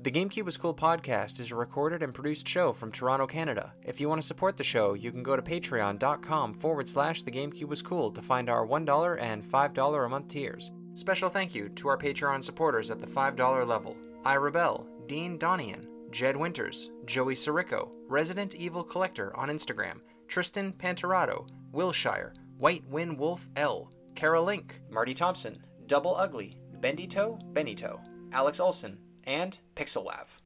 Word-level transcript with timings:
The 0.00 0.12
GameCube 0.12 0.46
is 0.46 0.56
Cool 0.56 0.74
podcast 0.74 1.40
is 1.40 1.50
a 1.50 1.56
recorded 1.56 2.04
and 2.04 2.14
produced 2.14 2.46
show 2.46 2.72
from 2.72 2.92
Toronto, 2.92 3.26
Canada. 3.26 3.72
If 3.82 4.00
you 4.00 4.08
want 4.08 4.20
to 4.22 4.26
support 4.26 4.56
the 4.56 4.62
show, 4.62 4.94
you 4.94 5.10
can 5.10 5.24
go 5.24 5.34
to 5.34 5.42
patreon.com 5.42 6.54
forward 6.54 6.88
slash 6.88 7.22
The 7.22 7.32
GameCube 7.32 7.66
was 7.66 7.82
Cool 7.82 8.12
to 8.12 8.22
find 8.22 8.48
our 8.48 8.64
$1 8.64 9.20
and 9.20 9.42
$5 9.42 10.06
a 10.06 10.08
month 10.08 10.28
tiers. 10.28 10.70
Special 10.94 11.28
thank 11.28 11.52
you 11.52 11.68
to 11.70 11.88
our 11.88 11.98
Patreon 11.98 12.44
supporters 12.44 12.92
at 12.92 13.00
the 13.00 13.08
$5 13.08 13.66
level 13.66 13.96
I 14.24 14.36
Rebel, 14.36 14.86
Dean 15.08 15.36
Donian, 15.36 15.88
Jed 16.12 16.36
Winters, 16.36 16.92
Joey 17.04 17.34
Sirico, 17.34 17.90
Resident 18.06 18.54
Evil 18.54 18.84
Collector 18.84 19.36
on 19.36 19.48
Instagram, 19.48 19.98
Tristan 20.28 20.72
Panterato, 20.72 21.48
Wilshire, 21.72 22.34
White 22.56 22.86
Win 22.88 23.16
Wolf 23.16 23.48
L, 23.56 23.90
Kara 24.14 24.40
Link, 24.40 24.80
Marty 24.90 25.12
Thompson, 25.12 25.58
Double 25.86 26.14
Ugly, 26.16 26.60
Bendito, 26.78 27.40
Benito, 27.52 28.00
Alex 28.30 28.60
Olson, 28.60 28.96
and 29.28 29.58
Pixel 29.76 30.06
Pixelav. 30.06 30.38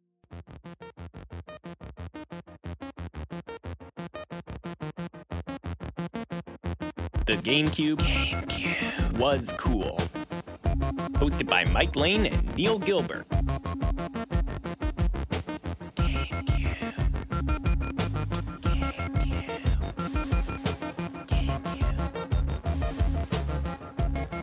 The 7.24 7.34
GameCube, 7.34 7.98
GameCube 7.98 9.18
was 9.18 9.52
cool. 9.56 9.96
Hosted 11.14 11.46
by 11.46 11.64
Mike 11.66 11.94
Lane 11.94 12.26
and 12.26 12.56
Neil 12.56 12.80
Gilbert. 12.80 13.26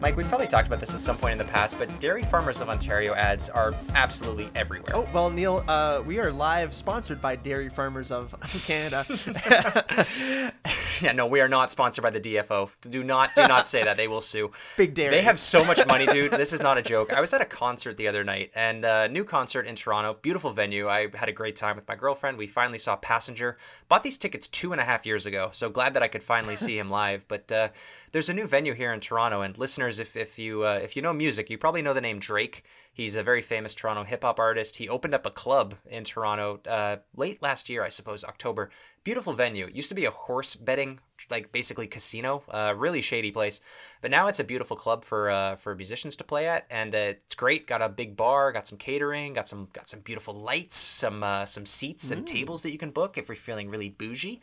Mike, 0.10 0.18
we've 0.18 0.28
probably 0.28 0.48
talked 0.48 0.66
about 0.66 0.80
this 0.80 0.96
at 0.96 1.02
some 1.02 1.16
point 1.16 1.34
in 1.34 1.38
the 1.38 1.44
past, 1.54 1.78
but 1.78 2.00
Dairy 2.00 2.24
Farmers 2.24 2.62
of 2.62 2.70
Ontario 2.70 3.14
ads 3.14 3.48
are 3.48 3.76
absolutely 3.94 4.50
everywhere. 4.56 4.96
Oh 4.96 5.08
well, 5.14 5.30
Neil, 5.30 5.64
uh, 5.68 6.02
we 6.04 6.18
are 6.18 6.32
live 6.32 6.74
sponsored 6.74 7.22
by 7.22 7.36
Dairy 7.36 7.70
Farmers 7.70 8.10
of 8.10 8.36
Canada. 8.66 9.06
yeah, 11.04 11.12
no, 11.12 11.26
we 11.26 11.42
are 11.42 11.48
not 11.48 11.72
sponsored 11.72 12.04
by 12.04 12.10
the 12.10 12.20
DFO. 12.20 12.70
Do 12.82 13.04
not, 13.04 13.34
do 13.36 13.48
not 13.48 13.68
say 13.68 13.84
that. 13.84 13.98
They 13.98 14.08
will 14.08 14.22
sue. 14.22 14.52
Big 14.78 14.94
Dairy. 14.94 15.12
They 15.12 15.22
have 15.22 15.40
so 15.40 15.64
much 15.64 15.86
money, 15.88 16.06
dude. 16.06 16.32
This 16.32 16.54
is 16.54 16.62
not 16.62 16.78
a 16.78 16.82
joke. 16.82 17.14
I 17.14 17.22
was 17.22 17.34
at 17.34 17.42
a 17.42 17.46
concert 17.46 17.98
the 17.98 18.08
other 18.08 18.24
night, 18.24 18.52
and 18.56 18.84
a 18.84 18.94
uh, 18.94 19.08
new 19.08 19.24
concert 19.24 19.66
in 19.66 19.76
Toronto. 19.76 20.18
Beautiful 20.22 20.52
venue. 20.52 20.88
I 20.88 21.08
had 21.14 21.30
a 21.30 21.34
great 21.34 21.56
time 21.56 21.76
with 21.76 21.88
my 21.88 21.96
girlfriend. 21.96 22.38
We 22.38 22.48
finally 22.48 22.78
saw 22.78 22.96
Passenger. 22.96 23.58
Bought 23.88 24.04
these 24.04 24.18
tickets 24.18 24.48
two 24.48 24.72
and 24.72 24.82
a 24.82 24.84
half 24.84 25.06
years 25.06 25.26
ago, 25.26 25.50
so 25.52 25.70
glad 25.70 25.94
that 25.94 26.04
I 26.04 26.08
could 26.08 26.24
finally 26.24 26.56
see 26.56 26.78
him 26.78 26.90
live. 26.90 27.28
But 27.28 27.52
uh, 27.52 27.70
there's 28.12 28.30
a 28.30 28.34
new 28.34 28.48
venue 28.48 28.74
here 28.74 28.94
in 28.94 29.00
Toronto, 29.00 29.42
and 29.42 29.58
listeners, 29.58 30.00
if 30.00 30.18
if 30.18 30.40
you 30.40 30.66
uh, 30.66 30.80
if 30.84 30.96
you 30.96 31.02
know 31.02 31.14
music, 31.14 31.50
you 31.50 31.58
probably 31.58 31.82
know 31.82 31.94
the 31.94 32.02
name 32.02 32.20
Drake. 32.20 32.64
He's 32.92 33.16
a 33.16 33.24
very 33.24 33.42
famous 33.42 33.74
Toronto 33.74 34.04
hip 34.04 34.24
hop 34.24 34.40
artist. 34.40 34.78
He 34.78 34.90
opened 34.90 35.14
up 35.14 35.26
a 35.26 35.32
club 35.32 35.76
in 35.90 36.04
Toronto 36.04 36.60
uh, 36.68 36.98
late 37.16 37.42
last 37.42 37.70
year, 37.70 37.84
I 37.84 37.88
suppose, 37.88 38.24
October. 38.24 38.70
Beautiful 39.04 39.32
venue. 39.34 39.68
It 39.68 39.76
used 39.76 39.90
to 39.90 39.96
be 39.96 40.06
a 40.06 40.12
horse 40.12 40.56
betting, 40.56 41.00
like 41.30 41.52
basically 41.52 41.88
casino. 41.88 42.44
Uh, 42.50 42.74
really 42.76 43.02
shady 43.02 43.32
place, 43.32 43.62
but 44.02 44.12
now 44.12 44.28
it's 44.28 44.40
a 44.40 44.44
beautiful 44.44 44.76
club 44.76 45.06
for 45.06 45.30
uh, 45.30 45.56
for 45.56 45.76
musicians 45.76 46.18
to 46.18 46.26
play 46.26 46.48
at, 46.48 46.66
and 46.70 46.94
uh, 46.94 47.14
it's 47.26 47.36
great. 47.36 47.68
Got 47.68 47.82
a 47.82 47.88
big 47.88 48.18
bar, 48.18 48.52
got 48.52 48.68
some 48.68 48.78
catering, 48.78 49.34
got 49.34 49.48
some 49.48 49.70
got 49.72 49.88
some 49.88 50.02
beautiful 50.02 50.34
lights, 50.34 50.76
some 50.76 51.24
uh, 51.24 51.46
some 51.46 51.66
seats 51.66 52.12
and 52.12 52.24
mm. 52.24 52.26
tables 52.26 52.64
that 52.64 52.74
you 52.74 52.78
can 52.78 52.92
book 52.92 53.18
if 53.18 53.30
you're 53.30 53.36
feeling 53.36 53.70
really 53.70 53.90
bougie. 53.90 54.42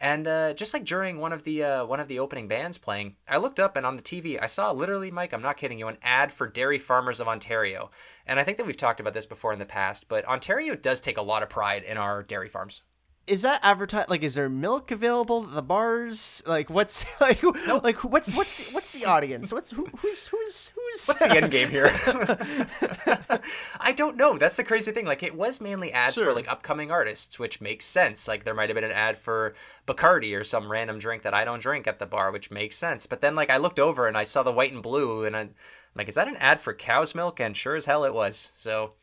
And 0.00 0.28
uh, 0.28 0.54
just 0.54 0.72
like 0.72 0.84
during 0.84 1.18
one 1.18 1.32
of 1.32 1.42
the 1.42 1.64
uh, 1.64 1.84
one 1.84 2.00
of 2.00 2.08
the 2.08 2.20
opening 2.20 2.46
bands 2.46 2.78
playing, 2.78 3.16
I 3.28 3.36
looked 3.38 3.58
up 3.58 3.76
and 3.76 3.84
on 3.84 3.96
the 3.96 4.02
TV 4.02 4.40
I 4.40 4.46
saw 4.46 4.70
literally, 4.70 5.10
Mike, 5.10 5.32
I'm 5.32 5.42
not 5.42 5.56
kidding 5.56 5.78
you, 5.78 5.88
an 5.88 5.98
ad 6.02 6.30
for 6.30 6.46
Dairy 6.46 6.78
Farmers 6.78 7.20
of 7.20 7.26
Ontario. 7.28 7.90
And 8.26 8.38
I 8.38 8.44
think 8.44 8.58
that 8.58 8.66
we've 8.66 8.76
talked 8.76 9.00
about 9.00 9.14
this 9.14 9.26
before 9.26 9.52
in 9.52 9.58
the 9.58 9.66
past, 9.66 10.08
but 10.08 10.24
Ontario 10.26 10.74
does 10.76 11.00
take 11.00 11.16
a 11.16 11.22
lot 11.22 11.42
of 11.42 11.48
pride 11.48 11.82
in 11.82 11.96
our 11.96 12.22
dairy 12.22 12.48
farms 12.48 12.82
is 13.28 13.42
that 13.42 13.60
advertised? 13.62 14.08
Like, 14.08 14.22
is 14.22 14.34
there 14.34 14.48
milk 14.48 14.90
available 14.90 15.44
at 15.44 15.54
the 15.54 15.62
bars? 15.62 16.42
Like, 16.46 16.70
what's 16.70 17.20
like, 17.20 17.42
nope. 17.42 17.84
like 17.84 18.02
what's 18.02 18.34
what's 18.34 18.72
what's 18.72 18.92
the 18.92 19.04
audience? 19.04 19.52
What's 19.52 19.70
who, 19.70 19.86
who's 19.98 20.26
who's 20.28 20.68
who's 20.68 21.06
what's 21.06 21.20
the 21.20 21.30
end 21.30 21.50
game 21.50 21.68
here? 21.68 21.90
I 23.80 23.92
don't 23.92 24.16
know. 24.16 24.38
That's 24.38 24.56
the 24.56 24.64
crazy 24.64 24.92
thing. 24.92 25.06
Like, 25.06 25.22
it 25.22 25.36
was 25.36 25.60
mainly 25.60 25.92
ads 25.92 26.16
sure. 26.16 26.26
for 26.26 26.34
like 26.34 26.50
upcoming 26.50 26.90
artists, 26.90 27.38
which 27.38 27.60
makes 27.60 27.84
sense. 27.84 28.26
Like, 28.26 28.44
there 28.44 28.54
might 28.54 28.68
have 28.68 28.74
been 28.74 28.84
an 28.84 28.92
ad 28.92 29.16
for 29.16 29.54
Bacardi 29.86 30.38
or 30.38 30.44
some 30.44 30.70
random 30.70 30.98
drink 30.98 31.22
that 31.22 31.34
I 31.34 31.44
don't 31.44 31.62
drink 31.62 31.86
at 31.86 31.98
the 31.98 32.06
bar, 32.06 32.32
which 32.32 32.50
makes 32.50 32.76
sense. 32.76 33.06
But 33.06 33.20
then, 33.20 33.34
like, 33.34 33.50
I 33.50 33.58
looked 33.58 33.78
over 33.78 34.08
and 34.08 34.16
I 34.16 34.24
saw 34.24 34.42
the 34.42 34.52
white 34.52 34.72
and 34.72 34.82
blue, 34.82 35.24
and 35.24 35.36
I'm 35.36 35.54
like, 35.94 36.08
is 36.08 36.14
that 36.14 36.28
an 36.28 36.36
ad 36.36 36.60
for 36.60 36.72
cow's 36.72 37.14
milk? 37.14 37.40
And 37.40 37.56
sure 37.56 37.76
as 37.76 37.84
hell 37.84 38.04
it 38.04 38.14
was. 38.14 38.50
So. 38.54 38.94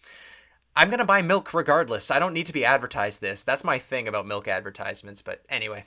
I'm 0.77 0.89
gonna 0.89 1.05
buy 1.05 1.21
milk 1.21 1.53
regardless. 1.53 2.11
I 2.11 2.19
don't 2.19 2.33
need 2.33 2.47
to 2.47 2.53
be 2.53 2.65
advertised 2.65 3.21
this. 3.21 3.43
That's 3.43 3.63
my 3.63 3.79
thing 3.79 4.07
about 4.07 4.27
milk 4.27 4.47
advertisements. 4.47 5.21
But 5.21 5.41
anyway. 5.49 5.85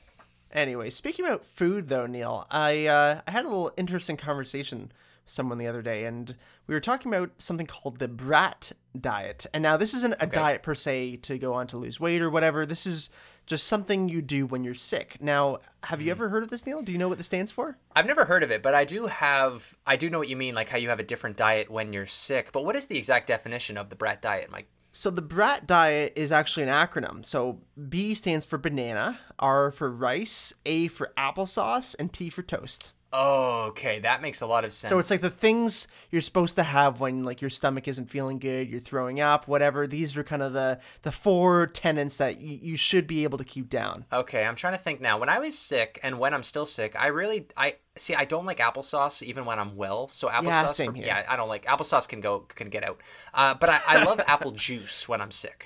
Anyway, 0.51 0.89
speaking 0.89 1.27
about 1.27 1.45
food 1.45 1.89
though, 1.89 2.07
Neil, 2.07 2.47
I 2.51 2.87
uh, 2.87 3.21
I 3.27 3.31
had 3.31 3.45
a 3.45 3.49
little 3.49 3.73
interesting 3.77 4.17
conversation 4.17 4.91
with 5.25 5.31
someone 5.31 5.59
the 5.59 5.67
other 5.67 5.83
day, 5.83 6.05
and 6.05 6.35
we 6.67 6.75
were 6.75 6.81
talking 6.81 7.13
about 7.13 7.31
something 7.39 7.67
called 7.67 7.99
the 7.99 8.09
Brat 8.09 8.73
diet. 8.99 9.45
And 9.53 9.63
now 9.63 9.77
this 9.77 9.93
isn't 9.93 10.15
a 10.15 10.25
okay. 10.25 10.35
diet 10.35 10.63
per 10.63 10.75
se 10.75 11.17
to 11.17 11.39
go 11.39 11.53
on 11.53 11.67
to 11.69 11.77
lose 11.77 12.01
weight 12.01 12.23
or 12.23 12.31
whatever. 12.31 12.65
This 12.65 12.87
is 12.87 13.11
just 13.45 13.67
something 13.67 14.09
you 14.09 14.23
do 14.23 14.47
when 14.47 14.65
you're 14.65 14.75
sick. 14.75 15.19
Now, 15.21 15.59
have 15.85 16.01
you 16.01 16.07
hmm. 16.07 16.13
ever 16.13 16.29
heard 16.31 16.43
of 16.43 16.51
this, 16.51 16.65
Neil? 16.65 16.81
Do 16.81 16.93
you 16.93 16.99
know 16.99 17.09
what 17.09 17.19
this 17.19 17.27
stands 17.27 17.51
for? 17.51 17.77
I've 17.95 18.07
never 18.07 18.25
heard 18.25 18.43
of 18.43 18.51
it, 18.51 18.63
but 18.63 18.75
I 18.75 18.85
do 18.85 19.07
have. 19.07 19.77
I 19.87 19.97
do 19.97 20.09
know 20.09 20.19
what 20.19 20.29
you 20.29 20.37
mean, 20.37 20.55
like 20.55 20.71
how 20.71 20.79
you 20.79 20.89
have 20.89 21.01
a 21.01 21.05
different 21.05 21.37
diet 21.37 21.71
when 21.71 21.93
you're 21.93 22.07
sick. 22.07 22.53
But 22.53 22.65
what 22.65 22.75
is 22.75 22.87
the 22.87 22.97
exact 22.97 23.27
definition 23.27 23.77
of 23.77 23.91
the 23.91 23.97
Brat 23.97 24.23
diet, 24.23 24.51
Mike? 24.51 24.69
So 24.99 25.11
the 25.11 25.23
BRAT 25.23 25.65
diet 25.69 26.15
is 26.17 26.33
actually 26.33 26.65
an 26.65 26.71
acronym. 26.71 27.25
So 27.25 27.61
B 27.89 28.17
stands 28.17 28.45
for 28.45 28.59
banana, 28.59 29.21
R 29.39 29.71
for 29.71 29.89
rice, 29.89 30.53
A 30.67 30.89
for 30.89 31.13
applesauce, 31.17 31.95
and 32.01 32.13
T 32.13 32.31
for 32.31 32.43
toast. 32.43 32.95
Oh, 33.11 33.69
okay, 33.69 34.01
that 34.01 34.21
makes 34.21 34.43
a 34.43 34.47
lot 34.47 34.67
of 34.67 34.73
sense. 34.73 34.91
So 34.91 34.99
it's 34.99 35.11
like 35.11 35.23
the 35.23 35.31
things 35.31 35.89
you're 36.11 36.21
supposed 36.21 36.57
to 36.57 36.63
have 36.63 37.01
when 37.01 37.25
like 37.25 37.41
your 37.41 37.49
stomach 37.49 37.89
isn't 37.89 38.11
feeling 38.11 38.39
good, 38.39 38.69
you're 38.69 38.81
throwing 38.81 39.19
up, 39.19 39.49
whatever. 39.49 39.87
These 39.87 40.15
are 40.19 40.25
kind 40.25 40.43
of 40.43 40.53
the 40.53 40.79
the 41.03 41.13
four 41.13 41.69
tenants 41.69 42.19
that 42.19 42.37
y- 42.37 42.59
you 42.61 42.77
should 42.77 43.07
be 43.07 43.25
able 43.25 43.39
to 43.39 43.45
keep 43.45 43.71
down. 43.71 44.05
Okay, 44.13 44.45
I'm 44.45 44.57
trying 44.57 44.75
to 44.75 44.79
think 44.79 45.01
now. 45.01 45.19
When 45.19 45.31
I 45.31 45.39
was 45.39 45.59
sick 45.59 45.99
and 46.03 46.19
when 46.19 46.35
I'm 46.35 46.43
still 46.43 46.67
sick, 46.67 47.01
I 47.01 47.07
really 47.07 47.47
I 47.57 47.77
see 47.97 48.15
I 48.15 48.27
don't 48.27 48.45
like 48.45 48.59
applesauce 48.59 49.23
even 49.23 49.47
when 49.47 49.59
I'm 49.59 49.75
well. 49.75 50.09
So 50.09 50.29
applesauce, 50.29 50.45
yeah, 50.45 50.67
same 50.67 50.95
here. 50.95 51.07
yeah, 51.07 51.25
I 51.31 51.37
don't 51.37 51.49
like 51.49 51.65
applesauce. 51.65 52.07
Can 52.07 52.21
go 52.21 52.41
can 52.41 52.69
get 52.69 52.85
out, 52.85 53.01
uh, 53.33 53.55
but 53.55 53.71
I, 53.71 53.81
I 53.87 54.05
love 54.05 54.21
apple 54.27 54.51
juice 54.51 55.09
when 55.09 55.23
I'm 55.23 55.31
sick. 55.31 55.65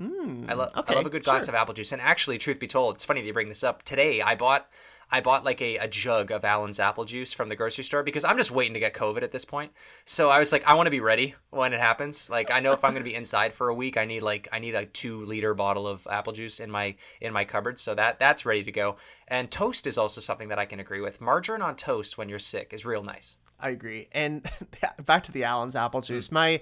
Mm, 0.00 0.48
I 0.48 0.54
love 0.54 0.70
okay, 0.74 0.94
I 0.94 0.96
love 0.96 1.04
a 1.04 1.10
good 1.10 1.24
glass 1.24 1.44
sure. 1.44 1.54
of 1.54 1.60
apple 1.60 1.74
juice. 1.74 1.92
And 1.92 2.00
actually, 2.00 2.38
truth 2.38 2.58
be 2.58 2.66
told, 2.66 2.94
it's 2.94 3.04
funny 3.04 3.20
that 3.20 3.26
you 3.26 3.34
bring 3.34 3.50
this 3.50 3.62
up. 3.62 3.82
Today, 3.82 4.22
I 4.22 4.34
bought 4.34 4.66
I 5.10 5.20
bought 5.20 5.44
like 5.44 5.60
a, 5.60 5.76
a 5.78 5.88
jug 5.88 6.30
of 6.30 6.44
Allen's 6.44 6.78
apple 6.80 7.04
juice 7.04 7.32
from 7.32 7.48
the 7.48 7.56
grocery 7.56 7.84
store 7.84 8.02
because 8.02 8.24
I'm 8.24 8.36
just 8.36 8.50
waiting 8.50 8.74
to 8.74 8.80
get 8.80 8.94
COVID 8.94 9.22
at 9.22 9.32
this 9.32 9.44
point. 9.44 9.72
So 10.04 10.30
I 10.30 10.38
was 10.38 10.52
like, 10.52 10.64
I 10.66 10.74
want 10.74 10.86
to 10.86 10.90
be 10.90 11.00
ready 11.00 11.34
when 11.50 11.72
it 11.72 11.80
happens. 11.80 12.30
Like 12.30 12.50
I 12.50 12.60
know 12.60 12.72
if 12.72 12.84
I'm 12.84 12.92
going 12.92 13.02
to 13.02 13.10
be 13.10 13.14
inside 13.14 13.52
for 13.52 13.68
a 13.68 13.74
week, 13.74 13.96
I 13.96 14.04
need 14.04 14.22
like 14.22 14.48
I 14.52 14.58
need 14.58 14.74
a 14.74 14.86
two 14.86 15.24
liter 15.24 15.54
bottle 15.54 15.86
of 15.86 16.06
apple 16.10 16.32
juice 16.32 16.60
in 16.60 16.70
my 16.70 16.94
in 17.20 17.32
my 17.32 17.44
cupboard. 17.44 17.78
So 17.78 17.94
that 17.94 18.18
that's 18.18 18.46
ready 18.46 18.62
to 18.64 18.72
go. 18.72 18.96
And 19.28 19.50
toast 19.50 19.86
is 19.86 19.98
also 19.98 20.20
something 20.20 20.48
that 20.48 20.58
I 20.58 20.64
can 20.64 20.80
agree 20.80 21.00
with. 21.00 21.20
Margarine 21.20 21.62
on 21.62 21.76
toast 21.76 22.18
when 22.18 22.28
you're 22.28 22.38
sick 22.38 22.72
is 22.72 22.84
real 22.84 23.02
nice. 23.02 23.36
I 23.62 23.70
agree. 23.70 24.08
And 24.12 24.48
back 25.04 25.22
to 25.24 25.32
the 25.32 25.44
Allen's 25.44 25.76
apple 25.76 26.00
juice. 26.00 26.32
My, 26.32 26.60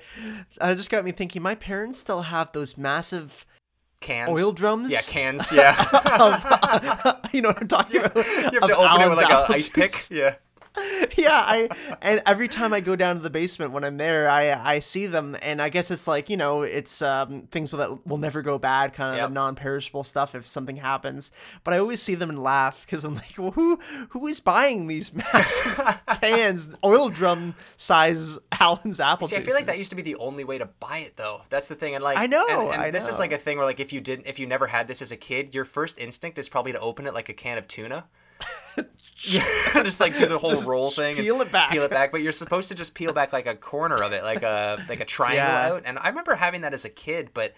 uh, 0.61 0.75
just 0.75 0.91
got 0.91 1.05
me 1.05 1.13
thinking. 1.13 1.43
My 1.43 1.55
parents 1.55 1.99
still 1.99 2.23
have 2.23 2.53
those 2.53 2.77
massive 2.77 3.47
cans, 4.01 4.39
oil 4.39 4.53
drums. 4.53 4.93
Yeah, 4.93 5.01
cans. 5.09 5.53
Yeah. 5.53 5.77
of, 6.21 6.45
uh, 6.45 7.15
you 7.33 7.43
know 7.43 7.51
what 7.51 7.63
I'm 7.63 7.69
talking 7.69 8.01
about. 8.05 8.17
You 8.17 8.61
have 8.61 8.69
to 8.69 8.77
open 8.77 9.01
it 9.03 9.09
with 9.09 9.19
like 9.19 9.31
an 9.31 9.55
ice 9.55 9.69
pick. 9.69 9.93
Yeah. 10.11 10.37
yeah, 11.17 11.43
I 11.45 11.69
and 12.03 12.23
every 12.27 12.49
time 12.49 12.73
I 12.73 12.81
go 12.81 12.97
down 12.97 13.17
to 13.17 13.23
the 13.23 13.31
basement 13.31 13.73
when 13.73 13.85
I'm 13.85 13.97
there, 13.97 14.29
I 14.29 14.53
I 14.53 14.81
see 14.81 15.07
them, 15.07 15.37
and 15.43 15.61
I 15.61 15.69
guess 15.69 15.91
it's 15.91 16.07
like 16.07 16.31
you 16.31 16.37
know, 16.37 16.63
it's 16.63 17.03
um, 17.03 17.43
things 17.51 17.71
that 17.71 18.07
will 18.07 18.19
never 18.19 18.43
go 18.43 18.59
bad, 18.59 18.93
kind 18.95 19.13
of 19.13 19.17
yep. 19.17 19.31
non-perishable 19.31 20.05
stuff 20.05 20.35
if 20.35 20.47
something 20.47 20.77
happens. 20.77 21.31
But 21.65 21.75
I 21.75 21.79
always 21.79 22.03
see 22.03 22.15
them 22.15 22.31
and 22.31 22.43
laugh 22.43 22.85
because 22.85 23.05
I'm 23.05 23.15
like, 23.15 23.35
well, 23.39 23.53
who 23.53 23.79
who 24.11 24.27
is 24.27 24.41
buying 24.41 24.87
these 24.87 25.13
massive 25.33 26.01
cans, 26.21 26.75
oil 26.85 27.09
drum 27.09 27.55
size 27.77 28.39
Allen's 28.53 29.01
apple? 29.01 29.27
See, 29.27 29.37
juices? 29.37 29.45
I 29.45 29.47
feel 29.47 29.57
like 29.57 29.67
that 29.67 29.79
used 29.79 29.91
to 29.91 29.97
be 29.97 30.03
the 30.03 30.17
only 30.17 30.45
way 30.45 30.59
to 30.59 30.67
buy 30.81 30.99
it, 30.99 31.17
though. 31.17 31.43
That's 31.51 31.69
the 31.69 31.75
thing, 31.75 31.95
and 31.95 32.05
like 32.05 32.19
I 32.19 32.27
know, 32.27 32.47
and, 32.49 32.75
and 32.75 32.83
I 32.83 32.91
this 32.91 33.09
is 33.09 33.19
like 33.19 33.33
a 33.33 33.39
thing 33.39 33.57
where 33.57 33.67
like 33.67 33.81
if 33.81 33.93
you 33.93 34.01
didn't, 34.01 34.27
if 34.27 34.39
you 34.39 34.47
never 34.47 34.67
had 34.67 34.89
this 34.89 35.03
as 35.03 35.13
a 35.13 35.17
kid, 35.17 35.55
your 35.55 35.65
first 35.65 35.99
instinct 35.99 36.39
is 36.39 36.49
probably 36.49 36.73
to 36.73 36.81
open 36.81 37.07
it 37.07 37.15
like 37.15 37.29
a 37.29 37.35
can 37.35 37.59
of 37.59 37.67
tuna. 37.67 38.07
yeah, 39.21 39.43
just 39.83 40.01
like 40.01 40.17
do 40.17 40.27
the 40.27 40.39
whole 40.39 40.61
roll 40.63 40.91
thing, 40.91 41.17
peel 41.17 41.41
it 41.41 41.51
back, 41.53 41.71
peel 41.71 41.83
it 41.83 41.91
back. 41.91 42.13
But 42.13 42.23
you're 42.23 42.33
supposed 42.33 42.69
to 42.69 42.75
just 42.75 42.95
peel 42.95 43.13
back 43.13 43.33
like 43.33 43.47
a 43.47 43.55
corner 43.55 44.03
of 44.03 44.13
it, 44.13 44.23
like 44.23 44.43
a 44.43 44.85
like 44.89 45.01
a 45.01 45.05
triangle 45.17 45.39
Yeah. 45.45 45.73
out. 45.73 45.83
And 45.87 45.99
I 45.99 46.09
remember 46.09 46.35
having 46.35 46.61
that 46.63 46.75
as 46.75 46.85
a 46.85 46.91
kid, 46.91 47.31
but 47.35 47.55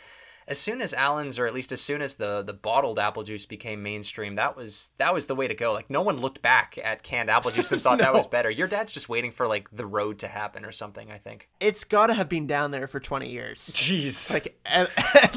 as 0.48 0.58
soon 0.58 0.80
as 0.82 0.92
Allen's, 0.92 1.38
or 1.38 1.46
at 1.46 1.54
least 1.54 1.70
as 1.70 1.80
soon 1.80 2.02
as 2.02 2.16
the 2.16 2.42
the 2.42 2.54
bottled 2.54 2.98
apple 2.98 3.22
juice 3.22 3.46
became 3.46 3.84
mainstream, 3.84 4.34
that 4.34 4.56
was 4.56 4.90
that 4.98 5.14
was 5.14 5.28
the 5.28 5.34
way 5.36 5.46
to 5.46 5.54
go. 5.54 5.72
Like 5.72 5.88
no 5.90 6.02
one 6.02 6.16
looked 6.20 6.42
back 6.42 6.76
at 6.82 7.04
canned 7.04 7.30
apple 7.30 7.52
juice 7.52 7.70
and 7.70 7.80
thought 7.82 7.98
no. 7.98 8.04
that 8.04 8.14
was 8.14 8.26
better. 8.26 8.50
Your 8.50 8.66
dad's 8.66 8.90
just 8.90 9.08
waiting 9.08 9.30
for 9.30 9.46
like 9.46 9.70
the 9.70 9.86
road 9.86 10.18
to 10.20 10.28
happen 10.28 10.64
or 10.64 10.72
something. 10.72 11.10
I 11.12 11.18
think 11.18 11.48
it's 11.60 11.84
got 11.84 12.08
to 12.08 12.14
have 12.14 12.28
been 12.28 12.48
down 12.48 12.72
there 12.72 12.88
for 12.88 12.98
twenty 12.98 13.30
years. 13.30 13.60
Jeez, 13.60 14.32
like 14.32 14.58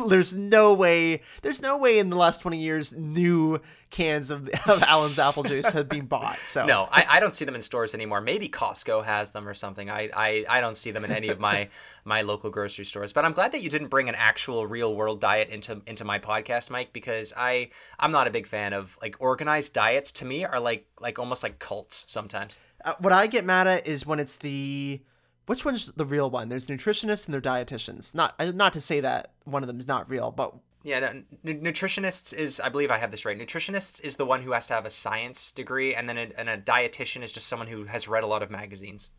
there's 0.10 0.34
no 0.34 0.74
way. 0.74 1.22
There's 1.44 1.62
no 1.62 1.78
way 1.78 2.00
in 2.00 2.10
the 2.10 2.18
last 2.18 2.42
twenty 2.42 2.60
years 2.60 2.96
new 2.98 3.60
cans 3.94 4.32
of, 4.32 4.50
of 4.68 4.84
Allen's 4.84 5.20
apple 5.20 5.44
juice 5.44 5.70
have 5.70 5.88
been 5.88 6.08
bought. 6.08 6.38
So 6.40 6.66
no, 6.66 6.90
I, 6.92 7.06
I 7.12 7.20
don't 7.22 7.34
see 7.34 7.46
them 7.46 7.56
in 7.56 7.62
stores 7.62 7.94
anymore. 7.94 8.20
Maybe 8.20 8.50
Costco 8.50 9.06
has 9.06 9.32
them 9.32 9.48
or 9.48 9.54
something. 9.54 9.90
I 9.90 10.10
I, 10.14 10.46
I 10.50 10.60
don't 10.60 10.76
see 10.76 10.92
them 10.92 11.06
in 11.06 11.12
any 11.12 11.30
of 11.30 11.40
my 11.40 11.70
my 12.04 12.24
local 12.24 12.50
grocery 12.50 12.84
stores. 12.84 13.14
But 13.14 13.24
I'm 13.24 13.32
glad 13.32 13.54
that 13.54 13.62
you 13.62 13.70
didn't 13.70 13.88
bring 13.88 14.10
an 14.10 14.16
actual 14.16 14.68
real 14.68 14.94
world 14.94 15.22
diet 15.22 15.50
into 15.50 15.82
into 15.88 16.04
my 16.04 16.20
podcast, 16.20 16.70
Mike, 16.70 16.92
because 16.92 17.32
I 17.38 17.70
I'm 18.00 18.12
not 18.12 18.28
a 18.28 18.32
big 18.32 18.48
fan 18.48 18.74
of 18.74 18.98
like 19.02 19.16
organized 19.20 19.74
diets. 19.74 20.12
To 20.14 20.26
me, 20.26 20.44
are 20.44 20.60
like 20.60 20.86
like 21.00 21.20
almost 21.20 21.44
like 21.44 21.60
cults 21.60 22.04
sometimes. 22.08 22.60
Uh, 22.84 22.94
what 23.00 23.14
I 23.14 23.28
get 23.28 23.46
mad 23.46 23.68
at 23.68 23.88
is 23.88 24.06
when 24.06 24.20
it's 24.20 24.38
the 24.38 25.02
which 25.46 25.64
one's 25.64 25.88
the 25.88 26.06
real 26.06 26.30
one? 26.30 26.50
There's 26.50 26.68
nutritionists 26.68 27.28
and 27.28 27.34
there's 27.34 27.44
dietitians. 27.44 28.16
Not 28.16 28.36
not 28.56 28.74
to 28.74 28.82
say 28.82 29.02
that 29.02 29.34
one 29.44 29.62
of 29.62 29.68
them 29.68 29.80
is 29.80 29.88
not 29.88 30.10
real, 30.10 30.32
but 30.32 30.56
yeah, 30.84 31.00
no, 31.00 31.24
nutritionists 31.46 32.34
is 32.34 32.60
I 32.60 32.68
believe 32.70 32.92
I 32.92 32.98
have 32.98 33.10
this 33.10 33.24
right. 33.26 33.38
Nutritionists 33.38 34.04
is 34.04 34.18
the 34.18 34.26
one 34.26 34.42
who 34.42 34.52
has 34.52 34.68
to 34.68 34.74
have 34.74 34.86
a 34.86 34.90
science 34.90 35.54
degree, 35.54 35.96
and 35.96 36.10
then 36.10 36.18
a, 36.18 36.30
and 36.38 36.50
a 36.50 36.58
dietitian 36.58 37.24
is 37.24 37.32
just 37.32 37.48
someone 37.48 37.68
who 37.68 37.86
has 37.86 38.08
read 38.08 38.24
a 38.24 38.28
lot 38.28 38.44
of 38.44 38.52
magazines. 38.52 39.10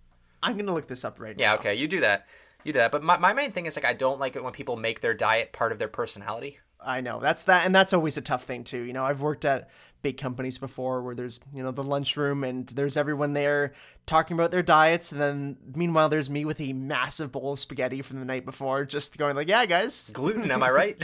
I'm 0.43 0.58
gonna 0.58 0.75
look 0.75 0.88
this 0.88 1.05
up 1.05 1.19
right 1.19 1.34
yeah, 1.38 1.46
now. 1.46 1.52
Yeah, 1.55 1.58
okay, 1.61 1.75
you 1.75 1.88
do 1.88 2.00
that. 2.00 2.26
You 2.64 2.75
do 2.75 2.78
that. 2.78 2.93
But 2.93 3.02
my, 3.02 3.16
my 3.16 3.32
main 3.32 3.50
thing 3.50 3.64
is 3.64 3.76
like 3.76 3.87
I 3.87 3.94
don't 3.94 4.20
like 4.20 4.37
it 4.37 4.44
when 4.44 4.52
people 4.52 4.76
make 4.76 5.00
their 5.00 5.14
diet 5.14 5.52
part 5.52 5.72
of 5.72 5.78
their 5.78 5.88
personality. 5.88 6.58
I 6.84 7.00
know 7.00 7.20
that's 7.20 7.44
that, 7.44 7.66
and 7.66 7.75
that's 7.75 7.92
always 7.92 8.16
a 8.16 8.20
tough 8.20 8.44
thing 8.44 8.64
too. 8.64 8.82
You 8.82 8.92
know, 8.92 9.04
I've 9.04 9.20
worked 9.20 9.44
at 9.44 9.70
big 10.02 10.19
companies 10.19 10.58
before 10.58 11.02
where 11.02 11.14
there's 11.14 11.40
you 11.52 11.62
know 11.62 11.70
the 11.70 11.82
lunchroom 11.82 12.44
and 12.44 12.66
there's 12.69 12.96
everyone 12.96 13.32
there 13.32 13.72
talking 14.06 14.34
about 14.34 14.50
their 14.50 14.62
diets, 14.62 15.12
and 15.12 15.20
then 15.20 15.56
meanwhile 15.75 16.08
there's 16.08 16.31
me 16.31 16.44
with 16.44 16.60
a 16.60 16.72
massive 16.72 17.32
bowl 17.32 17.54
of 17.54 17.58
spaghetti 17.58 18.02
from 18.02 18.19
the 18.19 18.25
night 18.25 18.44
before, 18.44 18.84
just 18.84 19.16
going 19.19 19.34
like, 19.34 19.48
"Yeah, 19.48 19.66
guys, 19.66 20.10
gluten, 20.14 20.50
am 20.50 20.62
I 20.62 20.70
right?" 20.70 21.02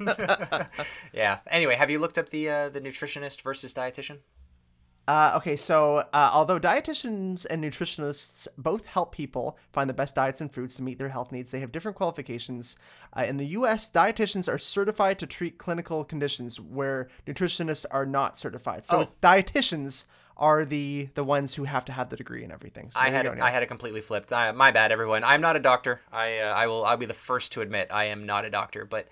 yeah. 1.12 1.38
Anyway, 1.46 1.74
have 1.76 1.90
you 1.90 1.98
looked 1.98 2.18
up 2.18 2.30
the 2.30 2.48
uh, 2.50 2.68
the 2.70 2.80
nutritionist 2.80 3.42
versus 3.42 3.74
dietitian? 3.74 4.18
Uh, 5.08 5.32
okay, 5.34 5.56
so 5.56 6.04
uh, 6.12 6.30
although 6.34 6.60
dietitians 6.60 7.46
and 7.48 7.64
nutritionists 7.64 8.46
both 8.58 8.84
help 8.84 9.10
people 9.10 9.56
find 9.72 9.88
the 9.88 9.94
best 9.94 10.14
diets 10.14 10.42
and 10.42 10.52
foods 10.52 10.74
to 10.74 10.82
meet 10.82 10.98
their 10.98 11.08
health 11.08 11.32
needs, 11.32 11.50
they 11.50 11.60
have 11.60 11.72
different 11.72 11.96
qualifications. 11.96 12.76
Uh, 13.16 13.22
in 13.22 13.38
the 13.38 13.46
U.S., 13.46 13.90
dietitians 13.90 14.52
are 14.52 14.58
certified 14.58 15.18
to 15.18 15.26
treat 15.26 15.56
clinical 15.56 16.04
conditions 16.04 16.60
where 16.60 17.08
nutritionists 17.26 17.86
are 17.90 18.04
not 18.04 18.36
certified. 18.36 18.84
So 18.84 19.00
oh. 19.00 19.08
dietitians 19.22 20.04
are 20.36 20.66
the 20.66 21.08
the 21.14 21.24
ones 21.24 21.54
who 21.54 21.64
have 21.64 21.86
to 21.86 21.92
have 21.92 22.10
the 22.10 22.16
degree 22.16 22.44
and 22.44 22.52
everything. 22.52 22.90
So 22.90 23.00
I 23.00 23.08
had 23.08 23.26
I 23.26 23.48
had 23.48 23.62
it 23.62 23.66
completely 23.66 24.02
flipped. 24.02 24.30
my 24.30 24.70
bad, 24.70 24.92
everyone. 24.92 25.24
I'm 25.24 25.40
not 25.40 25.56
a 25.56 25.60
doctor. 25.60 26.02
I 26.12 26.38
uh, 26.38 26.52
I 26.52 26.66
will 26.66 26.84
I'll 26.84 26.98
be 26.98 27.06
the 27.06 27.14
first 27.14 27.52
to 27.52 27.62
admit 27.62 27.88
I 27.90 28.04
am 28.04 28.26
not 28.26 28.44
a 28.44 28.50
doctor, 28.50 28.84
but 28.84 29.08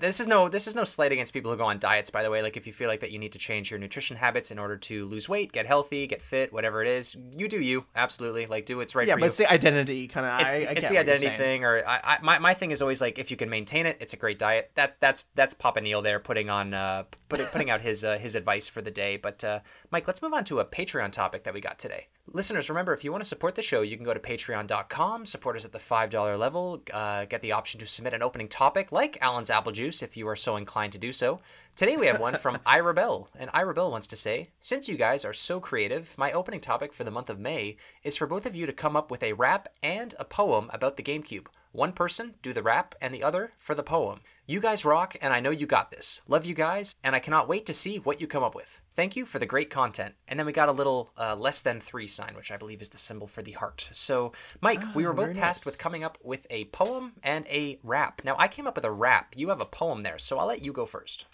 this 0.00 0.18
is 0.18 0.26
no 0.26 0.48
this 0.48 0.66
is 0.66 0.74
no 0.74 0.82
slight 0.82 1.12
against 1.12 1.32
people 1.32 1.50
who 1.50 1.56
go 1.56 1.64
on 1.64 1.78
diets 1.78 2.10
by 2.10 2.22
the 2.22 2.30
way. 2.30 2.42
Like 2.42 2.56
if 2.56 2.66
you 2.66 2.72
feel 2.72 2.88
like 2.88 3.00
that 3.00 3.12
you 3.12 3.18
need 3.18 3.32
to 3.32 3.38
change 3.38 3.70
your 3.70 3.78
nutrition 3.78 4.16
habits 4.16 4.50
in 4.50 4.58
order 4.58 4.76
to 4.76 5.06
lose 5.06 5.28
weight 5.28 5.52
get 5.52 5.66
healthy 5.66 6.06
get 6.06 6.22
fit 6.22 6.52
whatever 6.52 6.82
it 6.82 6.88
is 6.88 7.16
you 7.36 7.48
do 7.48 7.60
you. 7.60 7.86
Absolutely. 7.94 8.46
Like 8.46 8.66
do 8.66 8.78
what's 8.78 8.94
right 8.94 9.06
yeah, 9.06 9.14
for 9.14 9.20
but 9.20 9.26
you. 9.26 9.28
it's 9.28 9.38
the 9.38 9.50
identity 9.50 10.08
kind 10.08 10.26
of 10.26 10.40
it's, 10.40 10.52
I, 10.52 10.56
I 10.56 10.60
it's 10.60 10.88
the 10.88 10.98
identity 10.98 11.28
thing 11.28 11.64
or 11.64 11.84
I, 11.86 12.00
I, 12.02 12.18
my, 12.22 12.38
my 12.38 12.54
thing 12.54 12.72
is 12.72 12.82
always 12.82 13.00
like 13.00 13.18
if 13.18 13.30
you 13.30 13.36
can 13.36 13.48
maintain 13.48 13.86
it 13.86 13.96
it's 14.00 14.12
a 14.12 14.16
great 14.16 14.38
diet. 14.38 14.72
That 14.74 14.96
that's 15.00 15.24
that's 15.34 15.54
Papa 15.54 15.80
Neil 15.80 16.02
there 16.02 16.18
putting 16.18 16.50
on 16.50 16.74
uh 16.74 17.04
put, 17.28 17.40
putting 17.52 17.70
out 17.70 17.80
his 17.80 18.02
uh, 18.02 18.18
his 18.18 18.34
advice 18.34 18.68
for 18.68 18.82
the 18.82 18.90
day. 18.90 19.16
But 19.16 19.44
uh, 19.44 19.60
Mike 19.90 20.06
let's 20.06 20.20
move 20.20 20.32
on 20.32 20.44
to 20.44 20.58
a 20.58 20.64
Patreon 20.64 21.12
topic 21.12 21.44
that 21.44 21.54
we 21.54 21.60
got 21.60 21.78
today 21.78 22.08
Listeners, 22.32 22.68
remember 22.68 22.92
if 22.92 23.04
you 23.04 23.12
want 23.12 23.22
to 23.22 23.28
support 23.28 23.54
the 23.54 23.62
show, 23.62 23.82
you 23.82 23.96
can 23.96 24.04
go 24.04 24.12
to 24.12 24.18
patreon.com, 24.18 25.26
support 25.26 25.54
us 25.54 25.64
at 25.64 25.70
the 25.70 25.78
$5 25.78 26.38
level, 26.38 26.82
uh, 26.92 27.24
get 27.24 27.40
the 27.40 27.52
option 27.52 27.78
to 27.78 27.86
submit 27.86 28.14
an 28.14 28.22
opening 28.22 28.48
topic 28.48 28.90
like 28.90 29.16
Allen's 29.20 29.48
Apple 29.48 29.70
Juice 29.70 30.02
if 30.02 30.16
you 30.16 30.26
are 30.26 30.34
so 30.34 30.56
inclined 30.56 30.92
to 30.92 30.98
do 30.98 31.12
so. 31.12 31.40
Today 31.76 31.96
we 31.96 32.08
have 32.08 32.18
one 32.18 32.36
from 32.36 32.58
Ira 32.66 32.94
Bell, 32.94 33.30
and 33.38 33.48
Ira 33.54 33.74
Bell 33.74 33.92
wants 33.92 34.08
to 34.08 34.16
say 34.16 34.50
Since 34.58 34.88
you 34.88 34.96
guys 34.96 35.24
are 35.24 35.32
so 35.32 35.60
creative, 35.60 36.18
my 36.18 36.32
opening 36.32 36.60
topic 36.60 36.92
for 36.92 37.04
the 37.04 37.12
month 37.12 37.30
of 37.30 37.38
May 37.38 37.76
is 38.02 38.16
for 38.16 38.26
both 38.26 38.44
of 38.44 38.56
you 38.56 38.66
to 38.66 38.72
come 38.72 38.96
up 38.96 39.08
with 39.08 39.22
a 39.22 39.34
rap 39.34 39.68
and 39.80 40.12
a 40.18 40.24
poem 40.24 40.68
about 40.72 40.96
the 40.96 41.04
GameCube. 41.04 41.46
One 41.72 41.92
person 41.92 42.34
do 42.42 42.52
the 42.52 42.62
rap 42.62 42.94
and 43.00 43.12
the 43.12 43.22
other 43.22 43.52
for 43.56 43.74
the 43.74 43.82
poem. 43.82 44.20
You 44.46 44.60
guys 44.60 44.84
rock, 44.84 45.16
and 45.20 45.32
I 45.32 45.40
know 45.40 45.50
you 45.50 45.66
got 45.66 45.90
this. 45.90 46.20
Love 46.28 46.46
you 46.46 46.54
guys, 46.54 46.94
and 47.02 47.16
I 47.16 47.18
cannot 47.18 47.48
wait 47.48 47.66
to 47.66 47.72
see 47.72 47.98
what 47.98 48.20
you 48.20 48.26
come 48.26 48.44
up 48.44 48.54
with. 48.54 48.80
Thank 48.94 49.16
you 49.16 49.26
for 49.26 49.38
the 49.40 49.46
great 49.46 49.70
content. 49.70 50.14
And 50.28 50.38
then 50.38 50.46
we 50.46 50.52
got 50.52 50.68
a 50.68 50.72
little 50.72 51.10
uh, 51.18 51.34
less 51.34 51.62
than 51.62 51.80
three 51.80 52.06
sign, 52.06 52.34
which 52.36 52.52
I 52.52 52.56
believe 52.56 52.80
is 52.80 52.90
the 52.90 52.96
symbol 52.96 53.26
for 53.26 53.42
the 53.42 53.52
heart. 53.52 53.88
So, 53.92 54.32
Mike, 54.60 54.82
oh, 54.82 54.92
we 54.94 55.04
were 55.04 55.12
both 55.12 55.34
tasked 55.34 55.66
nice. 55.66 55.72
with 55.72 55.78
coming 55.78 56.04
up 56.04 56.16
with 56.22 56.46
a 56.48 56.66
poem 56.66 57.14
and 57.22 57.44
a 57.48 57.80
rap. 57.82 58.22
Now, 58.24 58.36
I 58.38 58.46
came 58.46 58.66
up 58.66 58.76
with 58.76 58.84
a 58.84 58.92
rap. 58.92 59.34
You 59.36 59.48
have 59.48 59.60
a 59.60 59.66
poem 59.66 60.02
there, 60.02 60.18
so 60.18 60.38
I'll 60.38 60.46
let 60.46 60.62
you 60.62 60.72
go 60.72 60.86
first. 60.86 61.26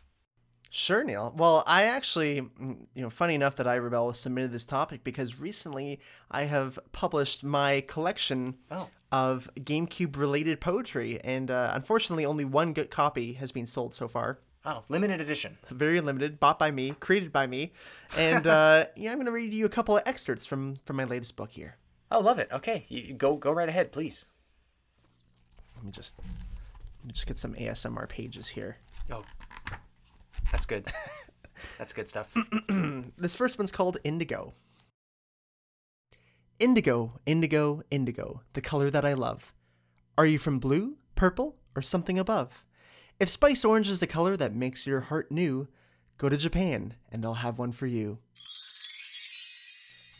Sure, 0.71 1.05
Neil. 1.05 1.35
Well, 1.37 1.65
I 1.67 1.83
actually, 1.83 2.41
mm, 2.41 2.87
you 2.95 3.03
know, 3.03 3.11
funny 3.11 3.35
enough 3.35 3.57
that 3.57 3.67
I 3.67 3.77
Rebel 3.77 4.15
submitted 4.15 4.53
this 4.53 4.65
topic 4.65 5.05
because 5.05 5.39
recently 5.39 6.01
I 6.31 6.45
have 6.45 6.79
published 6.93 7.45
my 7.45 7.83
collection 7.83 8.57
oh 8.71 8.89
of 9.13 9.49
GameCube 9.61 10.17
related 10.17 10.61
poetry, 10.61 11.21
and 11.23 11.51
uh, 11.51 11.71
unfortunately, 11.75 12.25
only 12.25 12.45
one 12.45 12.73
good 12.73 12.91
copy 12.91 13.35
has 13.35 13.53
been 13.53 13.67
sold 13.67 13.95
so 13.95 14.09
far. 14.09 14.39
Oh, 14.65 14.83
limited 14.89 15.21
edition. 15.21 15.59
Very 15.71 16.01
limited, 16.01 16.41
bought 16.41 16.59
by 16.59 16.71
me, 16.71 16.95
created 16.99 17.33
by 17.33 17.47
me, 17.47 17.73
and 18.17 18.47
uh, 18.47 18.87
yeah, 18.97 19.11
I'm 19.11 19.17
going 19.17 19.27
to 19.27 19.33
read 19.33 19.53
you 19.53 19.67
a 19.67 19.69
couple 19.69 19.97
of 19.97 20.03
excerpts 20.07 20.47
from 20.47 20.77
from 20.85 20.97
my 20.97 21.05
latest 21.05 21.37
book 21.37 21.51
here. 21.51 21.77
Oh, 22.11 22.21
love 22.21 22.39
it. 22.39 22.49
Okay, 22.51 22.85
you, 22.89 23.15
go 23.15 23.37
go 23.37 23.53
right 23.53 23.69
ahead, 23.69 23.93
please. 23.93 24.25
Let 25.77 25.85
me 25.85 25.91
just 25.91 26.15
let 26.19 27.07
me 27.07 27.13
just 27.13 27.27
get 27.27 27.37
some 27.37 27.55
ASMR 27.55 28.09
pages 28.09 28.49
here. 28.49 28.79
Oh, 29.11 29.25
that's 30.51 30.65
good. 30.67 30.87
that's 31.79 31.93
good 31.93 32.09
stuff. 32.09 32.35
this 33.19 33.35
first 33.35 33.59
one's 33.59 33.73
called 33.73 33.99
Indigo. 34.05 34.53
Indigo, 36.63 37.19
indigo, 37.27 37.83
indigo, 37.91 38.43
the 38.53 38.61
color 38.61 38.89
that 38.89 39.05
I 39.05 39.15
love. 39.15 39.53
Are 40.17 40.25
you 40.25 40.39
from 40.39 40.61
blue, 40.61 40.97
purple, 41.17 41.57
or 41.75 41.83
something 41.83 42.21
above? 42.21 42.65
If 43.19 43.29
spiced 43.31 43.65
orange 43.65 43.91
is 43.91 43.99
the 43.99 44.07
color 44.07 44.37
that 44.37 44.55
makes 44.55 44.87
your 44.87 45.01
heart 45.01 45.33
new, 45.33 45.67
go 46.19 46.29
to 46.29 46.37
Japan 46.37 46.95
and 47.11 47.21
they'll 47.21 47.35
have 47.35 47.59
one 47.59 47.73
for 47.73 47.89
you. 47.89 48.19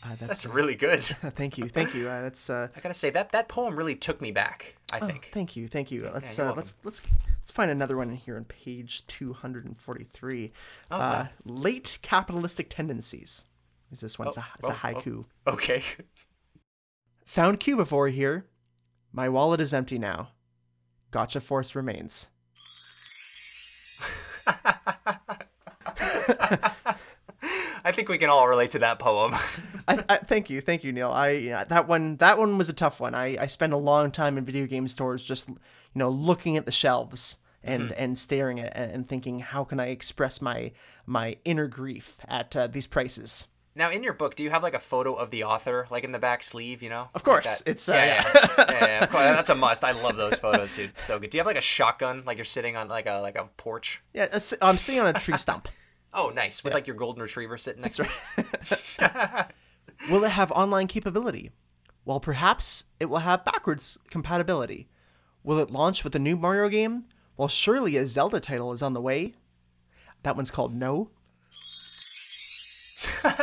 Uh, 0.03 0.09
that's, 0.09 0.19
that's 0.19 0.45
uh, 0.45 0.49
really 0.49 0.75
good. 0.75 1.05
thank 1.05 1.57
you, 1.57 1.69
thank 1.69 1.95
you. 1.95 2.09
Uh, 2.09 2.23
that's. 2.23 2.49
Uh, 2.49 2.67
I 2.75 2.79
gotta 2.81 2.93
say 2.93 3.09
that 3.11 3.29
that 3.29 3.47
poem 3.47 3.77
really 3.77 3.95
took 3.95 4.19
me 4.19 4.31
back. 4.31 4.75
I 4.91 4.99
oh, 5.01 5.07
think. 5.07 5.29
Thank 5.31 5.55
you, 5.55 5.69
thank 5.69 5.91
you. 5.91 6.11
Let's 6.13 6.37
yeah, 6.37 6.49
uh, 6.49 6.55
let's 6.55 6.75
let's 6.83 7.01
let's 7.37 7.51
find 7.51 7.71
another 7.71 7.95
one 7.95 8.09
in 8.09 8.17
here 8.17 8.35
on 8.35 8.43
page 8.43 9.07
two 9.07 9.31
hundred 9.31 9.63
and 9.63 9.77
forty 9.77 10.07
three. 10.11 10.51
Oh, 10.91 10.97
uh, 10.97 11.27
late 11.45 11.99
capitalistic 12.01 12.69
tendencies. 12.69 13.45
Is 13.93 14.01
this 14.01 14.19
one? 14.19 14.27
Oh, 14.27 14.31
it's, 14.31 14.37
a, 14.39 14.45
it's 14.59 14.69
oh, 14.69 14.73
a 14.73 14.75
haiku. 14.75 15.25
Oh, 15.47 15.53
okay. 15.53 15.81
Found 17.25 17.59
Cubivore 17.59 18.11
here. 18.11 18.45
My 19.11 19.29
wallet 19.29 19.61
is 19.61 19.73
empty 19.73 19.97
now. 19.97 20.29
Gotcha 21.11 21.39
Force 21.39 21.75
remains. 21.75 22.29
I 27.85 27.91
think 27.91 28.09
we 28.09 28.17
can 28.17 28.29
all 28.29 28.47
relate 28.47 28.71
to 28.71 28.79
that 28.79 28.99
poem. 28.99 29.33
I, 29.87 30.03
I, 30.07 30.17
thank 30.17 30.49
you, 30.49 30.61
thank 30.61 30.83
you, 30.83 30.91
Neil. 30.91 31.11
I 31.11 31.31
yeah, 31.31 31.63
that 31.65 31.87
one 31.87 32.15
that 32.17 32.37
one 32.37 32.57
was 32.57 32.69
a 32.69 32.73
tough 32.73 32.99
one. 32.99 33.13
I, 33.13 33.37
I 33.39 33.47
spent 33.47 33.73
a 33.73 33.77
long 33.77 34.11
time 34.11 34.37
in 34.37 34.45
video 34.45 34.65
game 34.65 34.87
stores 34.87 35.23
just 35.23 35.49
you 35.49 35.57
know 35.95 36.09
looking 36.09 36.57
at 36.57 36.65
the 36.65 36.71
shelves 36.71 37.37
and 37.63 37.83
mm-hmm. 37.83 37.93
and 37.97 38.17
staring 38.17 38.59
at 38.59 38.75
and 38.75 39.07
thinking 39.07 39.39
how 39.39 39.63
can 39.63 39.79
I 39.79 39.87
express 39.87 40.41
my 40.41 40.71
my 41.05 41.37
inner 41.43 41.67
grief 41.67 42.17
at 42.27 42.55
uh, 42.55 42.67
these 42.67 42.87
prices. 42.87 43.47
Now, 43.75 43.89
in 43.89 44.03
your 44.03 44.13
book, 44.13 44.35
do 44.35 44.43
you 44.43 44.51
have 44.51 44.61
like 44.61 44.75
a 44.75 44.79
photo 44.79 45.13
of 45.13 45.31
the 45.31 45.45
author, 45.45 45.87
like 45.89 46.03
in 46.03 46.11
the 46.11 46.19
back 46.19 46.43
sleeve? 46.43 46.83
You 46.83 46.89
know, 46.89 47.09
of 47.15 47.23
course, 47.23 47.61
like 47.61 47.69
it's 47.69 47.89
uh, 47.89 47.93
yeah, 47.93 48.31
yeah, 48.35 48.55
yeah, 48.57 48.85
yeah, 48.85 49.03
of 49.03 49.09
course. 49.09 49.23
That's 49.23 49.49
a 49.49 49.55
must. 49.55 49.83
I 49.83 49.93
love 49.93 50.15
those 50.15 50.37
photos, 50.37 50.73
dude. 50.73 50.91
It's 50.91 51.03
so 51.03 51.17
good. 51.17 51.31
Do 51.31 51.37
you 51.37 51.39
have 51.39 51.47
like 51.47 51.57
a 51.57 51.61
shotgun, 51.61 52.23
like 52.25 52.37
you're 52.37 52.45
sitting 52.45 52.75
on 52.75 52.87
like 52.87 53.07
a 53.07 53.19
like 53.19 53.35
a 53.35 53.45
porch? 53.57 54.03
Yeah, 54.13 54.27
I'm 54.61 54.77
sitting 54.77 55.01
on 55.01 55.07
a 55.07 55.13
tree 55.13 55.37
stump. 55.37 55.69
oh, 56.13 56.31
nice, 56.35 56.63
with 56.63 56.71
yeah. 56.71 56.75
like 56.75 56.87
your 56.87 56.95
golden 56.95 57.23
retriever 57.23 57.57
sitting 57.57 57.81
next 57.81 57.97
to 57.97 58.09
right. 58.99 59.47
will 60.11 60.23
it 60.23 60.31
have 60.31 60.51
online 60.51 60.85
capability? 60.85 61.49
Well, 62.05 62.19
perhaps 62.19 62.85
it 62.99 63.05
will 63.05 63.19
have 63.19 63.43
backwards 63.43 63.97
compatibility. 64.11 64.87
Will 65.43 65.57
it 65.57 65.71
launch 65.71 66.03
with 66.03 66.15
a 66.15 66.19
new 66.19 66.35
Mario 66.35 66.69
game? 66.69 67.05
Well, 67.37 67.47
surely 67.47 67.97
a 67.97 68.05
Zelda 68.05 68.39
title 68.39 68.71
is 68.71 68.83
on 68.83 68.93
the 68.93 69.01
way. 69.01 69.33
That 70.21 70.35
one's 70.35 70.51
called 70.51 70.75
No. 70.75 71.09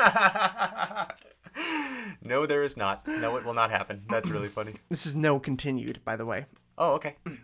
no, 2.23 2.47
there 2.47 2.63
is 2.63 2.77
not. 2.77 3.07
No, 3.07 3.37
it 3.37 3.45
will 3.45 3.55
not 3.55 3.71
happen. 3.71 4.03
That's 4.09 4.31
really 4.31 4.49
funny. 4.49 4.75
This 4.89 5.07
is 5.07 5.15
no 5.15 5.39
continued, 5.39 6.01
by 6.05 6.17
the 6.17 6.27
way. 6.27 6.47
Oh, 6.79 6.95
okay. 6.95 7.17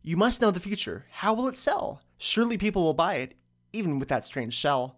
You 0.00 0.16
must 0.16 0.40
know 0.40 0.50
the 0.50 0.60
future. 0.60 1.04
How 1.10 1.34
will 1.34 1.48
it 1.48 1.56
sell? 1.56 2.00
Surely 2.16 2.56
people 2.56 2.82
will 2.82 2.94
buy 2.94 3.16
it, 3.16 3.34
even 3.74 3.98
with 3.98 4.08
that 4.08 4.24
strange 4.24 4.54
shell. 4.54 4.96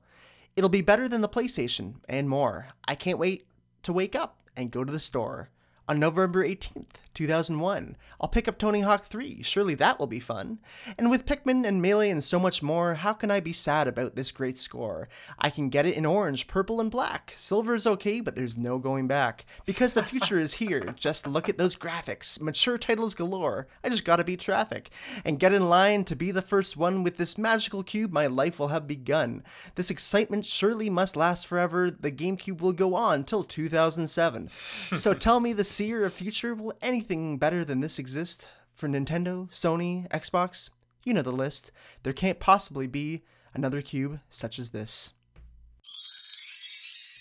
It'll 0.54 0.70
be 0.70 0.82
better 0.82 1.08
than 1.08 1.20
the 1.20 1.28
PlayStation, 1.28 1.94
and 2.08 2.28
more. 2.28 2.68
I 2.84 2.94
can't 2.94 3.18
wait 3.18 3.49
to 3.82 3.92
wake 3.92 4.14
up 4.14 4.38
and 4.56 4.70
go 4.70 4.84
to 4.84 4.92
the 4.92 5.00
store. 5.00 5.50
On 5.88 5.99
November 5.99 6.46
18th, 6.46 6.84
2001, 7.14 7.97
I'll 8.21 8.29
pick 8.29 8.49
up 8.49 8.59
Tony 8.59 8.81
Hawk 8.81 9.05
3. 9.05 9.43
Surely 9.43 9.75
that 9.75 9.99
will 9.99 10.07
be 10.07 10.21
fun. 10.21 10.59
And 10.99 11.11
with 11.11 11.26
Pikmin 11.26 11.67
and 11.67 11.83
Melee 11.83 12.11
and 12.11 12.23
so 12.23 12.38
much 12.38 12.62
more, 12.62 12.95
how 12.95 13.12
can 13.12 13.31
I 13.31 13.40
be 13.40 13.52
sad 13.52 13.88
about 13.88 14.17
this 14.17 14.31
great 14.31 14.57
score? 14.57 15.09
I 15.38 15.50
can 15.50 15.69
get 15.69 15.87
it 15.87 15.97
in 15.97 16.07
orange, 16.07 16.47
purple, 16.47 16.81
and 16.81 16.90
black. 16.90 17.35
Silver 17.37 17.75
is 17.75 17.87
okay, 17.87 18.21
but 18.21 18.37
there's 18.37 18.59
no 18.59 18.79
going 18.79 19.07
back. 19.07 19.47
Because 19.67 19.95
the 19.95 20.02
future 20.02 20.38
is 20.38 20.55
here. 20.55 20.81
Just 20.97 21.26
look 21.26 21.49
at 21.49 21.59
those 21.59 21.75
graphics. 21.75 22.40
Mature 22.40 22.79
titles 22.79 23.14
galore. 23.14 23.67
I 23.83 23.88
just 23.88 24.05
gotta 24.05 24.25
beat 24.25 24.40
traffic. 24.40 24.90
And 25.25 25.38
get 25.38 25.52
in 25.52 25.69
line 25.69 26.05
to 26.05 26.17
be 26.17 26.31
the 26.31 26.43
first 26.43 26.76
one 26.76 27.02
with 27.02 27.17
this 27.17 27.38
magical 27.38 27.83
cube, 27.83 28.12
my 28.12 28.26
life 28.26 28.59
will 28.59 28.69
have 28.69 28.87
begun. 28.87 29.43
This 29.75 29.90
excitement 29.90 30.45
surely 30.45 30.90
must 30.90 31.17
last 31.17 31.47
forever. 31.47 31.90
The 31.90 32.12
GameCube 32.12 32.61
will 32.61 32.73
go 32.73 32.95
on 32.95 33.25
till 33.25 33.45
2007. 33.45 34.49
so 34.49 35.14
tell 35.14 35.40
me 35.40 35.52
the 35.52 35.64
seer 35.64 36.05
of 36.05 36.12
future, 36.12 36.55
will 36.55 36.75
anything 37.00 37.38
better 37.38 37.64
than 37.64 37.80
this 37.80 37.99
exist? 37.99 38.49
For 38.75 38.87
Nintendo, 38.87 39.50
Sony, 39.50 40.07
Xbox, 40.11 40.69
you 41.02 41.14
know 41.14 41.23
the 41.23 41.33
list. 41.33 41.73
There 42.02 42.12
can't 42.12 42.38
possibly 42.38 42.87
be 42.87 43.23
another 43.54 43.80
cube 43.80 44.21
such 44.28 44.59
as 44.59 44.71
this. 44.71 45.14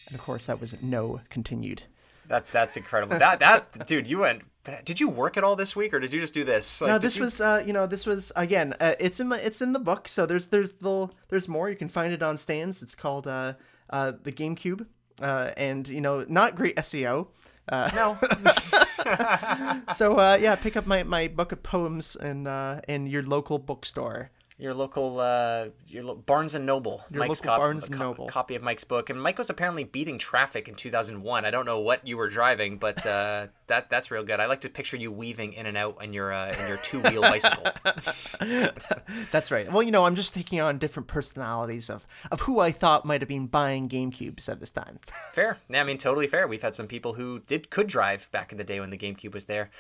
And 0.08 0.20
of 0.20 0.26
course, 0.26 0.48
that 0.48 0.60
was 0.60 0.84
no 0.84 1.22
continued. 1.30 1.84
That 2.28 2.48
that's 2.48 2.76
incredible. 2.76 3.18
That 3.20 3.40
that 3.40 3.88
dude, 3.88 4.10
you 4.10 4.20
went. 4.20 4.44
Did 4.84 5.00
you 5.00 5.08
work 5.08 5.38
at 5.38 5.44
all 5.46 5.56
this 5.56 5.76
week, 5.76 5.94
or 5.94 6.00
did 6.00 6.14
you 6.14 6.20
just 6.20 6.34
do 6.34 6.44
this? 6.44 6.82
Like, 6.82 6.90
no, 6.90 6.98
this 6.98 7.16
you... 7.16 7.24
was 7.24 7.40
uh, 7.40 7.64
you 7.66 7.72
know 7.72 7.88
this 7.88 8.06
was 8.06 8.32
again. 8.36 8.74
Uh, 8.80 8.96
it's 9.00 9.20
in 9.20 9.30
my, 9.30 9.38
it's 9.38 9.62
in 9.62 9.72
the 9.72 9.80
book, 9.80 10.08
so 10.10 10.26
there's 10.26 10.48
there's 10.48 10.74
the 10.74 11.08
there's 11.30 11.48
more. 11.48 11.70
You 11.70 11.78
can 11.78 11.90
find 11.90 12.14
it 12.14 12.22
on 12.22 12.36
stands. 12.36 12.84
It's 12.84 12.96
called 12.96 13.28
uh, 13.28 13.54
uh, 13.90 14.14
the 14.22 14.32
GameCube, 14.32 14.86
uh, 15.22 15.52
and 15.58 15.88
you 15.88 16.02
know 16.02 16.26
not 16.28 16.56
great 16.56 16.76
SEO. 16.76 17.28
Uh, 17.70 17.90
no. 17.94 18.18
so 19.94 20.18
uh, 20.18 20.38
yeah, 20.40 20.56
pick 20.56 20.76
up 20.76 20.86
my, 20.86 21.04
my 21.04 21.28
book 21.28 21.52
of 21.52 21.64
poems 21.64 22.16
in 22.16 22.48
uh, 22.48 22.82
in 22.88 23.08
your 23.08 23.24
local 23.24 23.60
bookstore 23.60 24.32
your 24.60 24.74
local 24.74 25.20
uh, 25.20 25.68
your 25.88 26.04
lo- 26.04 26.16
Barnes 26.16 26.54
and 26.54 26.66
Noble. 26.66 27.02
Your 27.10 27.22
Mike's 27.22 27.40
local 27.40 27.50
cop- 27.50 27.60
Barnes 27.60 27.88
and 27.88 27.98
Noble 27.98 28.28
copy 28.28 28.56
of 28.56 28.62
Mike's 28.62 28.84
book, 28.84 29.10
and 29.10 29.22
Mike 29.22 29.38
was 29.38 29.50
apparently 29.50 29.86
beating 29.86 30.18
traffic 30.18 30.68
in 30.68 30.76
2001. 30.76 31.46
I 31.46 31.52
don't 31.52 31.66
know 31.66 31.80
what 31.80 32.06
you 32.06 32.18
were 32.18 32.30
driving, 32.30 32.78
but 32.78 33.06
uh, 33.06 33.48
that 33.68 33.90
that's 33.90 34.12
real 34.12 34.24
good. 34.24 34.40
I 34.40 34.48
like 34.48 34.62
to 34.62 34.70
picture 34.70 34.98
you 34.98 35.12
weaving 35.12 35.54
in 35.54 35.66
and 35.66 35.78
out 35.78 36.04
in 36.04 36.14
your 36.14 36.34
uh, 36.34 36.54
in 36.60 36.68
your 36.68 36.78
two 36.78 37.00
wheel 37.02 37.22
bicycle. 37.22 37.72
that's 39.32 39.50
right. 39.50 39.72
Well, 39.72 39.82
you 39.82 39.92
know, 39.92 40.06
I'm 40.06 40.16
just 40.16 40.34
taking 40.34 40.60
on 40.60 40.78
different 40.78 41.08
personalities 41.08 41.90
of 41.90 42.06
of 42.30 42.42
who 42.42 42.60
I 42.60 42.72
thought 42.72 43.06
might 43.06 43.22
have 43.22 43.30
been 43.30 43.48
buying 43.48 43.88
GameCubes 43.88 44.50
at 44.50 44.60
this 44.60 44.72
time. 44.72 45.00
fair. 45.34 45.58
Yeah, 45.70 45.82
I 45.82 45.84
mean, 45.86 45.98
totally 45.98 46.28
fair. 46.28 46.48
We've 46.48 46.62
had 46.62 46.76
some 46.76 46.88
people 46.88 47.14
who 47.14 47.40
did 47.40 47.70
could 47.70 47.88
drive 47.88 48.30
back 48.32 48.52
in 48.52 48.58
the 48.58 48.64
day 48.66 48.80
when 48.82 48.90
the 48.90 48.98
GameCube 48.98 49.34
was 49.34 49.46
there. 49.46 49.72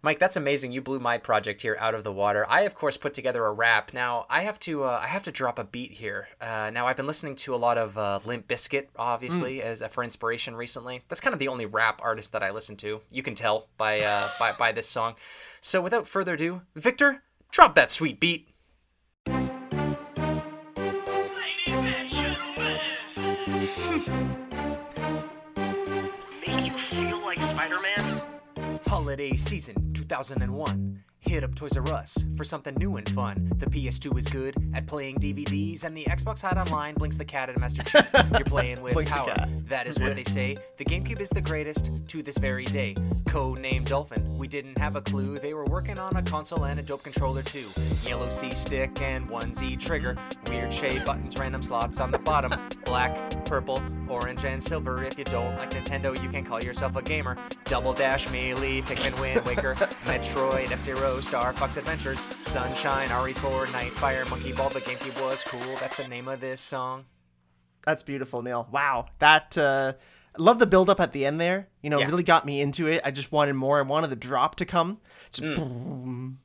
Mike, 0.00 0.18
that's 0.18 0.36
amazing. 0.36 0.72
You 0.72 0.80
blew 0.80 1.00
my 1.00 1.18
project 1.18 1.60
here 1.60 1.76
out 1.80 1.94
of 1.94 2.04
the 2.04 2.12
water. 2.12 2.46
I, 2.48 2.62
of 2.62 2.74
course, 2.74 2.96
put 2.96 3.14
together 3.14 3.44
a 3.44 3.52
rap. 3.52 3.92
Now, 3.92 4.26
I 4.30 4.42
have 4.42 4.60
to, 4.60 4.84
uh, 4.84 5.00
I 5.02 5.08
have 5.08 5.24
to 5.24 5.32
drop 5.32 5.58
a 5.58 5.64
beat 5.64 5.92
here. 5.92 6.28
Uh, 6.40 6.70
now, 6.72 6.86
I've 6.86 6.96
been 6.96 7.06
listening 7.06 7.34
to 7.36 7.54
a 7.54 7.56
lot 7.56 7.78
of 7.78 7.98
uh, 7.98 8.20
Limp 8.24 8.46
Bizkit, 8.46 8.88
obviously, 8.96 9.58
mm. 9.58 9.62
as 9.62 9.82
uh, 9.82 9.88
for 9.88 10.04
inspiration 10.04 10.54
recently. 10.54 11.02
That's 11.08 11.20
kind 11.20 11.34
of 11.34 11.40
the 11.40 11.48
only 11.48 11.66
rap 11.66 12.00
artist 12.02 12.32
that 12.32 12.42
I 12.42 12.50
listen 12.50 12.76
to. 12.76 13.00
You 13.10 13.22
can 13.22 13.34
tell 13.34 13.66
by 13.76 14.00
uh, 14.00 14.28
by 14.38 14.52
by 14.52 14.72
this 14.72 14.88
song. 14.88 15.16
So, 15.60 15.80
without 15.82 16.06
further 16.06 16.34
ado, 16.34 16.62
Victor, 16.76 17.24
drop 17.50 17.74
that 17.74 17.90
sweet 17.90 18.20
beat. 18.20 18.48
Make 26.46 26.64
you 26.64 26.72
feel 26.72 27.20
like 27.22 27.42
Spider-Man? 27.42 27.97
Holiday 29.08 29.36
season 29.36 29.90
2001. 29.94 31.02
Hit 31.20 31.44
up 31.44 31.54
Toys 31.54 31.76
R 31.76 31.86
Us 31.88 32.24
for 32.36 32.44
something 32.44 32.74
new 32.76 32.96
and 32.96 33.08
fun. 33.10 33.52
The 33.56 33.66
PS2 33.66 34.16
is 34.18 34.28
good 34.28 34.54
at 34.72 34.86
playing 34.86 35.16
DVDs, 35.16 35.84
and 35.84 35.94
the 35.96 36.04
Xbox 36.04 36.40
Hat 36.40 36.56
Online 36.56 36.94
Blinx 36.94 37.18
the 37.18 37.24
cat 37.24 37.48
at 37.50 37.56
a 37.56 37.58
Master 37.58 37.82
Chief. 37.82 38.08
You're 38.32 38.44
playing 38.44 38.80
with 38.80 38.94
Blinx 38.94 39.08
power. 39.08 39.46
That 39.64 39.86
is 39.86 39.98
what 39.98 40.14
they 40.14 40.22
say. 40.24 40.56
The 40.78 40.84
GameCube 40.84 41.20
is 41.20 41.28
the 41.28 41.40
greatest 41.40 41.90
to 42.06 42.22
this 42.22 42.38
very 42.38 42.64
day. 42.64 42.94
Code 43.26 43.58
name 43.58 43.84
Dolphin. 43.84 44.38
We 44.38 44.48
didn't 44.48 44.78
have 44.78 44.96
a 44.96 45.02
clue. 45.02 45.38
They 45.38 45.52
were 45.52 45.66
working 45.66 45.98
on 45.98 46.16
a 46.16 46.22
console 46.22 46.64
and 46.64 46.80
a 46.80 46.82
dope 46.82 47.02
controller 47.02 47.42
too. 47.42 47.66
Yellow 48.04 48.30
C 48.30 48.50
stick 48.52 49.02
and 49.02 49.28
one 49.28 49.52
Z 49.52 49.76
trigger. 49.76 50.16
Weird 50.48 50.72
shape 50.72 51.04
buttons, 51.04 51.36
random 51.38 51.62
slots 51.62 52.00
on 52.00 52.10
the 52.10 52.18
bottom. 52.18 52.52
Black, 52.84 53.44
purple, 53.44 53.82
orange, 54.08 54.44
and 54.44 54.62
silver. 54.62 55.04
If 55.04 55.18
you 55.18 55.24
don't 55.24 55.56
like 55.56 55.70
Nintendo, 55.70 56.20
you 56.22 56.30
can 56.30 56.44
call 56.44 56.62
yourself 56.62 56.96
a 56.96 57.02
gamer. 57.02 57.36
Double 57.64 57.92
Dash, 57.92 58.30
Melee, 58.30 58.80
Pikmin, 58.82 59.20
Wind 59.20 59.44
Waker, 59.44 59.74
Metroid, 60.06 60.70
F 60.70 60.80
Zero. 60.80 61.07
Star 61.20 61.52
Fox 61.54 61.76
Adventures, 61.78 62.20
Sunshine, 62.44 63.08
RE4, 63.08 63.66
Nightfire, 63.66 64.28
Monkey 64.30 64.52
Ball. 64.52 64.68
The 64.68 64.80
GameCube 64.80 65.20
was 65.22 65.42
cool. 65.42 65.76
That's 65.80 65.96
the 65.96 66.06
name 66.06 66.28
of 66.28 66.40
this 66.40 66.60
song. 66.60 67.06
That's 67.84 68.02
beautiful, 68.02 68.42
Neil. 68.42 68.68
Wow, 68.70 69.06
that. 69.18 69.56
Uh, 69.56 69.94
love 70.36 70.58
the 70.58 70.66
build 70.66 70.90
up 70.90 71.00
at 71.00 71.12
the 71.12 71.26
end 71.26 71.40
there. 71.40 71.68
You 71.82 71.90
know, 71.90 71.98
yeah. 71.98 72.06
really 72.06 72.22
got 72.22 72.44
me 72.46 72.60
into 72.60 72.86
it. 72.86 73.00
I 73.04 73.10
just 73.10 73.32
wanted 73.32 73.54
more. 73.54 73.78
I 73.78 73.82
wanted 73.82 74.10
the 74.10 74.16
drop 74.16 74.56
to 74.56 74.66
come. 74.66 74.98
Just 75.32 75.42
mm. 75.42 75.56
boom, 75.56 76.38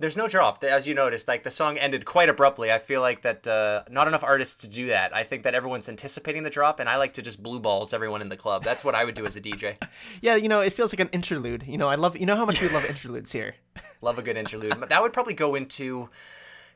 there's 0.00 0.16
no 0.16 0.26
drop. 0.26 0.64
As 0.64 0.88
you 0.88 0.94
noticed 0.94 1.28
like 1.28 1.42
the 1.42 1.50
song 1.50 1.78
ended 1.78 2.04
quite 2.04 2.28
abruptly. 2.28 2.72
I 2.72 2.78
feel 2.78 3.00
like 3.02 3.22
that 3.22 3.46
uh, 3.46 3.84
not 3.90 4.08
enough 4.08 4.24
artists 4.24 4.62
to 4.62 4.68
do 4.68 4.88
that. 4.88 5.14
I 5.14 5.22
think 5.22 5.44
that 5.44 5.54
everyone's 5.54 5.88
anticipating 5.88 6.42
the 6.42 6.50
drop 6.50 6.80
and 6.80 6.88
i 6.88 6.96
like 6.96 7.12
to 7.14 7.22
just 7.22 7.42
blue 7.42 7.60
balls 7.60 7.92
everyone 7.92 8.22
in 8.22 8.28
the 8.28 8.36
club. 8.36 8.64
That's 8.64 8.84
what 8.84 8.94
i 8.94 9.04
would 9.04 9.14
do 9.14 9.26
as 9.26 9.36
a 9.36 9.40
dj 9.40 9.76
yeah 10.22 10.36
you 10.36 10.48
know 10.48 10.60
it 10.60 10.72
feels 10.72 10.92
like 10.92 11.00
an 11.00 11.10
interlude. 11.12 11.64
You 11.66 11.78
know 11.78 11.88
i 11.88 11.94
love 11.94 12.16
you 12.16 12.26
know 12.26 12.36
how 12.36 12.44
much 12.44 12.60
we 12.60 12.68
love 12.68 12.84
interludes 12.84 13.30
here? 13.30 13.54
Love 14.02 14.18
a 14.18 14.22
good 14.22 14.38
interlude. 14.38 14.80
But 14.80 14.88
that 14.88 15.02
would 15.02 15.12
probably 15.12 15.34
go 15.34 15.54
into 15.54 16.08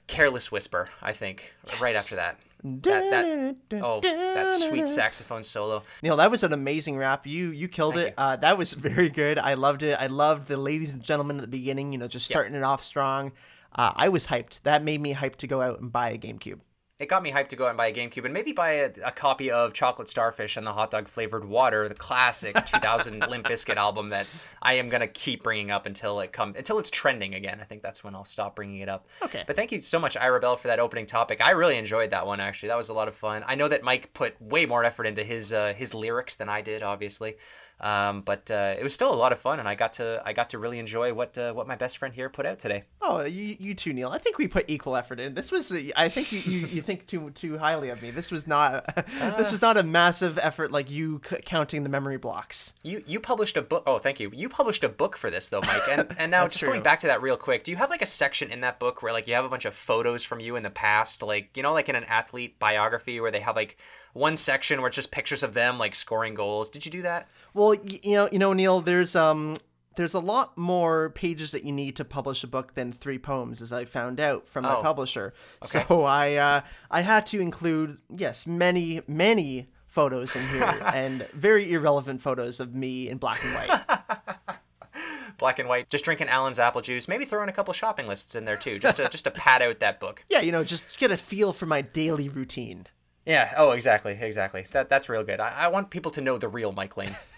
careless 0.07 0.53
whisper 0.53 0.91
i 1.01 1.13
think 1.13 1.55
yes. 1.67 1.81
right 1.81 1.97
after 1.97 2.17
that 2.17 2.39
that, 2.65 3.57
that 3.69 3.83
oh 3.85 4.01
that 4.01 4.51
sweet 4.51 4.89
saxophone 4.89 5.43
solo. 5.43 5.83
Neil 6.03 6.17
that 6.17 6.31
was 6.31 6.43
an 6.43 6.53
amazing 6.53 6.97
rap. 6.97 7.27
You 7.27 7.51
you 7.51 7.69
killed 7.69 7.95
Thank 7.95 8.09
it. 8.09 8.11
you. 8.11 8.25
Uh, 8.25 8.37
that 8.37 8.57
was 8.57 8.73
very 8.73 9.11
good. 9.11 9.39
I 9.39 9.55
loved 9.55 9.83
it. 9.83 9.99
I 10.01 10.07
loved 10.07 10.49
the 10.49 10.57
ladies 10.57 10.95
and 10.95 11.03
gentlemen 11.03 11.37
at 11.37 11.43
the 11.43 11.49
beginning 11.49 11.93
you 11.93 11.99
know 11.99 12.09
just 12.09 12.27
starting 12.27 12.55
yep. 12.55 12.63
it 12.63 12.65
off 12.65 12.83
strong. 12.83 13.33
Uh, 13.77 13.93
i 13.97 14.09
was 14.09 14.27
hyped. 14.27 14.63
That 14.63 14.83
made 14.85 15.01
me 15.01 15.15
hyped 15.15 15.37
to 15.37 15.47
go 15.47 15.61
out 15.61 15.81
and 15.81 15.93
buy 15.93 16.11
a 16.11 16.19
gamecube 16.19 16.61
it 17.01 17.09
got 17.09 17.25
me 17.25 17.33
hyped 17.33 17.49
to 17.49 17.57
go 17.57 17.65
out 17.65 17.71
and 17.71 17.77
buy 17.77 17.89
a 17.89 17.93
GameCube 17.93 18.25
and 18.25 18.33
maybe 18.33 18.53
buy 18.53 18.71
a, 18.73 18.91
a, 19.05 19.11
copy 19.11 19.51
of 19.51 19.73
Chocolate 19.73 20.09
Starfish 20.09 20.57
and 20.57 20.65
the 20.65 20.73
Hot 20.73 20.93
Dog 20.93 21.09
Flavored 21.09 21.45
Water, 21.45 21.89
the 21.89 21.95
classic 21.95 22.55
2000 22.67 23.19
Limp 23.29 23.47
Bizkit 23.47 23.77
album 23.77 24.11
that 24.11 24.33
I 24.63 24.75
am 24.75 24.89
gonna 24.89 25.09
keep 25.09 25.43
bringing 25.43 25.73
up 25.73 25.87
until 25.87 26.21
it 26.21 26.33
come 26.33 26.55
until 26.57 26.79
it's 26.79 26.91
trending 26.91 27.35
again. 27.35 27.59
I 27.61 27.65
think 27.65 27.83
that's 27.83 28.05
when 28.05 28.15
I'll 28.15 28.25
stop 28.25 28.55
bringing 28.55 28.81
it 28.81 28.89
up. 28.89 29.09
Okay. 29.23 29.43
But 29.45 29.57
thank 29.57 29.73
you 29.73 29.81
so 29.81 29.99
much, 29.99 30.17
Ira 30.17 30.39
Bell, 30.39 30.55
for 30.55 30.69
that 30.69 30.79
opening 30.79 31.07
topic. 31.07 31.45
I 31.45 31.51
really 31.51 31.77
enjoyed 31.77 32.11
that 32.11 32.27
one. 32.27 32.39
Actually, 32.39 32.69
that 32.69 32.79
was 32.79 32.91
a 32.91 32.95
lot 32.95 33.09
of 33.09 33.15
fun. 33.15 33.43
I 33.47 33.57
know 33.57 33.67
that 33.67 33.83
Mike 33.83 34.13
put 34.15 34.41
way 34.41 34.65
more 34.65 34.85
effort 34.85 35.07
into 35.07 35.25
his 35.25 35.53
uh, 35.53 35.75
his 35.77 35.95
lyrics 35.95 36.37
than 36.37 36.49
I 36.49 36.61
did, 36.61 36.85
obviously. 36.85 37.35
Um, 37.81 38.23
but 38.23 38.51
uh, 38.51 38.75
it 38.79 38.83
was 38.83 38.95
still 38.95 39.13
a 39.13 39.17
lot 39.17 39.33
of 39.33 39.39
fun, 39.39 39.59
and 39.59 39.69
I 39.69 39.75
got 39.75 39.95
to 39.95 40.23
I 40.25 40.33
got 40.33 40.51
to 40.51 40.59
really 40.59 40.79
enjoy 40.79 41.13
what 41.13 41.37
uh, 41.37 41.53
what 41.53 41.67
my 41.67 41.77
best 41.77 41.99
friend 41.99 42.15
here 42.15 42.31
put 42.31 42.47
out 42.47 42.59
today. 42.59 42.85
Oh, 43.03 43.23
you, 43.23 43.57
you 43.59 43.75
too, 43.75 43.93
Neil. 43.93 44.11
I 44.11 44.19
think 44.19 44.39
we 44.39 44.49
put 44.49 44.65
equal 44.69 44.97
effort 44.97 45.19
in. 45.21 45.35
This 45.35 45.51
was 45.51 45.73
I 45.97 46.09
think 46.09 46.33
you, 46.33 46.39
you, 46.39 46.67
you 46.67 46.83
think 46.83 47.07
too 47.07 47.31
too 47.31 47.59
highly 47.59 47.91
of 47.91 48.01
me. 48.03 48.11
This 48.11 48.31
was 48.31 48.47
not 48.47 48.97
uh, 48.97 49.03
this 49.37 49.51
was 49.51 49.61
not 49.61 49.77
a 49.77 49.83
massive 49.83 50.39
effort 50.39 50.71
like 50.71 50.91
you 50.91 51.21
c- 51.29 51.39
counting 51.45 51.83
the 51.83 51.89
memory 51.89 52.17
blocks. 52.17 52.75
You 52.83 53.03
you 53.07 53.19
published 53.19 53.57
a 53.57 53.63
book. 53.63 53.83
Oh, 53.87 53.99
thank 53.99 54.21
you. 54.21 54.31
You 54.33 54.49
published 54.49 54.85
a 54.85 54.89
book 54.89 55.17
for 55.17 55.29
this 55.29 55.49
though, 55.49 55.61
Mike. 55.63 55.83
And 55.91 56.15
and 56.17 56.31
now 56.31 56.45
just 56.49 56.61
true. 56.61 56.69
going 56.69 56.83
back 56.83 57.01
to 57.01 57.09
that 57.09 57.23
real 57.23 57.37
quick. 57.37 57.65
Do 57.65 57.71
you 57.73 57.77
have 57.77 57.91
like 57.91 58.03
a 58.03 58.07
section 58.07 58.51
in 58.51 58.61
that 58.61 58.79
book 58.79 59.03
where 59.03 59.13
like 59.13 59.27
you 59.27 59.35
have 59.35 59.45
a 59.45 59.49
bunch 59.49 59.65
of 59.65 59.75
photos 59.75 60.23
from 60.25 60.39
you 60.39 60.57
in 60.57 60.63
the 60.63 60.71
past, 60.71 61.23
like 61.23 61.57
you 61.57 61.63
know, 61.63 61.73
like 61.73 61.89
in 61.89 61.97
an 61.97 62.05
athlete 62.05 62.59
biography 62.59 63.21
where 63.21 63.33
they 63.33 63.41
have 63.41 63.57
like 63.57 63.77
one 64.15 64.37
section 64.37 64.81
where 64.81 64.89
it's 64.89 64.97
just 64.97 65.11
pictures 65.11 65.43
of 65.43 65.55
them 65.55 65.79
like 65.79 65.95
scoring 65.95 66.35
goals. 66.35 66.71
Did 66.71 66.87
you 66.87 66.91
do 66.91 67.03
that? 67.03 67.29
Well, 67.53 67.64
you 67.73 68.15
know, 68.15 68.29
you 68.31 68.39
know, 68.39 68.53
Neil, 68.53 68.81
there's 68.81 69.17
um 69.17 69.57
there's 69.97 70.15
a 70.15 70.21
lot 70.21 70.57
more 70.59 71.11
pages 71.11 71.53
that 71.53 71.65
you 71.65 71.73
need 71.73 71.97
to 71.97 72.05
publish 72.05 72.43
a 72.45 72.47
book 72.47 72.75
than 72.75 72.93
three 72.93 73.19
poems, 73.19 73.63
as 73.63 73.73
I 73.73 73.85
found 73.85 74.21
out 74.21 74.47
from 74.47 74.65
my 74.65 74.77
oh. 74.77 74.83
publisher. 74.83 75.35
Okay. 75.65 75.85
So 75.89 76.05
I 76.05 76.35
uh, 76.35 76.61
I 76.91 77.01
had 77.03 77.27
to 77.27 77.41
include 77.41 77.99
yes 78.11 78.47
many 78.47 79.01
many 79.07 79.69
photos 79.87 80.35
in 80.35 80.47
here 80.49 80.63
and 80.95 81.23
very 81.33 81.73
irrelevant 81.73 82.21
photos 82.21 82.59
of 82.61 82.75
me 82.75 83.09
in 83.09 83.19
black 83.19 83.43
and 83.45 83.55
white. 83.55 84.59
black 85.39 85.59
and 85.59 85.69
white, 85.69 85.89
just 85.89 86.05
drinking 86.05 86.29
Allen's 86.29 86.59
apple 86.59 86.81
juice. 86.81 87.07
Maybe 87.09 87.25
throw 87.25 87.43
in 87.43 87.49
a 87.49 87.53
couple 87.53 87.73
shopping 87.75 88.09
lists 88.09 88.35
in 88.35 88.45
there 88.45 88.57
too, 88.57 88.79
just 88.79 88.97
to 88.97 89.09
just 89.09 89.25
to 89.25 89.31
pad 89.31 89.63
out 89.63 89.81
that 89.81 90.01
book. 90.01 90.25
Yeah, 90.31 90.41
you 90.41 90.51
know, 90.51 90.65
just 90.65 90.99
get 90.99 91.13
a 91.13 91.17
feel 91.17 91.53
for 91.53 91.67
my 91.67 91.81
daily 91.81 92.29
routine. 92.29 92.87
Yeah. 93.27 93.53
Oh, 93.57 93.71
exactly. 93.71 94.17
Exactly. 94.21 94.67
That 94.73 94.89
that's 94.89 95.09
real 95.09 95.25
good. 95.25 95.41
I, 95.41 95.65
I 95.65 95.69
want 95.69 95.91
people 95.91 96.11
to 96.13 96.21
know 96.21 96.39
the 96.39 96.49
real 96.49 96.73
Mike 96.73 96.97
Lane. 96.97 97.17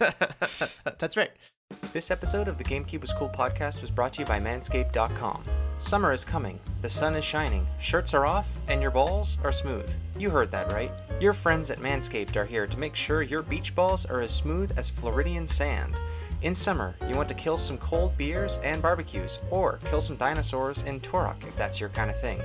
that's 0.97 1.17
right. 1.17 1.31
This 1.91 2.11
episode 2.11 2.47
of 2.47 2.57
the 2.57 2.63
GameCube 2.63 3.01
was 3.01 3.11
Cool 3.11 3.29
podcast 3.29 3.81
was 3.81 3.91
brought 3.91 4.13
to 4.13 4.21
you 4.21 4.25
by 4.25 4.39
Manscaped.com. 4.39 5.43
Summer 5.79 6.13
is 6.13 6.23
coming, 6.23 6.59
the 6.81 6.89
sun 6.89 7.13
is 7.13 7.25
shining, 7.25 7.67
shirts 7.77 8.13
are 8.13 8.25
off, 8.25 8.57
and 8.69 8.81
your 8.81 8.89
balls 8.89 9.37
are 9.43 9.51
smooth. 9.51 9.93
You 10.17 10.29
heard 10.29 10.49
that 10.51 10.71
right. 10.71 10.91
Your 11.19 11.33
friends 11.33 11.69
at 11.69 11.79
Manscaped 11.79 12.37
are 12.37 12.45
here 12.45 12.67
to 12.67 12.79
make 12.79 12.95
sure 12.95 13.21
your 13.21 13.41
beach 13.41 13.75
balls 13.75 14.05
are 14.05 14.21
as 14.21 14.33
smooth 14.33 14.71
as 14.77 14.89
Floridian 14.89 15.45
sand. 15.45 15.99
In 16.41 16.55
summer, 16.55 16.95
you 17.07 17.15
want 17.15 17.27
to 17.29 17.35
kill 17.35 17.57
some 17.57 17.77
cold 17.79 18.15
beers 18.17 18.59
and 18.63 18.81
barbecues, 18.81 19.39
or 19.49 19.79
kill 19.89 20.01
some 20.01 20.15
dinosaurs 20.15 20.83
in 20.83 20.99
Turok 20.99 21.45
if 21.47 21.57
that's 21.57 21.79
your 21.79 21.89
kind 21.89 22.09
of 22.09 22.19
thing. 22.19 22.39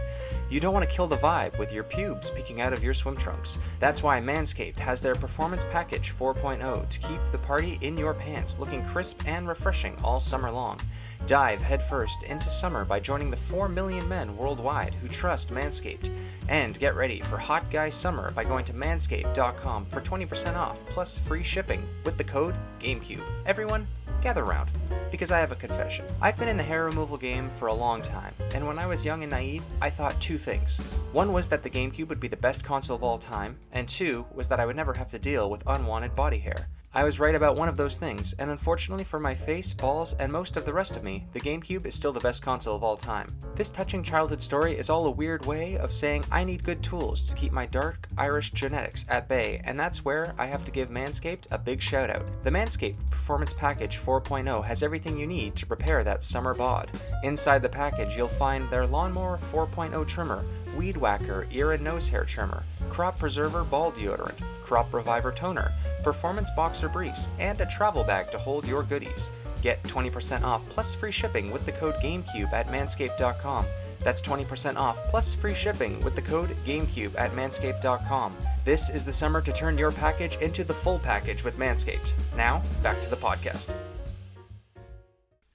You 0.53 0.61
don't 0.61 0.75
want 0.75 0.87
to 0.87 0.95
kill 0.95 1.07
the 1.07 1.17
vibe 1.17 1.59
with 1.59 1.73
your 1.73 1.83
pubes 1.83 2.29
peeking 2.29 2.61
out 2.61 2.75
of 2.75 2.85
your 2.85 2.93
swim 2.93 3.17
trunks. 3.17 3.59
That's 3.79 4.03
why 4.03 4.21
Manscaped 4.21 4.77
has 4.77 5.01
their 5.01 5.15
Performance 5.15 5.65
Package 5.73 6.13
4.0 6.13 6.91
to 6.91 7.01
keep 7.01 7.19
the 7.31 7.39
party 7.39 7.79
in 7.81 7.97
your 7.97 8.13
pants 8.13 8.59
looking 8.59 8.85
crisp 8.85 9.23
and 9.25 9.49
refreshing 9.49 9.97
all 10.05 10.21
summer 10.21 10.51
long. 10.51 10.79
Dive 11.27 11.63
headfirst 11.63 12.25
into 12.25 12.51
summer 12.51 12.85
by 12.85 12.99
joining 12.99 13.31
the 13.31 13.37
4 13.37 13.69
million 13.69 14.09
men 14.09 14.37
worldwide 14.37 14.95
who 14.95 15.09
trust 15.09 15.51
Manscaped. 15.51 16.11
And 16.49 16.79
get 16.79 16.97
ready 16.97 17.21
for 17.21 17.39
Hot 17.39 17.71
Guy 17.71 17.91
Summer 17.91 18.33
by 18.33 18.43
going 18.43 18.65
to 18.65 18.73
manscaped.com 18.73 19.87
for 19.87 20.01
20% 20.01 20.57
off 20.57 20.85
plus 20.87 21.19
free 21.19 21.45
shipping 21.45 21.89
with 22.05 22.19
the 22.19 22.25
code 22.25 22.57
GameCube. 22.81 23.23
Everyone, 23.47 23.87
gather 24.21 24.45
round. 24.45 24.71
Because 25.11 25.31
I 25.31 25.39
have 25.39 25.53
a 25.53 25.57
confession. 25.57 26.07
I've 26.21 26.39
been 26.39 26.49
in 26.49 26.57
the 26.57 26.63
hair 26.63 26.87
removal 26.87 27.17
game 27.17 27.51
for 27.51 27.69
a 27.69 27.75
long 27.75 28.03
time, 28.03 28.35
and 28.55 28.67
when 28.67 28.79
I 28.79 28.87
was 28.87 29.05
young 29.05 29.23
and 29.23 29.31
naive, 29.31 29.65
I 29.81 29.91
thought 29.91 30.21
two 30.21 30.39
things. 30.39 30.79
One 31.13 31.33
was 31.33 31.49
that 31.51 31.63
the 31.63 31.71
GameCube 31.71 32.09
would 32.09 32.21
be 32.21 32.29
the 32.29 32.37
best 32.37 32.65
console 32.65 32.97
of 32.97 33.03
all 33.03 33.19
time, 33.19 33.59
and 33.73 33.89
two 33.89 34.25
was 34.35 34.49
that 34.49 34.59
I 34.59 34.67
would 34.67 34.77
never 34.77 34.95
have 34.95 35.11
to 35.11 35.19
deal 35.19 35.51
with 35.51 35.63
unwanted 35.67 36.15
body 36.15 36.39
hair. 36.39 36.69
I 36.95 37.05
was 37.05 37.19
right 37.19 37.35
about 37.35 37.57
one 37.57 37.71
of 37.71 37.79
those 37.79 37.97
things, 37.97 38.35
and 38.35 38.51
unfortunately 38.51 39.05
for 39.05 39.19
my 39.19 39.33
face, 39.33 39.73
balls, 39.73 40.13
and 40.19 40.31
most 40.31 40.59
of 40.59 40.67
the 40.67 40.75
rest 40.75 40.95
of 40.95 41.03
me, 41.03 41.25
the 41.33 41.41
GameCube 41.41 41.87
is 41.87 41.95
still 41.95 42.13
the 42.13 42.21
best 42.21 42.43
console 42.43 42.77
of 42.77 42.85
all 42.85 42.99
time. 42.99 43.35
This 43.55 43.71
touching 43.71 44.03
childhood 44.03 44.43
story 44.43 44.77
is 44.77 44.91
all 44.91 45.07
a 45.07 45.11
weird 45.11 45.47
way 45.47 45.79
of 45.79 45.91
saying 45.91 46.27
I 46.31 46.45
need 46.45 46.65
good 46.65 46.83
tools 46.83 47.25
to 47.25 47.35
keep 47.35 47.51
my 47.51 47.65
dark 47.65 48.09
Irish 48.19 48.51
genetics 48.51 49.07
at 49.09 49.27
bay, 49.27 49.63
and 49.65 49.81
that's 49.81 50.05
where 50.05 50.35
I 50.37 50.45
have 50.45 50.67
to 50.67 50.71
give 50.71 50.91
Manscaped 50.91 51.47
a 51.51 51.57
big 51.57 51.81
shout 51.81 52.11
out. 52.11 52.27
The 52.43 52.51
Manscaped 52.51 53.11
Performance 53.11 53.55
Package 53.55 53.99
4.0 53.99 54.63
has 54.63 54.83
everything 54.83 55.17
you 55.17 55.27
need 55.27 55.57
to 55.57 55.67
prepare 55.67 56.05
that 56.05 56.23
summer 56.23 56.53
bod. 56.53 56.91
Inside 57.23 57.63
the 57.63 57.71
package, 57.71 58.19
you'll 58.19 58.29
find 58.29 58.69
their 58.69 58.87
Lawnmower 58.87 59.39
4.0 59.39 60.07
trimmer, 60.07 60.45
Weed 60.75 60.97
Whacker 60.97 61.47
ear 61.51 61.73
and 61.73 61.83
nose 61.83 62.09
hair 62.09 62.25
trimmer, 62.25 62.63
Crop 62.89 63.19
Preserver 63.19 63.65
ball 63.65 63.93
deodorant, 63.93 64.41
Crop 64.65 64.93
Reviver 64.93 65.33
toner, 65.33 65.73
performance 66.03 66.51
boxer 66.51 66.89
briefs, 66.89 67.29
and 67.39 67.61
a 67.61 67.67
travel 67.67 68.05
bag 68.05 68.31
to 68.31 68.39
hold 68.39 68.67
your 68.67 68.83
goodies. 68.83 69.31
Get 69.63 69.83
20% 69.85 70.43
off 70.43 70.69
plus 70.69 70.95
free 70.95 71.13
shipping 71.13 71.51
with 71.51 71.65
the 71.67 71.73
code 71.73 71.95
GameCube 71.97 72.53
at 72.53 72.67
manscaped.com. 72.69 73.65
That's 74.01 74.21
20% 74.21 74.77
off 74.77 75.05
plus 75.09 75.33
free 75.35 75.55
shipping 75.55 76.01
with 76.03 76.17
the 76.17 76.23
code 76.23 76.57
GameCube 76.65 77.17
at 77.17 77.33
manscaped.com. 77.33 78.37
This 78.65 78.91
is 78.91 79.05
the 79.05 79.13
summer 79.13 79.41
to 79.41 79.53
turn 79.53 79.79
your 79.79 79.93
package 79.93 80.37
into 80.37 80.65
the 80.65 80.75
full 80.75 80.99
package 80.99 81.45
with 81.45 81.59
Manscaped. 81.59 82.13
Now, 82.37 82.63
back 82.83 83.01
to 83.03 83.11
the 83.11 83.17
podcast. 83.17 83.73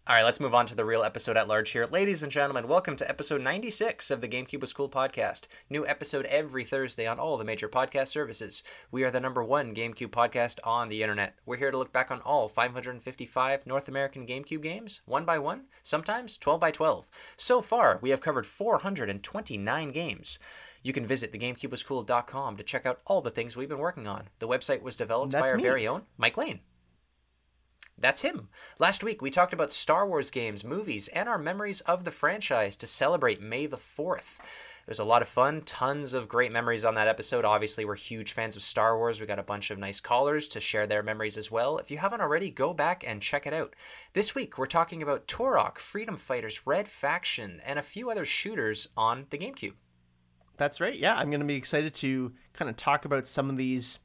All 0.09 0.15
right, 0.15 0.23
let's 0.23 0.39
move 0.39 0.55
on 0.55 0.65
to 0.67 0.75
the 0.75 0.85
real 0.85 1.03
episode 1.03 1.35
at 1.35 1.49
large 1.49 1.71
here. 1.71 1.85
Ladies 1.85 2.23
and 2.23 2.31
gentlemen, 2.31 2.69
welcome 2.69 2.95
to 2.95 3.09
episode 3.09 3.41
96 3.41 4.09
of 4.09 4.21
the 4.21 4.29
GameCube 4.29 4.61
was 4.61 4.71
Cool 4.71 4.87
podcast. 4.87 5.47
New 5.69 5.85
episode 5.85 6.25
every 6.27 6.63
Thursday 6.63 7.05
on 7.05 7.19
all 7.19 7.35
the 7.35 7.43
major 7.43 7.67
podcast 7.67 8.07
services. 8.07 8.63
We 8.89 9.03
are 9.03 9.11
the 9.11 9.19
number 9.19 9.43
one 9.43 9.75
GameCube 9.75 10.11
podcast 10.11 10.59
on 10.63 10.87
the 10.87 11.01
internet. 11.01 11.35
We're 11.45 11.57
here 11.57 11.71
to 11.71 11.77
look 11.77 11.91
back 11.91 12.09
on 12.09 12.21
all 12.21 12.47
555 12.47 13.67
North 13.67 13.89
American 13.89 14.25
GameCube 14.25 14.61
games, 14.61 15.01
one 15.03 15.25
by 15.25 15.39
one, 15.39 15.65
sometimes 15.83 16.37
12 16.37 16.61
by 16.61 16.71
12. 16.71 17.09
So 17.35 17.59
far, 17.59 17.99
we 18.01 18.11
have 18.11 18.21
covered 18.21 18.45
429 18.45 19.91
games. 19.91 20.39
You 20.83 20.93
can 20.93 21.05
visit 21.05 21.33
thegamecubewascool.com 21.33 22.55
to 22.55 22.63
check 22.63 22.85
out 22.85 23.01
all 23.07 23.19
the 23.19 23.29
things 23.29 23.57
we've 23.57 23.67
been 23.67 23.77
working 23.77 24.07
on. 24.07 24.29
The 24.39 24.47
website 24.47 24.83
was 24.83 24.95
developed 24.95 25.33
That's 25.33 25.47
by 25.47 25.51
our 25.51 25.57
me. 25.57 25.63
very 25.63 25.85
own 25.85 26.03
Mike 26.17 26.37
Lane. 26.37 26.61
That's 27.99 28.21
him. 28.21 28.49
Last 28.77 29.03
week, 29.03 29.21
we 29.21 29.31
talked 29.31 29.53
about 29.53 29.71
Star 29.71 30.07
Wars 30.07 30.29
games, 30.29 30.63
movies, 30.63 31.07
and 31.07 31.27
our 31.27 31.39
memories 31.39 31.81
of 31.81 32.03
the 32.03 32.11
franchise 32.11 32.77
to 32.77 32.87
celebrate 32.87 33.41
May 33.41 33.65
the 33.65 33.77
4th. 33.77 34.39
It 34.39 34.91
was 34.91 34.99
a 34.99 35.03
lot 35.03 35.21
of 35.21 35.27
fun, 35.27 35.63
tons 35.63 36.13
of 36.13 36.29
great 36.29 36.51
memories 36.51 36.85
on 36.85 36.95
that 36.95 37.07
episode. 37.09 37.43
Obviously, 37.43 37.83
we're 37.83 37.95
huge 37.95 38.31
fans 38.31 38.55
of 38.55 38.61
Star 38.61 38.97
Wars. 38.97 39.19
We 39.19 39.25
got 39.25 39.39
a 39.39 39.43
bunch 39.43 39.71
of 39.71 39.79
nice 39.79 39.99
callers 39.99 40.47
to 40.49 40.61
share 40.61 40.87
their 40.87 41.03
memories 41.03 41.37
as 41.37 41.51
well. 41.51 41.77
If 41.77 41.91
you 41.91 41.97
haven't 41.97 42.21
already, 42.21 42.51
go 42.51 42.73
back 42.73 43.03
and 43.05 43.21
check 43.21 43.47
it 43.47 43.53
out. 43.53 43.75
This 44.13 44.35
week, 44.35 44.57
we're 44.57 44.67
talking 44.67 45.01
about 45.01 45.27
Turok, 45.27 45.79
Freedom 45.79 46.15
Fighters, 46.15 46.65
Red 46.65 46.87
Faction, 46.87 47.59
and 47.65 47.79
a 47.79 47.83
few 47.83 48.09
other 48.09 48.25
shooters 48.25 48.87
on 48.95 49.25
the 49.29 49.37
GameCube. 49.37 49.73
That's 50.55 50.79
right. 50.79 50.95
Yeah, 50.95 51.15
I'm 51.15 51.29
going 51.31 51.41
to 51.41 51.45
be 51.45 51.55
excited 51.55 51.93
to 51.95 52.31
kind 52.53 52.69
of 52.69 52.77
talk 52.77 53.05
about 53.05 53.27
some 53.27 53.49
of 53.49 53.57
these, 53.57 53.99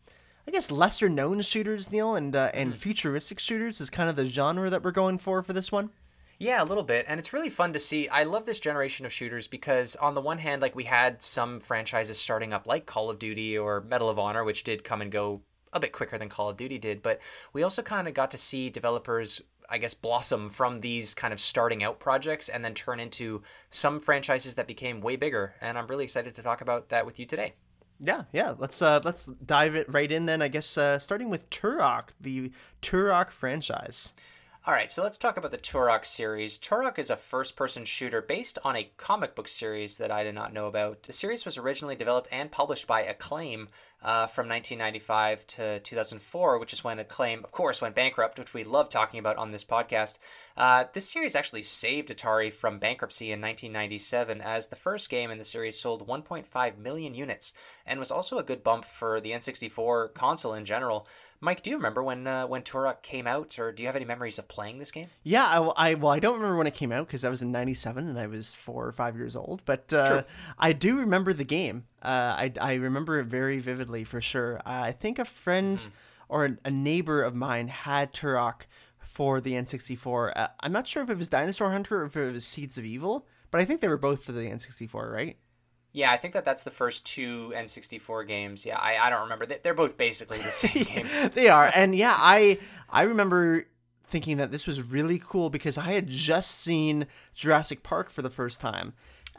I 0.46 0.50
guess, 0.50 0.70
lesser 0.70 1.08
known 1.08 1.40
shooters, 1.42 1.92
Neil, 1.92 2.16
and 2.16 2.34
uh, 2.34 2.50
and 2.52 2.76
futuristic 2.76 3.38
shooters 3.38 3.80
is 3.80 3.90
kind 3.90 4.10
of 4.10 4.16
the 4.16 4.24
genre 4.24 4.68
that 4.70 4.82
we're 4.82 4.90
going 4.90 5.18
for 5.18 5.42
for 5.42 5.52
this 5.52 5.70
one. 5.70 5.90
Yeah, 6.38 6.60
a 6.60 6.66
little 6.66 6.82
bit. 6.82 7.04
And 7.06 7.20
it's 7.20 7.32
really 7.32 7.48
fun 7.48 7.72
to 7.74 7.78
see. 7.78 8.08
I 8.08 8.24
love 8.24 8.46
this 8.46 8.58
generation 8.58 9.06
of 9.06 9.12
shooters 9.12 9.46
because, 9.46 9.94
on 9.94 10.14
the 10.14 10.20
one 10.20 10.38
hand, 10.38 10.60
like 10.60 10.74
we 10.74 10.82
had 10.82 11.22
some 11.22 11.60
franchises 11.60 12.18
starting 12.18 12.52
up 12.52 12.66
like 12.66 12.84
Call 12.86 13.08
of 13.08 13.20
Duty 13.20 13.56
or 13.56 13.82
Medal 13.82 14.10
of 14.10 14.18
Honor, 14.18 14.42
which 14.42 14.64
did 14.64 14.82
come 14.82 15.00
and 15.00 15.12
go 15.12 15.42
a 15.72 15.78
bit 15.78 15.92
quicker 15.92 16.18
than 16.18 16.28
Call 16.28 16.50
of 16.50 16.56
Duty 16.56 16.78
did. 16.78 17.00
But 17.00 17.20
we 17.52 17.62
also 17.62 17.80
kind 17.80 18.08
of 18.08 18.14
got 18.14 18.32
to 18.32 18.38
see 18.38 18.70
developers, 18.70 19.40
I 19.70 19.78
guess, 19.78 19.94
blossom 19.94 20.48
from 20.48 20.80
these 20.80 21.14
kind 21.14 21.32
of 21.32 21.38
starting 21.38 21.84
out 21.84 22.00
projects 22.00 22.48
and 22.48 22.64
then 22.64 22.74
turn 22.74 22.98
into 22.98 23.44
some 23.70 24.00
franchises 24.00 24.56
that 24.56 24.66
became 24.66 25.00
way 25.00 25.14
bigger. 25.14 25.54
And 25.60 25.78
I'm 25.78 25.86
really 25.86 26.02
excited 26.02 26.34
to 26.34 26.42
talk 26.42 26.60
about 26.60 26.88
that 26.88 27.06
with 27.06 27.20
you 27.20 27.26
today. 27.26 27.54
Yeah, 28.04 28.24
yeah. 28.32 28.54
Let's 28.58 28.82
uh 28.82 29.00
let's 29.04 29.26
dive 29.26 29.76
it 29.76 29.86
right 29.88 30.10
in 30.10 30.26
then. 30.26 30.42
I 30.42 30.48
guess 30.48 30.76
uh, 30.76 30.98
starting 30.98 31.30
with 31.30 31.48
Turok, 31.50 32.08
the 32.20 32.50
Turok 32.82 33.30
franchise. 33.30 34.12
All 34.64 34.74
right, 34.74 34.90
so 34.90 35.02
let's 35.02 35.16
talk 35.16 35.36
about 35.36 35.50
the 35.50 35.58
Turok 35.58 36.04
series. 36.04 36.58
Turok 36.58 36.98
is 36.98 37.10
a 37.10 37.16
first 37.16 37.56
person 37.56 37.84
shooter 37.84 38.20
based 38.20 38.58
on 38.64 38.76
a 38.76 38.90
comic 38.96 39.34
book 39.34 39.48
series 39.48 39.98
that 39.98 40.12
I 40.12 40.22
did 40.22 40.34
not 40.34 40.52
know 40.52 40.66
about. 40.66 41.02
The 41.04 41.12
series 41.12 41.44
was 41.44 41.58
originally 41.58 41.96
developed 41.96 42.28
and 42.30 42.50
published 42.50 42.86
by 42.86 43.02
Acclaim 43.02 43.68
uh, 44.02 44.26
from 44.26 44.48
1995 44.48 45.46
to 45.46 45.80
2004, 45.80 46.58
which 46.58 46.72
is 46.72 46.82
when 46.82 46.98
Acclaim, 46.98 47.44
of 47.44 47.52
course, 47.52 47.80
went 47.80 47.94
bankrupt, 47.94 48.38
which 48.38 48.52
we 48.52 48.64
love 48.64 48.88
talking 48.88 49.20
about 49.20 49.36
on 49.36 49.50
this 49.50 49.64
podcast. 49.64 50.18
Uh, 50.56 50.84
this 50.92 51.08
series 51.08 51.36
actually 51.36 51.62
saved 51.62 52.08
Atari 52.08 52.52
from 52.52 52.78
bankruptcy 52.78 53.26
in 53.26 53.40
1997, 53.40 54.40
as 54.40 54.66
the 54.66 54.76
first 54.76 55.08
game 55.08 55.30
in 55.30 55.38
the 55.38 55.44
series 55.44 55.78
sold 55.78 56.06
1.5 56.06 56.78
million 56.78 57.14
units 57.14 57.52
and 57.86 58.00
was 58.00 58.10
also 58.10 58.38
a 58.38 58.42
good 58.42 58.64
bump 58.64 58.84
for 58.84 59.20
the 59.20 59.30
N64 59.30 60.14
console 60.14 60.54
in 60.54 60.64
general. 60.64 61.06
Mike, 61.44 61.64
do 61.64 61.70
you 61.70 61.76
remember 61.76 62.04
when 62.04 62.24
uh, 62.24 62.46
when 62.46 62.62
Turok 62.62 63.02
came 63.02 63.26
out, 63.26 63.58
or 63.58 63.72
do 63.72 63.82
you 63.82 63.88
have 63.88 63.96
any 63.96 64.04
memories 64.04 64.38
of 64.38 64.46
playing 64.46 64.78
this 64.78 64.92
game? 64.92 65.08
Yeah, 65.24 65.44
I, 65.44 65.90
I 65.90 65.94
well, 65.94 66.12
I 66.12 66.20
don't 66.20 66.36
remember 66.36 66.56
when 66.56 66.68
it 66.68 66.74
came 66.74 66.92
out 66.92 67.08
because 67.08 67.24
I 67.24 67.30
was 67.30 67.42
in 67.42 67.50
'97 67.50 68.08
and 68.08 68.16
I 68.16 68.28
was 68.28 68.54
four 68.54 68.86
or 68.86 68.92
five 68.92 69.16
years 69.16 69.34
old. 69.34 69.64
But 69.64 69.92
uh. 69.92 70.22
I 70.58 70.72
do 70.72 70.96
remember 70.96 71.32
the 71.32 71.44
game. 71.44 71.86
Uh, 72.00 72.06
I 72.36 72.52
I 72.60 72.74
remember 72.74 73.18
it 73.18 73.26
very 73.26 73.58
vividly 73.58 74.04
for 74.04 74.20
sure. 74.20 74.58
Uh, 74.58 74.82
I 74.84 74.92
think 74.92 75.18
a 75.18 75.24
friend 75.24 75.84
or 76.28 76.44
a, 76.44 76.56
a 76.66 76.70
neighbor 76.70 77.24
of 77.24 77.34
mine 77.34 77.66
had 77.66 78.12
Turok 78.12 78.66
for 79.00 79.40
the 79.40 79.54
N64. 79.54 80.32
Uh, 80.36 80.48
I'm 80.60 80.72
not 80.72 80.86
sure 80.86 81.02
if 81.02 81.10
it 81.10 81.18
was 81.18 81.28
Dinosaur 81.28 81.72
Hunter 81.72 82.02
or 82.02 82.04
if 82.04 82.16
it 82.16 82.32
was 82.32 82.46
Seeds 82.46 82.78
of 82.78 82.84
Evil, 82.84 83.26
but 83.50 83.60
I 83.60 83.64
think 83.64 83.80
they 83.80 83.88
were 83.88 83.98
both 83.98 84.24
for 84.24 84.30
the 84.30 84.42
N64, 84.42 85.12
right? 85.12 85.36
Yeah, 85.94 86.10
I 86.10 86.16
think 86.16 86.32
that 86.34 86.44
that's 86.46 86.62
the 86.62 86.70
first 86.70 87.04
two 87.04 87.52
N64 87.54 88.26
games. 88.26 88.64
Yeah, 88.64 88.78
I, 88.78 88.96
I 88.96 89.10
don't 89.10 89.22
remember. 89.22 89.44
They- 89.46 89.58
They're 89.62 89.74
both 89.74 89.96
basically 89.98 90.38
the 90.38 90.50
same 90.50 90.84
game. 90.84 91.06
they 91.34 91.48
are 91.48 91.70
and 91.74 91.94
yeah 91.94 92.14
i 92.16 92.58
i 92.90 93.02
remember 93.02 93.66
thinking 94.04 94.36
that 94.38 94.50
this 94.50 94.66
was 94.66 94.82
really 94.82 95.18
cool 95.22 95.48
because 95.50 95.76
i 95.78 95.92
had 95.92 96.06
just 96.08 96.50
seen 96.52 97.06
jurassic 97.34 97.82
park 97.82 98.10
for 98.10 98.20
the 98.22 98.28
first 98.30 98.60
time 98.60 98.92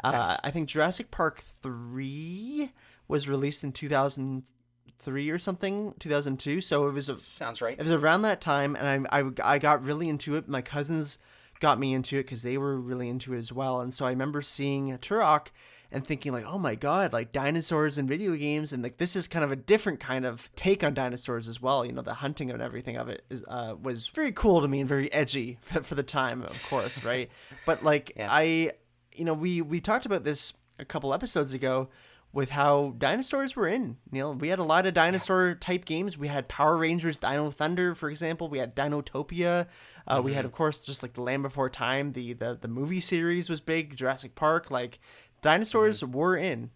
uh, 0.03 0.11
Nice. 0.11 0.37
i 0.43 0.49
think 0.51 0.67
jurassic 0.69 1.11
park 1.11 1.39
3 1.39 2.71
was 3.07 3.27
released 3.27 3.63
in 3.63 3.71
2003 3.71 5.29
or 5.29 5.39
something 5.39 5.93
2002 5.99 6.61
so 6.61 6.87
it 6.87 6.91
was 6.93 7.09
a, 7.09 7.17
Sounds 7.17 7.61
right. 7.61 7.77
it 7.77 7.83
was 7.83 7.91
around 7.91 8.21
that 8.23 8.41
time 8.41 8.75
and 8.75 9.07
I, 9.11 9.19
I, 9.21 9.31
I 9.43 9.59
got 9.59 9.83
really 9.83 10.09
into 10.09 10.35
it 10.35 10.47
my 10.47 10.61
cousins 10.61 11.17
got 11.59 11.79
me 11.79 11.93
into 11.93 12.17
it 12.17 12.23
because 12.23 12.43
they 12.43 12.57
were 12.57 12.75
really 12.77 13.09
into 13.09 13.33
it 13.33 13.39
as 13.39 13.51
well 13.51 13.81
and 13.81 13.93
so 13.93 14.05
i 14.05 14.09
remember 14.09 14.41
seeing 14.41 14.95
turok 14.97 15.47
and 15.93 16.05
thinking 16.05 16.31
like 16.31 16.45
oh 16.45 16.57
my 16.57 16.75
god 16.75 17.13
like 17.13 17.31
dinosaurs 17.31 17.97
and 17.97 18.07
video 18.09 18.35
games 18.35 18.73
and 18.73 18.83
like 18.83 18.97
this 18.97 19.15
is 19.15 19.27
kind 19.27 19.45
of 19.45 19.51
a 19.51 19.55
different 19.55 19.99
kind 19.99 20.25
of 20.25 20.49
take 20.55 20.83
on 20.83 20.93
dinosaurs 20.93 21.47
as 21.47 21.61
well 21.61 21.85
you 21.85 21.91
know 21.91 22.01
the 22.01 22.15
hunting 22.15 22.49
and 22.51 22.61
everything 22.61 22.97
of 22.97 23.07
it 23.07 23.23
is, 23.29 23.43
uh, 23.47 23.75
was 23.81 24.07
very 24.07 24.31
cool 24.31 24.61
to 24.61 24.67
me 24.67 24.79
and 24.79 24.89
very 24.89 25.11
edgy 25.13 25.57
for, 25.61 25.83
for 25.83 25.95
the 25.95 26.03
time 26.03 26.41
of 26.41 26.69
course 26.69 27.03
right 27.05 27.29
but 27.65 27.83
like 27.83 28.11
Yeah. 28.15 28.27
i 28.29 28.71
you 29.15 29.23
know 29.23 29.33
we 29.33 29.61
we 29.61 29.79
talked 29.79 30.05
about 30.05 30.23
this 30.23 30.53
a 30.79 30.85
couple 30.85 31.13
episodes 31.13 31.53
ago 31.53 31.89
with 32.33 32.49
how 32.49 32.95
dinosaurs 32.97 33.55
were 33.55 33.67
in. 33.67 33.97
You 34.11 34.21
know, 34.21 34.31
we 34.31 34.47
had 34.47 34.57
a 34.57 34.63
lot 34.63 34.87
of 34.87 34.95
dinosaur 34.95 35.53
type 35.53 35.85
games. 35.85 36.17
We 36.17 36.27
had 36.27 36.47
Power 36.47 36.75
Rangers, 36.75 37.17
Dino 37.17 37.51
Thunder, 37.51 37.93
for 37.93 38.09
example. 38.09 38.49
We 38.49 38.57
had 38.57 38.75
Dinotopia. 38.75 39.67
Uh, 40.07 40.15
mm-hmm. 40.15 40.25
We 40.25 40.33
had, 40.33 40.39
mm-hmm. 40.39 40.47
of 40.47 40.51
course, 40.53 40.79
just 40.79 41.03
like 41.03 41.13
the 41.13 41.21
Land 41.21 41.43
Before 41.43 41.69
Time. 41.69 42.13
The 42.13 42.33
the 42.33 42.57
the 42.59 42.67
movie 42.67 42.99
series 42.99 43.51
was 43.51 43.61
big. 43.61 43.95
Jurassic 43.95 44.33
Park. 44.33 44.71
Like 44.71 44.99
dinosaurs 45.43 46.01
mm-hmm. 46.01 46.11
were 46.11 46.35
in. 46.35 46.71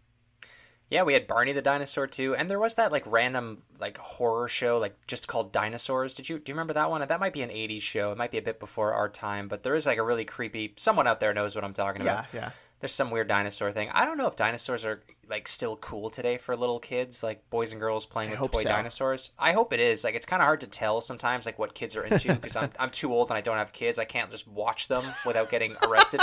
Yeah, 0.90 1.04
we 1.04 1.14
had 1.14 1.28
Barney 1.28 1.52
the 1.52 1.62
dinosaur 1.62 2.08
too, 2.08 2.36
and 2.36 2.50
there 2.50 2.60
was 2.60 2.76
that 2.76 2.92
like 2.92 3.04
random 3.08 3.64
like 3.80 3.98
horror 3.98 4.48
show 4.48 4.78
like 4.78 4.96
just 5.08 5.28
called 5.28 5.52
Dinosaurs. 5.52 6.16
Did 6.16 6.30
you 6.30 6.40
do 6.40 6.52
you 6.52 6.54
remember 6.54 6.74
that 6.74 6.90
one? 6.90 7.06
That 7.06 7.20
might 7.20 7.34
be 7.34 7.42
an 7.42 7.50
'80s 7.50 7.82
show. 7.82 8.12
It 8.12 8.18
might 8.18 8.32
be 8.32 8.38
a 8.38 8.44
bit 8.44 8.60
before 8.60 8.94
our 8.94 9.10
time, 9.10 9.50
but 9.50 9.64
there 9.64 9.76
is 9.76 9.86
like 9.86 9.98
a 9.98 10.04
really 10.04 10.24
creepy. 10.24 10.74
Someone 10.78 11.08
out 11.08 11.20
there 11.20 11.34
knows 11.34 11.56
what 11.56 11.66
I'm 11.66 11.74
talking 11.74 12.04
about. 12.04 12.28
Yeah, 12.32 12.40
yeah 12.42 12.52
there's 12.80 12.94
some 12.94 13.12
weird 13.12 13.28
dinosaur 13.28 13.72
thing. 13.72 13.90
I 13.92 14.06
don't 14.06 14.18
know 14.18 14.28
if 14.28 14.36
dinosaurs 14.36 14.86
are 14.86 15.02
like 15.30 15.48
still 15.48 15.76
cool 15.78 16.10
today 16.10 16.38
for 16.38 16.56
little 16.56 16.80
kids, 16.80 17.24
like 17.24 17.50
boys 17.50 17.72
and 17.72 17.82
girls 17.82 18.06
playing 18.06 18.36
I 18.36 18.40
with 18.40 18.52
toy 18.52 18.62
so. 18.62 18.70
dinosaurs. 18.70 19.32
I 19.38 19.52
hope 19.52 19.74
it 19.74 19.80
is. 19.80 20.04
Like 20.04 20.16
it's 20.16 20.26
kind 20.26 20.42
of 20.42 20.46
hard 20.46 20.62
to 20.62 20.68
tell 20.68 21.02
sometimes, 21.02 21.46
like 21.46 21.60
what 21.60 21.74
kids 21.74 21.96
are 21.96 22.04
into 22.04 22.34
because 22.36 22.56
I'm 22.56 22.72
I'm 22.80 22.90
too 22.90 23.14
old 23.14 23.30
and 23.30 23.38
I 23.38 23.42
don't 23.42 23.58
have 23.58 23.74
kids. 23.74 24.00
I 24.00 24.06
can't 24.06 24.30
just 24.30 24.48
watch 24.48 24.88
them 24.88 25.04
without 25.26 25.50
getting 25.50 25.76
arrested. 25.84 26.22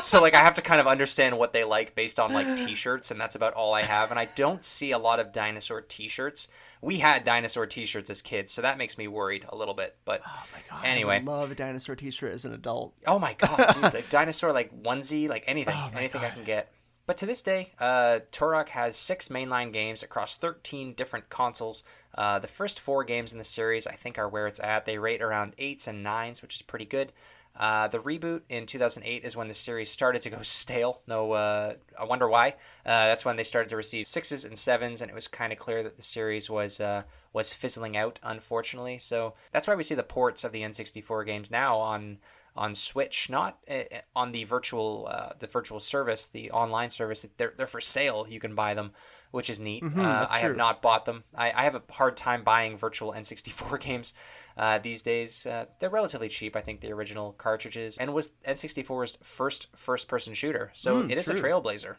so 0.00 0.20
like 0.20 0.34
I 0.34 0.40
have 0.40 0.54
to 0.54 0.62
kind 0.62 0.80
of 0.80 0.86
understand 0.86 1.38
what 1.38 1.52
they 1.52 1.64
like 1.64 1.94
based 1.94 2.18
on 2.18 2.32
like 2.32 2.56
T-shirts, 2.56 3.10
and 3.10 3.20
that's 3.20 3.36
about 3.36 3.54
all 3.54 3.74
I 3.74 3.82
have. 3.82 4.10
And 4.10 4.18
I 4.18 4.28
don't 4.36 4.64
see 4.64 4.92
a 4.92 4.98
lot 4.98 5.20
of 5.20 5.32
dinosaur 5.32 5.80
T-shirts 5.80 6.48
we 6.80 6.98
had 6.98 7.24
dinosaur 7.24 7.66
T-shirts 7.66 8.10
as 8.10 8.22
kids, 8.22 8.52
so 8.52 8.62
that 8.62 8.78
makes 8.78 8.98
me 8.98 9.08
worried 9.08 9.44
a 9.48 9.56
little 9.56 9.74
bit. 9.74 9.96
But 10.04 10.22
oh 10.26 10.44
my 10.52 10.60
god, 10.70 10.84
anyway, 10.84 11.16
I 11.16 11.18
love 11.20 11.50
a 11.50 11.54
dinosaur 11.54 11.96
T-shirt 11.96 12.32
as 12.32 12.44
an 12.44 12.52
adult. 12.52 12.94
Oh 13.06 13.18
my 13.18 13.34
god, 13.34 13.74
dude, 13.74 13.82
like 13.94 14.08
dinosaur 14.08 14.52
like 14.52 14.82
onesie, 14.82 15.28
like 15.28 15.44
anything, 15.46 15.74
oh 15.76 15.90
anything 15.96 16.22
god. 16.22 16.32
I 16.32 16.34
can 16.34 16.44
get. 16.44 16.72
But 17.06 17.16
to 17.18 17.26
this 17.26 17.40
day, 17.40 17.72
uh, 17.78 18.20
Turok 18.32 18.70
has 18.70 18.96
six 18.96 19.28
mainline 19.28 19.72
games 19.72 20.02
across 20.02 20.36
13 20.36 20.94
different 20.94 21.28
consoles. 21.28 21.84
Uh, 22.16 22.40
the 22.40 22.48
first 22.48 22.80
four 22.80 23.04
games 23.04 23.32
in 23.32 23.38
the 23.38 23.44
series, 23.44 23.86
I 23.86 23.92
think, 23.92 24.18
are 24.18 24.28
where 24.28 24.48
it's 24.48 24.58
at. 24.58 24.86
They 24.86 24.98
rate 24.98 25.22
around 25.22 25.54
eights 25.58 25.86
and 25.86 26.02
nines, 26.02 26.42
which 26.42 26.56
is 26.56 26.62
pretty 26.62 26.84
good. 26.84 27.12
Uh, 27.54 27.88
the 27.88 27.98
reboot 27.98 28.42
in 28.48 28.66
2008 28.66 29.24
is 29.24 29.36
when 29.36 29.48
the 29.48 29.54
series 29.54 29.88
started 29.88 30.20
to 30.22 30.30
go 30.30 30.38
stale. 30.42 31.00
No, 31.06 31.32
uh, 31.32 31.74
I 31.98 32.04
wonder 32.04 32.28
why. 32.28 32.48
Uh, 32.84 33.06
that's 33.06 33.24
when 33.24 33.36
they 33.36 33.44
started 33.44 33.68
to 33.70 33.76
receive 33.76 34.06
sixes 34.06 34.44
and 34.44 34.58
sevens, 34.58 35.00
and 35.00 35.10
it 35.10 35.14
was 35.14 35.28
kind 35.28 35.52
of 35.52 35.58
clear 35.58 35.82
that 35.84 35.96
the 35.96 36.02
series 36.02 36.50
was 36.50 36.80
uh, 36.80 37.04
was 37.32 37.52
fizzling 37.52 37.96
out, 37.96 38.18
unfortunately. 38.22 38.98
So 38.98 39.34
that's 39.52 39.66
why 39.68 39.74
we 39.74 39.84
see 39.84 39.94
the 39.94 40.02
ports 40.02 40.44
of 40.44 40.52
the 40.52 40.62
N64 40.62 41.24
games 41.24 41.50
now 41.50 41.78
on 41.78 42.18
on 42.56 42.74
Switch, 42.74 43.28
not 43.30 43.58
uh, 43.70 43.82
on 44.14 44.32
the 44.32 44.44
virtual 44.44 45.08
uh, 45.10 45.32
the 45.38 45.46
virtual 45.46 45.80
service, 45.80 46.26
the 46.26 46.50
online 46.50 46.90
service. 46.90 47.26
They're 47.36 47.54
they're 47.56 47.66
for 47.66 47.80
sale. 47.80 48.26
You 48.28 48.40
can 48.40 48.54
buy 48.54 48.74
them 48.74 48.92
which 49.30 49.50
is 49.50 49.60
neat. 49.60 49.82
Mm-hmm, 49.82 50.00
uh, 50.00 50.26
I 50.30 50.38
have 50.38 50.56
not 50.56 50.80
bought 50.80 51.04
them. 51.04 51.24
I, 51.34 51.52
I, 51.52 51.64
have 51.64 51.74
a 51.74 51.82
hard 51.90 52.16
time 52.16 52.42
buying 52.42 52.76
virtual 52.76 53.12
N64 53.12 53.80
games 53.82 54.14
uh, 54.56 54.78
these 54.78 55.02
days. 55.02 55.46
Uh, 55.46 55.66
they're 55.78 55.90
relatively 55.90 56.28
cheap. 56.28 56.56
I 56.56 56.60
think 56.62 56.80
the 56.80 56.90
original 56.92 57.32
cartridges 57.32 57.98
and 57.98 58.14
was 58.14 58.30
N64's 58.48 59.18
first 59.22 59.68
first-person 59.76 60.32
shooter, 60.32 60.70
so 60.74 61.02
mm, 61.02 61.10
it 61.10 61.18
is 61.18 61.26
true. 61.26 61.34
a 61.34 61.38
trailblazer. 61.38 61.96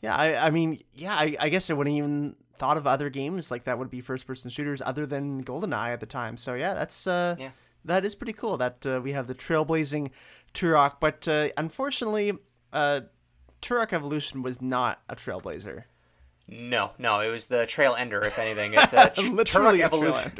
Yeah, 0.00 0.16
I, 0.16 0.46
I 0.46 0.50
mean, 0.50 0.80
yeah, 0.94 1.14
I, 1.14 1.36
I 1.38 1.48
guess 1.50 1.70
I 1.70 1.74
wouldn't 1.74 1.96
even 1.96 2.36
thought 2.56 2.76
of 2.76 2.86
other 2.86 3.10
games 3.10 3.50
like 3.50 3.64
that 3.64 3.78
would 3.78 3.90
be 3.90 4.00
first-person 4.00 4.50
shooters 4.50 4.80
other 4.80 5.06
than 5.06 5.44
GoldenEye 5.44 5.92
at 5.92 6.00
the 6.00 6.06
time. 6.06 6.36
So 6.36 6.54
yeah, 6.54 6.74
that's 6.74 7.06
uh, 7.06 7.36
yeah. 7.38 7.50
That 7.84 8.04
is 8.04 8.14
pretty 8.14 8.32
cool 8.32 8.56
that 8.56 8.86
uh, 8.86 9.00
we 9.02 9.12
have 9.12 9.26
the 9.26 9.34
trailblazing 9.34 10.10
Turok, 10.54 10.94
but 11.00 11.26
uh, 11.28 11.48
unfortunately, 11.56 12.32
uh, 12.72 13.00
Turok 13.60 13.92
Evolution 13.92 14.42
was 14.42 14.60
not 14.60 15.02
a 15.08 15.16
trailblazer. 15.16 15.84
No, 16.46 16.90
no, 16.98 17.20
it 17.20 17.30
was 17.30 17.46
the 17.46 17.64
Trail 17.64 17.94
Ender, 17.94 18.22
if 18.22 18.38
anything. 18.38 18.74
It's 18.74 18.92
uh, 18.94 19.10
a 19.16 19.22
Literally 19.30 19.78
Turok 19.78 19.84
Evolution. 19.84 20.32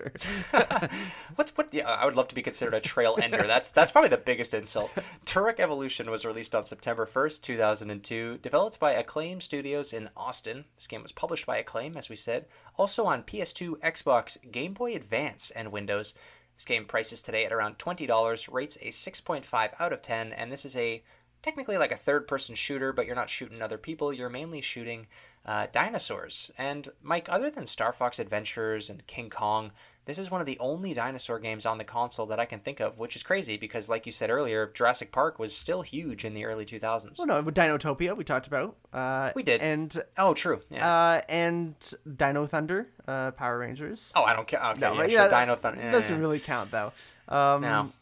What's 1.35 1.57
what? 1.57 1.73
Yeah, 1.73 1.89
I 1.89 2.05
would 2.05 2.15
love 2.15 2.29
to 2.29 2.35
be 2.35 2.43
considered 2.43 2.75
a 2.75 2.81
Trail 2.81 3.17
Ender. 3.21 3.47
That's 3.47 3.71
that's 3.71 3.91
probably 3.91 4.11
the 4.11 4.19
biggest 4.19 4.53
insult. 4.53 4.91
Turok 5.25 5.59
Evolution 5.59 6.11
was 6.11 6.27
released 6.27 6.55
on 6.55 6.67
September 6.67 7.07
first, 7.07 7.43
two 7.43 7.57
thousand 7.57 7.91
and 7.91 8.03
two. 8.05 8.39
Developed 8.43 8.79
by 8.79 8.93
Acclaim 8.93 9.41
Studios 9.41 9.95
in 9.95 10.11
Austin. 10.15 10.67
This 10.77 10.87
game 10.87 11.03
was 11.03 11.13
published 11.13 11.47
by 11.47 11.57
Acclaim, 11.57 11.97
as 11.97 12.11
we 12.11 12.17
said. 12.17 12.45
Also 12.77 13.07
on 13.07 13.23
PS2, 13.23 13.79
Xbox, 13.81 14.37
Game 14.53 14.75
Boy 14.75 14.95
Advance, 14.95 15.51
and 15.53 15.73
Windows. 15.73 16.13
This 16.55 16.65
game 16.65 16.85
prices 16.85 17.21
today 17.21 17.45
at 17.45 17.53
around 17.53 17.79
twenty 17.79 18.07
dollars. 18.07 18.49
Rates 18.49 18.79
a 18.81 18.91
six 18.91 19.21
point 19.21 19.45
five 19.45 19.73
out 19.79 19.93
of 19.93 20.03
ten, 20.03 20.33
and 20.33 20.53
this 20.53 20.65
is 20.65 20.77
a 20.77 21.03
technically 21.43 21.77
like 21.77 21.93
a 21.93 21.97
third-person 21.97 22.55
shooter, 22.55 22.93
but 22.93 23.07
you're 23.07 23.15
not 23.15 23.29
shooting 23.29 23.61
other 23.61 23.77
people. 23.77 24.13
You're 24.13 24.31
mainly 24.31 24.61
shooting 24.61 25.07
uh, 25.45 25.67
dinosaurs. 25.73 26.51
And 26.57 26.89
Mike, 27.03 27.29
other 27.29 27.51
than 27.51 27.67
Star 27.67 27.93
Fox 27.93 28.19
Adventures 28.19 28.89
and 28.89 29.07
King 29.07 29.29
Kong, 29.29 29.73
this 30.07 30.19
is 30.19 30.31
one 30.31 30.41
of 30.41 30.47
the 30.47 30.59
only 30.59 30.93
dinosaur 30.93 31.39
games 31.39 31.65
on 31.65 31.79
the 31.79 31.85
console 31.85 32.27
that 32.27 32.39
I 32.39 32.45
can 32.45 32.61
think 32.61 32.81
of, 32.81 32.99
which 32.99 33.17
is 33.17 33.23
crazy 33.23 33.57
because, 33.57 33.89
like 33.89 34.07
you 34.07 34.13
said 34.13 34.31
earlier, 34.31 34.71
Jurassic 34.75 35.13
Park 35.13 35.39
was 35.39 35.57
still 35.57 35.83
huge 35.83 36.25
in 36.25 36.35
the 36.35 36.45
early 36.45 36.67
2000s. 36.67 37.19
Well, 37.19 37.27
no, 37.27 37.43
Dinotopia 37.43 38.17
we 38.17 38.25
talked 38.25 38.47
about. 38.47 38.77
Uh, 38.93 39.33
we 39.35 39.43
did, 39.43 39.61
and 39.61 40.03
oh, 40.19 40.35
true, 40.35 40.61
yeah, 40.71 40.89
uh, 40.89 41.21
and 41.29 41.75
Dino 42.17 42.47
Thunder, 42.47 42.89
uh, 43.09 43.31
Power 43.33 43.59
Rangers. 43.59 44.13
Oh, 44.15 44.25
I 44.25 44.35
don't 44.35 44.47
care. 44.47 44.65
Okay, 44.65 44.81
no, 44.81 44.95
yeah, 44.95 45.05
yeah, 45.05 45.29
sure, 45.29 45.41
Dino 45.41 45.57
Thunder 45.57 45.91
doesn't 45.91 46.21
really 46.21 46.41
count 46.41 46.71
though. 46.71 46.93
Um, 47.29 47.63
no, 47.63 47.93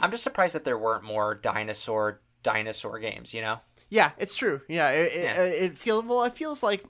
I'm 0.00 0.10
just 0.10 0.24
surprised 0.24 0.54
that 0.54 0.64
there 0.64 0.78
weren't 0.78 1.04
more 1.04 1.34
dinosaur 1.34 2.20
dinosaur 2.42 2.98
games. 2.98 3.34
You 3.34 3.42
know. 3.42 3.60
Yeah, 3.90 4.12
it's 4.18 4.36
true. 4.36 4.60
Yeah, 4.68 4.90
it, 4.90 5.12
yeah. 5.14 5.42
it, 5.42 5.62
it 5.62 5.78
feels 5.78 6.04
well. 6.04 6.22
It 6.24 6.34
feels 6.34 6.62
like 6.62 6.84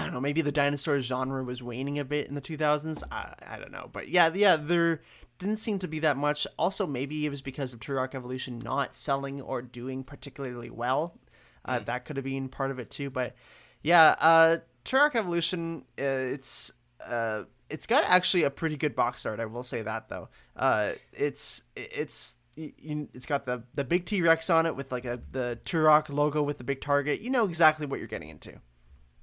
I 0.00 0.04
don't 0.04 0.14
know. 0.14 0.20
Maybe 0.20 0.40
the 0.42 0.52
dinosaur 0.52 1.00
genre 1.00 1.44
was 1.44 1.62
waning 1.62 1.98
a 1.98 2.04
bit 2.04 2.28
in 2.28 2.34
the 2.34 2.40
2000s. 2.40 3.02
I, 3.12 3.34
I 3.46 3.58
don't 3.58 3.70
know, 3.70 3.90
but 3.92 4.08
yeah, 4.08 4.30
yeah, 4.32 4.56
there 4.56 5.02
didn't 5.38 5.56
seem 5.56 5.78
to 5.80 5.88
be 5.88 5.98
that 6.00 6.16
much. 6.16 6.46
Also, 6.58 6.86
maybe 6.86 7.26
it 7.26 7.28
was 7.28 7.42
because 7.42 7.72
of 7.72 7.80
Turok 7.80 8.14
Evolution 8.14 8.58
not 8.58 8.94
selling 8.94 9.40
or 9.40 9.62
doing 9.62 10.04
particularly 10.04 10.70
well. 10.70 11.18
Uh, 11.64 11.80
mm. 11.80 11.86
That 11.86 12.04
could 12.04 12.16
have 12.16 12.24
been 12.24 12.48
part 12.48 12.70
of 12.70 12.78
it 12.78 12.90
too. 12.90 13.10
But 13.10 13.34
yeah, 13.82 14.14
uh, 14.18 14.58
Turok 14.84 15.14
Evolution, 15.14 15.84
uh, 15.98 16.02
it's 16.02 16.72
uh, 17.04 17.44
it's 17.68 17.86
got 17.86 18.04
actually 18.04 18.44
a 18.44 18.50
pretty 18.50 18.76
good 18.76 18.94
box 18.94 19.26
art. 19.26 19.40
I 19.40 19.46
will 19.46 19.62
say 19.62 19.82
that 19.82 20.08
though. 20.08 20.28
Uh, 20.56 20.90
it's 21.12 21.62
it's 21.76 22.38
it's 22.56 23.26
got 23.26 23.46
the 23.46 23.62
the 23.74 23.84
big 23.84 24.06
T 24.06 24.22
Rex 24.22 24.50
on 24.50 24.66
it 24.66 24.76
with 24.76 24.92
like 24.92 25.04
a 25.04 25.20
the 25.32 25.58
Turok 25.64 26.08
logo 26.08 26.42
with 26.42 26.58
the 26.58 26.64
big 26.64 26.80
target. 26.80 27.20
You 27.20 27.30
know 27.30 27.44
exactly 27.44 27.86
what 27.86 27.98
you're 27.98 28.08
getting 28.08 28.28
into. 28.28 28.60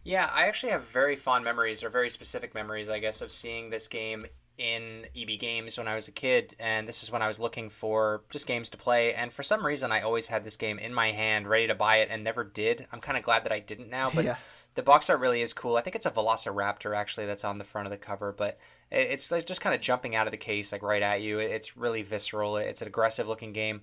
Yeah, 0.08 0.30
I 0.34 0.48
actually 0.48 0.72
have 0.72 0.88
very 0.88 1.18
fond 1.18 1.44
memories, 1.44 1.84
or 1.84 1.90
very 1.90 2.10
specific 2.10 2.56
memories, 2.56 2.88
I 2.88 3.00
guess, 3.00 3.22
of 3.22 3.30
seeing 3.30 3.70
this 3.70 3.90
game 3.90 4.26
in 4.58 5.06
EB 5.14 5.38
Games 5.38 5.78
when 5.78 5.86
I 5.86 5.96
was 5.96 6.08
a 6.08 6.14
kid, 6.14 6.56
and 6.62 6.88
this 6.88 7.04
is 7.04 7.12
when 7.12 7.22
I 7.22 7.28
was 7.28 7.42
looking 7.42 7.70
for 7.70 8.24
just 8.30 8.48
games 8.48 8.70
to 8.70 8.78
play. 8.78 9.14
And 9.14 9.34
for 9.34 9.44
some 9.44 9.66
reason, 9.66 9.92
I 9.92 10.00
always 10.00 10.28
had 10.28 10.46
this 10.46 10.56
game 10.56 10.80
in 10.80 10.94
my 10.94 11.12
hand, 11.12 11.50
ready 11.50 11.68
to 11.68 11.76
buy 11.76 11.98
it, 11.98 12.08
and 12.10 12.24
never 12.24 12.46
did. 12.46 12.88
I'm 12.94 13.02
kind 13.02 13.18
of 13.18 13.24
glad 13.26 13.44
that 13.44 13.52
I 13.52 13.60
didn't 13.60 13.90
now, 13.90 14.10
but. 14.16 14.24
Yeah. 14.24 14.38
The 14.76 14.84
box 14.84 15.10
art 15.10 15.20
really 15.20 15.42
is 15.42 15.54
cool. 15.54 15.76
I 15.76 15.82
think 15.82 15.96
it's 15.96 16.06
a 16.06 16.12
Velociraptor 16.12 16.96
actually 16.96 17.26
that's 17.26 17.44
on 17.44 17.58
the 17.58 17.64
front 17.64 17.88
of 17.88 17.92
the 17.92 17.98
cover, 17.98 18.32
but 18.32 18.60
it's 18.92 19.28
just 19.28 19.60
kind 19.60 19.74
of 19.74 19.82
jumping 19.82 20.16
out 20.16 20.28
of 20.28 20.32
the 20.32 20.38
case 20.38 20.72
like 20.72 20.84
right 20.84 21.02
at 21.02 21.24
you. 21.24 21.40
It's 21.40 21.76
really 21.76 22.04
visceral. 22.04 22.58
It's 22.58 22.84
an 22.84 22.88
aggressive 22.88 23.28
looking 23.28 23.54
game. 23.54 23.82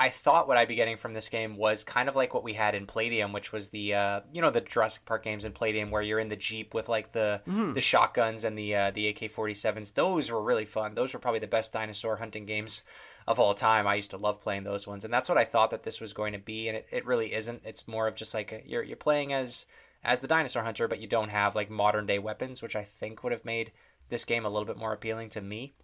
I 0.00 0.08
thought 0.08 0.48
what 0.48 0.56
I'd 0.56 0.66
be 0.66 0.76
getting 0.76 0.96
from 0.96 1.12
this 1.12 1.28
game 1.28 1.58
was 1.58 1.84
kind 1.84 2.08
of 2.08 2.16
like 2.16 2.32
what 2.32 2.42
we 2.42 2.54
had 2.54 2.74
in 2.74 2.86
Playdium, 2.86 3.34
which 3.34 3.52
was 3.52 3.68
the 3.68 3.94
uh, 3.94 4.20
you 4.32 4.40
know 4.40 4.50
the 4.50 4.62
Jurassic 4.62 5.04
Park 5.04 5.22
games 5.22 5.44
in 5.44 5.52
Playdium 5.52 5.90
where 5.90 6.00
you're 6.00 6.18
in 6.18 6.30
the 6.30 6.36
jeep 6.36 6.72
with 6.72 6.88
like 6.88 7.12
the 7.12 7.42
mm. 7.46 7.74
the 7.74 7.82
shotguns 7.82 8.44
and 8.44 8.56
the 8.56 8.74
uh, 8.74 8.90
the 8.92 9.08
AK-47s. 9.08 9.92
Those 9.92 10.30
were 10.30 10.42
really 10.42 10.64
fun. 10.64 10.94
Those 10.94 11.12
were 11.12 11.20
probably 11.20 11.40
the 11.40 11.46
best 11.46 11.74
dinosaur 11.74 12.16
hunting 12.16 12.46
games 12.46 12.82
of 13.28 13.38
all 13.38 13.52
time. 13.52 13.86
I 13.86 13.96
used 13.96 14.12
to 14.12 14.16
love 14.16 14.40
playing 14.40 14.64
those 14.64 14.86
ones, 14.86 15.04
and 15.04 15.12
that's 15.12 15.28
what 15.28 15.36
I 15.36 15.44
thought 15.44 15.70
that 15.70 15.82
this 15.82 16.00
was 16.00 16.14
going 16.14 16.32
to 16.32 16.38
be, 16.38 16.68
and 16.68 16.78
it, 16.78 16.86
it 16.90 17.04
really 17.04 17.34
isn't. 17.34 17.60
It's 17.66 17.86
more 17.86 18.08
of 18.08 18.14
just 18.14 18.32
like 18.32 18.52
a, 18.52 18.62
you're 18.64 18.82
you're 18.82 18.96
playing 18.96 19.34
as 19.34 19.66
as 20.02 20.20
the 20.20 20.28
dinosaur 20.28 20.62
hunter, 20.62 20.88
but 20.88 21.00
you 21.00 21.08
don't 21.08 21.28
have 21.28 21.54
like 21.54 21.68
modern 21.68 22.06
day 22.06 22.18
weapons, 22.18 22.62
which 22.62 22.74
I 22.74 22.84
think 22.84 23.22
would 23.22 23.32
have 23.32 23.44
made 23.44 23.70
this 24.08 24.24
game 24.24 24.46
a 24.46 24.48
little 24.48 24.64
bit 24.64 24.78
more 24.78 24.94
appealing 24.94 25.28
to 25.30 25.42
me. 25.42 25.74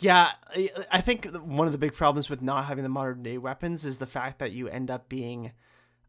Yeah, 0.00 0.30
I 0.92 1.00
think 1.00 1.26
one 1.34 1.66
of 1.66 1.72
the 1.72 1.78
big 1.78 1.92
problems 1.92 2.30
with 2.30 2.40
not 2.40 2.66
having 2.66 2.84
the 2.84 2.88
modern 2.88 3.22
day 3.22 3.36
weapons 3.36 3.84
is 3.84 3.98
the 3.98 4.06
fact 4.06 4.38
that 4.38 4.52
you 4.52 4.68
end 4.68 4.90
up 4.90 5.08
being, 5.08 5.50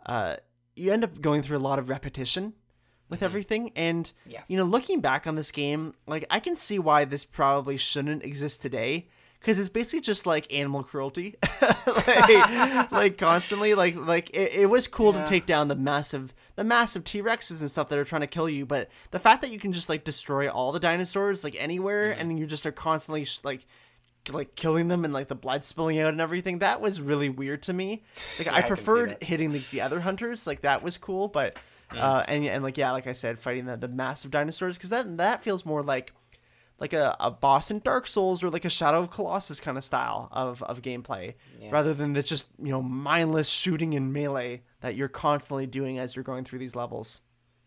uh, 0.05 0.35
you 0.75 0.91
end 0.91 1.03
up 1.03 1.19
going 1.21 1.41
through 1.41 1.57
a 1.57 1.59
lot 1.59 1.79
of 1.79 1.89
repetition 1.89 2.53
with 3.09 3.19
mm-hmm. 3.19 3.25
everything. 3.25 3.71
And, 3.75 4.11
yeah. 4.27 4.43
you 4.47 4.57
know, 4.57 4.63
looking 4.63 5.01
back 5.01 5.25
on 5.25 5.35
this 5.35 5.49
game, 5.49 5.95
like, 6.05 6.25
I 6.29 6.39
can 6.39 6.55
see 6.55 6.77
why 6.77 7.05
this 7.05 7.25
probably 7.25 7.77
shouldn't 7.77 8.23
exist 8.23 8.61
today. 8.61 9.07
Because 9.39 9.57
it's 9.57 9.69
basically 9.69 10.01
just 10.01 10.25
like 10.25 10.53
animal 10.53 10.83
cruelty, 10.83 11.35
like, 11.95 12.91
like, 12.91 13.17
constantly. 13.17 13.73
Like, 13.73 13.95
like 13.95 14.29
it, 14.31 14.53
it 14.53 14.65
was 14.69 14.87
cool 14.87 15.13
yeah. 15.13 15.23
to 15.23 15.29
take 15.29 15.45
down 15.45 15.69
the 15.69 15.75
massive, 15.77 16.35
the 16.55 16.65
massive 16.65 17.05
T 17.05 17.21
Rexes 17.21 17.61
and 17.61 17.71
stuff 17.71 17.87
that 17.87 17.97
are 17.97 18.03
trying 18.03 18.21
to 18.21 18.27
kill 18.27 18.49
you. 18.49 18.65
But 18.65 18.89
the 19.11 19.19
fact 19.19 19.41
that 19.41 19.51
you 19.51 19.57
can 19.57 19.71
just 19.71 19.87
like 19.87 20.03
destroy 20.03 20.49
all 20.49 20.73
the 20.73 20.79
dinosaurs 20.79 21.43
like 21.45 21.55
anywhere, 21.57 22.11
mm-hmm. 22.11 22.19
and 22.19 22.39
you 22.39 22.45
just 22.45 22.65
are 22.65 22.73
constantly 22.73 23.25
like 23.43 23.65
like 24.29 24.55
killing 24.55 24.89
them 24.89 25.05
and 25.05 25.13
like 25.13 25.29
the 25.29 25.35
blood 25.35 25.63
spilling 25.63 25.99
out 25.99 26.09
and 26.09 26.19
everything. 26.19 26.59
That 26.59 26.81
was 26.81 26.99
really 26.99 27.29
weird 27.29 27.63
to 27.63 27.73
me. 27.73 28.03
Like 28.39 28.47
Yeah, 28.47 28.55
I 28.55 28.57
I 28.57 28.61
preferred 28.63 29.11
that. 29.11 29.23
hitting 29.23 29.51
the, 29.53 29.59
the 29.71 29.81
other 29.81 30.01
hunters. 30.01 30.45
Like 30.45 30.61
that 30.61 30.83
was 30.83 30.97
cool, 30.97 31.27
but 31.29 31.57
Mm. 31.91 31.97
uh, 31.99 32.23
and 32.27 32.45
and 32.45 32.63
like 32.63 32.77
yeah, 32.77 32.91
like 32.91 33.07
I 33.07 33.13
said, 33.13 33.39
fighting 33.39 33.65
the, 33.65 33.75
the 33.75 33.87
massive 33.87 34.29
dinosaurs 34.29 34.77
because 34.77 34.91
that 34.91 35.17
that 35.17 35.43
feels 35.43 35.65
more 35.65 35.81
like 35.81 36.13
like 36.79 36.93
a, 36.93 37.15
a 37.19 37.29
boss 37.29 37.69
in 37.69 37.79
Dark 37.79 38.07
Souls 38.07 38.43
or 38.43 38.49
like 38.49 38.65
a 38.65 38.69
Shadow 38.69 39.03
of 39.03 39.11
Colossus 39.11 39.59
kind 39.59 39.77
of 39.77 39.83
style 39.83 40.29
of, 40.31 40.63
of 40.63 40.81
gameplay, 40.81 41.35
rather 41.69 41.93
than 41.93 42.13
this 42.13 42.25
just 42.25 42.47
you 42.57 42.69
know 42.69 42.81
mindless 42.81 43.49
shooting 43.49 43.95
and 43.95 44.13
melee 44.13 44.63
that 44.81 44.95
you're 44.95 45.09
constantly 45.09 45.67
doing 45.67 45.99
as 45.99 46.15
you're 46.15 46.23
going 46.23 46.43
through 46.43 46.59
these 46.59 46.75
levels. 46.75 47.21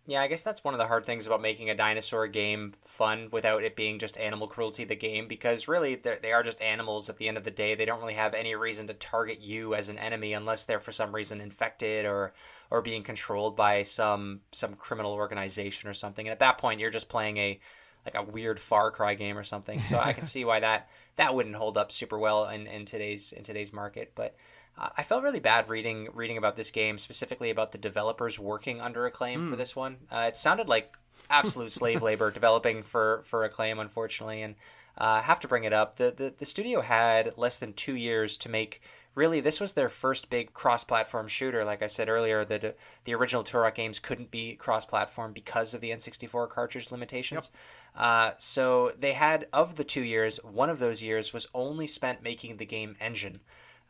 Yeah, 0.05 0.21
I 0.21 0.27
guess 0.27 0.43
that's 0.43 0.65
one 0.65 0.75
of 0.75 0.79
the 0.79 0.89
hard 0.89 1.07
things 1.07 1.29
about 1.29 1.41
making 1.41 1.71
a 1.71 1.77
dinosaur 1.77 2.27
game 2.27 2.73
fun 2.83 3.29
without 3.31 3.63
it 3.63 3.77
being 3.77 4.01
just 4.01 4.19
animal 4.19 4.49
cruelty, 4.49 4.83
the 4.83 4.97
game, 4.97 5.29
because 5.29 5.69
really 5.69 5.95
they 5.95 6.33
are 6.33 6.43
just 6.43 6.61
animals 6.61 7.09
at 7.09 7.19
the 7.19 7.29
end 7.29 7.37
of 7.37 7.45
the 7.45 7.53
day. 7.53 7.77
They 7.77 7.85
don't 7.85 8.01
really 8.01 8.15
have 8.15 8.35
any 8.35 8.57
reason 8.57 8.89
to 8.89 8.95
target 8.95 9.41
you 9.41 9.77
as 9.77 9.89
an 9.89 9.99
enemy 9.99 10.33
unless 10.33 10.65
they're 10.65 10.81
for 10.81 10.91
some 10.91 11.15
reason 11.15 11.41
infected 11.41 12.05
or 12.05 12.33
or 12.69 12.83
being 12.83 13.05
controlled 13.05 13.55
by 13.55 13.85
some 13.85 14.41
some 14.51 14.75
criminal 14.75 15.13
organization 15.13 15.89
or 15.89 15.95
something. 15.95 16.27
And 16.27 16.33
at 16.33 16.41
that 16.41 16.59
point, 16.59 16.81
you're 16.81 16.91
just 16.91 17.09
playing 17.09 17.37
a 17.37 17.61
like 18.05 18.15
a 18.15 18.23
weird 18.23 18.59
Far 18.59 18.91
Cry 18.91 19.15
game 19.15 19.39
or 19.39 19.45
something. 19.45 19.83
So 19.83 19.99
I 19.99 20.13
can 20.13 20.25
see 20.27 20.45
why 20.45 20.61
that 20.61 20.89
that 21.17 21.35
wouldn't 21.35 21.57
hold 21.57 21.77
up 21.77 21.93
super 21.93 22.19
well 22.19 22.49
in, 22.49 22.67
in 22.67 22.85
today's 22.85 23.33
in 23.33 23.43
today's 23.43 23.73
market. 23.73 24.13
But 24.15 24.35
uh, 24.79 24.89
I 24.97 25.03
felt 25.03 25.23
really 25.23 25.41
bad 25.41 25.69
reading 25.69 26.09
reading 26.15 26.39
about 26.39 26.57
this 26.57 26.71
game, 26.71 26.99
specifically 26.99 27.51
about 27.51 27.73
the 27.73 27.79
developers 27.79 28.39
working 28.39 28.81
under 28.81 29.07
Acclaim 29.07 29.49
for 29.49 29.57
this 29.57 29.77
one. 29.77 29.99
Uh, 30.11 30.25
it 30.29 30.37
sounded 30.37 30.69
like 30.69 30.97
absolute 31.31 31.73
slave 31.73 32.03
labor 32.03 32.31
developing 32.31 32.83
for 32.83 33.23
for 33.25 33.45
Acclaim, 33.45 33.79
unfortunately, 33.79 34.43
and 34.43 34.55
uh, 34.99 35.05
I 35.05 35.23
have 35.23 35.41
to 35.41 35.49
bring 35.49 35.65
it 35.65 35.73
up. 35.73 35.97
The, 35.97 36.13
the 36.17 36.35
the 36.37 36.47
studio 36.47 36.81
had 36.81 37.37
less 37.37 37.59
than 37.59 37.73
two 37.75 37.97
years 37.97 38.37
to 38.39 38.49
make. 38.49 38.83
Really, 39.15 39.41
this 39.41 39.61
was 39.61 39.75
their 39.75 39.91
first 39.91 40.31
big 40.31 40.55
cross-platform 40.55 41.29
shooter. 41.29 41.65
Like 41.65 41.83
I 41.83 41.87
said 41.87 42.09
earlier, 42.09 42.45
the 42.45 42.75
the 43.05 43.15
original 43.15 43.45
Turok 43.45 43.75
games 43.75 43.99
couldn't 43.99 44.31
be 44.31 44.55
cross-platform 44.55 45.35
because 45.35 45.75
of 45.75 45.83
the 45.83 45.91
N64 45.91 46.49
cartridge 46.49 46.91
limitations. 46.91 47.51
Uh, 47.95 48.31
so 48.39 48.91
they 48.99 49.13
had 49.13 49.49
of 49.53 49.75
the 49.75 49.85
two 49.85 50.03
years, 50.03 50.39
one 50.43 50.71
of 50.71 50.79
those 50.79 51.03
years 51.03 51.33
was 51.35 51.47
only 51.55 51.87
spent 51.87 52.23
making 52.23 52.57
the 52.57 52.65
game 52.65 52.97
engine. 53.01 53.41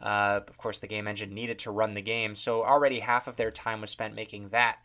Uh, 0.00 0.40
of 0.48 0.58
course, 0.58 0.80
the 0.80 0.88
game 0.88 1.06
engine 1.06 1.32
needed 1.32 1.60
to 1.60 1.70
run 1.70 1.94
the 1.94 2.02
game, 2.02 2.34
so 2.34 2.64
already 2.64 2.98
half 2.98 3.28
of 3.28 3.36
their 3.36 3.52
time 3.52 3.80
was 3.80 3.90
spent 3.90 4.16
making 4.16 4.48
that. 4.48 4.78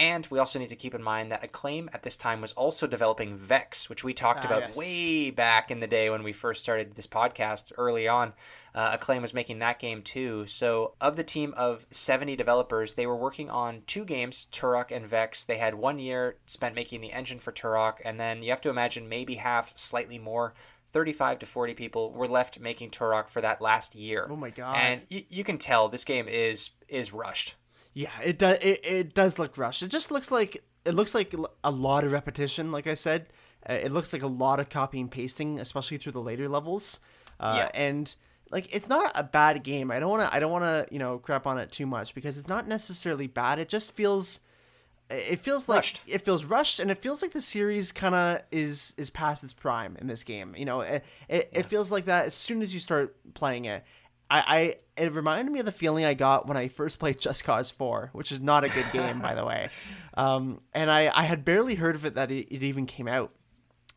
And 0.00 0.26
we 0.30 0.38
also 0.38 0.58
need 0.58 0.70
to 0.70 0.76
keep 0.76 0.94
in 0.94 1.02
mind 1.02 1.30
that 1.30 1.44
Acclaim 1.44 1.90
at 1.92 2.02
this 2.02 2.16
time 2.16 2.40
was 2.40 2.54
also 2.54 2.86
developing 2.86 3.36
Vex, 3.36 3.88
which 3.90 4.02
we 4.02 4.14
talked 4.14 4.44
Ah, 4.44 4.48
about 4.48 4.60
yes. 4.62 4.76
way 4.76 5.30
back 5.30 5.70
in 5.70 5.80
the 5.80 5.86
day 5.86 6.08
when 6.08 6.22
we 6.22 6.32
first 6.32 6.62
started 6.62 6.94
this 6.94 7.06
podcast 7.06 7.70
early 7.76 8.08
on. 8.08 8.32
Uh, 8.74 8.92
Acclaim 8.94 9.20
was 9.20 9.34
making 9.34 9.58
that 9.58 9.78
game 9.78 10.00
too. 10.00 10.46
So, 10.46 10.94
of 11.02 11.16
the 11.16 11.22
team 11.22 11.52
of 11.56 11.84
70 11.90 12.34
developers, 12.34 12.94
they 12.94 13.06
were 13.06 13.16
working 13.16 13.50
on 13.50 13.82
two 13.86 14.04
games, 14.06 14.48
Turok 14.50 14.90
and 14.90 15.06
Vex. 15.06 15.44
They 15.44 15.58
had 15.58 15.74
one 15.74 15.98
year 15.98 16.36
spent 16.46 16.74
making 16.74 17.02
the 17.02 17.12
engine 17.12 17.38
for 17.38 17.52
Turok, 17.52 17.96
and 18.04 18.18
then 18.18 18.42
you 18.42 18.50
have 18.50 18.60
to 18.62 18.70
imagine 18.70 19.08
maybe 19.08 19.34
half, 19.34 19.76
slightly 19.76 20.18
more, 20.18 20.54
35 20.92 21.40
to 21.40 21.46
40 21.46 21.74
people 21.74 22.10
were 22.12 22.26
left 22.26 22.58
making 22.58 22.90
Turok 22.90 23.28
for 23.28 23.40
that 23.42 23.60
last 23.60 23.94
year. 23.94 24.26
Oh 24.30 24.36
my 24.36 24.50
God. 24.50 24.76
And 24.76 25.02
y- 25.10 25.26
you 25.28 25.44
can 25.44 25.58
tell 25.58 25.88
this 25.88 26.04
game 26.06 26.26
is 26.26 26.70
is 26.88 27.12
rushed. 27.12 27.54
Yeah, 28.00 28.10
it 28.24 28.38
does. 28.38 28.58
It, 28.62 28.80
it 28.84 29.14
does 29.14 29.38
look 29.38 29.58
rushed. 29.58 29.82
It 29.82 29.88
just 29.90 30.10
looks 30.10 30.30
like 30.30 30.62
it 30.84 30.94
looks 30.94 31.14
like 31.14 31.34
a 31.62 31.70
lot 31.70 32.04
of 32.04 32.12
repetition. 32.12 32.72
Like 32.72 32.86
I 32.86 32.94
said, 32.94 33.26
uh, 33.68 33.74
it 33.74 33.92
looks 33.92 34.12
like 34.12 34.22
a 34.22 34.26
lot 34.26 34.58
of 34.60 34.68
copy 34.70 35.00
and 35.00 35.10
pasting, 35.10 35.60
especially 35.60 35.98
through 35.98 36.12
the 36.12 36.22
later 36.22 36.48
levels. 36.48 37.00
Uh, 37.38 37.54
Yeah. 37.56 37.70
And 37.74 38.14
like, 38.50 38.74
it's 38.74 38.88
not 38.88 39.12
a 39.14 39.22
bad 39.22 39.62
game. 39.62 39.90
I 39.90 40.00
don't 40.00 40.10
want 40.10 40.22
to. 40.22 40.34
I 40.34 40.40
don't 40.40 40.50
want 40.52 40.64
to. 40.64 40.86
You 40.92 40.98
know, 40.98 41.18
crap 41.18 41.46
on 41.46 41.58
it 41.58 41.70
too 41.70 41.86
much 41.86 42.14
because 42.14 42.38
it's 42.38 42.48
not 42.48 42.66
necessarily 42.66 43.26
bad. 43.26 43.58
It 43.58 43.68
just 43.68 43.92
feels. 43.92 44.40
It 45.10 45.40
feels 45.40 45.68
like 45.68 45.78
Rushed. 45.78 46.02
it 46.06 46.24
feels 46.24 46.44
rushed, 46.44 46.78
and 46.78 46.88
it 46.88 46.98
feels 46.98 47.20
like 47.20 47.32
the 47.32 47.42
series 47.42 47.90
kind 47.90 48.14
of 48.14 48.42
is 48.52 48.94
is 48.96 49.10
past 49.10 49.42
its 49.42 49.52
prime 49.52 49.96
in 50.00 50.06
this 50.06 50.22
game. 50.22 50.54
You 50.56 50.64
know, 50.64 50.82
it 50.82 51.04
it, 51.28 51.50
it 51.52 51.66
feels 51.66 51.90
like 51.90 52.04
that 52.04 52.26
as 52.26 52.34
soon 52.34 52.62
as 52.62 52.72
you 52.72 52.78
start 52.78 53.16
playing 53.34 53.64
it. 53.64 53.82
I, 54.30 54.44
I 54.46 54.74
it 55.02 55.12
reminded 55.14 55.50
me 55.52 55.60
of 55.60 55.66
the 55.66 55.72
feeling 55.72 56.04
I 56.04 56.14
got 56.14 56.46
when 56.46 56.56
I 56.56 56.68
first 56.68 56.98
played 56.98 57.20
Just 57.20 57.44
Cause 57.44 57.70
4, 57.70 58.10
which 58.12 58.30
is 58.32 58.40
not 58.40 58.64
a 58.64 58.68
good 58.68 58.86
game 58.92 59.20
by 59.20 59.34
the 59.34 59.44
way. 59.44 59.70
Um, 60.14 60.60
and 60.74 60.90
I, 60.90 61.08
I 61.14 61.22
had 61.22 61.44
barely 61.44 61.76
heard 61.76 61.94
of 61.94 62.04
it 62.04 62.14
that 62.14 62.30
it, 62.32 62.48
it 62.52 62.62
even 62.64 62.84
came 62.84 63.06
out. 63.06 63.32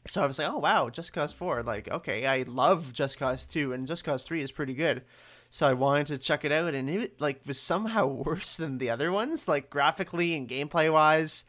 So 0.06 0.24
I 0.24 0.28
was 0.28 0.38
like, 0.38 0.48
oh 0.48 0.60
wow, 0.60 0.90
Just 0.90 1.12
Cause 1.12 1.34
4. 1.34 1.64
Like, 1.64 1.90
okay, 1.90 2.26
I 2.28 2.44
love 2.44 2.94
Just 2.94 3.18
Cause 3.18 3.48
2 3.48 3.74
and 3.74 3.88
Just 3.88 4.04
Cause 4.04 4.24
3 4.24 4.42
is 4.42 4.52
pretty 4.52 4.76
good. 4.76 5.02
So 5.50 5.68
I 5.68 5.74
wanted 5.74 6.06
to 6.08 6.18
check 6.20 6.46
it 6.46 6.52
out 6.52 6.74
and 6.76 6.90
it 6.90 7.20
like 7.20 7.42
was 7.46 7.60
somehow 7.60 8.06
worse 8.26 8.56
than 8.58 8.78
the 8.78 8.90
other 8.92 9.12
ones, 9.12 9.48
like 9.48 9.70
graphically 9.72 10.36
and 10.36 10.48
gameplay 10.48 10.94
wise. 10.94 11.46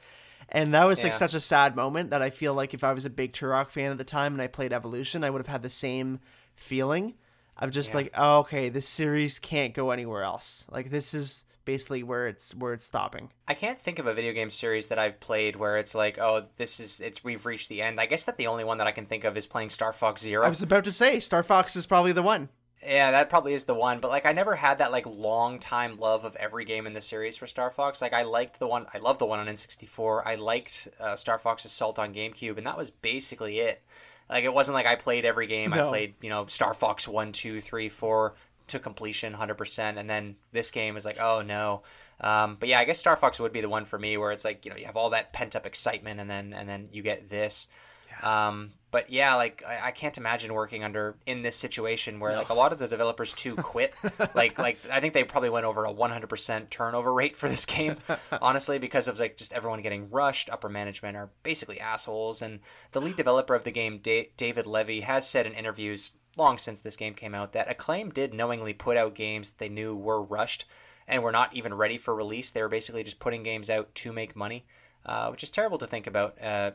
And 0.48 0.72
that 0.74 0.84
was 0.84 1.02
like 1.04 1.12
Yeah. 1.12 1.18
such 1.18 1.34
a 1.34 1.40
sad 1.40 1.76
moment 1.76 2.10
that 2.10 2.22
I 2.22 2.30
feel 2.30 2.54
like 2.54 2.74
if 2.74 2.82
I 2.82 2.94
was 2.94 3.04
a 3.04 3.10
big 3.10 3.32
Turok 3.34 3.68
fan 3.70 3.92
at 3.92 3.98
the 3.98 4.04
time 4.04 4.32
and 4.32 4.42
I 4.42 4.46
played 4.46 4.72
Evolution, 4.72 5.22
I 5.24 5.30
would 5.30 5.40
have 5.40 5.46
had 5.46 5.62
the 5.62 5.70
same 5.70 6.20
feeling 6.56 7.14
of 7.58 7.70
just 7.70 7.90
Yeah. 7.90 7.96
like, 7.96 8.12
oh, 8.16 8.38
okay, 8.40 8.68
this 8.68 8.88
series 8.88 9.38
can't 9.38 9.74
go 9.74 9.90
anywhere 9.90 10.22
else. 10.22 10.66
Like 10.70 10.90
this 10.90 11.14
is 11.14 11.44
basically 11.64 12.02
where 12.02 12.26
it's 12.28 12.54
where 12.54 12.72
it's 12.74 12.84
stopping. 12.84 13.30
I 13.48 13.54
can't 13.54 13.78
think 13.78 13.98
of 13.98 14.06
a 14.06 14.12
video 14.12 14.32
game 14.32 14.50
series 14.50 14.88
that 14.88 14.98
I've 14.98 15.18
played 15.20 15.56
where 15.56 15.76
it's 15.78 15.94
like, 15.94 16.18
oh, 16.18 16.44
this 16.56 16.78
is 16.80 17.00
it's 17.00 17.24
we've 17.24 17.46
reached 17.46 17.68
the 17.68 17.80
end. 17.82 18.00
I 18.00 18.06
guess 18.06 18.24
that 18.24 18.36
the 18.36 18.46
only 18.48 18.64
one 18.64 18.78
that 18.78 18.86
I 18.86 18.92
can 18.92 19.06
think 19.06 19.24
of 19.24 19.36
is 19.36 19.46
playing 19.46 19.70
Star 19.70 19.92
Fox 19.92 20.20
Zero. 20.22 20.44
I 20.44 20.48
was 20.48 20.62
about 20.62 20.84
to 20.84 20.92
say 20.92 21.20
Star 21.20 21.42
Fox 21.42 21.74
is 21.76 21.86
probably 21.86 22.12
the 22.12 22.22
one. 22.22 22.50
Yeah, 22.86 23.12
that 23.12 23.30
probably 23.30 23.54
is 23.54 23.64
the 23.64 23.72
one. 23.74 24.00
But 24.00 24.10
like, 24.10 24.26
I 24.26 24.32
never 24.32 24.56
had 24.56 24.76
that 24.78 24.92
like 24.92 25.06
long 25.06 25.58
time 25.58 25.96
love 25.96 26.24
of 26.26 26.36
every 26.36 26.66
game 26.66 26.86
in 26.86 26.92
the 26.92 27.00
series 27.00 27.34
for 27.38 27.46
Star 27.46 27.70
Fox. 27.70 28.02
Like, 28.02 28.12
I 28.12 28.24
liked 28.24 28.58
the 28.58 28.66
one, 28.66 28.84
I 28.92 28.98
loved 28.98 29.20
the 29.20 29.26
one 29.26 29.38
on 29.38 29.46
N64. 29.46 30.22
I 30.26 30.34
liked 30.34 30.88
uh, 31.00 31.16
Star 31.16 31.38
Fox 31.38 31.64
Assault 31.64 31.98
on 31.98 32.12
GameCube, 32.12 32.58
and 32.58 32.66
that 32.66 32.76
was 32.76 32.90
basically 32.90 33.58
it. 33.60 33.82
Like, 34.28 34.44
it 34.44 34.54
wasn't 34.54 34.74
like 34.74 34.86
I 34.86 34.96
played 34.96 35.24
every 35.24 35.46
game. 35.46 35.72
I 35.72 35.82
played, 35.82 36.14
you 36.20 36.30
know, 36.30 36.46
Star 36.46 36.74
Fox 36.74 37.06
one, 37.06 37.32
two, 37.32 37.60
three, 37.60 37.88
four 37.88 38.34
to 38.68 38.78
completion, 38.78 39.34
hundred 39.34 39.56
percent, 39.56 39.98
and 39.98 40.08
then 40.08 40.36
this 40.52 40.70
game 40.70 40.96
is 40.96 41.04
like, 41.04 41.18
oh 41.20 41.42
no. 41.42 41.82
Um, 42.20 42.56
but 42.58 42.68
yeah, 42.68 42.78
I 42.78 42.84
guess 42.84 42.98
Star 42.98 43.16
Fox 43.16 43.38
would 43.40 43.52
be 43.52 43.60
the 43.60 43.68
one 43.68 43.84
for 43.84 43.98
me 43.98 44.16
where 44.16 44.32
it's 44.32 44.44
like, 44.44 44.64
you 44.64 44.70
know, 44.70 44.76
you 44.76 44.86
have 44.86 44.96
all 44.96 45.10
that 45.10 45.32
pent 45.32 45.56
up 45.56 45.66
excitement, 45.66 46.20
and 46.20 46.30
then 46.30 46.52
and 46.52 46.68
then 46.68 46.88
you 46.92 47.02
get 47.02 47.28
this. 47.28 47.68
Um, 48.22 48.72
but 48.94 49.10
yeah, 49.10 49.34
like 49.34 49.60
I, 49.66 49.88
I 49.88 49.90
can't 49.90 50.16
imagine 50.16 50.54
working 50.54 50.84
under 50.84 51.16
in 51.26 51.42
this 51.42 51.56
situation 51.56 52.20
where 52.20 52.36
like 52.36 52.50
a 52.50 52.54
lot 52.54 52.70
of 52.70 52.78
the 52.78 52.86
developers 52.86 53.32
too 53.32 53.56
quit. 53.72 53.92
like 54.36 54.56
like 54.56 54.78
I 54.88 55.00
think 55.00 55.14
they 55.14 55.24
probably 55.24 55.50
went 55.50 55.66
over 55.66 55.84
a 55.84 55.92
100% 55.92 56.70
turnover 56.70 57.12
rate 57.12 57.34
for 57.34 57.48
this 57.48 57.66
game, 57.66 57.96
honestly, 58.40 58.78
because 58.78 59.08
of 59.08 59.18
like 59.18 59.36
just 59.36 59.52
everyone 59.52 59.82
getting 59.82 60.10
rushed. 60.10 60.48
Upper 60.48 60.68
management 60.68 61.16
are 61.16 61.30
basically 61.42 61.80
assholes, 61.80 62.40
and 62.40 62.60
the 62.92 63.00
lead 63.00 63.16
developer 63.16 63.56
of 63.56 63.64
the 63.64 63.72
game, 63.72 63.98
da- 63.98 64.30
David 64.36 64.64
Levy, 64.64 65.00
has 65.00 65.28
said 65.28 65.44
in 65.44 65.54
interviews 65.54 66.12
long 66.36 66.56
since 66.56 66.80
this 66.80 66.96
game 66.96 67.14
came 67.14 67.34
out 67.34 67.50
that 67.50 67.68
Acclaim 67.68 68.10
did 68.10 68.32
knowingly 68.32 68.74
put 68.74 68.96
out 68.96 69.16
games 69.16 69.50
that 69.50 69.58
they 69.58 69.68
knew 69.68 69.96
were 69.96 70.22
rushed 70.22 70.66
and 71.08 71.24
were 71.24 71.32
not 71.32 71.52
even 71.56 71.74
ready 71.74 71.98
for 71.98 72.14
release. 72.14 72.52
They 72.52 72.62
were 72.62 72.68
basically 72.68 73.02
just 73.02 73.18
putting 73.18 73.42
games 73.42 73.70
out 73.70 73.92
to 73.96 74.12
make 74.12 74.36
money, 74.36 74.66
uh, 75.04 75.30
which 75.30 75.42
is 75.42 75.50
terrible 75.50 75.78
to 75.78 75.86
think 75.88 76.06
about. 76.06 76.40
Uh, 76.40 76.70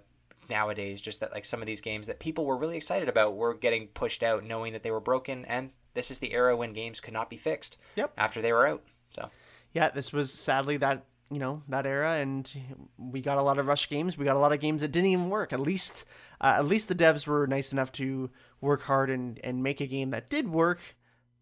nowadays 0.50 1.02
just 1.02 1.20
that 1.20 1.32
like 1.32 1.46
some 1.46 1.62
of 1.62 1.66
these 1.66 1.82
games 1.82 2.08
that 2.08 2.20
people 2.20 2.46
were 2.46 2.58
really 2.58 2.78
excited 2.78 3.08
about 3.10 3.36
were 3.36 3.54
getting 3.54 3.88
pushed 3.88 4.24
out 4.24 4.44
knowing 4.44 4.74
that 4.74 4.84
they 4.84 4.92
were 4.92 5.00
broken 5.00 5.46
and 5.46 5.72
this 5.94 6.12
is 6.12 6.20
the 6.20 6.34
era 6.34 6.56
when 6.56 6.74
games 6.74 7.00
could 7.00 7.14
not 7.14 7.30
be 7.30 7.38
fixed 7.38 7.78
Yep. 7.96 8.14
after 8.18 8.42
they 8.42 8.52
were 8.54 8.68
out 8.68 8.84
so 9.12 9.30
Yeah, 9.74 9.90
this 9.90 10.12
was 10.14 10.32
sadly 10.32 10.78
that 10.78 11.06
you 11.32 11.38
know 11.38 11.62
that 11.68 11.86
era, 11.86 12.14
and 12.14 12.52
we 12.98 13.22
got 13.22 13.38
a 13.38 13.44
lot 13.44 13.60
of 13.60 13.68
rush 13.68 13.88
games. 13.88 14.18
We 14.18 14.26
got 14.26 14.36
a 14.36 14.40
lot 14.40 14.52
of 14.52 14.60
games 14.60 14.82
that 14.82 14.92
didn't 14.92 15.12
even 15.12 15.30
work. 15.30 15.54
At 15.54 15.60
least, 15.60 16.04
uh, 16.42 16.56
at 16.58 16.66
least 16.66 16.88
the 16.88 16.96
devs 16.96 17.28
were 17.28 17.46
nice 17.46 17.72
enough 17.72 17.92
to 17.94 18.32
work 18.62 18.82
hard 18.84 19.12
and 19.12 19.40
and 19.44 19.62
make 19.62 19.80
a 19.80 19.86
game 19.86 20.10
that 20.10 20.28
did 20.32 20.50
work. 20.50 20.96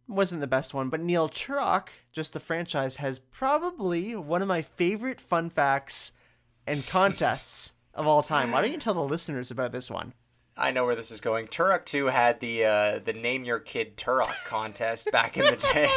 Wasn't 0.06 0.42
the 0.42 0.48
best 0.48 0.74
one, 0.74 0.90
but 0.90 1.00
Neil 1.00 1.30
Turok, 1.30 1.88
just 2.12 2.34
the 2.34 2.42
franchise, 2.42 2.98
has 2.98 3.18
probably 3.20 4.14
one 4.14 4.42
of 4.42 4.48
my 4.50 4.62
favorite 4.62 5.22
fun 5.22 5.50
facts 5.50 6.12
and 6.66 6.86
contests 6.90 7.72
of 7.98 8.08
all 8.08 8.24
time. 8.24 8.52
Why 8.52 8.62
don't 8.62 8.72
you 8.72 8.78
tell 8.78 8.94
the 8.94 9.02
listeners 9.02 9.52
about 9.52 9.72
this 9.72 9.90
one? 9.90 10.14
I 10.56 10.72
know 10.72 10.86
where 10.86 10.96
this 10.96 11.12
is 11.12 11.22
going. 11.22 11.48
Turok 11.48 11.86
2 11.86 12.08
had 12.08 12.40
the 12.40 12.66
uh, 12.66 13.00
the 13.00 13.14
name 13.14 13.44
your 13.44 13.60
kid 13.60 13.98
Turok 13.98 14.34
contest 14.46 15.12
back 15.12 15.38
in 15.38 15.46
the 15.46 15.58
day. 15.74 15.90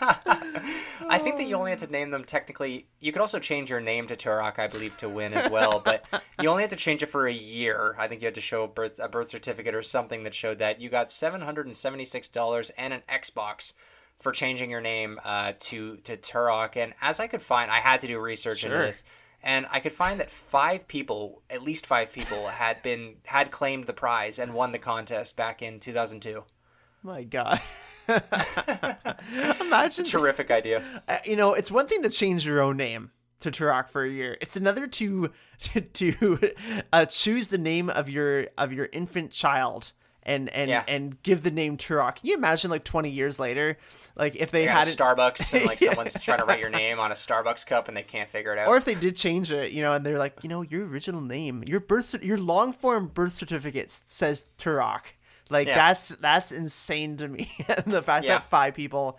I 0.00 1.18
think 1.18 1.36
that 1.36 1.46
you 1.46 1.56
only 1.56 1.70
had 1.70 1.80
to 1.80 1.86
name 1.88 2.10
them 2.10 2.24
technically. 2.24 2.86
You 3.00 3.12
could 3.12 3.20
also 3.20 3.38
change 3.38 3.68
your 3.68 3.80
name 3.80 4.06
to 4.06 4.14
Turok, 4.14 4.58
I 4.58 4.68
believe, 4.68 4.96
to 4.98 5.08
win 5.08 5.34
as 5.34 5.50
well. 5.50 5.80
But 5.84 6.04
you 6.40 6.48
only 6.48 6.62
had 6.62 6.70
to 6.70 6.76
change 6.76 7.02
it 7.02 7.06
for 7.06 7.26
a 7.26 7.32
year. 7.32 7.96
I 7.98 8.06
think 8.06 8.22
you 8.22 8.26
had 8.26 8.36
to 8.36 8.40
show 8.40 8.64
a 8.64 8.68
birth 8.68 9.00
a 9.02 9.08
birth 9.08 9.28
certificate 9.28 9.74
or 9.74 9.82
something 9.82 10.22
that 10.22 10.34
showed 10.34 10.60
that 10.60 10.80
you 10.80 10.88
got 10.88 11.10
seven 11.10 11.40
hundred 11.40 11.66
and 11.66 11.76
seventy 11.76 12.04
six 12.04 12.28
dollars 12.28 12.70
and 12.78 12.94
an 12.94 13.02
Xbox 13.08 13.72
for 14.16 14.32
changing 14.32 14.70
your 14.70 14.80
name 14.80 15.20
uh, 15.24 15.52
to 15.58 15.96
to 15.98 16.16
Turok. 16.16 16.76
And 16.76 16.94
as 17.02 17.18
I 17.18 17.26
could 17.26 17.42
find, 17.42 17.70
I 17.70 17.78
had 17.78 18.00
to 18.02 18.06
do 18.06 18.20
research 18.20 18.64
into 18.64 18.78
this 18.78 19.02
and 19.46 19.64
I 19.70 19.78
could 19.78 19.92
find 19.92 20.18
that 20.18 20.28
five 20.28 20.88
people, 20.88 21.40
at 21.48 21.62
least 21.62 21.86
five 21.86 22.12
people, 22.12 22.48
had 22.48 22.82
been 22.82 23.14
had 23.24 23.52
claimed 23.52 23.86
the 23.86 23.92
prize 23.92 24.40
and 24.40 24.52
won 24.52 24.72
the 24.72 24.78
contest 24.78 25.36
back 25.36 25.62
in 25.62 25.78
2002. 25.78 26.42
My 27.04 27.22
God. 27.22 27.60
Imagine. 29.60 30.04
Terrific 30.04 30.50
idea. 30.50 30.82
Uh, 31.06 31.18
you 31.24 31.36
know, 31.36 31.54
it's 31.54 31.70
one 31.70 31.86
thing 31.86 32.02
to 32.02 32.10
change 32.10 32.44
your 32.44 32.60
own 32.60 32.76
name 32.76 33.12
to 33.38 33.52
Turok 33.52 33.88
for 33.88 34.02
a 34.02 34.10
year. 34.10 34.36
It's 34.40 34.56
another 34.56 34.88
to 34.88 35.30
to, 35.92 36.52
uh, 36.92 37.06
choose 37.06 37.48
the 37.48 37.58
name 37.58 37.88
of 37.88 38.10
your 38.10 38.48
of 38.58 38.72
your 38.72 38.88
infant 38.92 39.30
child 39.30 39.92
and 40.26 40.50
and 40.50 40.68
Yeah. 40.68 40.84
and 40.86 41.22
give 41.22 41.42
the 41.42 41.50
name 41.50 41.78
Turok. 41.78 42.16
Can 42.16 42.26
you 42.28 42.34
imagine 42.36 42.70
like 42.70 42.84
20 42.84 43.08
years 43.08 43.38
later, 43.40 43.78
like 44.16 44.36
if 44.36 44.50
they 44.50 44.64
You're 44.64 44.72
had 44.72 44.86
a 44.88 44.90
Starbucks 44.90 45.54
and 45.54 45.64
like 45.64 45.78
someone's 45.88 46.20
trying 46.20 46.38
to 46.40 46.44
write 46.44 46.60
your 46.60 46.68
name 46.68 46.98
on 46.98 47.10
a 47.12 47.14
Starbucks 47.14 47.66
cup 47.66 47.88
and 47.88 47.96
they 47.96 48.02
can't 48.02 48.28
figure 48.28 48.52
it 48.52 48.58
out. 48.58 48.68
or 48.68 48.76
if 48.76 48.84
they 48.84 48.94
did 48.94 49.16
change 49.16 49.50
it, 49.50 49.72
you 49.72 49.80
know, 49.80 49.92
and 49.94 50.04
they're 50.04 50.18
like, 50.18 50.34
you 50.42 50.50
know, 50.50 50.60
your 50.62 50.84
original 50.86 51.22
name, 51.22 51.62
your 51.66 51.80
birth, 51.80 52.14
your 52.22 52.36
long 52.36 52.74
form 52.74 53.06
birth 53.06 53.32
certificate 53.32 53.90
says 53.90 54.48
Turok. 54.58 55.00
Like 55.48 55.68
Yeah. 55.68 55.76
that's 55.76 56.08
that's 56.16 56.50
insane 56.52 57.16
to 57.18 57.28
me. 57.28 57.48
and 57.68 57.92
the 57.92 58.02
fact 58.02 58.26
Yeah. 58.26 58.38
that 58.38 58.50
five 58.50 58.74
people 58.74 59.18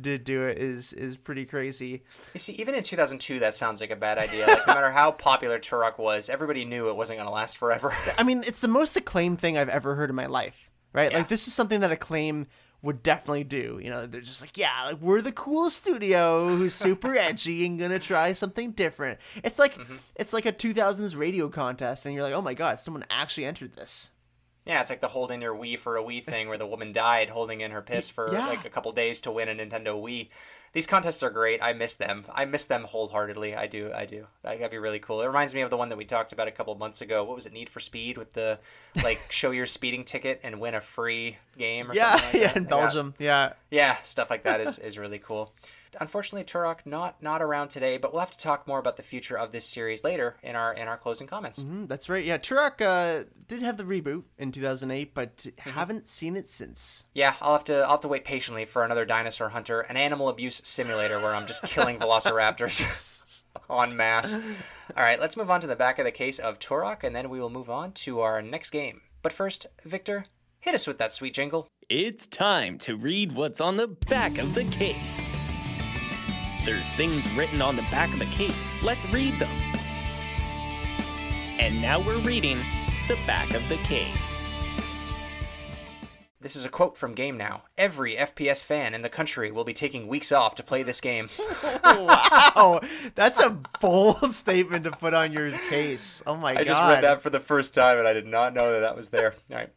did 0.00 0.24
do 0.24 0.46
it 0.46 0.58
is 0.58 0.92
is 0.92 1.16
pretty 1.16 1.44
crazy. 1.46 2.02
You 2.34 2.40
see, 2.40 2.52
even 2.54 2.74
in 2.74 2.82
2002, 2.82 3.38
that 3.40 3.54
sounds 3.54 3.80
like 3.80 3.90
a 3.90 3.96
bad 3.96 4.18
idea. 4.18 4.46
Like, 4.46 4.66
no 4.66 4.74
matter 4.74 4.90
how 4.90 5.12
popular 5.12 5.58
Turok 5.58 5.98
was, 5.98 6.28
everybody 6.28 6.64
knew 6.64 6.88
it 6.88 6.96
wasn't 6.96 7.18
going 7.18 7.26
to 7.28 7.32
last 7.32 7.58
forever. 7.58 7.92
I 8.18 8.22
mean, 8.22 8.42
it's 8.46 8.60
the 8.60 8.68
most 8.68 8.96
acclaimed 8.96 9.38
thing 9.40 9.56
I've 9.58 9.68
ever 9.68 9.94
heard 9.94 10.10
in 10.10 10.16
my 10.16 10.26
life, 10.26 10.70
right? 10.92 11.10
Yeah. 11.10 11.18
Like 11.18 11.28
this 11.28 11.46
is 11.48 11.54
something 11.54 11.80
that 11.80 11.90
acclaim 11.92 12.46
would 12.82 13.02
definitely 13.02 13.42
do. 13.44 13.80
You 13.82 13.90
know, 13.90 14.06
they're 14.06 14.20
just 14.20 14.42
like, 14.42 14.56
yeah, 14.56 14.84
like 14.86 15.00
we're 15.00 15.22
the 15.22 15.32
cool 15.32 15.70
studio 15.70 16.48
who's 16.48 16.74
super 16.74 17.16
edgy 17.18 17.64
and 17.66 17.78
gonna 17.78 17.98
try 17.98 18.32
something 18.32 18.72
different. 18.72 19.18
It's 19.42 19.58
like 19.58 19.76
Mm-hmm. 19.78 19.96
it's 20.16 20.32
like 20.32 20.46
a 20.46 20.52
2000s 20.52 21.16
radio 21.16 21.48
contest, 21.48 22.04
and 22.06 22.14
you're 22.14 22.22
like, 22.22 22.34
oh 22.34 22.42
my 22.42 22.54
god, 22.54 22.78
someone 22.80 23.04
actually 23.10 23.46
entered 23.46 23.74
this. 23.74 24.12
Yeah, 24.66 24.80
it's 24.80 24.90
like 24.90 25.00
the 25.00 25.08
holding 25.08 25.40
your 25.40 25.54
Wii 25.54 25.78
for 25.78 25.96
a 25.96 26.02
Wii 26.02 26.22
thing 26.22 26.48
where 26.48 26.58
the 26.58 26.66
woman 26.66 26.92
died 26.92 27.30
holding 27.30 27.60
in 27.60 27.70
her 27.70 27.82
piss 27.82 28.08
for 28.08 28.32
Yeah. 28.32 28.48
like 28.48 28.64
a 28.64 28.70
couple 28.70 28.90
days 28.92 29.20
to 29.22 29.30
win 29.30 29.48
a 29.48 29.54
Nintendo 29.54 29.94
Wii. 30.02 30.28
These 30.72 30.86
contests 30.86 31.22
are 31.22 31.30
great. 31.30 31.62
I 31.62 31.72
miss 31.72 31.94
them. 31.94 32.26
I 32.34 32.44
miss 32.44 32.66
them 32.66 32.82
wholeheartedly. 32.84 33.54
I 33.56 33.66
do. 33.66 33.90
I 33.94 34.04
do. 34.04 34.26
Like, 34.44 34.58
That'd 34.58 34.72
be 34.72 34.76
really 34.78 34.98
cool. 34.98 35.22
It 35.22 35.26
reminds 35.26 35.54
me 35.54 35.62
of 35.62 35.70
the 35.70 35.76
one 35.78 35.88
that 35.88 35.96
we 35.96 36.04
talked 36.04 36.34
about 36.34 36.48
a 36.48 36.50
couple 36.50 36.74
months 36.74 37.00
ago. 37.00 37.24
What 37.24 37.34
was 37.34 37.46
it? 37.46 37.54
Need 37.54 37.70
for 37.70 37.80
Speed 37.80 38.18
with 38.18 38.34
the 38.34 38.58
like 39.02 39.20
show 39.30 39.52
your 39.52 39.64
speeding 39.64 40.04
ticket 40.04 40.40
and 40.42 40.60
win 40.60 40.74
a 40.74 40.80
free 40.82 41.38
game 41.56 41.90
or 41.90 41.94
Yeah, 41.94 42.10
something 42.16 42.26
like 42.26 42.34
yeah, 42.34 42.46
that. 42.48 42.56
in 42.56 42.62
Like, 42.64 42.70
Belgium, 42.70 43.14
yeah. 43.18 43.52
Yeah, 43.70 43.96
stuff 44.02 44.28
like 44.28 44.42
that 44.42 44.60
is, 44.60 44.78
is 44.78 44.98
really 44.98 45.18
cool. 45.18 45.52
Unfortunately, 46.00 46.44
Turok 46.44 46.78
not 46.84 47.22
not 47.22 47.42
around 47.42 47.68
today, 47.68 47.96
but 47.98 48.12
we'll 48.12 48.20
have 48.20 48.30
to 48.30 48.38
talk 48.38 48.66
more 48.66 48.78
about 48.78 48.96
the 48.96 49.02
future 49.02 49.36
of 49.38 49.52
this 49.52 49.64
series 49.64 50.04
later 50.04 50.36
in 50.42 50.54
our 50.56 50.72
in 50.72 50.88
our 50.88 50.96
closing 50.96 51.26
comments. 51.26 51.58
Mm, 51.62 51.88
that's 51.88 52.08
right. 52.08 52.24
Yeah, 52.24 52.38
Turok 52.38 52.80
uh, 52.80 53.24
did 53.46 53.62
have 53.62 53.76
the 53.76 53.84
reboot 53.84 54.24
in 54.38 54.52
2008, 54.52 55.14
but 55.14 55.36
Mm-hmm. 55.36 55.70
haven't 55.70 56.08
seen 56.08 56.36
it 56.36 56.48
since. 56.48 57.06
Yeah, 57.14 57.34
I'll 57.40 57.52
have 57.52 57.64
to 57.64 57.78
I'll 57.82 57.90
have 57.92 58.00
to 58.02 58.08
wait 58.08 58.24
patiently 58.24 58.64
for 58.64 58.84
another 58.84 59.04
Dinosaur 59.04 59.48
Hunter, 59.50 59.80
an 59.82 59.96
animal 59.96 60.28
abuse 60.28 60.60
simulator 60.64 61.18
where 61.20 61.34
I'm 61.34 61.46
just 61.46 61.62
killing 61.64 61.98
velociraptors 61.98 63.44
en 63.70 63.96
masse. 63.96 64.34
All 64.96 65.02
right, 65.02 65.20
let's 65.20 65.36
move 65.36 65.50
on 65.50 65.60
to 65.60 65.66
the 65.66 65.76
back 65.76 65.98
of 65.98 66.04
the 66.04 66.12
case 66.12 66.38
of 66.38 66.58
Turok, 66.58 67.04
and 67.04 67.14
then 67.14 67.28
we 67.30 67.40
will 67.40 67.50
move 67.50 67.70
on 67.70 67.92
to 67.92 68.20
our 68.20 68.40
next 68.42 68.70
game. 68.70 69.00
But 69.22 69.32
first, 69.32 69.66
Victor, 69.84 70.26
hit 70.60 70.74
us 70.74 70.86
with 70.86 70.98
that 70.98 71.12
sweet 71.12 71.34
jingle. 71.34 71.66
It's 71.88 72.26
time 72.26 72.78
to 72.78 72.96
read 72.96 73.32
what's 73.32 73.60
on 73.60 73.76
the 73.76 73.88
back 73.88 74.38
of 74.38 74.54
the 74.54 74.64
case. 74.64 75.30
There's 76.66 76.88
things 76.94 77.30
written 77.34 77.62
on 77.62 77.76
the 77.76 77.82
back 77.82 78.12
of 78.12 78.18
the 78.18 78.24
case. 78.24 78.64
Let's 78.82 79.08
read 79.10 79.38
them. 79.38 79.48
And 81.60 81.80
now 81.80 82.00
we're 82.00 82.18
reading 82.18 82.58
the 83.06 83.14
back 83.24 83.54
of 83.54 83.66
the 83.68 83.76
case. 83.76 84.42
This 86.40 86.56
is 86.56 86.66
a 86.66 86.68
quote 86.68 86.96
from 86.96 87.14
Game 87.14 87.36
Now. 87.36 87.62
Every 87.78 88.16
FPS 88.16 88.64
fan 88.64 88.94
in 88.94 89.02
the 89.02 89.08
country 89.08 89.52
will 89.52 89.62
be 89.62 89.72
taking 89.72 90.08
weeks 90.08 90.32
off 90.32 90.56
to 90.56 90.64
play 90.64 90.82
this 90.82 91.00
game. 91.00 91.28
wow, 91.84 92.80
that's 93.14 93.38
a 93.38 93.50
bold 93.80 94.32
statement 94.34 94.82
to 94.84 94.90
put 94.90 95.14
on 95.14 95.32
your 95.32 95.52
case. 95.52 96.20
Oh 96.26 96.34
my 96.34 96.54
god! 96.54 96.62
I 96.62 96.64
just 96.64 96.82
read 96.82 97.04
that 97.04 97.22
for 97.22 97.30
the 97.30 97.38
first 97.38 97.74
time 97.74 98.00
and 98.00 98.08
I 98.08 98.12
did 98.12 98.26
not 98.26 98.54
know 98.54 98.72
that 98.72 98.80
that 98.80 98.96
was 98.96 99.10
there. 99.10 99.36
All 99.52 99.56
right. 99.56 99.70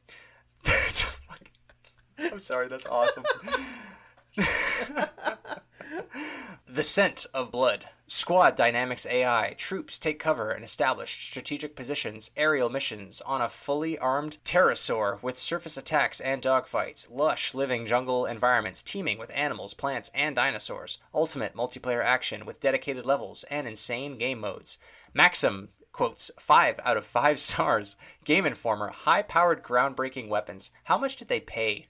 I'm 2.18 2.42
sorry, 2.42 2.68
that's 2.68 2.88
awesome. 2.88 3.24
The 6.72 6.84
Scent 6.84 7.26
of 7.34 7.52
Blood. 7.52 7.86
Squad 8.06 8.56
Dynamics 8.56 9.08
AI. 9.10 9.56
Troops 9.58 9.98
take 9.98 10.20
cover 10.20 10.52
and 10.52 10.64
establish 10.64 11.24
strategic 11.26 11.76
positions, 11.76 12.30
aerial 12.38 12.70
missions 12.70 13.22
on 13.22 13.42
a 13.42 13.50
fully 13.50 13.98
armed 13.98 14.38
pterosaur 14.46 15.22
with 15.24 15.36
surface 15.36 15.78
attacks 15.78 16.22
and 16.22 16.44
dogfights, 16.44 17.10
lush 17.10 17.56
living 17.56 17.88
jungle 17.88 18.28
environments 18.28 18.84
teeming 18.84 19.18
with 19.18 19.32
animals, 19.34 19.74
plants, 19.74 20.12
and 20.14 20.36
dinosaurs, 20.36 21.00
ultimate 21.12 21.56
multiplayer 21.56 22.04
action 22.04 22.46
with 22.46 22.60
dedicated 22.60 23.04
levels 23.04 23.44
and 23.46 23.68
insane 23.68 24.20
game 24.20 24.40
modes. 24.40 24.78
Maxim 25.12 25.70
quotes 25.92 26.30
five 26.40 26.80
out 26.86 26.98
of 26.98 27.06
five 27.06 27.40
stars. 27.40 27.96
Game 28.26 28.46
Informer, 28.46 28.92
high 28.92 29.24
powered 29.24 29.64
groundbreaking 29.64 30.30
weapons. 30.30 30.70
How 30.84 31.00
much 31.00 31.16
did 31.16 31.30
they 31.30 31.40
pay 31.40 31.88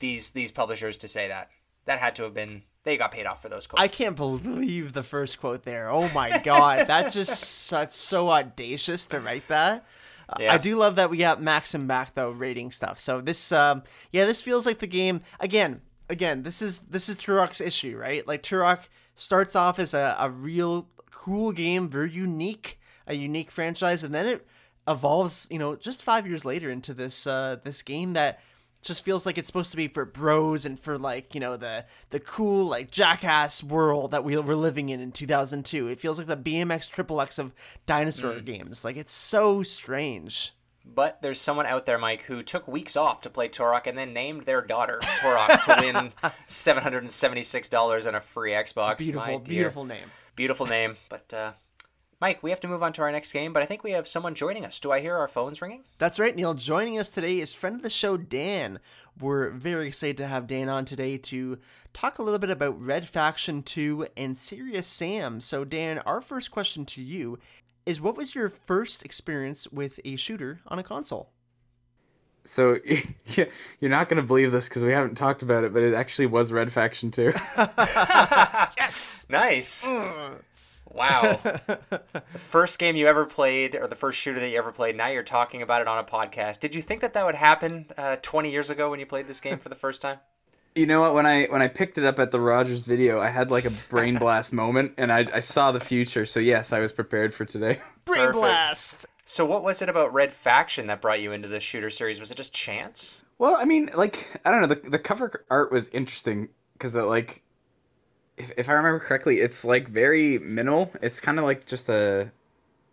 these 0.00 0.32
these 0.32 0.50
publishers 0.50 0.98
to 0.98 1.08
say 1.08 1.26
that? 1.28 1.48
That 1.86 2.00
had 2.00 2.14
to 2.16 2.24
have 2.24 2.34
been 2.34 2.64
they 2.84 2.96
got 2.96 3.12
paid 3.12 3.26
off 3.26 3.42
for 3.42 3.48
those 3.48 3.66
quotes. 3.66 3.82
I 3.82 3.88
can't 3.88 4.14
believe 4.16 4.92
the 4.92 5.02
first 5.02 5.40
quote 5.40 5.64
there. 5.64 5.90
Oh 5.90 6.10
my 6.14 6.38
god, 6.38 6.86
that's 6.86 7.14
just 7.14 7.38
such 7.66 7.92
so 7.92 8.30
audacious 8.30 9.06
to 9.06 9.20
write 9.20 9.48
that. 9.48 9.84
Uh, 10.28 10.36
Yeah. 10.40 10.54
I 10.54 10.58
do 10.58 10.76
love 10.76 10.96
that 10.96 11.10
we 11.10 11.16
got 11.18 11.42
Maxim 11.42 11.86
back 11.86 12.14
though 12.14 12.30
rating 12.30 12.70
stuff. 12.70 12.98
So 13.00 13.20
this, 13.20 13.52
um, 13.52 13.82
yeah, 14.12 14.24
this 14.24 14.40
feels 14.40 14.66
like 14.66 14.78
the 14.78 14.86
game 14.86 15.22
again. 15.40 15.80
Again, 16.10 16.42
this 16.42 16.60
is 16.60 16.80
this 16.80 17.08
is 17.08 17.16
Turok's 17.16 17.60
issue, 17.62 17.96
right? 17.96 18.26
Like 18.26 18.42
Turok 18.42 18.88
starts 19.14 19.56
off 19.56 19.78
as 19.78 19.94
a, 19.94 20.14
a 20.18 20.28
real 20.28 20.88
cool 21.10 21.52
game, 21.52 21.88
very 21.88 22.10
unique, 22.10 22.78
a 23.06 23.14
unique 23.14 23.50
franchise, 23.50 24.04
and 24.04 24.14
then 24.14 24.26
it 24.26 24.46
evolves, 24.86 25.48
you 25.50 25.58
know, 25.58 25.76
just 25.76 26.02
five 26.02 26.26
years 26.26 26.44
later 26.44 26.70
into 26.70 26.92
this 26.92 27.26
uh, 27.26 27.56
this 27.64 27.80
game 27.80 28.12
that 28.12 28.40
just 28.84 29.04
feels 29.04 29.26
like 29.26 29.38
it's 29.38 29.46
supposed 29.46 29.70
to 29.70 29.76
be 29.76 29.88
for 29.88 30.04
bros 30.04 30.64
and 30.64 30.78
for 30.78 30.96
like 30.98 31.34
you 31.34 31.40
know 31.40 31.56
the 31.56 31.84
the 32.10 32.20
cool 32.20 32.64
like 32.66 32.90
jackass 32.90 33.62
world 33.62 34.10
that 34.10 34.24
we 34.24 34.36
were 34.36 34.54
living 34.56 34.88
in 34.90 35.00
in 35.00 35.10
2002 35.10 35.88
it 35.88 35.98
feels 36.00 36.18
like 36.18 36.26
the 36.26 36.36
bmx 36.36 36.88
triple 36.90 37.20
x 37.20 37.38
of 37.38 37.52
dinosaur 37.86 38.38
games 38.40 38.84
like 38.84 38.96
it's 38.96 39.14
so 39.14 39.62
strange 39.62 40.52
But 40.86 41.22
there's 41.22 41.40
someone 41.40 41.64
out 41.64 41.86
there, 41.86 41.98
Mike, 41.98 42.24
who 42.24 42.42
took 42.42 42.68
weeks 42.68 42.94
off 42.94 43.22
to 43.22 43.30
play 43.30 43.48
Turok 43.48 43.86
and 43.86 43.96
then 43.96 44.12
named 44.12 44.44
their 44.44 44.60
daughter 44.60 45.00
Turok 45.22 45.62
to 45.62 45.76
win 45.80 46.12
seven 46.46 46.82
hundred 46.82 47.04
and 47.04 47.10
seventy-six 47.12 47.70
dollars 47.70 48.04
and 48.04 48.14
a 48.14 48.20
free 48.20 48.52
Xbox. 48.52 48.98
beautiful 48.98 49.38
beautiful 49.38 49.84
name 49.84 50.10
beautiful 50.36 50.66
name. 50.66 50.96
But 51.08 51.32
uh, 51.32 51.52
Mike, 52.20 52.42
we 52.42 52.50
have 52.50 52.60
to 52.60 52.68
move 52.68 52.82
on 52.82 52.92
to 52.94 53.02
our 53.02 53.12
next 53.12 53.32
game. 53.32 53.52
But 53.52 53.62
I 53.62 53.66
think 53.66 53.84
we 53.84 53.92
have 53.92 54.08
someone 54.08 54.34
joining 54.34 54.64
us. 54.64 54.80
Do 54.80 54.92
I 54.92 55.00
hear 55.00 55.16
our 55.16 55.28
phones 55.28 55.60
ringing? 55.60 55.84
That's 55.98 56.18
right, 56.18 56.34
Neil. 56.34 56.54
Joining 56.54 56.98
us 56.98 57.08
today 57.08 57.38
is 57.38 57.52
friend 57.52 57.76
of 57.76 57.82
the 57.82 57.90
show, 57.90 58.16
Dan. 58.16 58.78
We're 59.20 59.50
very 59.50 59.88
excited 59.88 60.16
to 60.18 60.26
have 60.26 60.46
Dan 60.46 60.68
on 60.68 60.84
today 60.84 61.18
to 61.18 61.58
talk 61.92 62.18
a 62.18 62.22
little 62.22 62.38
bit 62.38 62.50
about 62.50 62.80
Red 62.80 63.08
Faction 63.08 63.62
2 63.62 64.08
and 64.16 64.36
Serious 64.36 64.86
Sam. 64.86 65.40
So, 65.40 65.64
Dan, 65.64 65.98
our 66.00 66.20
first 66.20 66.50
question 66.50 66.84
to 66.86 67.02
you 67.02 67.38
is 67.86 68.00
what 68.00 68.16
was 68.16 68.34
your 68.34 68.48
first 68.48 69.04
experience 69.04 69.68
with 69.68 70.00
a 70.04 70.16
shooter 70.16 70.60
on 70.66 70.78
a 70.78 70.82
console? 70.82 71.30
So 72.44 72.78
yeah, 73.26 73.46
you're 73.80 73.90
not 73.90 74.08
gonna 74.08 74.22
believe 74.22 74.52
this 74.52 74.68
because 74.68 74.84
we 74.84 74.92
haven't 74.92 75.16
talked 75.16 75.42
about 75.42 75.64
it, 75.64 75.72
but 75.72 75.82
it 75.82 75.94
actually 75.94 76.26
was 76.26 76.52
Red 76.52 76.70
Faction 76.72 77.10
2. 77.10 77.32
Yes! 78.76 79.26
Nice. 79.30 79.86
Mm. 79.86 80.34
Wow. 80.94 81.40
the 81.42 82.22
first 82.38 82.78
game 82.78 82.96
you 82.96 83.06
ever 83.06 83.26
played, 83.26 83.74
or 83.74 83.88
the 83.88 83.96
first 83.96 84.18
shooter 84.18 84.40
that 84.40 84.48
you 84.48 84.58
ever 84.58 84.72
played, 84.72 84.96
now 84.96 85.08
you're 85.08 85.22
talking 85.22 85.60
about 85.60 85.82
it 85.82 85.88
on 85.88 85.98
a 85.98 86.04
podcast. 86.04 86.60
Did 86.60 86.74
you 86.74 86.82
think 86.82 87.00
that 87.00 87.14
that 87.14 87.24
would 87.24 87.34
happen 87.34 87.86
uh, 87.98 88.16
20 88.22 88.50
years 88.50 88.70
ago 88.70 88.90
when 88.90 89.00
you 89.00 89.06
played 89.06 89.26
this 89.26 89.40
game 89.40 89.58
for 89.58 89.68
the 89.68 89.74
first 89.74 90.00
time? 90.00 90.18
you 90.74 90.86
know 90.86 91.00
what? 91.00 91.14
When 91.14 91.26
I 91.26 91.46
when 91.46 91.62
I 91.62 91.68
picked 91.68 91.98
it 91.98 92.04
up 92.04 92.18
at 92.18 92.30
the 92.30 92.40
Rogers 92.40 92.84
video, 92.84 93.20
I 93.20 93.28
had 93.28 93.50
like 93.50 93.64
a 93.64 93.70
brain 93.90 94.18
blast 94.18 94.52
moment, 94.52 94.94
and 94.96 95.12
I 95.12 95.26
I 95.32 95.40
saw 95.40 95.72
the 95.72 95.80
future. 95.80 96.26
So 96.26 96.40
yes, 96.40 96.72
I 96.72 96.80
was 96.80 96.92
prepared 96.92 97.32
for 97.34 97.44
today. 97.44 97.80
Brain 98.04 98.20
Perfect. 98.20 98.34
Blast! 98.34 99.06
So, 99.24 99.46
what 99.46 99.62
was 99.62 99.80
it 99.80 99.88
about 99.88 100.12
Red 100.12 100.32
Faction 100.32 100.88
that 100.88 101.00
brought 101.00 101.22
you 101.22 101.32
into 101.32 101.48
the 101.48 101.60
shooter 101.60 101.90
series? 101.90 102.20
Was 102.20 102.30
it 102.30 102.36
just 102.36 102.52
chance? 102.52 103.24
Well, 103.38 103.56
I 103.58 103.64
mean, 103.64 103.88
like 103.94 104.28
I 104.44 104.50
don't 104.50 104.60
know, 104.60 104.66
the 104.66 104.90
the 104.90 104.98
cover 104.98 105.44
art 105.48 105.72
was 105.72 105.88
interesting 105.88 106.48
because 106.74 106.96
it 106.96 107.02
like, 107.02 107.42
if 108.36 108.52
if 108.56 108.68
I 108.68 108.72
remember 108.72 109.00
correctly, 109.00 109.40
it's 109.40 109.64
like 109.64 109.88
very 109.88 110.38
minimal. 110.38 110.92
It's 111.02 111.20
kind 111.20 111.38
of 111.38 111.44
like 111.44 111.66
just 111.66 111.88
a, 111.88 112.30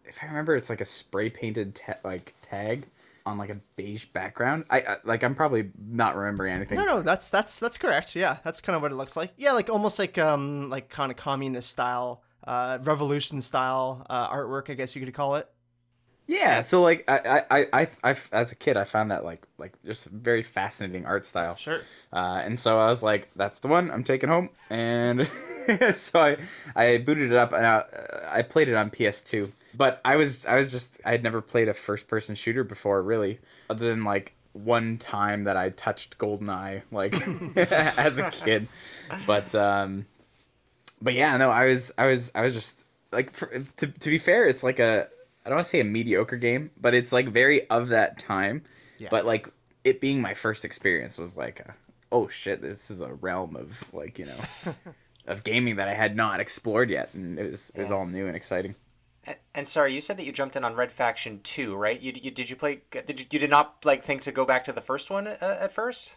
if 0.06 0.20
I 0.22 0.28
remember, 0.28 0.56
it's 0.56 0.70
like 0.70 0.82
a 0.82 0.86
spray 0.86 1.30
painted 1.30 1.76
ta- 1.76 1.98
like 2.04 2.34
tag 2.42 2.88
on 3.26 3.38
like 3.38 3.50
a 3.50 3.58
beige 3.76 4.06
background. 4.06 4.66
I, 4.70 4.80
I 4.82 4.98
like 5.04 5.24
I'm 5.24 5.36
probably 5.36 5.70
not 5.90 6.16
remembering 6.16 6.54
anything. 6.54 6.78
No, 6.78 6.86
no, 6.86 7.02
that's 7.02 7.30
that's 7.30 7.60
that's 7.60 7.78
correct. 7.78 8.16
Yeah, 8.16 8.38
that's 8.44 8.62
kind 8.62 8.76
of 8.76 8.82
what 8.82 8.92
it 8.92 8.96
looks 8.96 9.16
like. 9.16 9.34
Yeah, 9.38 9.54
like 9.54 9.70
almost 9.70 10.00
like 10.00 10.18
um 10.18 10.70
like 10.70 10.90
kind 10.90 11.12
of 11.12 11.18
communist 11.18 11.70
style, 11.70 12.24
uh, 12.46 12.80
revolution 12.84 13.42
style 13.42 14.06
uh, 14.10 14.30
artwork, 14.30 14.70
I 14.70 14.74
guess 14.74 14.96
you 14.96 15.04
could 15.04 15.14
call 15.14 15.36
it. 15.36 15.50
Yeah, 16.28 16.62
so 16.62 16.82
like 16.82 17.04
I, 17.10 17.44
I, 17.52 17.68
I, 17.74 17.88
I, 18.04 18.16
as 18.32 18.52
a 18.52 18.56
kid, 18.56 18.78
I 18.78 18.86
found 18.86 19.12
that 19.12 19.26
like 19.26 19.46
like 19.58 19.74
just 19.84 20.06
very 20.08 20.44
fascinating 20.44 21.06
art 21.06 21.26
style. 21.26 21.56
Sure. 21.56 21.82
Uh, 22.14 22.42
and 22.44 22.58
so 22.58 22.80
I 22.80 22.88
was 22.88 23.04
like, 23.04 23.30
that's 23.36 23.60
the 23.60 23.68
one 23.68 23.92
I'm 23.92 24.04
taking 24.04 24.30
home, 24.30 24.50
and 24.70 25.30
so 25.94 26.20
I 26.20 26.38
I 26.76 27.00
booted 27.00 27.32
it 27.32 27.38
up 27.38 27.54
and 27.54 27.66
I, 27.66 27.84
I 28.30 28.42
played 28.44 28.70
it 28.70 28.76
on 28.76 28.90
PS2. 28.90 29.52
But 29.74 30.00
I 30.06 30.16
was 30.16 30.46
I 30.46 30.56
was 30.56 30.72
just 30.72 31.02
I 31.06 31.12
had 31.12 31.24
never 31.24 31.42
played 31.42 31.68
a 31.68 31.74
first 31.74 32.08
person 32.08 32.36
shooter 32.36 32.64
before, 32.64 33.02
really, 33.02 33.40
other 33.70 33.90
than 33.90 34.04
like 34.04 34.34
one 34.54 34.98
time 34.98 35.46
that 35.46 35.58
I 35.58 35.70
touched 35.72 36.18
GoldenEye 36.18 36.84
like 36.92 37.14
as 37.58 38.20
a 38.20 38.30
kid. 38.32 38.68
But 39.26 39.54
um, 39.56 40.06
but 41.02 41.14
yeah, 41.14 41.36
no, 41.38 41.50
I 41.50 41.66
was 41.66 41.92
I 41.98 42.08
was 42.08 42.32
I 42.36 42.42
was 42.42 42.54
just 42.54 42.86
like 43.12 43.34
for, 43.34 43.48
to 43.48 43.88
to 43.88 44.10
be 44.10 44.18
fair, 44.18 44.48
it's 44.48 44.64
like 44.64 44.80
a 44.80 45.08
I 45.46 45.50
don't 45.50 45.58
want 45.58 45.66
to 45.66 45.70
say 45.70 45.80
a 45.80 45.86
mediocre 45.86 46.38
game, 46.38 46.72
but 46.80 46.94
it's 46.94 47.12
like 47.12 47.28
very 47.30 47.68
of 47.70 47.90
that 47.90 48.20
time. 48.20 48.64
Yeah. 49.00 49.08
But 49.10 49.26
like 49.26 49.48
it 49.84 50.00
being 50.00 50.22
my 50.22 50.34
first 50.34 50.66
experience 50.66 51.18
was 51.18 51.36
like, 51.36 51.62
a, 51.62 51.74
oh 52.12 52.28
shit, 52.28 52.62
this 52.62 52.92
is 52.92 53.02
a 53.02 53.14
realm 53.14 53.56
of 53.56 53.84
like 53.94 54.20
you 54.20 54.26
know 54.26 54.74
of 55.28 55.44
gaming 55.44 55.78
that 55.78 55.88
I 55.88 55.94
had 55.94 56.16
not 56.16 56.40
explored 56.40 56.90
yet, 56.90 57.10
and 57.14 57.40
it 57.40 57.52
was 57.52 57.72
it 57.76 57.80
was 57.80 57.92
all 57.92 58.06
new 58.06 58.28
and 58.28 58.36
exciting. 58.36 58.76
And, 59.26 59.38
and 59.54 59.68
sorry, 59.68 59.94
you 59.94 60.02
said 60.02 60.18
that 60.18 60.26
you 60.26 60.32
jumped 60.32 60.56
in 60.56 60.64
on 60.64 60.76
Red 60.76 60.92
Faction 60.92 61.40
Two, 61.44 61.76
right? 61.76 62.00
You, 62.00 62.14
you 62.22 62.32
did 62.32 62.50
you 62.50 62.56
play? 62.56 62.82
Did 62.92 63.20
you, 63.20 63.26
you 63.32 63.40
did 63.40 63.50
not 63.50 63.84
like 63.84 64.04
think 64.04 64.22
to 64.22 64.32
go 64.32 64.46
back 64.46 64.64
to 64.66 64.72
the 64.72 64.82
first 64.82 65.10
one 65.10 65.28
uh, 65.28 65.58
at 65.62 65.72
first? 65.72 66.16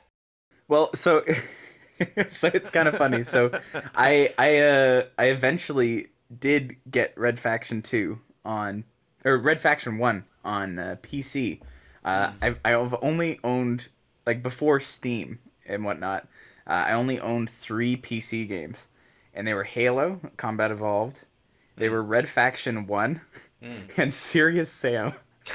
Well, 0.68 0.90
so 0.94 1.22
so 2.30 2.50
it's 2.52 2.70
kind 2.70 2.88
of 2.88 2.96
funny. 2.96 3.24
So 3.24 3.50
I 3.94 4.32
I 4.38 4.58
uh 4.58 5.02
I 5.18 5.26
eventually 5.26 6.08
did 6.38 6.76
get 6.90 7.16
Red 7.16 7.38
Faction 7.38 7.82
2 7.82 8.18
on 8.44 8.84
or 9.24 9.38
Red 9.38 9.60
Faction 9.60 9.98
1 9.98 10.24
on 10.44 10.78
uh, 10.78 10.96
PC. 11.02 11.60
Uh, 12.04 12.32
I've 12.42 12.60
I've 12.64 12.94
only 13.02 13.40
owned 13.42 13.88
like 14.26 14.42
before 14.42 14.78
Steam 14.80 15.38
and 15.66 15.84
whatnot. 15.84 16.28
Uh, 16.66 16.72
I 16.72 16.92
only 16.92 17.20
owned 17.20 17.48
three 17.48 17.96
PC 17.96 18.46
games, 18.46 18.88
and 19.32 19.46
they 19.46 19.54
were 19.54 19.64
Halo, 19.64 20.20
Combat 20.36 20.70
Evolved. 20.70 21.24
They 21.76 21.88
were 21.88 22.02
Red 22.02 22.28
Faction 22.28 22.86
One, 22.86 23.20
and 23.96 24.12
Serious 24.12 24.70
Sam. 24.70 25.12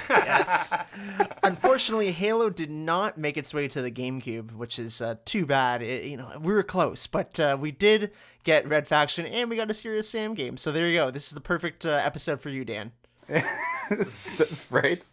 Yes. 0.10 0.76
Unfortunately, 1.44 2.12
Halo 2.12 2.50
did 2.50 2.70
not 2.70 3.18
make 3.18 3.38
its 3.38 3.54
way 3.54 3.68
to 3.70 3.82
the 3.82 3.92
GameCube, 3.92 4.52
which 4.52 4.78
is 4.78 5.02
uh, 5.02 5.16
too 5.26 5.46
bad. 5.46 5.82
It, 5.82 6.06
you 6.06 6.18
know, 6.18 6.38
we 6.40 6.54
were 6.54 6.64
close, 6.64 7.08
but 7.08 7.40
uh, 7.40 7.58
we 7.60 7.72
did 7.72 8.12
get 8.44 8.68
Red 8.68 8.88
Faction, 8.88 9.26
and 9.26 9.50
we 9.50 9.56
got 9.56 9.72
a 9.72 9.74
Serious 9.74 10.10
Sam 10.10 10.34
game. 10.34 10.58
So 10.58 10.72
there 10.72 10.88
you 10.88 10.98
go. 10.98 11.12
This 11.12 11.28
is 11.28 11.34
the 11.34 11.42
perfect 11.42 11.86
uh, 11.86 12.02
episode 12.04 12.42
for 12.42 12.50
you, 12.50 12.64
Dan. 12.66 12.92
Right? 14.70 15.04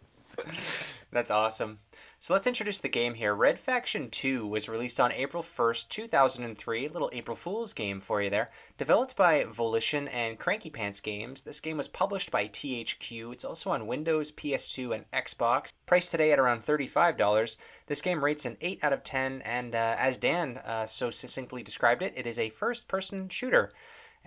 That's 1.11 1.31
awesome. 1.31 1.79
So 2.19 2.33
let's 2.33 2.47
introduce 2.47 2.79
the 2.79 2.89
game 2.89 3.13
here. 3.13 3.33
Red 3.33 3.57
Faction 3.57 4.09
2 4.09 4.45
was 4.45 4.67
released 4.67 4.99
on 4.99 5.11
April 5.11 5.41
1st, 5.41 5.87
2003. 5.87 6.87
Little 6.89 7.09
April 7.13 7.35
Fool's 7.35 7.73
game 7.73 8.01
for 8.01 8.21
you 8.21 8.29
there. 8.29 8.49
Developed 8.77 9.15
by 9.15 9.45
Volition 9.47 10.07
and 10.09 10.37
Cranky 10.39 10.69
Pants 10.69 10.99
Games. 10.99 11.43
This 11.43 11.61
game 11.61 11.77
was 11.77 11.87
published 11.87 12.31
by 12.31 12.47
THQ. 12.47 13.33
It's 13.33 13.45
also 13.45 13.69
on 13.69 13.87
Windows, 13.87 14.31
PS2, 14.31 14.95
and 14.95 15.11
Xbox. 15.11 15.71
Priced 15.85 16.11
today 16.11 16.31
at 16.31 16.39
around 16.39 16.61
$35. 16.61 17.55
This 17.85 18.01
game 18.01 18.23
rates 18.23 18.45
an 18.45 18.57
8 18.59 18.83
out 18.83 18.93
of 18.93 19.03
10, 19.03 19.41
and 19.43 19.75
uh, 19.75 19.95
as 19.97 20.17
Dan 20.17 20.57
uh, 20.57 20.87
so 20.87 21.09
succinctly 21.09 21.63
described 21.63 22.01
it, 22.01 22.13
it 22.17 22.27
is 22.27 22.39
a 22.39 22.49
first 22.49 22.87
person 22.87 23.29
shooter. 23.29 23.71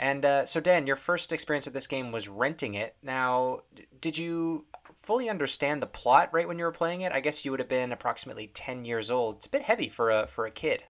And 0.00 0.24
uh, 0.24 0.46
so, 0.46 0.60
Dan, 0.60 0.86
your 0.86 0.96
first 0.96 1.30
experience 1.30 1.66
with 1.66 1.74
this 1.74 1.86
game 1.86 2.10
was 2.10 2.26
renting 2.26 2.72
it. 2.72 2.96
Now, 3.02 3.60
did 4.00 4.16
you 4.16 4.64
fully 4.96 5.28
understand 5.28 5.82
the 5.82 5.86
plot 5.86 6.30
right 6.32 6.48
when 6.48 6.58
you 6.58 6.64
were 6.64 6.72
playing 6.72 7.02
it? 7.02 7.12
I 7.12 7.20
guess 7.20 7.44
you 7.44 7.50
would 7.50 7.60
have 7.60 7.68
been 7.68 7.92
approximately 7.92 8.46
10 8.46 8.86
years 8.86 9.10
old. 9.10 9.36
It's 9.36 9.46
a 9.46 9.50
bit 9.50 9.62
heavy 9.62 9.90
for 9.90 10.10
a 10.10 10.26
for 10.26 10.46
a 10.46 10.50
kid. 10.50 10.84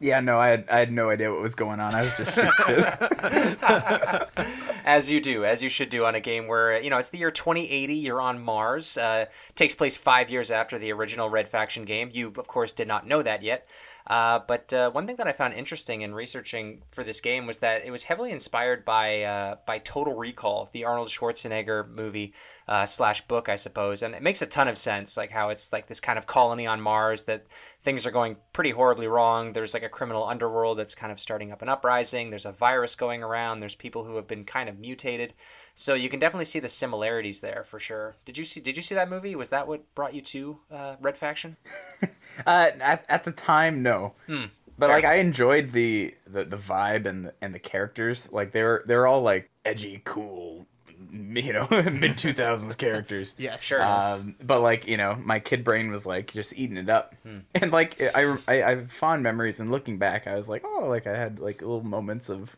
Yeah, 0.00 0.18
no, 0.18 0.38
I 0.38 0.48
had 0.48 0.68
I 0.68 0.80
had 0.80 0.92
no 0.92 1.08
idea 1.08 1.30
what 1.30 1.40
was 1.40 1.54
going 1.54 1.78
on. 1.78 1.94
I 1.94 2.00
was 2.00 2.16
just 2.16 2.36
as 4.84 5.08
you 5.08 5.20
do, 5.20 5.44
as 5.44 5.62
you 5.62 5.68
should 5.68 5.88
do 5.88 6.04
on 6.04 6.16
a 6.16 6.20
game 6.20 6.48
where, 6.48 6.80
you 6.80 6.90
know, 6.90 6.98
it's 6.98 7.10
the 7.10 7.18
year 7.18 7.30
2080, 7.30 7.94
you're 7.94 8.20
on 8.20 8.42
Mars. 8.42 8.98
Uh, 8.98 9.26
takes 9.54 9.76
place 9.76 9.96
five 9.96 10.30
years 10.30 10.50
after 10.50 10.80
the 10.80 10.92
original 10.92 11.30
Red 11.30 11.46
Faction 11.46 11.84
game. 11.84 12.10
You, 12.12 12.32
of 12.36 12.48
course, 12.48 12.72
did 12.72 12.88
not 12.88 13.06
know 13.06 13.22
that 13.22 13.44
yet. 13.44 13.68
Uh, 14.06 14.40
but 14.46 14.70
uh, 14.72 14.90
one 14.90 15.06
thing 15.06 15.16
that 15.16 15.26
I 15.26 15.32
found 15.32 15.54
interesting 15.54 16.02
in 16.02 16.14
researching 16.14 16.82
for 16.90 17.02
this 17.02 17.22
game 17.22 17.46
was 17.46 17.58
that 17.58 17.86
it 17.86 17.90
was 17.90 18.02
heavily 18.02 18.32
inspired 18.32 18.84
by 18.84 19.22
uh, 19.22 19.56
by 19.66 19.78
Total 19.78 20.14
Recall, 20.14 20.68
the 20.72 20.84
Arnold 20.84 21.08
Schwarzenegger 21.08 21.88
movie 21.88 22.34
uh, 22.68 22.84
slash 22.84 23.22
book, 23.22 23.48
I 23.48 23.56
suppose, 23.56 24.02
and 24.02 24.14
it 24.14 24.22
makes 24.22 24.42
a 24.42 24.46
ton 24.46 24.68
of 24.68 24.76
sense, 24.76 25.16
like 25.16 25.30
how 25.30 25.48
it's 25.48 25.72
like 25.72 25.86
this 25.86 26.00
kind 26.00 26.18
of 26.18 26.26
colony 26.26 26.66
on 26.66 26.82
Mars 26.82 27.22
that 27.22 27.46
things 27.80 28.06
are 28.06 28.10
going 28.10 28.36
pretty 28.52 28.70
horribly 28.70 29.06
wrong. 29.06 29.52
There's 29.52 29.72
like 29.72 29.82
a 29.82 29.88
criminal 29.88 30.24
underworld 30.24 30.78
that's 30.78 30.94
kind 30.94 31.10
of 31.10 31.18
starting 31.18 31.50
up 31.50 31.62
an 31.62 31.70
uprising. 31.70 32.28
There's 32.28 32.46
a 32.46 32.52
virus 32.52 32.94
going 32.94 33.22
around. 33.22 33.60
There's 33.60 33.74
people 33.74 34.04
who 34.04 34.16
have 34.16 34.26
been 34.26 34.44
kind 34.44 34.68
of 34.68 34.78
mutated. 34.78 35.32
So 35.76 35.94
you 35.94 36.08
can 36.08 36.20
definitely 36.20 36.44
see 36.44 36.60
the 36.60 36.68
similarities 36.68 37.40
there 37.40 37.64
for 37.64 37.80
sure. 37.80 38.14
Did 38.24 38.38
you 38.38 38.44
see 38.44 38.60
Did 38.60 38.76
you 38.76 38.82
see 38.82 38.94
that 38.94 39.10
movie? 39.10 39.34
Was 39.34 39.50
that 39.50 39.66
what 39.66 39.92
brought 39.94 40.14
you 40.14 40.20
to 40.22 40.58
uh, 40.70 40.96
Red 41.00 41.16
Faction? 41.16 41.56
Uh, 42.44 42.70
at, 42.80 43.04
at 43.08 43.22
the 43.22 43.30
time, 43.30 43.80
no. 43.80 44.12
Hmm. 44.26 44.46
But 44.76 44.86
Fair. 44.88 44.96
like 44.96 45.04
I 45.04 45.14
enjoyed 45.18 45.70
the, 45.70 46.12
the 46.26 46.44
the 46.44 46.56
vibe 46.56 47.06
and 47.06 47.26
the, 47.26 47.34
and 47.40 47.54
the 47.54 47.60
characters. 47.60 48.32
Like 48.32 48.50
they 48.50 48.64
were 48.64 48.82
they 48.88 48.96
were 48.96 49.06
all 49.06 49.22
like 49.22 49.48
edgy, 49.64 50.00
cool, 50.04 50.66
you 51.12 51.52
know, 51.52 51.68
mid 51.92 52.16
two 52.18 52.32
thousands 52.32 52.74
characters. 52.74 53.36
Yes. 53.38 53.62
Sure. 53.62 53.80
Um, 53.84 54.34
but 54.42 54.62
like 54.62 54.88
you 54.88 54.96
know, 54.96 55.14
my 55.22 55.38
kid 55.38 55.62
brain 55.62 55.92
was 55.92 56.06
like 56.06 56.32
just 56.32 56.52
eating 56.56 56.76
it 56.76 56.88
up, 56.90 57.14
Hmm. 57.22 57.38
and 57.54 57.70
like 57.70 58.00
I, 58.00 58.36
I 58.48 58.62
I 58.64 58.70
have 58.70 58.90
fond 58.90 59.22
memories. 59.22 59.60
And 59.60 59.70
looking 59.70 59.98
back, 59.98 60.26
I 60.26 60.34
was 60.34 60.48
like, 60.48 60.64
oh, 60.64 60.86
like 60.88 61.06
I 61.06 61.16
had 61.16 61.38
like 61.38 61.60
little 61.62 61.84
moments 61.84 62.28
of 62.28 62.56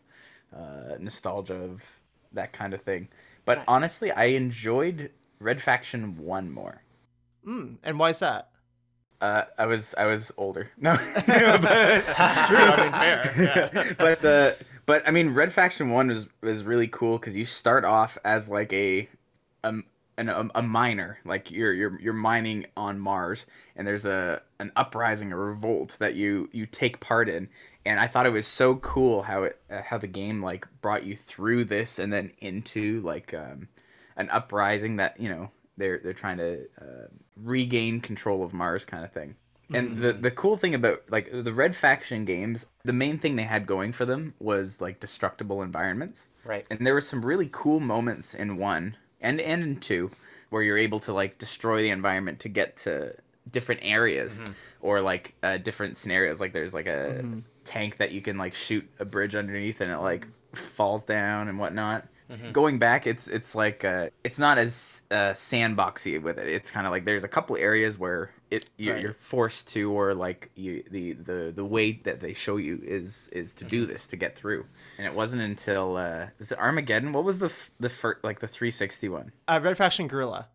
uh, 0.55 0.95
nostalgia 0.97 1.53
of 1.55 1.83
that 2.37 2.53
kind 2.53 2.73
of 2.73 2.81
thing. 2.81 3.09
But 3.45 3.59
Nice. 3.59 3.65
honestly, 3.67 4.11
I 4.11 4.25
enjoyed 4.25 5.11
Red 5.39 5.61
Faction 5.61 6.17
one 6.17 6.51
more. 6.51 6.81
Mm, 7.45 7.77
and 7.83 7.99
why 7.99 8.09
is 8.09 8.19
that? 8.19 8.49
Uh, 9.19 9.43
I 9.57 9.65
was 9.65 9.95
I 9.97 10.05
was 10.05 10.31
older. 10.37 10.69
No, 10.77 10.95
True. 10.97 11.13
I 11.25 12.81
mean, 12.83 12.91
fair. 12.91 13.71
Yeah. 13.75 13.93
but 13.99 14.23
uh, 14.25 14.51
but 14.85 15.07
I 15.07 15.11
mean, 15.11 15.33
Red 15.33 15.51
Faction 15.51 15.89
One 15.89 16.07
was 16.09 16.27
was 16.41 16.63
really 16.63 16.87
cool 16.87 17.17
because 17.17 17.35
you 17.35 17.45
start 17.45 17.83
off 17.85 18.17
as 18.25 18.47
like 18.49 18.71
a 18.73 19.09
um 19.63 19.85
an, 20.17 20.29
a, 20.29 20.49
a 20.55 20.61
miner, 20.61 21.19
like 21.25 21.51
you're 21.51 21.73
you're 21.73 21.99
you're 21.99 22.13
mining 22.13 22.65
on 22.75 22.99
Mars, 22.99 23.45
and 23.75 23.87
there's 23.87 24.05
a 24.05 24.41
an 24.59 24.71
uprising, 24.75 25.31
a 25.31 25.37
revolt 25.37 25.97
that 25.99 26.15
you 26.15 26.49
you 26.51 26.65
take 26.65 26.99
part 26.99 27.29
in, 27.29 27.49
and 27.87 27.99
I 27.99 28.07
thought 28.07 28.25
it 28.25 28.31
was 28.31 28.47
so 28.47 28.75
cool 28.75 29.23
how 29.23 29.43
it 29.43 29.59
uh, 29.69 29.81
how 29.81 29.97
the 29.97 30.07
game 30.07 30.41
like 30.41 30.67
brought 30.81 31.05
you 31.05 31.15
through 31.15 31.65
this 31.65 31.99
and 31.99 32.11
then 32.11 32.31
into 32.39 33.01
like 33.01 33.33
um 33.33 33.67
an 34.17 34.29
uprising 34.29 34.97
that 34.97 35.19
you 35.19 35.29
know 35.29 35.49
they're 35.77 35.99
they're 35.99 36.13
trying 36.13 36.37
to 36.37 36.67
uh, 36.81 37.07
regain 37.35 38.01
control 38.01 38.43
of 38.43 38.53
Mars 38.53 38.85
kind 38.85 39.03
of 39.03 39.11
thing. 39.11 39.35
And 39.73 39.97
the 39.97 40.13
the 40.13 40.31
cool 40.31 40.55
thing 40.55 40.75
about 40.75 40.99
like 41.09 41.29
the 41.29 41.53
Red 41.53 41.75
Faction 41.75 42.23
games, 42.23 42.65
the 42.85 42.93
main 42.93 43.17
thing 43.19 43.35
they 43.35 43.43
had 43.43 43.67
going 43.67 43.91
for 43.91 44.05
them 44.05 44.33
was 44.39 44.79
like 44.79 45.01
destructible 45.01 45.61
environments. 45.61 46.27
Right. 46.45 46.65
And 46.69 46.85
there 46.87 46.93
were 46.93 47.01
some 47.01 47.25
really 47.25 47.49
cool 47.51 47.81
moments 47.81 48.33
in 48.33 48.55
one 48.57 48.95
and 49.19 49.41
and 49.41 49.63
in 49.63 49.79
two 49.81 50.09
where 50.49 50.63
you're 50.63 50.77
able 50.77 51.01
to 51.01 51.11
like 51.11 51.37
destroy 51.37 51.81
the 51.81 51.89
environment 51.89 52.39
to 52.39 52.49
get 52.49 52.77
to 52.77 53.13
different 53.51 53.81
areas 53.83 54.41
or 54.81 55.01
like 55.01 55.35
uh, 55.43 55.57
different 55.57 55.97
scenarios. 55.97 56.39
Like 56.39 56.53
there's 56.53 56.73
like 56.73 56.87
a 56.87 57.25
tank 57.67 57.97
that 57.97 58.11
you 58.11 58.21
can 58.21 58.37
like 58.37 58.53
shoot 58.53 58.87
a 58.99 59.05
bridge 59.05 59.35
underneath 59.35 59.81
and 59.81 59.91
it 59.91 59.97
like 59.97 60.27
falls 60.53 61.03
down 61.03 61.47
and 61.49 61.59
whatnot. 61.59 62.05
Going 62.51 62.77
back, 62.77 63.07
it's 63.07 63.29
it's 63.29 63.55
like 63.55 63.85
uh, 63.85 64.09
it's 64.21 64.37
not 64.37 64.57
as 64.57 65.01
uh, 65.11 65.31
sandboxy 65.31 66.21
with 66.21 66.37
it. 66.37 66.49
It's 66.49 66.69
kind 66.69 66.85
of 66.85 66.91
like 66.91 67.05
there's 67.05 67.23
a 67.23 67.27
couple 67.29 67.55
areas 67.55 67.97
where 67.97 68.31
it 68.51 68.69
you're, 68.77 68.95
Right. 68.95 69.01
you're 69.01 69.13
forced 69.13 69.69
to, 69.69 69.89
or 69.93 70.13
like 70.13 70.51
you 70.55 70.83
the 70.91 71.13
the 71.13 71.53
the 71.55 71.63
way 71.63 71.93
that 72.03 72.19
they 72.19 72.33
show 72.33 72.57
you 72.57 72.81
is 72.83 73.29
is 73.31 73.53
to 73.55 73.63
do 73.63 73.85
this 73.85 74.07
to 74.07 74.17
get 74.17 74.35
through. 74.37 74.65
And 74.97 75.07
it 75.07 75.13
wasn't 75.13 75.41
until 75.43 75.95
uh, 75.95 76.27
was 76.37 76.51
it 76.51 76.59
Armageddon? 76.59 77.13
What 77.13 77.23
was 77.23 77.39
the 77.39 77.45
f- 77.45 77.71
the 77.79 77.87
first 77.89 78.21
like 78.25 78.39
the 78.41 78.47
360 78.47 79.07
one? 79.07 79.31
Uh, 79.47 79.61
Red 79.63 79.77
Faction 79.77 80.09
Guerrilla. 80.09 80.49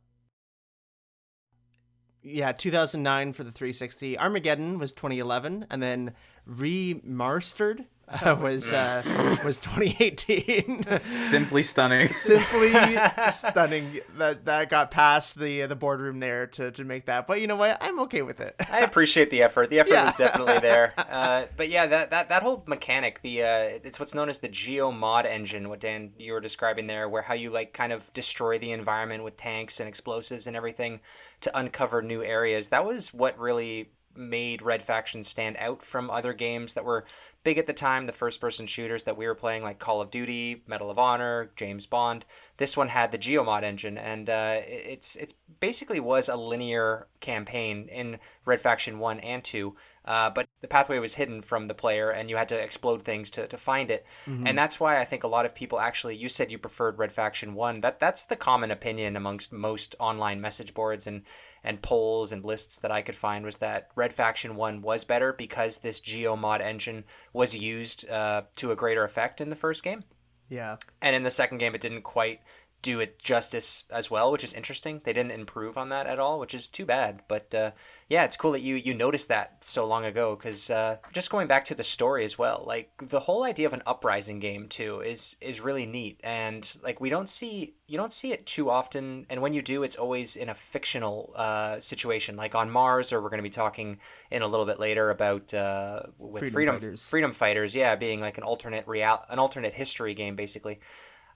Yeah, 2.22 2.52
2009 2.52 3.32
for 3.32 3.42
the 3.42 3.50
360. 3.50 4.18
Armageddon 4.18 4.78
was 4.78 4.92
2011, 4.92 5.66
and 5.70 5.82
then 5.82 6.14
remastered 6.48 7.86
uh, 8.12 8.36
was 8.40 8.72
uh, 8.72 9.02
was 9.44 9.56
2018. 9.58 11.00
Simply 11.00 11.62
stunning. 11.62 12.08
Simply 12.12 12.72
stunning 13.30 14.00
that 14.18 14.44
that 14.44 14.70
got 14.70 14.90
past 14.90 15.38
the 15.38 15.62
the 15.66 15.76
boardroom 15.76 16.18
there 16.20 16.46
to, 16.48 16.70
to 16.72 16.84
make 16.84 17.06
that. 17.06 17.26
But 17.26 17.40
you 17.40 17.46
know 17.46 17.56
what? 17.56 17.78
I'm 17.80 17.98
okay 18.00 18.22
with 18.22 18.40
it. 18.40 18.54
I 18.70 18.80
appreciate 18.80 19.30
the 19.30 19.42
effort. 19.42 19.70
The 19.70 19.80
effort 19.80 19.92
Yeah. 19.92 20.04
was 20.06 20.14
definitely 20.14 20.58
there. 20.60 20.92
Uh, 20.96 21.46
but 21.56 21.68
yeah, 21.68 21.86
that, 21.86 22.10
that 22.10 22.28
that 22.28 22.42
whole 22.42 22.62
mechanic, 22.66 23.22
the 23.22 23.42
uh, 23.42 23.46
it's 23.84 23.98
what's 23.98 24.14
known 24.14 24.28
as 24.28 24.38
the 24.40 24.48
geo 24.48 24.90
mod 24.92 25.26
engine. 25.26 25.68
What 25.68 25.80
Dan 25.80 26.12
you 26.18 26.32
were 26.32 26.40
describing 26.40 26.86
there, 26.86 27.08
where 27.08 27.22
how 27.22 27.34
you 27.34 27.50
like 27.50 27.72
kind 27.72 27.92
of 27.92 28.12
destroy 28.12 28.58
the 28.58 28.72
environment 28.72 29.24
with 29.24 29.36
tanks 29.36 29.80
and 29.80 29.88
explosives 29.88 30.46
and 30.46 30.56
everything 30.56 31.00
to 31.40 31.58
uncover 31.58 32.02
new 32.02 32.22
areas. 32.22 32.68
That 32.68 32.84
was 32.84 33.12
what 33.12 33.38
really 33.38 33.90
made 34.16 34.62
Red 34.62 34.82
Faction 34.82 35.22
stand 35.22 35.56
out 35.58 35.82
from 35.82 36.10
other 36.10 36.32
games 36.32 36.74
that 36.74 36.84
were 36.84 37.04
big 37.44 37.58
at 37.58 37.66
the 37.66 37.72
time, 37.72 38.06
the 38.06 38.12
first 38.12 38.40
person 38.40 38.66
shooters 38.66 39.02
that 39.04 39.16
we 39.16 39.26
were 39.26 39.34
playing, 39.34 39.62
like 39.62 39.78
Call 39.78 40.00
of 40.00 40.10
Duty, 40.10 40.62
Medal 40.66 40.90
of 40.90 40.98
Honor, 40.98 41.50
James 41.56 41.86
Bond. 41.86 42.24
This 42.56 42.76
one 42.76 42.88
had 42.88 43.10
the 43.10 43.18
Geomod 43.18 43.62
engine, 43.62 43.98
and 43.98 44.28
uh, 44.30 44.58
it's 44.64 45.16
it's 45.16 45.34
basically 45.60 46.00
was 46.00 46.28
a 46.28 46.36
linear 46.36 47.08
campaign 47.20 47.88
in 47.88 48.18
Red 48.44 48.60
Faction 48.60 48.98
1 48.98 49.20
and 49.20 49.42
2. 49.42 49.74
Uh, 50.04 50.30
but 50.30 50.48
the 50.60 50.68
pathway 50.68 50.98
was 50.98 51.14
hidden 51.14 51.42
from 51.42 51.68
the 51.68 51.74
player, 51.74 52.10
and 52.10 52.28
you 52.28 52.36
had 52.36 52.48
to 52.48 52.60
explode 52.60 53.02
things 53.02 53.30
to, 53.30 53.46
to 53.46 53.56
find 53.56 53.90
it. 53.90 54.04
And 54.46 54.58
that's 54.58 54.80
why 54.80 55.00
I 55.00 55.04
think 55.04 55.22
a 55.22 55.28
lot 55.28 55.46
of 55.46 55.54
people 55.54 55.78
actually. 55.78 56.16
You 56.16 56.28
said 56.28 56.50
you 56.50 56.58
preferred 56.58 56.98
Red 56.98 57.12
Faction 57.12 57.54
One. 57.54 57.80
That 57.80 58.00
that's 58.00 58.24
the 58.24 58.36
common 58.36 58.70
opinion 58.70 59.16
amongst 59.16 59.52
most 59.52 59.94
online 60.00 60.40
message 60.40 60.74
boards 60.74 61.06
and 61.06 61.22
and 61.64 61.80
polls 61.82 62.32
and 62.32 62.44
lists 62.44 62.78
that 62.80 62.90
I 62.90 63.02
could 63.02 63.14
find 63.14 63.44
was 63.44 63.56
that 63.56 63.90
Red 63.94 64.12
Faction 64.12 64.56
1 64.56 64.82
was 64.82 65.04
better 65.04 65.32
because 65.32 65.78
this 65.78 66.00
GeoMod 66.00 66.60
engine 66.60 67.04
was 67.32 67.56
used 67.56 68.08
uh, 68.10 68.42
to 68.56 68.72
a 68.72 68.76
greater 68.76 69.04
effect 69.04 69.40
in 69.40 69.48
the 69.48 69.56
first 69.56 69.84
game. 69.84 70.02
Yeah. 70.48 70.76
And 71.00 71.16
in 71.16 71.22
the 71.22 71.30
second 71.30 71.58
game, 71.58 71.74
it 71.74 71.80
didn't 71.80 72.02
quite 72.02 72.40
do 72.82 73.00
it 73.00 73.18
justice 73.18 73.84
as 73.90 74.10
well, 74.10 74.32
which 74.32 74.44
is 74.44 74.52
interesting. 74.52 75.00
They 75.04 75.12
didn't 75.12 75.30
improve 75.30 75.78
on 75.78 75.88
that 75.90 76.06
at 76.06 76.18
all, 76.18 76.40
which 76.40 76.52
is 76.52 76.66
too 76.68 76.84
bad. 76.84 77.22
But 77.28 77.54
uh, 77.54 77.70
yeah, 78.08 78.24
it's 78.24 78.36
cool 78.36 78.52
that 78.52 78.60
you 78.60 78.74
you 78.74 78.92
noticed 78.92 79.28
that 79.28 79.64
so 79.64 79.86
long 79.86 80.04
ago. 80.04 80.36
Because 80.36 80.68
uh, 80.68 80.96
just 81.12 81.30
going 81.30 81.46
back 81.46 81.64
to 81.66 81.74
the 81.74 81.84
story 81.84 82.24
as 82.24 82.36
well, 82.36 82.64
like 82.66 82.90
the 82.98 83.20
whole 83.20 83.44
idea 83.44 83.66
of 83.66 83.72
an 83.72 83.82
uprising 83.86 84.40
game 84.40 84.68
too 84.68 85.00
is 85.00 85.36
is 85.40 85.60
really 85.60 85.86
neat. 85.86 86.20
And 86.24 86.70
like 86.82 87.00
we 87.00 87.08
don't 87.08 87.28
see 87.28 87.74
you 87.86 87.96
don't 87.96 88.12
see 88.12 88.32
it 88.32 88.46
too 88.46 88.68
often. 88.68 89.26
And 89.30 89.40
when 89.40 89.54
you 89.54 89.62
do, 89.62 89.82
it's 89.82 89.96
always 89.96 90.36
in 90.36 90.48
a 90.48 90.54
fictional 90.54 91.32
uh, 91.36 91.78
situation, 91.78 92.36
like 92.36 92.54
on 92.54 92.70
Mars, 92.70 93.12
or 93.12 93.20
we're 93.22 93.28
going 93.28 93.38
to 93.38 93.42
be 93.42 93.50
talking 93.50 93.98
in 94.30 94.42
a 94.42 94.48
little 94.48 94.66
bit 94.66 94.80
later 94.80 95.10
about 95.10 95.54
uh, 95.54 96.02
with 96.18 96.40
Freedom 96.40 96.52
freedom 96.52 96.78
Fighters. 96.80 97.08
freedom 97.08 97.32
fighters. 97.32 97.74
Yeah, 97.74 97.94
being 97.96 98.20
like 98.20 98.38
an 98.38 98.44
alternate 98.44 98.88
real 98.88 99.22
an 99.30 99.38
alternate 99.38 99.74
history 99.74 100.14
game 100.14 100.36
basically. 100.36 100.80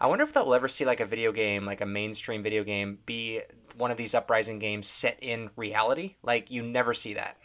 I 0.01 0.07
wonder 0.07 0.25
if 0.25 0.33
they'll 0.33 0.55
ever 0.55 0.69
see 0.69 0.85
like 0.85 1.01
a 1.01 1.07
video 1.07 1.33
game, 1.33 1.65
like 1.65 1.81
a 1.81 1.87
mainstream 1.87 2.43
video 2.43 2.65
game, 2.65 2.99
be 3.07 3.41
one 3.77 3.91
of 3.91 3.97
these 3.97 4.15
uprising 4.15 4.59
games 4.59 4.89
set 4.89 5.19
in 5.23 5.51
reality. 5.57 6.17
Like 6.23 6.51
you 6.51 6.63
never 6.63 6.95
see 6.95 7.15
that. 7.15 7.37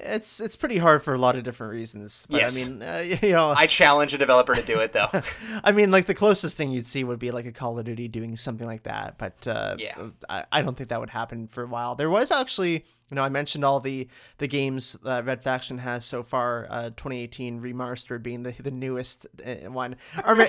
It's 0.00 0.40
it's 0.40 0.56
pretty 0.56 0.78
hard 0.78 1.02
for 1.02 1.12
a 1.12 1.18
lot 1.18 1.36
of 1.36 1.44
different 1.44 1.74
reasons. 1.74 2.26
But 2.28 2.40
Yes. 2.40 2.62
I 2.64 2.68
mean, 2.68 2.82
uh, 2.82 3.16
you 3.22 3.32
know, 3.32 3.50
I 3.50 3.66
challenge 3.66 4.14
a 4.14 4.18
developer 4.18 4.54
to 4.54 4.62
do 4.62 4.78
it 4.78 4.92
though. 4.92 5.08
I 5.64 5.72
mean, 5.72 5.90
like 5.90 6.06
the 6.06 6.14
closest 6.14 6.56
thing 6.56 6.70
you'd 6.72 6.86
see 6.86 7.04
would 7.04 7.18
be 7.18 7.30
like 7.30 7.46
a 7.46 7.52
Call 7.52 7.78
of 7.78 7.84
Duty 7.84 8.08
doing 8.08 8.36
something 8.36 8.66
like 8.66 8.84
that, 8.84 9.18
but 9.18 9.46
uh, 9.46 9.76
Yeah. 9.78 10.08
I, 10.28 10.44
I 10.50 10.62
don't 10.62 10.76
think 10.76 10.88
that 10.88 11.00
would 11.00 11.10
happen 11.10 11.46
for 11.48 11.62
a 11.62 11.66
while. 11.66 11.94
There 11.94 12.10
was 12.10 12.30
actually, 12.30 12.84
you 13.10 13.14
know, 13.16 13.22
I 13.22 13.28
mentioned 13.28 13.64
all 13.64 13.80
the 13.80 14.08
the 14.38 14.48
games 14.48 14.96
that 15.04 15.24
Red 15.24 15.42
Faction 15.42 15.78
has 15.78 16.04
so 16.04 16.22
far. 16.22 16.66
Uh, 16.70 16.90
2018 16.90 17.60
remastered 17.60 18.22
being 18.22 18.42
the 18.42 18.52
the 18.52 18.70
newest 18.70 19.26
uh, 19.44 19.70
one. 19.70 19.96
Arma- 20.24 20.46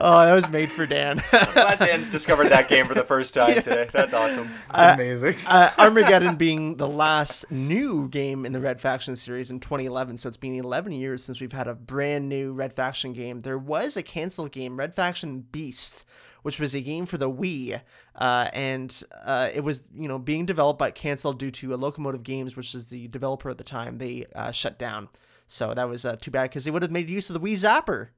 oh, 0.00 0.24
that 0.24 0.32
was 0.34 0.48
made 0.50 0.70
for 0.70 0.86
Dan. 0.86 1.22
I'm 1.32 1.52
glad 1.52 1.78
Dan 1.78 2.10
discovered 2.10 2.48
that 2.50 2.68
game 2.68 2.86
for 2.86 2.94
the 2.94 3.04
first 3.04 3.34
time 3.34 3.54
today. 3.54 3.88
That's 3.92 4.12
awesome. 4.12 4.50
Amazing. 4.70 5.36
uh, 5.46 5.70
Armageddon 5.78 6.36
being 6.36 6.76
the 6.76 6.88
last 6.88 7.50
new 7.50 8.08
game 8.08 8.44
in 8.44 8.52
the 8.52 8.60
Red 8.60 8.80
Faction 8.80 9.16
series 9.16 9.50
in 9.50 9.60
2011. 9.60 10.16
So 10.18 10.28
it's 10.28 10.36
been 10.36 10.54
11 10.54 10.92
years 10.92 11.24
since 11.24 11.40
we've 11.40 11.52
had 11.52 11.68
a 11.68 11.74
brand 11.74 12.28
new 12.28 12.52
Red 12.52 12.72
Faction 12.74 13.12
game. 13.12 13.40
There 13.40 13.58
was 13.58 13.96
a 13.96 14.02
canceled 14.02 14.52
game, 14.52 14.76
Red 14.76 14.94
Faction 14.94 15.46
Beast, 15.52 16.04
which 16.42 16.58
was 16.58 16.74
a 16.74 16.80
game 16.80 17.06
for 17.06 17.18
the 17.18 17.30
Wii, 17.30 17.80
uh, 18.14 18.48
and 18.52 19.02
uh, 19.24 19.50
it 19.54 19.62
was 19.62 19.88
you 19.94 20.08
know 20.08 20.18
being 20.18 20.46
developed 20.46 20.78
but 20.78 20.94
canceled 20.94 21.38
due 21.38 21.50
to 21.50 21.74
uh, 21.74 21.76
Locomotive 21.76 22.22
Games, 22.22 22.56
which 22.56 22.74
is 22.74 22.90
the 22.90 23.08
developer 23.08 23.50
at 23.50 23.58
the 23.58 23.64
time. 23.64 23.98
They 23.98 24.26
uh, 24.34 24.50
shut 24.50 24.78
down. 24.78 25.08
So 25.46 25.74
that 25.74 25.88
was 25.88 26.04
uh, 26.04 26.16
too 26.16 26.30
bad 26.30 26.44
because 26.44 26.64
they 26.64 26.70
would 26.70 26.82
have 26.82 26.92
made 26.92 27.10
use 27.10 27.28
of 27.28 27.34
the 27.34 27.40
Wii 27.40 27.54
Zapper. 27.54 28.08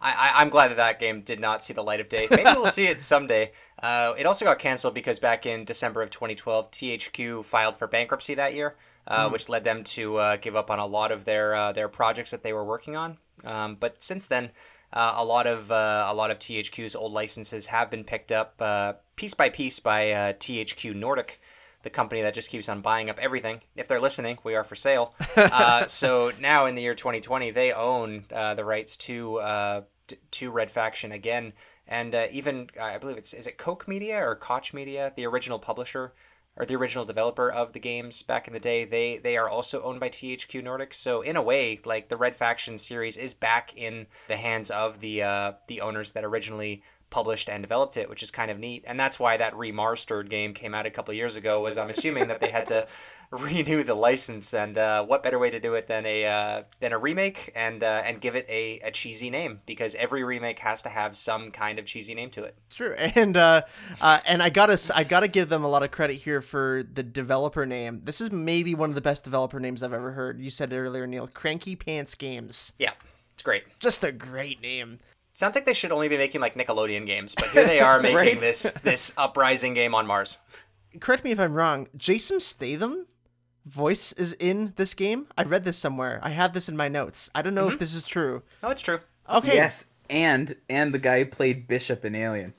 I, 0.00 0.32
I, 0.36 0.40
I'm 0.40 0.48
glad 0.48 0.68
that 0.68 0.76
that 0.76 1.00
game 1.00 1.20
did 1.22 1.40
not 1.40 1.62
see 1.62 1.74
the 1.74 1.82
light 1.82 2.00
of 2.00 2.08
day. 2.08 2.26
Maybe 2.30 2.44
we'll 2.44 2.68
see 2.70 2.86
it 2.86 3.02
someday. 3.02 3.52
Uh, 3.80 4.12
it 4.18 4.26
also 4.26 4.44
got 4.44 4.58
canceled 4.58 4.92
because 4.92 5.20
back 5.20 5.46
in 5.46 5.64
December 5.64 6.02
of 6.02 6.10
2012, 6.10 6.68
THQ 6.72 7.44
filed 7.44 7.76
for 7.76 7.86
bankruptcy 7.86 8.34
that 8.34 8.52
year, 8.52 8.74
uh, 9.06 9.28
which 9.28 9.48
led 9.48 9.62
them 9.62 9.84
to 9.84 10.16
uh, 10.16 10.36
give 10.38 10.56
up 10.56 10.68
on 10.68 10.80
a 10.80 10.86
lot 10.86 11.12
of 11.12 11.24
their 11.24 11.54
uh, 11.54 11.70
their 11.70 11.88
projects 11.88 12.32
that 12.32 12.42
they 12.42 12.52
were 12.52 12.64
working 12.64 12.96
on. 12.96 13.18
Um, 13.44 13.76
but 13.78 14.02
since 14.02 14.26
then, 14.26 14.50
uh, 14.92 15.14
a 15.16 15.24
lot 15.24 15.46
of 15.46 15.70
uh, 15.70 16.06
a 16.08 16.14
lot 16.14 16.30
of 16.30 16.38
THQ's 16.38 16.96
old 16.96 17.12
licenses 17.12 17.66
have 17.66 17.90
been 17.90 18.04
picked 18.04 18.32
up 18.32 18.54
uh, 18.60 18.94
piece 19.16 19.34
by 19.34 19.48
piece 19.48 19.80
by 19.80 20.10
uh, 20.10 20.32
THQ 20.34 20.94
Nordic 20.94 21.40
the 21.82 21.90
company 21.90 22.22
that 22.22 22.34
just 22.34 22.50
keeps 22.50 22.68
on 22.68 22.80
buying 22.80 23.08
up 23.08 23.18
everything. 23.18 23.60
If 23.76 23.88
they're 23.88 24.00
listening, 24.00 24.38
we 24.44 24.54
are 24.54 24.64
for 24.64 24.74
sale. 24.74 25.14
Uh, 25.36 25.86
so 25.86 26.32
now 26.40 26.66
in 26.66 26.74
the 26.74 26.82
year 26.82 26.94
2020, 26.94 27.50
they 27.52 27.72
own 27.72 28.24
uh, 28.32 28.54
the 28.54 28.64
rights 28.64 28.96
to 28.96 29.38
uh, 29.38 29.82
to 30.32 30.50
Red 30.50 30.70
Faction 30.70 31.12
again, 31.12 31.52
and 31.86 32.14
uh, 32.14 32.26
even 32.30 32.68
I 32.80 32.98
believe 32.98 33.16
it's 33.16 33.32
is 33.32 33.46
it 33.46 33.56
Koch 33.56 33.86
Media 33.88 34.18
or 34.18 34.34
Koch 34.34 34.74
Media, 34.74 35.12
the 35.16 35.26
original 35.26 35.58
publisher 35.58 36.12
or 36.58 36.66
the 36.66 36.74
original 36.74 37.04
developer 37.04 37.50
of 37.50 37.72
the 37.72 37.78
games 37.78 38.22
back 38.22 38.48
in 38.48 38.52
the 38.52 38.60
day. 38.60 38.84
They 38.84 39.18
they 39.18 39.36
are 39.36 39.48
also 39.48 39.80
owned 39.82 40.00
by 40.00 40.08
THQ 40.08 40.62
Nordic. 40.62 40.92
So 40.92 41.22
in 41.22 41.36
a 41.36 41.42
way, 41.42 41.80
like 41.84 42.08
the 42.08 42.16
Red 42.16 42.34
Faction 42.34 42.76
series 42.76 43.16
is 43.16 43.32
back 43.32 43.72
in 43.76 44.06
the 44.26 44.36
hands 44.36 44.70
of 44.70 45.00
the 45.00 45.22
uh, 45.22 45.52
the 45.68 45.80
owners 45.80 46.10
that 46.12 46.24
originally 46.24 46.82
published 47.10 47.48
and 47.48 47.62
developed 47.62 47.96
it, 47.96 48.08
which 48.10 48.22
is 48.22 48.30
kind 48.30 48.50
of 48.50 48.58
neat. 48.58 48.84
And 48.86 48.98
that's 49.00 49.18
why 49.18 49.36
that 49.36 49.54
remastered 49.54 50.28
game 50.28 50.54
came 50.54 50.74
out 50.74 50.86
a 50.86 50.90
couple 50.90 51.14
years 51.14 51.36
ago. 51.36 51.60
Was 51.60 51.78
I'm 51.78 51.90
assuming 51.90 52.28
that 52.28 52.40
they 52.40 52.50
had 52.50 52.66
to 52.66 52.86
renew 53.30 53.82
the 53.82 53.94
license, 53.94 54.54
and 54.54 54.78
uh, 54.78 55.04
what 55.04 55.22
better 55.22 55.38
way 55.38 55.50
to 55.50 55.60
do 55.60 55.74
it 55.74 55.86
than 55.86 56.06
a 56.06 56.26
uh, 56.26 56.62
than 56.80 56.92
a 56.92 56.98
remake 56.98 57.50
and 57.54 57.82
uh, 57.82 58.02
and 58.04 58.20
give 58.20 58.34
it 58.36 58.46
a, 58.48 58.78
a 58.80 58.90
cheesy 58.90 59.30
name 59.30 59.60
because 59.66 59.94
every 59.94 60.24
remake 60.24 60.58
has 60.60 60.82
to 60.82 60.88
have 60.88 61.16
some 61.16 61.50
kind 61.50 61.78
of 61.78 61.84
cheesy 61.84 62.14
name 62.14 62.30
to 62.30 62.44
it. 62.44 62.54
It's 62.66 62.74
true, 62.74 62.94
and 62.98 63.36
uh, 63.36 63.62
uh, 64.00 64.20
and 64.26 64.42
I 64.42 64.50
gotta 64.50 64.78
I 64.94 65.04
gotta 65.04 65.28
give 65.28 65.48
them 65.48 65.64
a 65.64 65.68
lot 65.68 65.82
of 65.82 65.90
credit 65.90 66.14
here 66.18 66.40
for 66.40 66.82
the 66.92 67.02
developer 67.02 67.66
name. 67.66 68.00
This 68.04 68.20
is 68.20 68.30
maybe 68.32 68.74
one 68.74 68.88
of 68.90 68.94
the 68.94 69.00
best 69.00 69.24
developer 69.24 69.60
names 69.60 69.82
I've 69.82 69.92
ever 69.92 70.12
heard. 70.12 70.40
You 70.40 70.50
said 70.50 70.72
it 70.72 70.78
earlier, 70.78 71.06
Neil. 71.06 71.26
Cranky 71.28 71.76
Pants 71.76 72.14
Games, 72.14 72.72
Yeah, 72.78 72.92
it's 73.34 73.42
great. 73.42 73.64
just 73.78 74.04
a 74.04 74.12
great 74.12 74.60
name. 74.62 75.00
Sounds 75.38 75.54
like 75.54 75.66
they 75.66 75.72
should 75.72 75.92
only 75.92 76.08
be 76.08 76.16
making 76.16 76.40
like 76.40 76.56
Nickelodeon 76.56 77.06
games, 77.06 77.36
but 77.36 77.46
here 77.50 77.64
they 77.64 77.78
are 77.78 78.00
making 78.02 78.16
Right. 78.16 78.40
this 78.40 78.72
this 78.82 79.12
uprising 79.16 79.72
game 79.72 79.94
on 79.94 80.04
Mars. 80.04 80.36
Correct 80.98 81.22
me 81.22 81.30
if 81.30 81.38
I'm 81.38 81.54
wrong. 81.54 81.86
Jason 81.96 82.40
Statham 82.40 83.06
voice 83.64 84.10
is 84.14 84.32
in 84.40 84.72
this 84.74 84.94
game. 84.94 85.28
I 85.38 85.44
read 85.44 85.62
this 85.62 85.78
somewhere. 85.78 86.18
I 86.24 86.30
have 86.30 86.54
this 86.54 86.68
in 86.68 86.76
my 86.76 86.88
notes. 86.88 87.30
I 87.36 87.42
don't 87.42 87.54
know 87.54 87.68
if 87.68 87.74
mm-hmm. 87.74 87.78
this 87.78 87.94
is 87.94 88.04
true. 88.04 88.42
Oh, 88.64 88.70
it's 88.70 88.82
true. 88.82 88.98
Okay. 89.30 89.54
Yes, 89.54 89.84
and 90.10 90.56
and 90.68 90.92
the 90.92 90.98
guy 90.98 91.20
who 91.20 91.26
played 91.26 91.68
Bishop 91.68 92.04
in 92.04 92.16
Alien. 92.16 92.52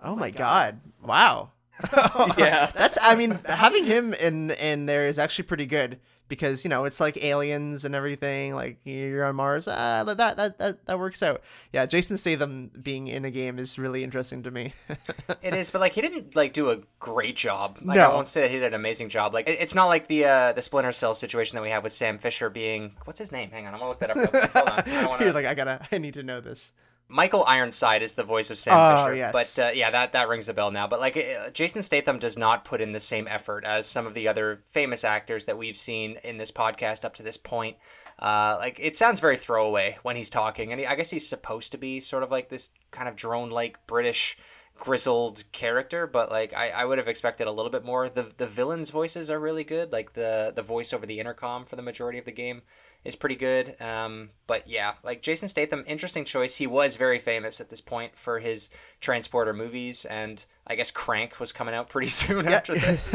Oh, 0.00 0.14
my 0.14 0.30
god. 0.30 0.78
Wow. 1.02 1.50
Yeah. 2.38 2.70
That's 2.76 2.98
I 3.02 3.16
mean 3.16 3.40
having 3.46 3.86
him 3.86 4.14
in 4.14 4.52
in 4.52 4.86
there 4.86 5.06
is 5.08 5.18
actually 5.18 5.44
pretty 5.44 5.66
good 5.66 5.98
because 6.30 6.64
you 6.64 6.70
know 6.70 6.86
it's 6.86 7.00
like 7.00 7.22
aliens 7.22 7.84
and 7.84 7.94
everything 7.94 8.54
like 8.54 8.78
you're 8.84 9.26
on 9.26 9.36
Mars 9.36 9.68
ah 9.68 10.02
that 10.04 10.16
that 10.16 10.56
that, 10.56 10.86
that 10.86 10.98
works 10.98 11.22
out 11.22 11.42
yeah 11.74 11.84
Jason 11.84 12.16
Statham 12.16 12.70
being 12.82 13.08
in 13.08 13.26
a 13.26 13.30
game 13.30 13.58
is 13.58 13.78
really 13.78 14.02
interesting 14.02 14.42
to 14.44 14.50
me 14.50 14.72
It 15.42 15.54
is, 15.54 15.70
but 15.70 15.80
like 15.80 15.92
he 15.92 16.00
didn't 16.00 16.36
like 16.36 16.52
do 16.52 16.70
a 16.70 16.78
great 16.98 17.36
job. 17.36 17.78
Like 17.82 17.98
I 17.98 18.08
won't 18.08 18.26
say 18.26 18.42
that 18.42 18.50
he 18.50 18.58
did 18.58 18.68
an 18.68 18.74
amazing 18.74 19.08
job. 19.08 19.34
Like 19.34 19.48
it's 19.48 19.74
not 19.74 19.86
like 19.86 20.06
the 20.06 20.24
uh, 20.24 20.52
the 20.52 20.62
Splinter 20.62 20.92
Cell 20.92 21.14
situation 21.14 21.56
that 21.56 21.62
we 21.62 21.70
have 21.70 21.84
with 21.84 21.92
Sam 21.92 22.18
Fisher 22.18 22.50
being 22.50 22.96
what's 23.04 23.18
his 23.18 23.32
name? 23.32 23.50
Hang 23.50 23.66
on, 23.66 23.74
I'm 23.74 23.80
gonna 23.80 23.90
look 23.90 24.00
that 24.00 24.10
up. 24.10 24.16
Real 24.16 24.28
quick. 24.28 24.50
Hold 24.50 24.68
on. 24.68 24.84
I 24.86 25.06
wanna... 25.06 25.24
you're 25.24 25.34
like 25.34 25.46
I 25.46 25.54
gotta 25.54 25.86
I 25.90 25.98
need 25.98 26.14
to 26.14 26.22
know 26.22 26.40
this 26.40 26.72
Michael 27.10 27.44
Ironside 27.46 28.02
is 28.02 28.12
the 28.14 28.22
voice 28.24 28.50
of 28.50 28.58
Sam 28.58 28.74
Oh, 28.76 28.96
Fisher. 29.04 29.16
yes. 29.16 29.32
But 29.56 29.64
uh, 29.66 29.70
yeah, 29.72 29.90
that 29.90 30.12
that 30.12 30.28
rings 30.28 30.48
a 30.48 30.54
bell 30.54 30.70
now. 30.70 30.86
But 30.86 31.00
like 31.00 31.16
uh, 31.16 31.50
Jason 31.50 31.82
Statham 31.82 32.18
does 32.18 32.38
not 32.38 32.64
put 32.64 32.80
in 32.80 32.92
the 32.92 33.00
same 33.00 33.26
effort 33.28 33.64
as 33.64 33.86
some 33.86 34.06
of 34.06 34.14
the 34.14 34.28
other 34.28 34.62
famous 34.66 35.04
actors 35.04 35.44
that 35.46 35.58
we've 35.58 35.76
seen 35.76 36.18
in 36.24 36.38
this 36.38 36.50
podcast 36.52 37.04
up 37.04 37.14
to 37.14 37.22
this 37.22 37.36
point. 37.36 37.76
Uh, 38.18 38.56
like 38.58 38.78
it 38.80 38.94
sounds 38.96 39.18
very 39.18 39.36
throwaway 39.36 39.98
when 40.02 40.14
he's 40.16 40.30
talking, 40.30 40.70
and 40.72 40.80
he, 40.80 40.86
I 40.86 40.94
guess 40.94 41.10
he's 41.10 41.26
supposed 41.28 41.72
to 41.72 41.78
be 41.78 42.00
sort 42.00 42.22
of 42.22 42.30
like 42.30 42.48
this 42.48 42.70
kind 42.90 43.08
of 43.08 43.16
drone-like 43.16 43.86
British 43.86 44.36
grizzled 44.78 45.44
character, 45.52 46.06
but 46.06 46.30
like 46.30 46.54
I, 46.54 46.70
I 46.70 46.84
would 46.84 46.98
have 46.98 47.08
expected 47.08 47.46
a 47.46 47.52
little 47.52 47.70
bit 47.70 47.84
more. 47.84 48.08
The 48.08 48.32
the 48.36 48.46
villains' 48.46 48.90
voices 48.90 49.30
are 49.30 49.38
really 49.38 49.64
good. 49.64 49.92
Like 49.92 50.12
the 50.14 50.52
the 50.54 50.62
voice 50.62 50.92
over 50.92 51.06
the 51.06 51.20
intercom 51.20 51.64
for 51.64 51.76
the 51.76 51.82
majority 51.82 52.18
of 52.18 52.24
the 52.24 52.32
game 52.32 52.62
is 53.04 53.16
pretty 53.16 53.36
good. 53.36 53.80
Um, 53.80 54.30
but 54.46 54.68
yeah, 54.68 54.94
like 55.02 55.22
Jason 55.22 55.48
Statham, 55.48 55.84
interesting 55.86 56.24
choice. 56.24 56.56
He 56.56 56.66
was 56.66 56.96
very 56.96 57.18
famous 57.18 57.60
at 57.60 57.70
this 57.70 57.80
point 57.80 58.16
for 58.16 58.40
his 58.40 58.68
transporter 59.00 59.54
movies, 59.54 60.04
and 60.04 60.44
I 60.66 60.74
guess 60.74 60.90
Crank 60.90 61.40
was 61.40 61.52
coming 61.52 61.74
out 61.74 61.88
pretty 61.88 62.06
soon 62.08 62.44
yeah. 62.44 62.50
after 62.52 62.74
this. 62.74 63.14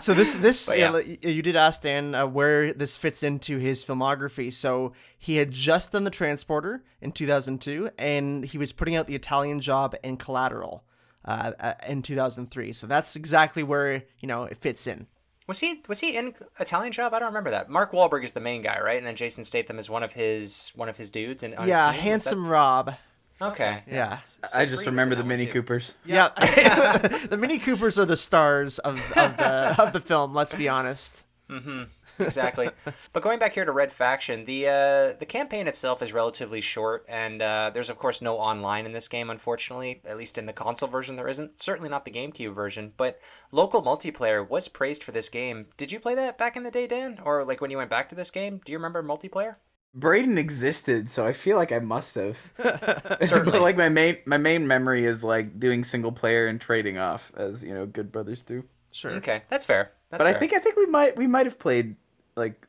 so 0.00 0.14
this 0.14 0.34
this 0.34 0.70
yeah. 0.74 0.98
you 0.98 1.42
did 1.42 1.56
ask 1.56 1.82
Dan 1.82 2.14
uh, 2.14 2.26
where 2.26 2.72
this 2.72 2.96
fits 2.96 3.22
into 3.22 3.58
his 3.58 3.84
filmography. 3.84 4.52
So 4.52 4.92
he 5.18 5.36
had 5.36 5.50
just 5.50 5.92
done 5.92 6.04
the 6.04 6.10
transporter 6.10 6.82
in 7.00 7.12
2002, 7.12 7.90
and 7.98 8.44
he 8.44 8.56
was 8.56 8.72
putting 8.72 8.96
out 8.96 9.06
the 9.06 9.14
Italian 9.14 9.60
Job 9.60 9.94
and 10.02 10.18
Collateral 10.18 10.84
uh, 11.26 11.52
uh 11.60 11.74
in 11.86 12.00
2003. 12.00 12.72
So 12.72 12.86
that's 12.86 13.14
exactly 13.14 13.62
where 13.62 14.04
you 14.20 14.26
know 14.26 14.44
it 14.44 14.56
fits 14.56 14.86
in. 14.86 15.06
Was 15.50 15.58
he 15.58 15.82
was 15.88 15.98
he 15.98 16.16
in 16.16 16.32
Italian 16.60 16.92
Job? 16.92 17.12
I 17.12 17.18
don't 17.18 17.26
remember 17.26 17.50
that. 17.50 17.68
Mark 17.68 17.90
Wahlberg 17.90 18.22
is 18.22 18.30
the 18.30 18.40
main 18.40 18.62
guy, 18.62 18.78
right? 18.80 18.96
And 18.96 19.04
then 19.04 19.16
Jason 19.16 19.42
Statham 19.42 19.80
is 19.80 19.90
one 19.90 20.04
of 20.04 20.12
his 20.12 20.70
one 20.76 20.88
of 20.88 20.96
his 20.96 21.10
dudes. 21.10 21.42
And 21.42 21.56
yeah, 21.66 21.90
handsome 21.90 22.46
Rob. 22.46 22.94
Okay. 23.42 23.82
Yeah. 23.90 24.20
I 24.54 24.64
just 24.64 24.86
remember 24.86 25.16
the 25.16 25.24
Mini 25.24 25.46
too. 25.46 25.54
Coopers. 25.54 25.96
Yeah. 26.04 26.28
the 27.30 27.36
Mini 27.36 27.58
Coopers 27.58 27.98
are 27.98 28.04
the 28.04 28.16
stars 28.16 28.78
of, 28.78 29.00
of 29.16 29.36
the 29.36 29.74
of 29.76 29.92
the 29.92 29.98
film. 29.98 30.34
Let's 30.34 30.54
be 30.54 30.68
honest. 30.68 31.24
Mm-hmm 31.48 31.82
exactly. 32.20 32.70
but 33.12 33.22
going 33.22 33.38
back 33.38 33.54
here 33.54 33.64
to 33.64 33.72
Red 33.72 33.92
Faction, 33.92 34.44
the 34.44 34.68
uh, 34.68 35.18
the 35.18 35.26
campaign 35.26 35.66
itself 35.66 36.02
is 36.02 36.12
relatively 36.12 36.60
short, 36.60 37.04
and 37.08 37.42
uh, 37.42 37.70
there's 37.72 37.90
of 37.90 37.98
course 37.98 38.22
no 38.22 38.36
online 38.36 38.86
in 38.86 38.92
this 38.92 39.08
game, 39.08 39.30
unfortunately. 39.30 40.00
At 40.04 40.16
least 40.16 40.38
in 40.38 40.46
the 40.46 40.52
console 40.52 40.88
version, 40.88 41.16
there 41.16 41.28
isn't. 41.28 41.60
Certainly 41.60 41.90
not 41.90 42.04
the 42.04 42.10
GameCube 42.10 42.54
version. 42.54 42.92
But 42.96 43.20
local 43.52 43.82
multiplayer 43.82 44.48
was 44.48 44.68
praised 44.68 45.02
for 45.04 45.12
this 45.12 45.28
game. 45.28 45.66
Did 45.76 45.92
you 45.92 46.00
play 46.00 46.14
that 46.14 46.38
back 46.38 46.56
in 46.56 46.62
the 46.62 46.70
day, 46.70 46.86
Dan, 46.86 47.18
or 47.24 47.44
like 47.44 47.60
when 47.60 47.70
you 47.70 47.76
went 47.76 47.90
back 47.90 48.08
to 48.10 48.14
this 48.14 48.30
game? 48.30 48.60
Do 48.64 48.72
you 48.72 48.78
remember 48.78 49.02
multiplayer? 49.02 49.56
Braden 49.92 50.38
existed, 50.38 51.10
so 51.10 51.26
I 51.26 51.32
feel 51.32 51.56
like 51.56 51.72
I 51.72 51.80
must 51.80 52.14
have. 52.14 52.40
Certainly. 53.22 53.52
but 53.52 53.60
like 53.60 53.76
my 53.76 53.88
main 53.88 54.18
my 54.24 54.38
main 54.38 54.66
memory 54.66 55.04
is 55.04 55.24
like 55.24 55.58
doing 55.58 55.82
single 55.82 56.12
player 56.12 56.46
and 56.46 56.60
trading 56.60 56.98
off, 56.98 57.32
as 57.36 57.64
you 57.64 57.74
know, 57.74 57.86
good 57.86 58.12
brothers 58.12 58.42
do. 58.42 58.64
Sure. 58.92 59.12
Okay, 59.12 59.42
that's 59.48 59.64
fair. 59.64 59.92
That's 60.10 60.22
but 60.22 60.28
fair. 60.28 60.36
I 60.36 60.38
think 60.38 60.54
I 60.54 60.58
think 60.58 60.76
we 60.76 60.86
might 60.86 61.16
we 61.16 61.26
might 61.26 61.46
have 61.46 61.58
played 61.58 61.96
like 62.40 62.66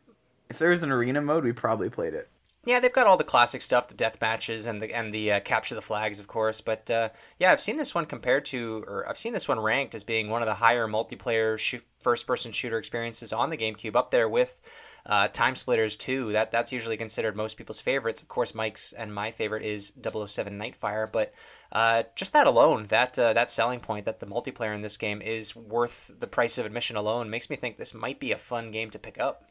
if 0.50 0.60
there 0.60 0.70
was 0.70 0.84
an 0.84 0.92
arena 0.92 1.22
mode, 1.22 1.44
we 1.44 1.54
probably 1.54 1.90
played 1.90 2.14
it. 2.14 2.30
Yeah, 2.64 2.80
they've 2.80 2.94
got 2.94 3.08
all 3.08 3.18
the 3.18 3.24
classic 3.24 3.64
stuff, 3.64 3.88
the 3.88 3.96
death 3.96 4.22
matches 4.22 4.68
and 4.68 4.80
the 4.80 4.94
and 4.94 5.12
the 5.12 5.32
uh, 5.32 5.40
capture 5.40 5.74
the 5.74 5.82
flags, 5.82 6.20
of 6.20 6.28
course. 6.28 6.62
But 6.62 6.92
uh, 6.92 7.10
yeah, 7.40 7.52
I've 7.52 7.62
seen 7.62 7.78
this 7.78 7.96
one 7.96 8.06
compared 8.06 8.46
to, 8.46 8.84
or 8.88 9.10
I've 9.10 9.18
seen 9.18 9.34
this 9.34 9.48
one 9.48 9.60
ranked 9.60 9.96
as 9.96 10.04
being 10.04 10.30
one 10.30 10.44
of 10.44 10.48
the 10.48 10.54
higher 10.54 10.88
multiplayer 10.88 11.58
sh- 11.58 11.86
first-person 12.00 12.52
shooter 12.52 12.78
experiences 12.78 13.34
on 13.34 13.50
the 13.50 13.58
GameCube, 13.58 13.96
up 13.96 14.12
there 14.12 14.30
with 14.30 14.62
uh, 15.08 15.30
Time 15.30 15.56
Splitters 15.56 15.96
2. 15.96 16.34
That 16.34 16.52
that's 16.52 16.72
usually 16.72 16.98
considered 16.98 17.36
most 17.36 17.58
people's 17.58 17.82
favorites. 17.82 18.22
Of 18.22 18.28
course, 18.28 18.54
Mike's 18.54 18.94
and 18.94 19.12
my 19.12 19.32
favorite 19.32 19.64
is 19.64 19.94
007 20.04 20.60
Nightfire. 20.60 21.12
But 21.12 21.34
uh, 21.72 22.04
just 22.16 22.34
that 22.34 22.46
alone, 22.46 22.86
that 22.90 23.18
uh, 23.18 23.34
that 23.34 23.50
selling 23.50 23.80
point 23.80 24.06
that 24.06 24.20
the 24.20 24.28
multiplayer 24.28 24.76
in 24.76 24.82
this 24.82 24.98
game 24.98 25.22
is 25.22 25.56
worth 25.56 26.12
the 26.20 26.28
price 26.28 26.60
of 26.60 26.68
admission 26.68 26.96
alone, 26.96 27.32
makes 27.32 27.50
me 27.50 27.56
think 27.56 27.78
this 27.78 27.96
might 27.96 28.20
be 28.20 28.32
a 28.32 28.38
fun 28.38 28.70
game 28.70 28.92
to 28.92 29.00
pick 29.00 29.20
up. 29.20 29.51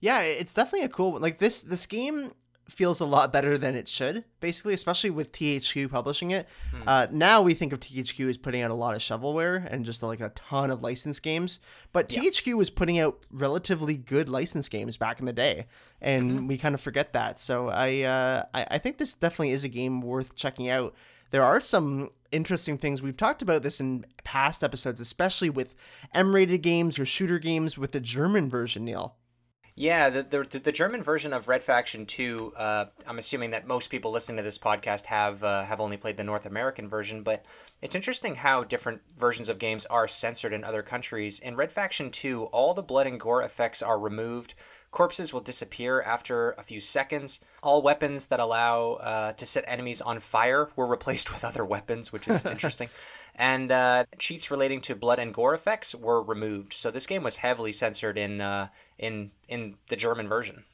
Yeah, 0.00 0.20
it's 0.20 0.52
definitely 0.52 0.86
a 0.86 0.88
cool 0.88 1.12
one. 1.12 1.22
like 1.22 1.38
this 1.38 1.60
this 1.60 1.86
game 1.86 2.32
feels 2.68 3.00
a 3.00 3.06
lot 3.06 3.32
better 3.32 3.56
than 3.56 3.74
it 3.74 3.88
should, 3.88 4.24
basically, 4.40 4.74
especially 4.74 5.08
with 5.10 5.32
THQ 5.32 5.90
publishing 5.90 6.30
it. 6.30 6.46
Hmm. 6.70 6.82
Uh, 6.86 7.06
now 7.10 7.40
we 7.40 7.54
think 7.54 7.72
of 7.72 7.80
THQ 7.80 8.28
as 8.28 8.38
putting 8.38 8.60
out 8.60 8.70
a 8.70 8.74
lot 8.74 8.94
of 8.94 9.00
shovelware 9.00 9.66
and 9.70 9.84
just 9.84 10.02
like 10.02 10.20
a 10.20 10.28
ton 10.30 10.70
of 10.70 10.82
licensed 10.82 11.22
games, 11.22 11.60
but 11.92 12.12
yeah. 12.12 12.20
THQ 12.20 12.54
was 12.54 12.70
putting 12.70 12.98
out 12.98 13.24
relatively 13.30 13.96
good 13.96 14.28
licensed 14.28 14.70
games 14.70 14.96
back 14.96 15.18
in 15.18 15.26
the 15.26 15.32
day, 15.32 15.66
and 16.00 16.30
mm-hmm. 16.30 16.46
we 16.46 16.58
kind 16.58 16.74
of 16.74 16.80
forget 16.80 17.12
that. 17.14 17.40
So 17.40 17.68
I, 17.68 18.02
uh, 18.02 18.44
I 18.52 18.66
I 18.72 18.78
think 18.78 18.98
this 18.98 19.14
definitely 19.14 19.50
is 19.50 19.64
a 19.64 19.68
game 19.68 20.00
worth 20.00 20.34
checking 20.34 20.68
out. 20.68 20.94
There 21.30 21.42
are 21.42 21.60
some 21.60 22.10
interesting 22.32 22.78
things 22.78 23.02
we've 23.02 23.16
talked 23.16 23.42
about 23.42 23.62
this 23.62 23.80
in 23.80 24.04
past 24.24 24.62
episodes, 24.62 25.00
especially 25.00 25.50
with 25.50 25.74
M-rated 26.14 26.62
games 26.62 26.98
or 26.98 27.04
shooter 27.04 27.38
games 27.38 27.76
with 27.76 27.92
the 27.92 28.00
German 28.00 28.48
version, 28.48 28.84
Neil. 28.84 29.14
Yeah, 29.78 30.10
the, 30.10 30.24
the, 30.24 30.58
the 30.58 30.72
German 30.72 31.04
version 31.04 31.32
of 31.32 31.46
Red 31.46 31.62
Faction 31.62 32.04
Two. 32.04 32.52
Uh, 32.56 32.86
I'm 33.06 33.20
assuming 33.20 33.52
that 33.52 33.64
most 33.64 33.90
people 33.90 34.10
listening 34.10 34.38
to 34.38 34.42
this 34.42 34.58
podcast 34.58 35.06
have 35.06 35.44
uh, 35.44 35.62
have 35.62 35.78
only 35.78 35.96
played 35.96 36.16
the 36.16 36.24
North 36.24 36.46
American 36.46 36.88
version, 36.88 37.22
but 37.22 37.44
it's 37.80 37.94
interesting 37.94 38.34
how 38.34 38.64
different 38.64 39.02
versions 39.16 39.48
of 39.48 39.60
games 39.60 39.86
are 39.86 40.08
censored 40.08 40.52
in 40.52 40.64
other 40.64 40.82
countries. 40.82 41.38
In 41.38 41.54
Red 41.54 41.70
Faction 41.70 42.10
Two, 42.10 42.46
all 42.46 42.74
the 42.74 42.82
blood 42.82 43.06
and 43.06 43.20
gore 43.20 43.40
effects 43.40 43.80
are 43.80 44.00
removed. 44.00 44.54
Corpses 44.90 45.32
will 45.32 45.40
disappear 45.40 46.00
after 46.00 46.52
a 46.52 46.62
few 46.62 46.80
seconds. 46.80 47.40
All 47.62 47.82
weapons 47.82 48.26
that 48.26 48.40
allow 48.40 48.94
uh, 48.94 49.32
to 49.34 49.44
set 49.44 49.64
enemies 49.66 50.00
on 50.00 50.18
fire 50.18 50.70
were 50.76 50.86
replaced 50.86 51.30
with 51.32 51.44
other 51.44 51.64
weapons, 51.64 52.12
which 52.12 52.28
is 52.28 52.44
interesting. 52.44 52.88
And 53.40 53.70
uh, 53.70 54.04
cheats 54.18 54.50
relating 54.50 54.80
to 54.80 54.96
blood 54.96 55.20
and 55.20 55.32
gore 55.32 55.54
effects 55.54 55.94
were 55.94 56.20
removed. 56.20 56.72
So 56.72 56.90
this 56.90 57.06
game 57.06 57.22
was 57.22 57.36
heavily 57.36 57.70
censored 57.70 58.18
in 58.18 58.40
uh, 58.40 58.66
in 58.98 59.30
in 59.46 59.76
the 59.86 59.94
German 59.94 60.26
version. 60.26 60.64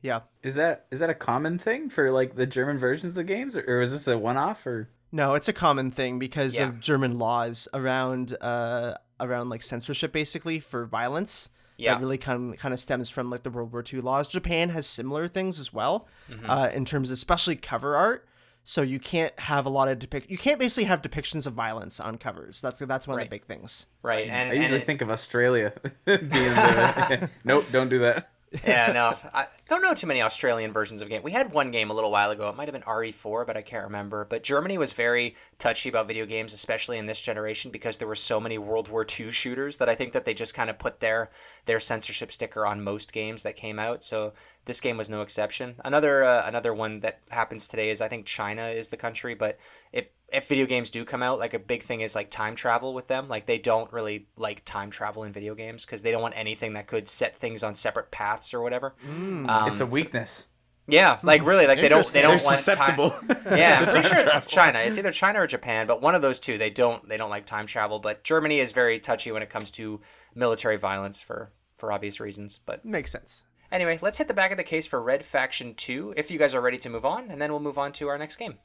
Yeah. 0.00 0.20
Is 0.42 0.54
that 0.54 0.86
is 0.90 1.00
that 1.00 1.10
a 1.10 1.14
common 1.14 1.58
thing 1.58 1.90
for 1.90 2.10
like 2.10 2.34
the 2.34 2.46
German 2.46 2.78
versions 2.78 3.18
of 3.18 3.26
games, 3.26 3.58
or, 3.58 3.64
or 3.66 3.82
is 3.82 3.92
this 3.92 4.08
a 4.08 4.16
one 4.16 4.38
off 4.38 4.66
or? 4.66 4.88
No, 5.12 5.34
it's 5.34 5.48
a 5.48 5.52
common 5.52 5.90
thing 5.90 6.18
because 6.18 6.58
yeah. 6.58 6.68
of 6.68 6.80
German 6.80 7.18
laws 7.18 7.68
around 7.74 8.36
uh 8.40 8.94
around 9.20 9.50
like 9.50 9.62
censorship 9.62 10.12
basically 10.12 10.60
for 10.60 10.86
violence 10.86 11.50
yeah. 11.76 11.94
that 11.94 12.00
really 12.00 12.18
kind 12.18 12.54
of, 12.54 12.58
kind 12.58 12.72
of 12.72 12.80
stems 12.80 13.08
from 13.08 13.30
like 13.30 13.42
the 13.42 13.50
World 13.50 13.72
War 13.72 13.84
II 13.90 14.00
laws. 14.00 14.28
Japan 14.28 14.70
has 14.70 14.86
similar 14.86 15.28
things 15.28 15.58
as 15.58 15.72
well, 15.72 16.06
mm-hmm. 16.30 16.48
uh, 16.48 16.68
in 16.68 16.84
terms 16.84 17.10
of 17.10 17.14
especially 17.14 17.56
cover 17.56 17.96
art. 17.96 18.26
So 18.66 18.80
you 18.80 18.98
can't 18.98 19.38
have 19.40 19.66
a 19.66 19.68
lot 19.68 19.88
of 19.88 19.98
depict. 19.98 20.30
You 20.30 20.38
can't 20.38 20.58
basically 20.58 20.84
have 20.84 21.02
depictions 21.02 21.46
of 21.46 21.52
violence 21.52 22.00
on 22.00 22.16
covers. 22.16 22.62
That's 22.62 22.78
that's 22.78 23.06
one 23.06 23.18
right. 23.18 23.24
of 23.24 23.30
the 23.30 23.36
big 23.36 23.44
things. 23.44 23.88
Right, 24.02 24.26
and 24.26 24.50
I 24.50 24.54
usually 24.54 24.76
and 24.76 24.86
think 24.86 25.02
of 25.02 25.10
Australia 25.10 25.74
being 26.06 26.28
the. 26.28 27.28
nope, 27.44 27.66
don't 27.70 27.90
do 27.90 27.98
that 27.98 28.30
yeah, 28.64 28.92
no, 28.92 29.16
I 29.32 29.46
don't 29.68 29.82
know 29.82 29.94
too 29.94 30.06
many 30.06 30.22
Australian 30.22 30.72
versions 30.72 31.02
of 31.02 31.08
game. 31.08 31.22
We 31.22 31.32
had 31.32 31.52
one 31.52 31.70
game 31.70 31.90
a 31.90 31.94
little 31.94 32.10
while 32.10 32.30
ago. 32.30 32.48
It 32.48 32.56
might 32.56 32.68
have 32.68 32.72
been 32.72 32.82
RE4, 32.82 33.46
but 33.46 33.56
I 33.56 33.62
can't 33.62 33.84
remember. 33.84 34.24
But 34.24 34.42
Germany 34.42 34.78
was 34.78 34.92
very 34.92 35.34
touchy 35.58 35.88
about 35.88 36.06
video 36.06 36.26
games, 36.26 36.52
especially 36.52 36.98
in 36.98 37.06
this 37.06 37.20
generation, 37.20 37.70
because 37.70 37.96
there 37.96 38.08
were 38.08 38.14
so 38.14 38.38
many 38.38 38.58
World 38.58 38.88
War 38.88 39.04
II 39.04 39.30
shooters 39.32 39.78
that 39.78 39.88
I 39.88 39.94
think 39.94 40.12
that 40.12 40.24
they 40.24 40.34
just 40.34 40.54
kind 40.54 40.70
of 40.70 40.78
put 40.78 41.00
their 41.00 41.30
their 41.64 41.80
censorship 41.80 42.30
sticker 42.30 42.66
on 42.66 42.82
most 42.82 43.12
games 43.12 43.42
that 43.42 43.56
came 43.56 43.78
out. 43.78 44.02
So 44.02 44.34
this 44.66 44.80
game 44.80 44.96
was 44.96 45.10
no 45.10 45.22
exception. 45.22 45.76
Another 45.84 46.22
uh, 46.24 46.46
another 46.46 46.72
one 46.72 47.00
that 47.00 47.20
happens 47.30 47.66
today 47.66 47.90
is 47.90 48.00
I 48.00 48.08
think 48.08 48.26
China 48.26 48.66
is 48.66 48.88
the 48.88 48.96
country, 48.96 49.34
but 49.34 49.58
it 49.92 50.12
if 50.34 50.48
video 50.48 50.66
games 50.66 50.90
do 50.90 51.04
come 51.04 51.22
out, 51.22 51.38
like 51.38 51.54
a 51.54 51.58
big 51.58 51.82
thing 51.82 52.00
is 52.00 52.14
like 52.14 52.30
time 52.30 52.54
travel 52.54 52.94
with 52.94 53.06
them. 53.06 53.28
Like 53.28 53.46
they 53.46 53.58
don't 53.58 53.92
really 53.92 54.26
like 54.36 54.64
time 54.64 54.90
travel 54.90 55.24
in 55.24 55.32
video 55.32 55.54
games 55.54 55.84
because 55.84 56.02
they 56.02 56.10
don't 56.10 56.22
want 56.22 56.36
anything 56.36 56.74
that 56.74 56.86
could 56.86 57.08
set 57.08 57.36
things 57.36 57.62
on 57.62 57.74
separate 57.74 58.10
paths 58.10 58.52
or 58.52 58.60
whatever. 58.60 58.94
Mm, 59.06 59.48
um, 59.48 59.70
it's 59.70 59.80
a 59.80 59.86
weakness. 59.86 60.48
Yeah, 60.86 61.18
like 61.22 61.46
really, 61.46 61.66
like 61.66 61.80
they 61.80 61.88
don't 61.88 62.06
they 62.08 62.20
don't 62.20 62.36
They're 62.38 62.44
want 62.44 62.58
susceptible. 62.58 63.10
time. 63.28 63.58
Yeah, 63.58 63.80
I'm 63.80 63.88
pretty 63.88 64.08
sure 64.08 64.18
it's 64.18 64.46
China. 64.46 64.80
It's 64.80 64.98
either 64.98 65.12
China 65.12 65.40
or 65.40 65.46
Japan, 65.46 65.86
but 65.86 66.02
one 66.02 66.14
of 66.14 66.22
those 66.22 66.38
two 66.38 66.58
they 66.58 66.70
don't 66.70 67.08
they 67.08 67.16
don't 67.16 67.30
like 67.30 67.46
time 67.46 67.66
travel. 67.66 67.98
But 67.98 68.22
Germany 68.22 68.60
is 68.60 68.72
very 68.72 68.98
touchy 68.98 69.32
when 69.32 69.42
it 69.42 69.48
comes 69.48 69.70
to 69.72 70.00
military 70.34 70.76
violence 70.76 71.22
for 71.22 71.52
for 71.78 71.90
obvious 71.90 72.20
reasons. 72.20 72.60
But 72.66 72.84
makes 72.84 73.12
sense. 73.12 73.44
Anyway, 73.72 73.98
let's 74.02 74.18
hit 74.18 74.28
the 74.28 74.34
back 74.34 74.50
of 74.50 74.56
the 74.56 74.62
case 74.62 74.86
for 74.86 75.02
Red 75.02 75.24
Faction 75.24 75.74
2 75.74 76.14
if 76.16 76.30
you 76.30 76.38
guys 76.38 76.54
are 76.54 76.60
ready 76.60 76.78
to 76.78 76.90
move 76.90 77.04
on, 77.04 77.30
and 77.30 77.40
then 77.42 77.50
we'll 77.50 77.60
move 77.60 77.78
on 77.78 77.92
to 77.94 78.06
our 78.08 78.18
next 78.18 78.36
game. 78.36 78.58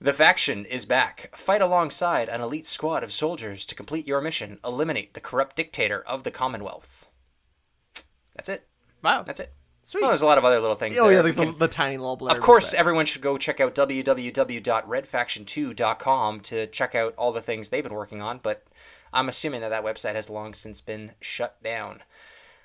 The 0.00 0.12
faction 0.12 0.64
is 0.64 0.84
back. 0.84 1.34
Fight 1.34 1.62
alongside 1.62 2.28
an 2.28 2.40
elite 2.40 2.66
squad 2.66 3.02
of 3.02 3.12
soldiers 3.12 3.64
to 3.66 3.74
complete 3.74 4.06
your 4.06 4.20
mission. 4.20 4.58
Eliminate 4.64 5.14
the 5.14 5.20
corrupt 5.20 5.56
dictator 5.56 6.00
of 6.00 6.24
the 6.24 6.30
Commonwealth. 6.30 7.08
That's 8.34 8.48
it. 8.48 8.66
Wow. 9.02 9.22
That's 9.22 9.40
it. 9.40 9.54
Sweet. 9.84 10.00
Well, 10.00 10.10
there's 10.10 10.22
a 10.22 10.26
lot 10.26 10.38
of 10.38 10.46
other 10.46 10.60
little 10.60 10.76
things. 10.76 10.98
Oh 10.98 11.08
there. 11.08 11.16
yeah, 11.16 11.22
the, 11.22 11.32
the, 11.32 11.52
the, 11.52 11.68
tiny 11.68 11.98
little 11.98 12.16
blurbs. 12.16 12.32
Of 12.32 12.40
course, 12.40 12.72
everyone 12.72 13.04
should 13.04 13.20
go 13.20 13.36
check 13.36 13.60
out 13.60 13.74
www.redfaction2.com 13.74 16.40
to 16.40 16.66
check 16.68 16.94
out 16.94 17.14
all 17.18 17.32
the 17.32 17.42
things 17.42 17.68
they've 17.68 17.84
been 17.84 17.92
working 17.92 18.22
on. 18.22 18.40
But 18.42 18.64
I'm 19.12 19.28
assuming 19.28 19.60
that 19.60 19.68
that 19.68 19.84
website 19.84 20.14
has 20.14 20.30
long 20.30 20.54
since 20.54 20.80
been 20.80 21.12
shut 21.20 21.62
down. 21.62 22.00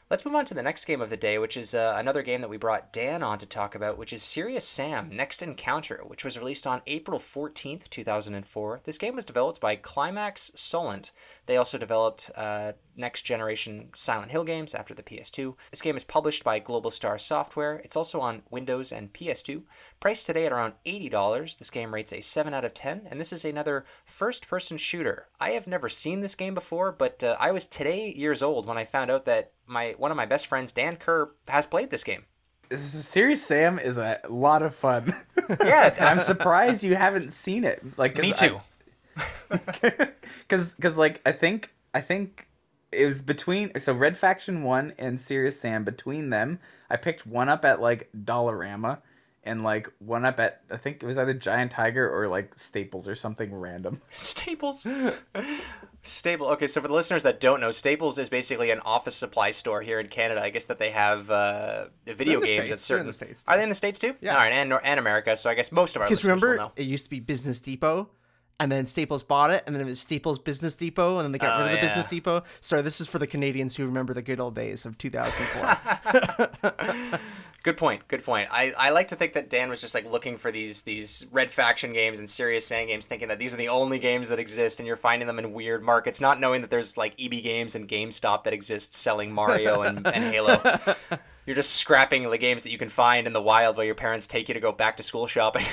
Let's 0.09 0.25
move 0.25 0.33
on 0.33 0.45
to 0.45 0.55
the 0.55 0.63
next 0.63 0.85
game 0.85 1.01
of 1.01 1.11
the 1.11 1.17
day, 1.17 1.37
which 1.37 1.55
is 1.55 1.75
uh, 1.75 1.93
another 1.95 2.23
game 2.23 2.41
that 2.41 2.49
we 2.49 2.57
brought 2.57 2.91
Dan 2.91 3.21
on 3.21 3.37
to 3.37 3.45
talk 3.45 3.75
about, 3.75 3.95
which 3.95 4.11
is 4.11 4.23
Serious 4.23 4.65
Sam 4.65 5.15
Next 5.15 5.43
Encounter, 5.43 6.01
which 6.03 6.25
was 6.25 6.35
released 6.35 6.65
on 6.65 6.81
April 6.87 7.19
14th, 7.19 7.87
2004. 7.91 8.81
This 8.85 8.97
game 8.97 9.15
was 9.15 9.25
developed 9.25 9.61
by 9.61 9.75
Climax 9.75 10.51
Solent. 10.55 11.11
They 11.49 11.57
also 11.57 11.79
developed 11.79 12.29
uh, 12.35 12.73
next 12.95 13.23
generation 13.23 13.89
Silent 13.95 14.29
Hill 14.29 14.43
games 14.43 14.75
after 14.75 14.93
the 14.93 15.01
PS2. 15.01 15.55
This 15.71 15.81
game 15.81 15.97
is 15.97 16.03
published 16.03 16.43
by 16.43 16.59
Global 16.59 16.91
Star 16.91 17.17
Software. 17.17 17.81
It's 17.83 17.95
also 17.95 18.19
on 18.19 18.43
Windows 18.51 18.91
and 18.91 19.11
PS2. 19.11 19.63
Priced 19.99 20.27
today 20.27 20.45
at 20.45 20.51
around 20.51 20.73
$80, 20.85 21.57
this 21.57 21.71
game 21.71 21.91
rates 21.91 22.13
a 22.13 22.21
7 22.21 22.53
out 22.53 22.65
of 22.65 22.75
10, 22.75 23.07
and 23.09 23.19
this 23.19 23.33
is 23.33 23.43
another 23.43 23.85
first 24.05 24.47
person 24.47 24.77
shooter. 24.77 25.27
I 25.39 25.49
have 25.49 25.65
never 25.65 25.89
seen 25.89 26.21
this 26.21 26.35
game 26.35 26.53
before, 26.53 26.91
but 26.91 27.23
uh, 27.23 27.35
I 27.39 27.49
was 27.49 27.65
today 27.65 28.13
years 28.13 28.43
old 28.43 28.67
when 28.67 28.77
I 28.77 28.85
found 28.85 29.09
out 29.09 29.25
that 29.25 29.53
my 29.65 29.95
one 29.97 30.11
of 30.11 30.17
my 30.17 30.27
best 30.27 30.45
friends, 30.45 30.71
Dan 30.71 30.97
Kerr, 30.97 31.31
has 31.47 31.65
played 31.65 31.89
this 31.89 32.03
game. 32.03 32.25
Serious 32.75 33.43
Sam 33.43 33.79
is 33.79 33.97
a 33.97 34.19
lot 34.29 34.61
of 34.61 34.75
fun. 34.75 35.15
Yeah, 35.65 35.95
I'm 35.99 36.19
surprised 36.19 36.83
you 36.83 36.93
haven't 36.93 37.33
seen 37.33 37.63
it. 37.63 37.81
Like, 37.97 38.19
me 38.19 38.33
too. 38.33 38.61
Because, 40.47 40.73
because, 40.73 40.97
like, 40.97 41.21
I 41.25 41.31
think, 41.31 41.71
I 41.93 42.01
think 42.01 42.47
it 42.91 43.05
was 43.05 43.21
between 43.21 43.77
so 43.79 43.93
Red 43.93 44.17
Faction 44.17 44.63
One 44.63 44.93
and 44.97 45.19
Serious 45.19 45.59
Sam. 45.59 45.83
Between 45.83 46.29
them, 46.31 46.59
I 46.89 46.97
picked 46.97 47.27
one 47.27 47.49
up 47.49 47.63
at 47.65 47.79
like 47.81 48.09
Dollarama, 48.17 48.99
and 49.43 49.63
like 49.63 49.87
one 49.99 50.25
up 50.25 50.39
at 50.39 50.61
I 50.71 50.77
think 50.77 51.03
it 51.03 51.05
was 51.05 51.17
either 51.19 51.35
Giant 51.35 51.69
Tiger 51.71 52.09
or 52.09 52.27
like 52.27 52.57
Staples 52.57 53.07
or 53.07 53.13
something 53.13 53.53
random. 53.53 54.01
Staples. 54.09 54.87
Stable. 56.01 56.47
Okay, 56.47 56.65
so 56.67 56.81
for 56.81 56.87
the 56.87 56.93
listeners 56.95 57.21
that 57.23 57.39
don't 57.39 57.59
know, 57.61 57.69
Staples 57.71 58.17
is 58.17 58.29
basically 58.29 58.71
an 58.71 58.79
office 58.79 59.15
supply 59.15 59.51
store 59.51 59.81
here 59.83 59.99
in 59.99 60.07
Canada. 60.07 60.41
I 60.41 60.49
guess 60.49 60.65
that 60.65 60.79
they 60.79 60.89
have 60.91 61.29
uh, 61.29 61.85
video 62.07 62.39
games 62.39 62.51
States. 62.51 62.61
at 62.63 62.69
They're 62.69 62.77
certain. 62.77 63.01
in 63.01 63.07
the 63.07 63.13
States, 63.13 63.43
Are 63.47 63.55
they 63.57 63.63
in 63.63 63.69
the 63.69 63.75
states 63.75 63.99
too? 63.99 64.15
Yeah. 64.21 64.31
All 64.31 64.37
right, 64.39 64.53
and 64.53 64.73
and 64.83 64.99
America. 64.99 65.37
So 65.37 65.49
I 65.49 65.53
guess 65.53 65.71
most 65.71 65.95
of 65.95 66.01
our 66.01 66.07
Because 66.07 66.23
listeners 66.23 66.41
remember, 66.41 66.63
will 66.63 66.69
know. 66.69 66.73
it 66.75 66.87
used 66.87 67.03
to 67.03 67.09
be 67.11 67.19
Business 67.19 67.59
Depot, 67.59 68.09
and 68.59 68.71
then 68.71 68.85
Staples 68.85 69.23
bought 69.23 69.51
it, 69.51 69.63
and 69.65 69.75
then 69.75 69.81
it 69.81 69.85
was 69.85 69.99
Staples 69.99 70.39
Business 70.39 70.75
Depot, 70.75 71.17
and 71.17 71.25
then 71.25 71.31
they 71.31 71.37
got 71.37 71.59
Oh, 71.59 71.63
rid 71.63 71.71
of 71.71 71.77
oh, 71.77 71.81
the 71.81 71.87
Business. 71.87 72.09
Depot. 72.09 72.43
Sorry, 72.61 72.81
this 72.81 72.99
is 72.99 73.07
for 73.07 73.19
the 73.19 73.27
Canadians 73.27 73.75
who 73.75 73.85
remember 73.85 74.13
the 74.13 74.21
good 74.21 74.39
old 74.39 74.55
days 74.55 74.85
of 74.85 74.97
2004. 74.97 77.19
Good 77.61 77.75
point. 77.75 78.07
Good 78.07 78.23
point. 78.23 78.47
I, 78.51 78.73
I 78.77 78.91
like 78.91 79.09
to 79.09 79.17
think 79.17 79.33
that 79.33 79.49
Dan 79.49 79.69
was 79.69 79.81
just 79.81 79.93
like 79.93 80.09
looking 80.09 80.37
for 80.37 80.49
these 80.49 80.83
these 80.83 81.25
Red 81.29 81.51
Faction 81.51 81.91
games 81.91 82.19
and 82.19 82.29
Serious 82.29 82.65
Sam 82.65 82.87
games, 82.87 83.05
thinking 83.05 83.27
that 83.27 83.37
these 83.37 83.53
are 83.53 83.57
the 83.57 83.67
only 83.67 83.99
games 83.99 84.29
that 84.29 84.39
exist, 84.39 84.79
and 84.79 84.87
you're 84.87 84.95
finding 84.95 85.27
them 85.27 85.39
in 85.39 85.51
weird 85.51 85.83
markets, 85.83 86.21
not 86.21 86.39
knowing 86.39 86.61
that 86.61 86.69
there's 86.69 86.95
like 86.95 87.21
EB 87.21 87.43
Games 87.43 87.75
and 87.75 87.87
GameStop 87.87 88.45
that 88.45 88.53
exist 88.53 88.93
selling 88.93 89.33
Mario 89.33 89.81
and, 89.81 90.07
and 90.07 90.23
Halo. 90.23 90.61
You're 91.45 91.55
just 91.55 91.77
scrapping 91.77 92.29
the 92.29 92.37
games 92.37 92.61
that 92.61 92.71
you 92.71 92.77
can 92.77 92.89
find 92.89 93.25
in 93.25 93.33
the 93.33 93.41
wild 93.41 93.75
while 93.75 93.85
your 93.85 93.95
parents 93.95 94.27
take 94.27 94.49
you 94.49 94.53
to 94.53 94.59
go 94.59 94.71
back 94.71 94.97
to 94.97 95.03
school 95.03 95.25
shopping. 95.25 95.65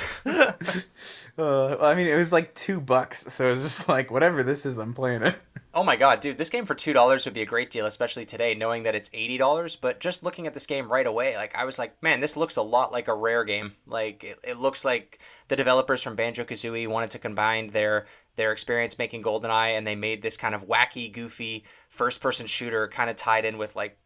Uh, 1.39 1.77
I 1.79 1.95
mean, 1.95 2.07
it 2.07 2.17
was 2.17 2.33
like 2.33 2.55
two 2.55 2.81
bucks, 2.81 3.27
so 3.29 3.49
it 3.49 3.51
was 3.53 3.63
just 3.63 3.89
like 3.89 4.11
whatever 4.11 4.43
this 4.43 4.65
is, 4.65 4.79
I'm 4.79 4.95
playing 4.95 5.23
it. 5.23 5.37
Oh 5.77 5.85
my 5.85 5.97
god, 5.97 6.21
dude, 6.21 6.39
this 6.39 6.49
game 6.49 6.65
for 6.65 6.75
two 6.75 6.95
dollars 6.95 7.27
would 7.27 7.35
be 7.35 7.43
a 7.43 7.47
great 7.47 7.71
deal, 7.71 7.85
especially 7.85 8.25
today, 8.25 8.55
knowing 8.55 8.85
that 8.85 8.95
it's 8.95 9.11
eighty 9.13 9.37
dollars. 9.37 9.77
But 9.77 10.01
just 10.01 10.23
looking 10.23 10.47
at 10.47 10.55
this 10.55 10.65
game 10.65 10.91
right 10.91 11.07
away, 11.07 11.37
like 11.37 11.55
I 11.55 11.67
was 11.67 11.79
like, 11.79 12.03
man, 12.03 12.21
this 12.21 12.35
looks 12.35 12.57
a 12.57 12.63
lot 12.63 12.93
like 12.93 13.09
a 13.09 13.15
rare 13.15 13.45
game. 13.45 13.75
Like 13.87 14.25
it, 14.25 14.39
it 14.43 14.59
looks 14.59 14.87
like 14.87 15.19
the 15.49 15.57
developers 15.57 16.03
from 16.03 16.17
Banjo 16.17 16.45
Kazooie 16.45 16.89
wanted 16.89 17.11
to 17.11 17.19
combine 17.19 17.73
their 17.73 18.07
their 18.37 18.53
experience 18.53 18.97
making 18.97 19.23
GoldenEye, 19.23 19.77
and 19.77 19.87
they 19.87 19.97
made 19.97 20.23
this 20.23 20.39
kind 20.39 20.55
of 20.55 20.67
wacky, 20.67 21.13
goofy 21.13 21.63
first 21.91 22.23
person 22.23 22.47
shooter, 22.47 22.89
kind 22.89 23.11
of 23.11 23.17
tied 23.17 23.45
in 23.45 23.59
with 23.59 23.77
like 23.77 23.99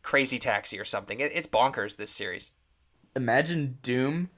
Crazy 0.00 0.38
Taxi 0.38 0.80
or 0.80 0.86
something. 0.86 1.20
It, 1.20 1.32
it's 1.34 1.46
bonkers. 1.46 1.98
This 1.98 2.10
series. 2.10 2.52
Imagine 3.14 3.76
Doom, 3.82 4.30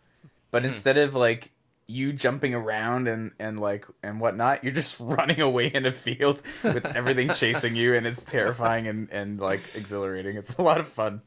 but 0.51 0.65
instead 0.65 0.99
of 0.99 1.15
like 1.15 1.52
you 1.93 2.13
jumping 2.13 2.55
around 2.55 3.09
and 3.09 3.33
and 3.39 3.61
like 3.61 3.87
and 4.03 4.21
whatnot, 4.21 4.65
you're 4.65 4.73
just 4.73 4.99
running 5.17 5.41
away 5.41 5.67
in 5.69 5.87
a 5.87 5.93
field 5.93 6.43
with 6.63 6.85
everything 6.87 7.29
chasing 7.35 7.77
you, 7.77 7.95
and 7.95 8.07
it's 8.07 8.23
terrifying 8.25 8.89
and 8.89 9.11
and 9.11 9.41
like 9.41 9.61
exhilarating. 9.75 10.37
It's 10.37 10.55
a 10.55 10.63
lot 10.63 10.81
of 10.81 10.89
fun. 10.89 11.23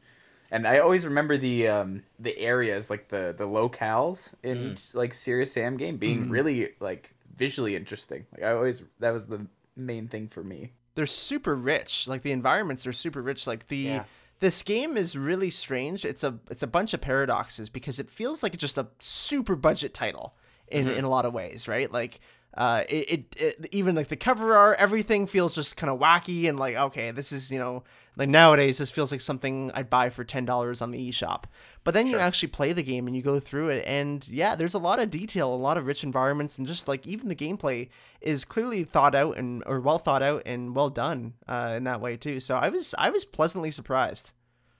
And 0.50 0.66
I 0.66 0.78
always 0.78 1.04
remember 1.04 1.36
the 1.36 1.68
um 1.68 2.02
the 2.18 2.36
areas 2.38 2.90
like 2.90 3.08
the 3.08 3.34
the 3.36 3.46
locales 3.46 4.32
in 4.42 4.72
each, 4.72 4.94
like 4.94 5.12
Serious 5.14 5.52
Sam 5.52 5.76
game 5.76 5.96
being 5.96 6.28
really 6.28 6.70
like 6.80 7.14
visually 7.34 7.74
interesting. 7.76 8.26
Like 8.32 8.42
I 8.44 8.52
always 8.52 8.82
that 9.00 9.12
was 9.12 9.26
the 9.26 9.46
main 9.76 10.08
thing 10.08 10.28
for 10.28 10.44
me. 10.44 10.72
They're 10.94 11.06
super 11.06 11.54
rich. 11.54 12.06
Like 12.08 12.22
the 12.22 12.32
environments 12.32 12.86
are 12.86 12.92
super 12.92 13.20
rich. 13.22 13.46
Like 13.46 13.66
the 13.68 13.76
Yeah. 13.76 14.04
this 14.40 14.62
game 14.62 14.96
is 14.96 15.18
really 15.18 15.50
strange. 15.50 16.04
It's 16.04 16.22
a 16.22 16.38
it's 16.48 16.62
a 16.62 16.66
bunch 16.68 16.94
of 16.94 17.00
paradoxes 17.00 17.68
because 17.68 17.98
it 17.98 18.08
feels 18.08 18.42
like 18.42 18.56
just 18.56 18.78
a 18.78 18.86
super 19.00 19.56
budget 19.56 19.92
title 19.94 20.34
in 20.68 20.88
in 20.88 21.04
a 21.04 21.08
lot 21.08 21.24
of 21.24 21.32
ways, 21.32 21.68
right? 21.68 21.90
Like 21.90 22.20
uh, 22.56 22.84
it, 22.88 23.08
it, 23.08 23.36
it 23.36 23.68
even 23.70 23.94
like 23.94 24.08
the 24.08 24.16
cover 24.16 24.56
art, 24.56 24.78
everything 24.78 25.26
feels 25.26 25.54
just 25.54 25.76
kind 25.76 25.90
of 25.90 26.00
wacky 26.00 26.48
and 26.48 26.58
like 26.58 26.74
okay, 26.74 27.10
this 27.10 27.30
is 27.30 27.50
you 27.50 27.58
know 27.58 27.84
like 28.16 28.30
nowadays 28.30 28.78
this 28.78 28.90
feels 28.90 29.12
like 29.12 29.20
something 29.20 29.70
I'd 29.74 29.90
buy 29.90 30.08
for 30.08 30.24
ten 30.24 30.46
dollars 30.46 30.80
on 30.80 30.90
the 30.90 31.08
eShop. 31.10 31.44
But 31.84 31.92
then 31.92 32.06
you 32.06 32.18
actually 32.18 32.48
play 32.48 32.72
the 32.72 32.82
game 32.82 33.06
and 33.06 33.14
you 33.14 33.22
go 33.22 33.38
through 33.38 33.68
it, 33.68 33.84
and 33.86 34.26
yeah, 34.26 34.54
there's 34.54 34.74
a 34.74 34.78
lot 34.78 34.98
of 34.98 35.10
detail, 35.10 35.52
a 35.52 35.54
lot 35.54 35.76
of 35.76 35.86
rich 35.86 36.02
environments, 36.02 36.56
and 36.56 36.66
just 36.66 36.88
like 36.88 37.06
even 37.06 37.28
the 37.28 37.36
gameplay 37.36 37.90
is 38.22 38.46
clearly 38.46 38.84
thought 38.84 39.14
out 39.14 39.36
and 39.36 39.62
or 39.66 39.78
well 39.78 39.98
thought 39.98 40.22
out 40.22 40.42
and 40.46 40.74
well 40.74 40.88
done 40.88 41.34
uh, 41.46 41.74
in 41.76 41.84
that 41.84 42.00
way 42.00 42.16
too. 42.16 42.40
So 42.40 42.56
I 42.56 42.70
was 42.70 42.94
I 42.96 43.10
was 43.10 43.26
pleasantly 43.26 43.70
surprised. 43.70 44.32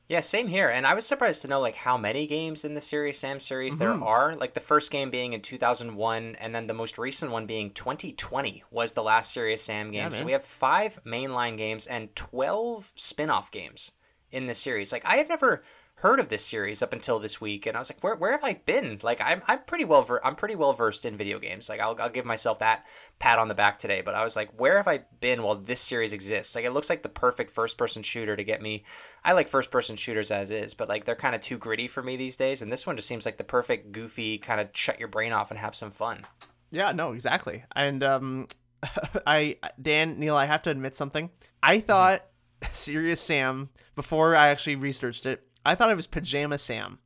Yeah, 0.09 0.20
same 0.20 0.46
here. 0.46 0.68
And 0.68 0.86
I 0.86 0.94
was 0.94 1.04
surprised 1.04 1.42
to 1.42 1.48
know 1.48 1.61
like 1.61 1.74
how 1.74 1.96
many 1.96 2.26
games 2.26 2.64
in 2.64 2.74
the 2.74 2.80
Serious 2.80 3.18
Sam 3.18 3.40
series 3.40 3.78
there 3.78 3.90
mm-hmm. 3.90 4.04
are. 4.04 4.36
Like 4.36 4.54
the 4.54 4.61
first 4.61 4.92
game 4.92 5.11
being 5.11 5.32
in 5.32 5.40
2001 5.40 6.36
and 6.38 6.54
then 6.54 6.66
the 6.68 6.74
most 6.74 6.96
recent 6.96 7.32
one 7.32 7.46
being 7.46 7.70
2020 7.70 8.62
was 8.70 8.92
the 8.92 9.02
last 9.02 9.32
Serious 9.32 9.64
Sam 9.64 9.90
game. 9.90 10.12
so 10.12 10.24
we 10.24 10.32
have 10.32 10.44
5 10.44 11.00
mainline 11.04 11.57
games 11.57 11.86
and 11.86 12.14
12 12.14 12.92
spin-off 12.94 13.50
games 13.50 13.90
in 14.30 14.46
the 14.46 14.54
series. 14.54 14.92
Like 14.92 15.04
I 15.04 15.16
have 15.16 15.28
never 15.28 15.64
heard 16.01 16.20
of 16.20 16.28
this 16.28 16.44
series 16.44 16.82
up 16.82 16.92
until 16.92 17.18
this 17.18 17.40
week 17.40 17.64
and 17.64 17.74
I 17.74 17.80
was 17.80 17.88
like 17.88 18.03
where, 18.03 18.16
where 18.16 18.32
have 18.32 18.44
I 18.44 18.61
been? 18.66 18.99
Like 19.03 19.20
I'm 19.22 19.42
I'm 19.47 19.61
pretty 19.66 19.84
well 19.86 20.03
ver- 20.03 20.20
I'm 20.22 20.36
pretty 20.36 20.55
well 20.55 20.74
versed 20.74 21.07
in 21.07 21.16
video 21.16 21.38
games. 21.38 21.68
Like 21.70 21.80
I'll 21.80 21.97
I'll 21.99 22.11
give 22.11 22.26
myself 22.26 22.59
that 22.59 22.84
pat 23.18 23.38
on 23.38 23.49
the 23.49 23.55
back 23.55 23.78
today, 23.78 24.03
but 24.03 24.14
I 24.14 24.22
was 24.22 24.36
like 24.36 24.61
where 24.61 24.76
have 24.76 24.88
I 24.88 25.05
been 25.20 25.42
while 25.42 25.55
this 25.55 25.80
series 25.80 26.12
exists? 26.12 26.55
Like 26.55 26.66
it 26.66 26.72
looks 26.72 26.90
like 26.90 27.03
the 27.03 27.09
perfect 27.09 27.51
first 27.51 27.78
person 27.78 28.03
shooter 28.03 28.36
to 28.36 28.44
get 28.44 28.61
me 28.61 28.84
I 29.24 29.32
like 29.32 29.49
first 29.49 29.70
person 29.70 29.97
shooters 29.97 30.30
as 30.30 30.51
is, 30.51 30.74
but 30.74 30.88
like 30.88 31.07
they're 31.07 31.16
kind 31.16 31.34
of 31.34 31.40
too 31.40 31.57
gritty 31.57 31.88
for 31.88 32.03
me 32.03 32.16
these 32.16 32.36
days 32.36 32.61
and 32.61 32.70
this 32.70 32.86
one 32.86 32.97
just 32.97 33.09
seems 33.09 33.24
like 33.24 33.38
the 33.38 33.44
perfect 33.44 33.92
goofy 33.92 34.36
kind 34.36 34.61
of 34.61 34.68
shut 34.74 34.99
your 34.99 35.09
brain 35.09 35.32
off 35.32 35.51
and 35.51 35.59
have 35.59 35.74
some 35.74 35.90
fun. 35.90 36.26
Yeah, 36.70 36.92
no, 36.92 37.12
exactly. 37.12 37.64
And 37.74 38.03
um, 38.03 38.49
I 39.26 39.57
Dan 39.80 40.18
Neil, 40.18 40.36
I 40.36 40.44
have 40.44 40.62
to 40.62 40.70
admit 40.70 40.94
something. 40.94 41.30
I 41.62 41.80
thought 41.80 42.26
Serious 42.70 43.20
Sam 43.20 43.70
before 43.94 44.34
I 44.34 44.49
actually 44.49 44.76
researched 44.76 45.26
it. 45.26 45.45
I 45.66 45.74
thought 45.74 45.90
it 45.90 45.96
was 45.96 46.06
Pajama 46.06 46.58
Sam. 46.58 46.98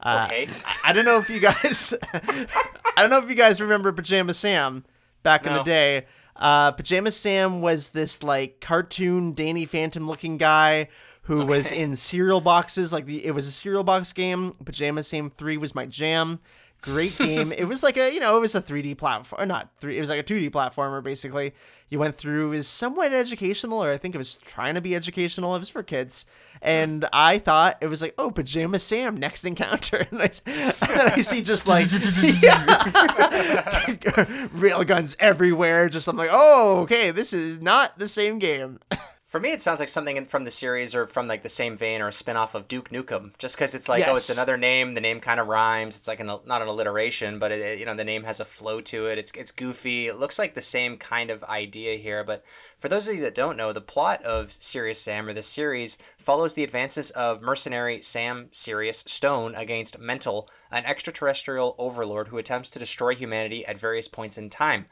Uh, 0.00 0.28
Okay. 0.30 0.46
I 0.84 0.92
don't 0.92 1.04
know 1.04 1.18
if 1.18 1.28
you 1.28 1.40
guys, 1.40 1.92
I 2.12 2.46
don't 2.98 3.10
know 3.10 3.18
if 3.18 3.28
you 3.28 3.34
guys 3.34 3.60
remember 3.60 3.92
Pajama 3.92 4.34
Sam 4.34 4.84
back 5.22 5.46
in 5.46 5.52
the 5.52 5.62
day. 5.64 6.06
Uh, 6.36 6.70
Pajama 6.72 7.10
Sam 7.10 7.60
was 7.60 7.90
this 7.90 8.22
like 8.22 8.60
cartoon 8.60 9.34
Danny 9.34 9.66
Phantom 9.66 10.06
looking 10.06 10.38
guy 10.38 10.88
who 11.22 11.44
was 11.44 11.70
in 11.72 11.96
cereal 11.96 12.40
boxes. 12.40 12.92
Like 12.92 13.06
the, 13.06 13.24
it 13.26 13.32
was 13.32 13.48
a 13.48 13.52
cereal 13.52 13.82
box 13.84 14.12
game. 14.12 14.54
Pajama 14.64 15.02
Sam 15.02 15.28
Three 15.28 15.56
was 15.56 15.74
my 15.74 15.84
jam. 15.84 16.38
Great 16.80 17.18
game. 17.18 17.52
it 17.52 17.64
was 17.64 17.82
like 17.82 17.96
a 17.96 18.14
you 18.14 18.20
know 18.20 18.36
it 18.36 18.40
was 18.40 18.54
a 18.54 18.62
3D 18.62 18.96
platform, 18.96 19.48
not 19.48 19.68
three. 19.80 19.96
It 19.96 20.00
was 20.00 20.08
like 20.08 20.20
a 20.20 20.22
2D 20.22 20.50
platformer 20.50 21.02
basically. 21.02 21.52
You 21.88 21.98
went 21.98 22.14
through 22.14 22.52
is 22.52 22.68
somewhat 22.68 23.12
educational, 23.12 23.82
or 23.82 23.90
I 23.90 23.96
think 23.96 24.14
it 24.14 24.18
was 24.18 24.36
trying 24.36 24.76
to 24.76 24.80
be 24.80 24.94
educational. 24.94 25.56
It 25.56 25.58
was 25.58 25.68
for 25.68 25.82
kids, 25.82 26.24
and 26.62 27.04
I 27.12 27.38
thought 27.38 27.78
it 27.80 27.88
was 27.88 28.00
like 28.00 28.14
oh 28.16 28.30
Pajama 28.30 28.78
Sam 28.78 29.16
next 29.16 29.44
encounter, 29.44 30.06
and, 30.10 30.22
I, 30.22 30.30
and 30.46 30.74
then 30.80 31.12
I 31.12 31.20
see 31.20 31.42
just 31.42 31.66
like 31.66 31.88
rail 34.60 34.84
guns 34.84 35.16
everywhere. 35.18 35.88
Just 35.88 36.06
I'm 36.06 36.16
like 36.16 36.30
oh 36.32 36.82
okay 36.82 37.10
this 37.10 37.32
is 37.32 37.60
not 37.60 37.98
the 37.98 38.08
same 38.08 38.38
game. 38.38 38.78
For 39.28 39.38
me, 39.38 39.52
it 39.52 39.60
sounds 39.60 39.78
like 39.78 39.90
something 39.90 40.24
from 40.24 40.44
the 40.44 40.50
series 40.50 40.94
or 40.94 41.06
from 41.06 41.28
like 41.28 41.42
the 41.42 41.50
same 41.50 41.76
vein 41.76 42.00
or 42.00 42.08
a 42.08 42.12
spin-off 42.14 42.54
of 42.54 42.66
Duke 42.66 42.88
Nukem. 42.88 43.36
Just 43.36 43.56
because 43.56 43.74
it's 43.74 43.86
like, 43.86 44.00
oh, 44.08 44.16
it's 44.16 44.30
another 44.30 44.56
name. 44.56 44.94
The 44.94 45.02
name 45.02 45.20
kind 45.20 45.38
of 45.38 45.48
rhymes. 45.48 45.98
It's 45.98 46.08
like 46.08 46.20
an, 46.20 46.28
not 46.46 46.62
an 46.62 46.68
alliteration, 46.68 47.38
but 47.38 47.52
it- 47.52 47.78
you 47.78 47.84
know 47.84 47.94
the 47.94 48.04
name 48.04 48.24
has 48.24 48.40
a 48.40 48.46
flow 48.46 48.80
to 48.80 49.04
it. 49.08 49.18
It's 49.18 49.30
it's 49.32 49.50
goofy. 49.50 50.06
It 50.06 50.16
looks 50.18 50.38
like 50.38 50.54
the 50.54 50.62
same 50.62 50.96
kind 50.96 51.30
of 51.30 51.44
idea 51.44 51.98
here. 51.98 52.24
But 52.24 52.42
for 52.78 52.88
those 52.88 53.06
of 53.06 53.16
you 53.16 53.20
that 53.20 53.34
don't 53.34 53.58
know, 53.58 53.70
the 53.70 53.82
plot 53.82 54.22
of 54.22 54.50
Serious 54.50 54.98
Sam 54.98 55.28
or 55.28 55.34
the 55.34 55.42
series 55.42 55.98
follows 56.16 56.54
the 56.54 56.64
advances 56.64 57.10
of 57.10 57.42
mercenary 57.42 58.00
Sam 58.00 58.48
Serious 58.50 59.04
Stone 59.06 59.54
against 59.56 59.98
Mental, 59.98 60.48
an 60.70 60.86
extraterrestrial 60.86 61.74
overlord 61.76 62.28
who 62.28 62.38
attempts 62.38 62.70
to 62.70 62.78
destroy 62.78 63.14
humanity 63.14 63.66
at 63.66 63.76
various 63.76 64.08
points 64.08 64.38
in 64.38 64.48
time. 64.48 64.86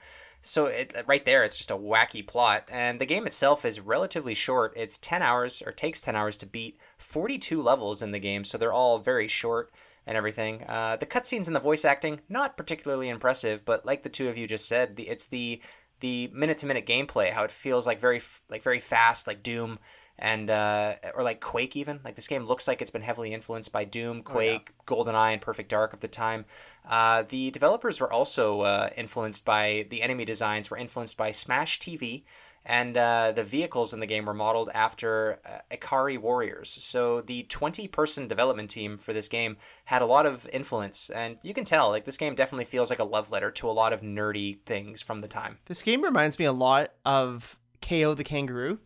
So 0.47 0.67
it, 0.67 0.95
right 1.07 1.25
there, 1.25 1.45
it's 1.45 1.59
just 1.59 1.71
a 1.71 1.77
wacky 1.77 2.27
plot, 2.27 2.69
and 2.71 3.01
the 3.01 3.07
game 3.07 3.27
itself 3.27 3.65
is 3.65 3.81
relatively 3.81 4.35
short. 4.35 4.73
It's 4.77 4.97
ten 4.97 5.21
hours, 5.21 5.63
or 5.67 5.73
takes 5.73 6.01
ten 6.01 6.15
hours 6.15 6.39
to 6.39 6.47
beat. 6.47 6.79
Forty-two 6.99 7.61
levels 7.61 8.01
in 8.01 8.13
the 8.13 8.19
game, 8.19 8.45
so 8.45 8.57
they're 8.57 8.73
all 8.73 8.99
very 8.99 9.29
short 9.29 9.73
and 10.07 10.17
everything. 10.17 10.63
Uh, 10.69 10.97
the 10.97 11.05
cutscenes 11.05 11.49
and 11.49 11.57
the 11.57 11.61
voice 11.61 11.85
acting 11.85 12.21
not 12.29 12.57
particularly 12.57 13.09
impressive, 13.09 13.65
but 13.65 13.85
like 13.85 14.05
the 14.05 14.09
two 14.09 14.29
of 14.29 14.39
you 14.39 14.47
just 14.47 14.69
said, 14.69 14.95
the, 14.95 15.09
it's 15.09 15.27
the 15.27 15.61
the 16.01 16.31
minute-to-minute 16.33 16.87
gameplay, 16.87 17.33
how 17.33 17.43
it 17.43 17.51
feels 17.51 17.87
like 17.87 17.99
very 17.99 18.21
like 18.49 18.63
very 18.63 18.79
fast, 18.79 19.27
like 19.27 19.43
Doom. 19.43 19.79
And 20.19 20.51
uh, 20.51 20.95
or 21.15 21.23
like 21.23 21.41
Quake 21.41 21.77
even. 21.77 22.01
Like 22.05 22.15
this 22.15 22.29
game 22.29 22.45
looks 22.45 22.67
like 22.67 22.81
it's 22.81 22.91
been 22.91 23.03
heavily 23.03 23.35
influenced 23.35 23.73
by 23.73 23.85
Doom, 23.85 24.23
Quake, 24.23 24.71
oh, 24.71 24.97
yeah. 24.97 25.05
GoldenEye, 25.05 25.33
and 25.33 25.41
Perfect 25.43 25.69
Dark 25.69 25.93
of 25.93 26.01
the 26.01 26.09
time. 26.09 26.47
Uh, 26.89 27.23
the 27.23 27.51
developers 27.51 28.01
were 28.01 28.13
also 28.13 28.63
uh, 28.63 28.91
influenced 28.97 29.45
by 29.45 29.87
the 29.91 30.03
enemy 30.03 30.25
designs 30.25 30.71
were 30.71 30.77
influenced 30.77 31.17
by 31.17 31.33
Smash 31.33 31.79
TV, 31.81 32.25
and 32.65 32.97
uh, 32.97 33.33
the 33.33 33.45
vehicles 33.45 33.95
in 33.95 34.01
the 34.01 34.07
game 34.07 34.27
were 34.27 34.35
modeled 34.35 34.71
after 34.75 35.41
uh, 35.47 35.59
Ikari 35.71 36.19
Warriors. 36.19 36.77
So 36.81 37.21
the 37.21 37.45
20 37.45 37.87
person 37.89 38.27
development 38.29 38.71
team 38.71 38.99
for 38.99 39.13
this 39.13 39.29
game 39.29 39.57
had 39.85 40.03
a 40.03 40.07
lot 40.07 40.27
of 40.27 40.49
influence, 40.53 41.11
and 41.11 41.39
you 41.43 41.55
can 41.55 41.65
tell 41.65 41.91
like 41.91 42.05
this 42.05 42.17
game 42.17 42.35
definitely 42.35 42.65
feels 42.65 42.91
like 42.91 42.99
a 42.99 43.05
love 43.05 43.31
letter 43.31 43.51
to 43.53 43.69
a 43.69 43.73
lot 43.73 43.93
of 43.93 44.01
nerdy 44.01 44.61
things 44.65 45.01
from 45.01 45.21
the 45.21 45.29
time. 45.29 45.59
This 45.67 45.83
game 45.83 46.03
reminds 46.03 46.39
me 46.39 46.45
a 46.45 46.53
lot 46.53 46.93
of 47.05 47.59
Kao 47.81 48.15
the 48.15 48.25
Kangaroo. 48.25 48.81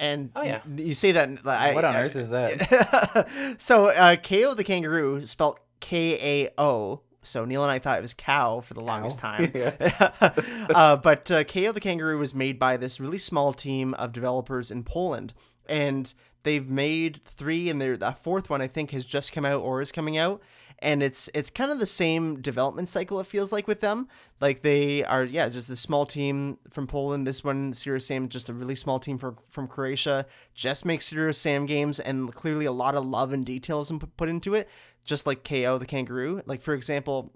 And 0.00 0.30
oh, 0.34 0.42
yeah. 0.42 0.62
you 0.76 0.94
say 0.94 1.12
that. 1.12 1.28
I, 1.44 1.74
what 1.74 1.84
on 1.84 1.94
I, 1.94 2.00
earth 2.00 2.16
is 2.16 2.30
that? 2.30 3.28
so, 3.58 3.88
uh, 3.88 4.16
Kao 4.16 4.54
the 4.54 4.64
Kangaroo, 4.64 5.26
spelled 5.26 5.60
K 5.80 6.44
A 6.44 6.50
O, 6.56 7.02
so 7.22 7.44
Neil 7.44 7.62
and 7.62 7.70
I 7.70 7.78
thought 7.78 7.98
it 7.98 8.02
was 8.02 8.14
cow 8.14 8.60
for 8.60 8.72
the 8.72 8.80
cow. 8.80 8.86
longest 8.86 9.18
time. 9.18 9.52
uh, 10.74 10.96
but 10.96 11.30
uh, 11.30 11.44
Kao 11.44 11.72
the 11.72 11.80
Kangaroo 11.80 12.18
was 12.18 12.34
made 12.34 12.58
by 12.58 12.78
this 12.78 12.98
really 12.98 13.18
small 13.18 13.52
team 13.52 13.92
of 13.94 14.12
developers 14.12 14.70
in 14.70 14.84
Poland, 14.84 15.34
and 15.68 16.14
they've 16.44 16.68
made 16.68 17.22
three, 17.26 17.68
and 17.68 17.80
the 17.80 18.16
fourth 18.18 18.48
one 18.48 18.62
I 18.62 18.68
think 18.68 18.92
has 18.92 19.04
just 19.04 19.32
come 19.32 19.44
out 19.44 19.60
or 19.60 19.82
is 19.82 19.92
coming 19.92 20.16
out. 20.16 20.40
And 20.82 21.02
it's 21.02 21.28
it's 21.34 21.50
kind 21.50 21.70
of 21.70 21.78
the 21.78 21.86
same 21.86 22.40
development 22.40 22.88
cycle. 22.88 23.20
It 23.20 23.26
feels 23.26 23.52
like 23.52 23.68
with 23.68 23.80
them, 23.80 24.08
like 24.40 24.62
they 24.62 25.04
are 25.04 25.24
yeah, 25.24 25.48
just 25.50 25.68
a 25.68 25.76
small 25.76 26.06
team 26.06 26.56
from 26.70 26.86
Poland. 26.86 27.26
This 27.26 27.44
one, 27.44 27.74
Serious 27.74 28.06
Sam, 28.06 28.28
just 28.30 28.48
a 28.48 28.54
really 28.54 28.74
small 28.74 28.98
team 28.98 29.18
from 29.18 29.36
from 29.48 29.66
Croatia. 29.66 30.24
Just 30.54 30.84
makes 30.86 31.06
Serious 31.06 31.38
Sam 31.38 31.66
games, 31.66 32.00
and 32.00 32.34
clearly 32.34 32.64
a 32.64 32.72
lot 32.72 32.94
of 32.94 33.04
love 33.04 33.34
and 33.34 33.44
details 33.44 33.92
put 34.16 34.28
into 34.28 34.54
it 34.54 34.68
just 35.04 35.26
like 35.26 35.44
Kao 35.44 35.78
the 35.78 35.86
kangaroo. 35.86 36.42
Like 36.46 36.62
for 36.62 36.74
example, 36.74 37.32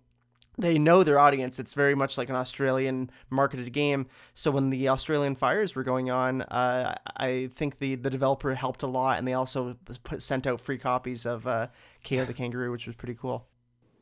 they 0.56 0.78
know 0.78 1.02
their 1.02 1.18
audience. 1.18 1.58
It's 1.58 1.74
very 1.74 1.94
much 1.94 2.16
like 2.16 2.28
an 2.28 2.36
Australian 2.36 3.10
marketed 3.30 3.72
game. 3.72 4.06
So 4.34 4.50
when 4.50 4.70
the 4.70 4.88
Australian 4.88 5.34
fires 5.34 5.74
were 5.74 5.82
going 5.82 6.10
on, 6.10 6.42
uh, 6.42 6.94
I 7.16 7.50
think 7.54 7.78
the, 7.78 7.96
the 7.96 8.10
developer 8.10 8.54
helped 8.54 8.82
a 8.82 8.86
lot, 8.86 9.18
and 9.18 9.26
they 9.26 9.32
also 9.32 9.76
put, 10.04 10.22
sent 10.22 10.46
out 10.46 10.60
free 10.60 10.78
copies 10.78 11.26
of 11.26 11.46
uh, 11.46 11.68
Kao 12.04 12.24
the 12.24 12.34
Kangaroo, 12.34 12.70
which 12.70 12.86
was 12.86 12.96
pretty 12.96 13.14
cool. 13.14 13.46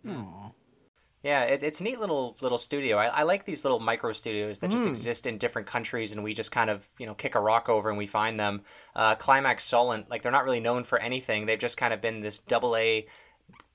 Aww. 0.06 0.52
Yeah, 1.22 1.44
it, 1.44 1.62
it's 1.62 1.80
a 1.80 1.84
neat 1.84 2.00
little 2.00 2.36
little 2.40 2.58
studio. 2.58 2.96
I, 2.96 3.06
I 3.06 3.22
like 3.22 3.44
these 3.44 3.64
little 3.64 3.78
micro 3.78 4.12
studios 4.12 4.58
that 4.58 4.70
just 4.70 4.84
mm. 4.84 4.88
exist 4.88 5.26
in 5.26 5.38
different 5.38 5.68
countries, 5.68 6.12
and 6.12 6.24
we 6.24 6.34
just 6.34 6.50
kind 6.50 6.68
of 6.68 6.88
you 6.98 7.06
know 7.06 7.14
kick 7.14 7.36
a 7.36 7.40
rock 7.40 7.68
over 7.68 7.88
and 7.88 7.96
we 7.96 8.06
find 8.06 8.40
them. 8.40 8.62
Uh, 8.96 9.14
Climax 9.14 9.62
Solent, 9.64 10.10
like 10.10 10.22
they're 10.22 10.32
not 10.32 10.44
really 10.44 10.60
known 10.60 10.82
for 10.82 10.98
anything. 10.98 11.46
They've 11.46 11.58
just 11.58 11.76
kind 11.76 11.94
of 11.94 12.00
been 12.00 12.20
this 12.20 12.40
double 12.40 12.76
A 12.76 13.06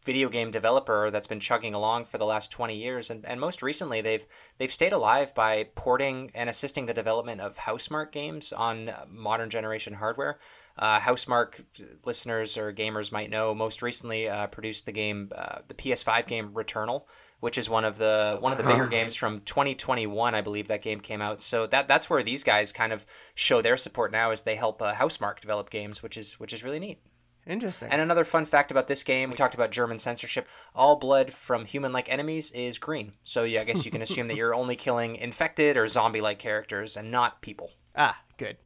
video 0.03 0.29
game 0.29 0.51
developer 0.51 1.11
that's 1.11 1.27
been 1.27 1.39
chugging 1.39 1.73
along 1.73 2.05
for 2.05 2.17
the 2.17 2.25
last 2.25 2.49
20 2.49 2.77
years 2.77 3.09
and, 3.09 3.25
and 3.25 3.41
most 3.41 3.61
recently 3.61 3.99
they've 3.99 4.25
they've 4.57 4.71
stayed 4.71 4.93
alive 4.93 5.35
by 5.35 5.67
porting 5.75 6.31
and 6.33 6.49
assisting 6.49 6.85
the 6.85 6.93
development 6.93 7.41
of 7.41 7.57
Housemarque 7.57 8.13
games 8.13 8.53
on 8.53 8.89
modern 9.09 9.49
generation 9.49 9.95
hardware 9.95 10.39
uh, 10.77 10.99
Housemarque 10.99 11.63
listeners 12.05 12.57
or 12.57 12.71
gamers 12.73 13.11
might 13.11 13.29
know 13.29 13.53
most 13.53 13.81
recently 13.81 14.27
uh, 14.27 14.47
produced 14.47 14.85
the 14.85 14.91
game 14.91 15.31
uh, 15.35 15.59
the 15.67 15.73
ps5 15.73 16.27
game 16.27 16.49
returnal 16.53 17.03
which 17.39 17.57
is 17.57 17.69
one 17.69 17.85
of 17.85 17.97
the 17.97 18.37
one 18.39 18.51
of 18.51 18.57
the 18.57 18.63
bigger 18.63 18.83
uh-huh. 18.83 18.91
games 18.91 19.15
from 19.15 19.41
2021 19.41 20.35
i 20.35 20.41
believe 20.41 20.67
that 20.67 20.81
game 20.81 20.99
came 20.99 21.21
out 21.21 21.41
so 21.41 21.67
that 21.67 21.87
that's 21.87 22.09
where 22.09 22.23
these 22.23 22.43
guys 22.43 22.71
kind 22.71 22.93
of 22.93 23.05
show 23.35 23.61
their 23.61 23.77
support 23.77 24.11
now 24.11 24.31
as 24.31 24.41
they 24.41 24.55
help 24.55 24.81
uh, 24.81 24.93
Housemarque 24.93 25.39
develop 25.39 25.69
games 25.69 26.01
which 26.01 26.17
is 26.17 26.39
which 26.39 26.53
is 26.53 26.63
really 26.63 26.79
neat 26.79 26.99
Interesting. 27.47 27.89
And 27.89 28.01
another 28.01 28.25
fun 28.25 28.45
fact 28.45 28.71
about 28.71 28.87
this 28.87 29.03
game, 29.03 29.29
we 29.29 29.35
talked 29.35 29.55
about 29.55 29.71
German 29.71 29.99
censorship. 29.99 30.47
All 30.75 30.97
blood 30.97 31.33
from 31.33 31.65
human-like 31.65 32.11
enemies 32.11 32.51
is 32.51 32.77
green. 32.77 33.13
So 33.23 33.43
yeah, 33.43 33.61
I 33.61 33.63
guess 33.63 33.85
you 33.85 33.91
can 33.91 34.01
assume 34.01 34.27
that 34.27 34.35
you're 34.35 34.53
only 34.53 34.75
killing 34.75 35.15
infected 35.15 35.77
or 35.77 35.87
zombie-like 35.87 36.39
characters 36.39 36.97
and 36.97 37.09
not 37.09 37.41
people. 37.41 37.71
Ah, 37.95 38.21
good. 38.37 38.57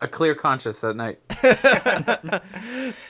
A 0.00 0.08
clear 0.08 0.34
conscience 0.34 0.82
at 0.84 0.96
night. 0.96 1.20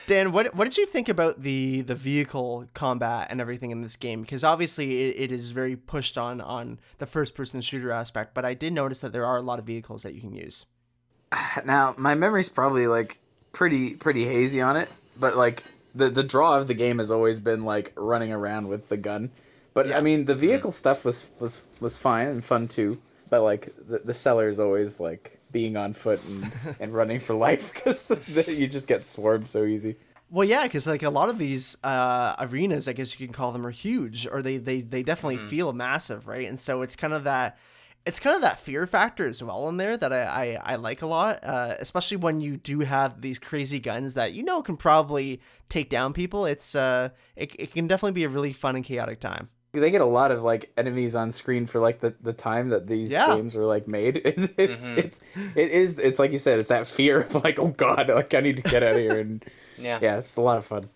Dan, 0.07 0.31
what 0.31 0.55
what 0.55 0.65
did 0.65 0.77
you 0.77 0.85
think 0.85 1.09
about 1.09 1.41
the 1.41 1.81
the 1.81 1.95
vehicle 1.95 2.67
combat 2.73 3.27
and 3.29 3.41
everything 3.41 3.71
in 3.71 3.81
this 3.81 3.95
game? 3.95 4.21
Because 4.21 4.43
obviously 4.43 5.09
it, 5.09 5.15
it 5.19 5.31
is 5.31 5.51
very 5.51 5.75
pushed 5.75 6.17
on 6.17 6.39
on 6.39 6.79
the 6.99 7.05
first 7.05 7.35
person 7.35 7.59
shooter 7.61 7.91
aspect, 7.91 8.33
but 8.33 8.45
I 8.45 8.53
did 8.53 8.71
notice 8.71 9.01
that 9.01 9.11
there 9.11 9.25
are 9.25 9.37
a 9.37 9.41
lot 9.41 9.59
of 9.59 9.65
vehicles 9.65 10.03
that 10.03 10.13
you 10.13 10.21
can 10.21 10.33
use. 10.33 10.65
Now, 11.65 11.95
my 11.97 12.15
memory's 12.15 12.49
probably 12.49 12.87
like 12.87 13.17
pretty 13.51 13.95
pretty 13.95 14.25
hazy 14.25 14.61
on 14.61 14.77
it 14.77 14.89
but 15.17 15.35
like 15.35 15.63
the 15.93 16.09
the 16.09 16.23
draw 16.23 16.57
of 16.57 16.67
the 16.67 16.73
game 16.73 16.99
has 16.99 17.11
always 17.11 17.39
been 17.39 17.63
like 17.63 17.93
running 17.95 18.31
around 18.31 18.67
with 18.67 18.89
the 18.89 18.97
gun. 18.97 19.31
But 19.73 19.87
yeah. 19.87 19.97
I 19.97 20.01
mean, 20.01 20.25
the 20.25 20.35
vehicle 20.35 20.71
stuff 20.71 21.05
was 21.05 21.27
was 21.39 21.61
was 21.79 21.97
fine 21.97 22.27
and 22.27 22.43
fun 22.43 22.67
too. 22.67 23.01
But 23.29 23.41
like 23.41 23.73
the 23.87 23.99
the 23.99 24.13
seller 24.13 24.49
is 24.49 24.59
always 24.59 24.99
like 24.99 25.39
being 25.51 25.77
on 25.77 25.93
foot 25.93 26.23
and 26.25 26.51
and 26.79 26.93
running 26.93 27.19
for 27.19 27.33
life 27.33 27.73
because 27.75 28.09
you 28.47 28.67
just 28.67 28.87
get 28.87 29.05
swarmed 29.05 29.47
so 29.47 29.65
easy. 29.65 29.95
Well, 30.31 30.47
yeah, 30.47 30.63
because 30.63 30.87
like 30.87 31.03
a 31.03 31.09
lot 31.09 31.29
of 31.29 31.37
these 31.37 31.77
uh, 31.83 32.35
arenas, 32.39 32.87
I 32.87 32.93
guess 32.93 33.17
you 33.19 33.27
can 33.27 33.33
call 33.33 33.51
them, 33.51 33.65
are 33.65 33.71
huge, 33.71 34.27
or 34.27 34.41
they 34.41 34.57
they 34.57 34.81
they 34.81 35.03
definitely 35.03 35.37
mm-hmm. 35.37 35.49
feel 35.49 35.73
massive, 35.73 36.27
right? 36.27 36.47
And 36.47 36.59
so 36.59 36.81
it's 36.81 36.95
kind 36.95 37.13
of 37.13 37.23
that 37.25 37.57
it's 38.05 38.19
kind 38.19 38.35
of 38.35 38.41
that 38.43 38.59
fear 38.59 38.85
factor 38.85 39.27
as 39.27 39.41
well 39.41 39.67
in 39.67 39.77
there 39.77 39.97
that 39.97 40.13
I, 40.13 40.57
I, 40.63 40.73
I 40.73 40.75
like 40.75 41.01
a 41.01 41.07
lot, 41.07 41.43
uh, 41.43 41.75
especially 41.79 42.17
when 42.17 42.39
you 42.39 42.55
do 42.55 42.81
have 42.81 43.21
these 43.21 43.39
crazy 43.39 43.79
guns 43.79 44.13
that 44.13 44.33
you 44.33 44.43
know 44.43 44.61
can 44.61 44.77
probably 44.77 45.41
take 45.69 45.89
down 45.89 46.13
people. 46.13 46.45
It's 46.45 46.75
uh, 46.75 47.09
it, 47.35 47.55
it 47.57 47.73
can 47.73 47.87
definitely 47.87 48.13
be 48.13 48.23
a 48.23 48.29
really 48.29 48.53
fun 48.53 48.75
and 48.75 48.85
chaotic 48.85 49.19
time. 49.19 49.49
They 49.75 49.91
get 49.91 50.01
a 50.01 50.05
lot 50.05 50.31
of 50.31 50.43
like 50.43 50.71
enemies 50.77 51.15
on 51.15 51.31
screen 51.31 51.65
for 51.65 51.79
like 51.79 51.99
the, 51.99 52.15
the 52.21 52.33
time 52.33 52.69
that 52.69 52.87
these 52.87 53.09
yeah. 53.09 53.35
games 53.35 53.55
were 53.55 53.65
like 53.65 53.87
made. 53.87 54.21
It's 54.25 54.49
it's, 54.57 54.81
mm-hmm. 54.81 54.97
it's 54.97 55.21
it 55.55 55.71
is 55.71 55.99
it's 55.99 56.19
like 56.19 56.31
you 56.31 56.37
said, 56.37 56.59
it's 56.59 56.69
that 56.69 56.87
fear 56.87 57.21
of 57.21 57.43
like 57.43 57.59
oh 57.59 57.67
god, 57.67 58.09
like 58.09 58.33
I 58.33 58.39
need 58.39 58.57
to 58.57 58.63
get 58.63 58.83
out 58.83 58.95
of 58.95 59.01
here 59.01 59.19
and 59.19 59.43
yeah, 59.77 59.99
yeah, 60.01 60.17
it's 60.17 60.35
a 60.37 60.41
lot 60.41 60.57
of 60.57 60.65
fun. 60.65 60.89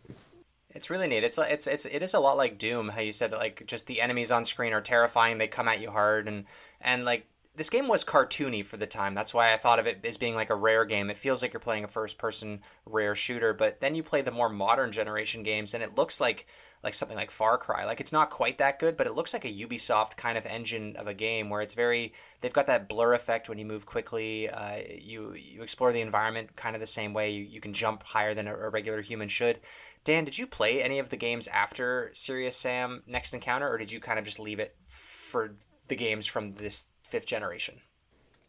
It's 0.72 0.90
really 0.90 1.08
neat. 1.08 1.24
It's 1.24 1.38
like 1.38 1.52
it's 1.52 1.68
it's 1.68 1.86
it 1.86 2.04
is 2.04 2.14
a 2.14 2.20
lot 2.20 2.38
like 2.38 2.58
Doom. 2.58 2.90
How 2.90 3.02
you 3.02 3.12
said 3.12 3.32
that 3.32 3.40
like 3.40 3.66
just 3.66 3.88
the 3.88 4.02
enemies 4.02 4.32
on 4.32 4.46
screen 4.46 4.74
are 4.74 4.82
terrifying. 4.82 5.38
They 5.38 5.48
come 5.48 5.68
at 5.68 5.82
you 5.82 5.92
hard 5.92 6.28
and 6.28 6.46
and 6.82 7.06
like 7.06 7.28
this 7.56 7.70
game 7.70 7.88
was 7.90 8.06
cartoony 8.06 8.64
for 8.64 8.78
the 8.78 8.88
time. 8.88 9.14
That's 9.14 9.34
why 9.34 9.54
I 9.54 9.58
thought 9.58 9.80
of 9.80 9.88
it 9.88 10.00
as 10.06 10.16
being 10.18 10.36
like 10.36 10.50
a 10.50 10.56
rare 10.56 10.86
game. 10.86 11.10
It 11.10 11.18
feels 11.18 11.42
like 11.42 11.52
you're 11.52 11.60
playing 11.60 11.84
a 11.84 11.90
first 11.90 12.18
person 12.18 12.62
rare 12.86 13.16
shooter, 13.16 13.54
but 13.54 13.82
then 13.82 13.96
you 13.96 14.04
play 14.04 14.22
the 14.22 14.32
more 14.32 14.48
modern 14.48 14.92
generation 14.94 15.44
games 15.44 15.74
and 15.74 15.84
it 15.84 15.98
looks 15.98 16.22
like 16.22 16.48
like 16.84 16.94
something 16.94 17.18
like 17.18 17.32
Far 17.32 17.58
Cry. 17.58 17.86
Like 17.86 18.00
it's 18.00 18.12
not 18.12 18.30
quite 18.30 18.58
that 18.58 18.80
good, 18.80 18.98
but 18.98 19.08
it 19.08 19.16
looks 19.16 19.34
like 19.34 19.46
a 19.46 19.54
Ubisoft 19.54 20.18
kind 20.18 20.38
of 20.38 20.46
engine 20.46 20.96
of 20.96 21.08
a 21.08 21.14
game 21.14 21.50
where 21.50 21.62
it's 21.62 21.74
very 21.74 22.14
they've 22.42 22.54
got 22.54 22.68
that 22.68 22.88
blur 22.88 23.14
effect 23.14 23.50
when 23.50 23.58
you 23.58 23.66
move 23.66 23.86
quickly. 23.86 24.50
Uh, 24.50 24.80
you 25.00 25.34
you 25.34 25.62
explore 25.62 25.92
the 25.92 26.02
environment 26.02 26.56
kind 26.56 26.76
of 26.76 26.80
the 26.80 26.88
same 26.88 27.14
way. 27.14 27.32
You, 27.32 27.44
you 27.44 27.62
can 27.62 27.74
jump 27.74 28.04
higher 28.04 28.34
than 28.34 28.48
a, 28.48 28.56
a 28.56 28.70
regular 28.70 29.02
human 29.02 29.28
should. 29.28 29.60
Dan, 30.04 30.24
did 30.24 30.38
you 30.38 30.48
play 30.48 30.82
any 30.82 31.00
of 31.00 31.10
the 31.10 31.18
games 31.18 31.48
after 31.50 32.12
Serious 32.14 32.56
Sam 32.56 33.04
Next 33.06 33.34
Encounter, 33.34 33.70
or 33.70 33.78
did 33.78 33.92
you 33.92 34.00
kind 34.00 34.18
of 34.18 34.26
just 34.26 34.40
leave 34.40 34.60
it 34.60 34.76
for 34.86 35.56
the 35.90 35.96
games 35.96 36.26
from 36.26 36.54
this 36.54 36.86
fifth 37.04 37.26
generation. 37.26 37.82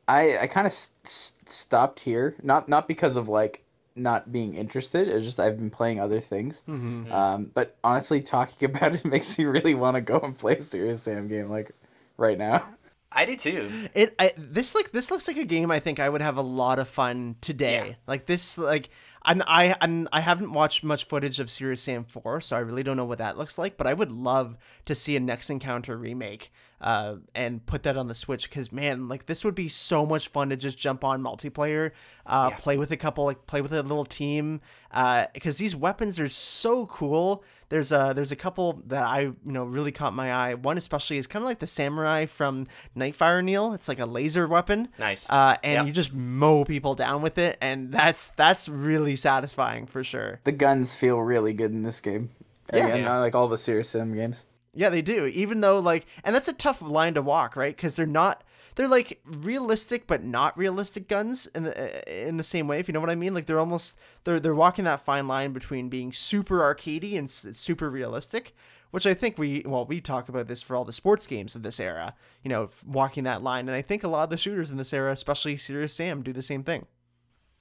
I 0.07 0.39
I 0.39 0.47
kind 0.47 0.67
of 0.67 0.73
st- 0.73 1.49
stopped 1.49 2.01
here, 2.01 2.37
not 2.43 2.69
not 2.69 2.87
because 2.87 3.17
of 3.17 3.29
like 3.29 3.65
not 3.97 4.33
being 4.33 4.55
interested. 4.55 5.09
It's 5.09 5.25
just 5.25 5.41
I've 5.41 5.57
been 5.57 5.71
playing 5.71 6.01
other 6.01 6.21
things. 6.21 6.63
Mm-hmm. 6.69 7.13
Um, 7.13 7.51
but 7.55 7.77
honestly, 7.83 8.21
talking 8.21 8.71
about 8.75 8.95
it 8.95 9.05
makes 9.05 9.39
me 9.39 9.45
really 9.45 9.75
want 9.75 9.97
to 9.97 10.01
go 10.01 10.21
and 10.21 10.37
play 10.37 10.57
a 10.57 10.63
serious 10.63 11.03
Sam 11.03 11.29
game 11.29 11.49
like 11.49 11.73
right 12.17 12.39
now. 12.39 12.65
I 13.13 13.25
do 13.25 13.37
too. 13.37 13.89
It 13.93 14.15
I, 14.19 14.33
this 14.37 14.75
like 14.75 14.93
this 14.93 15.11
looks 15.11 15.27
like 15.27 15.37
a 15.37 15.45
game 15.45 15.71
I 15.71 15.81
think 15.81 15.99
I 15.99 16.09
would 16.09 16.23
have 16.23 16.37
a 16.37 16.43
lot 16.43 16.79
of 16.79 16.89
fun 16.89 17.37
today. 17.41 17.89
Yeah. 17.89 17.95
Like 18.07 18.27
this 18.27 18.57
like 18.57 18.91
I'm 19.23 19.43
I 19.47 19.77
I'm 19.81 20.09
I 20.13 20.21
haven't 20.21 20.53
watched 20.53 20.83
much 20.83 21.05
footage 21.05 21.41
of 21.41 21.51
Serious 21.51 21.83
Sam 21.83 22.05
4, 22.05 22.41
so 22.41 22.57
I 22.57 22.61
really 22.61 22.83
don't 22.83 22.97
know 22.97 23.05
what 23.05 23.19
that 23.19 23.37
looks 23.37 23.59
like, 23.59 23.77
but 23.77 23.87
I 23.87 23.95
would 23.95 24.11
love 24.11 24.57
to 24.87 24.95
see 24.95 25.15
a 25.17 25.21
Next 25.21 25.51
Encounter 25.51 25.97
remake 25.97 26.53
uh 26.81 27.17
and 27.35 27.65
put 27.67 27.83
that 27.83 27.97
on 27.99 28.09
the 28.09 28.15
Switch 28.15 28.51
cuz 28.51 28.73
man, 28.73 29.09
like 29.09 29.27
this 29.27 29.45
would 29.45 29.55
be 29.55 29.69
so 29.69 30.07
much 30.07 30.29
fun 30.29 30.49
to 30.49 30.57
just 30.57 30.79
jump 30.79 31.05
on 31.05 31.23
multiplayer, 31.23 31.91
uh 32.25 32.49
yeah. 32.51 32.59
play 32.59 32.79
with 32.79 32.91
a 32.91 32.97
couple 32.97 33.25
like 33.25 33.47
play 33.47 33.61
with 33.61 33.73
a 33.73 33.83
little 33.83 34.07
team 34.07 34.61
uh 34.91 35.27
cuz 35.41 35.59
these 35.59 35.77
weapons 35.77 36.19
are 36.19 36.29
so 36.29 36.87
cool 36.87 37.45
there's 37.71 37.93
a 37.93 38.13
there's 38.15 38.33
a 38.33 38.37
couple 38.37 38.83
that 38.87 39.05
I 39.05 39.21
you 39.21 39.37
know 39.45 39.65
really 39.65 39.93
caught 39.93 40.13
my 40.13 40.33
eye. 40.33 40.55
One 40.55 40.77
especially 40.77 41.17
is 41.17 41.27
kind 41.27 41.43
of 41.43 41.49
like 41.49 41.61
the 41.61 41.67
samurai 41.67 42.27
from 42.27 42.67
Nightfire 42.97 43.43
Neil. 43.43 43.73
It's 43.73 43.89
like 43.89 44.01
a 44.01 44.07
laser 44.07 44.47
weapon. 44.47 44.89
Nice. 44.99 45.31
Uh, 45.31 45.57
and 45.63 45.75
yep. 45.75 45.87
you 45.87 45.93
just 45.93 46.13
mow 46.13 46.65
people 46.65 46.95
down 46.95 47.23
with 47.23 47.39
it, 47.39 47.57
and 47.61 47.91
that's 47.93 48.29
that's 48.31 48.69
really 48.69 49.17
satisfying 49.17 49.87
for 49.87 50.05
sure. 50.05 50.41
The 50.45 50.53
guns 50.53 50.95
feel 50.95 51.21
really 51.21 51.55
good 51.55 51.71
in 51.71 51.83
this 51.83 52.01
game. 52.01 52.31
Yeah, 52.75 52.89
and 52.89 53.03
yeah. 53.03 53.19
like 53.19 53.35
all 53.35 53.49
the 53.49 53.59
Serious 53.59 53.89
Sam 53.89 54.15
games. 54.15 54.45
Yeah, 54.75 54.89
they 54.89 55.03
do. 55.03 55.27
Even 55.27 55.61
though 55.61 55.79
like, 55.79 56.07
and 56.25 56.35
that's 56.35 56.49
a 56.49 56.53
tough 56.53 56.83
line 56.83 57.15
to 57.15 57.23
walk, 57.23 57.57
right? 57.57 57.75
Because 57.75 57.97
they're 57.97 58.07
not 58.07 58.45
they're 58.81 58.89
like 58.89 59.21
realistic 59.27 60.07
but 60.07 60.25
not 60.25 60.57
realistic 60.57 61.07
guns 61.07 61.47
in 61.49 61.65
the 61.65 62.29
in 62.29 62.39
the 62.39 62.43
same 62.43 62.67
way 62.67 62.81
if 62.81 62.89
you 62.89 62.95
know 62.95 63.01
what 63.01 63.11
I 63.11 63.15
mean? 63.15 63.35
Like 63.35 63.45
they're 63.45 63.59
almost 63.59 63.99
they're 64.25 64.41
they're 64.41 64.55
walking 64.55 64.87
that 64.87 65.05
fine 65.05 65.29
line 65.29 65.53
between 65.53 65.91
being 65.91 66.13
super 66.13 66.61
arcadey 66.61 67.19
and 67.19 67.29
super 67.29 67.91
realistic 67.91 68.55
which 68.91 69.07
I 69.07 69.13
think 69.13 69.37
we 69.37 69.63
well 69.67 69.85
we 69.85 70.01
talk 70.01 70.31
about 70.31 70.49
this 70.49 70.63
for 70.63 70.75
all 70.77 70.87
the 70.87 70.95
sports 70.95 71.27
games 71.27 71.55
of 71.55 71.63
this 71.63 71.79
era 71.79 72.15
you 72.43 72.49
know 72.49 72.71
walking 72.87 73.25
that 73.25 73.43
line 73.43 73.69
and 73.69 73.77
I 73.77 73.83
think 73.83 74.03
a 74.03 74.09
lot 74.09 74.25
of 74.25 74.31
the 74.31 74.39
shooters 74.39 74.71
in 74.71 74.79
this 74.79 74.95
era 74.95 75.13
especially 75.13 75.59
Serious 75.59 75.93
Sam 75.93 76.23
do 76.23 76.33
the 76.33 76.41
same 76.41 76.63
thing. 76.63 76.87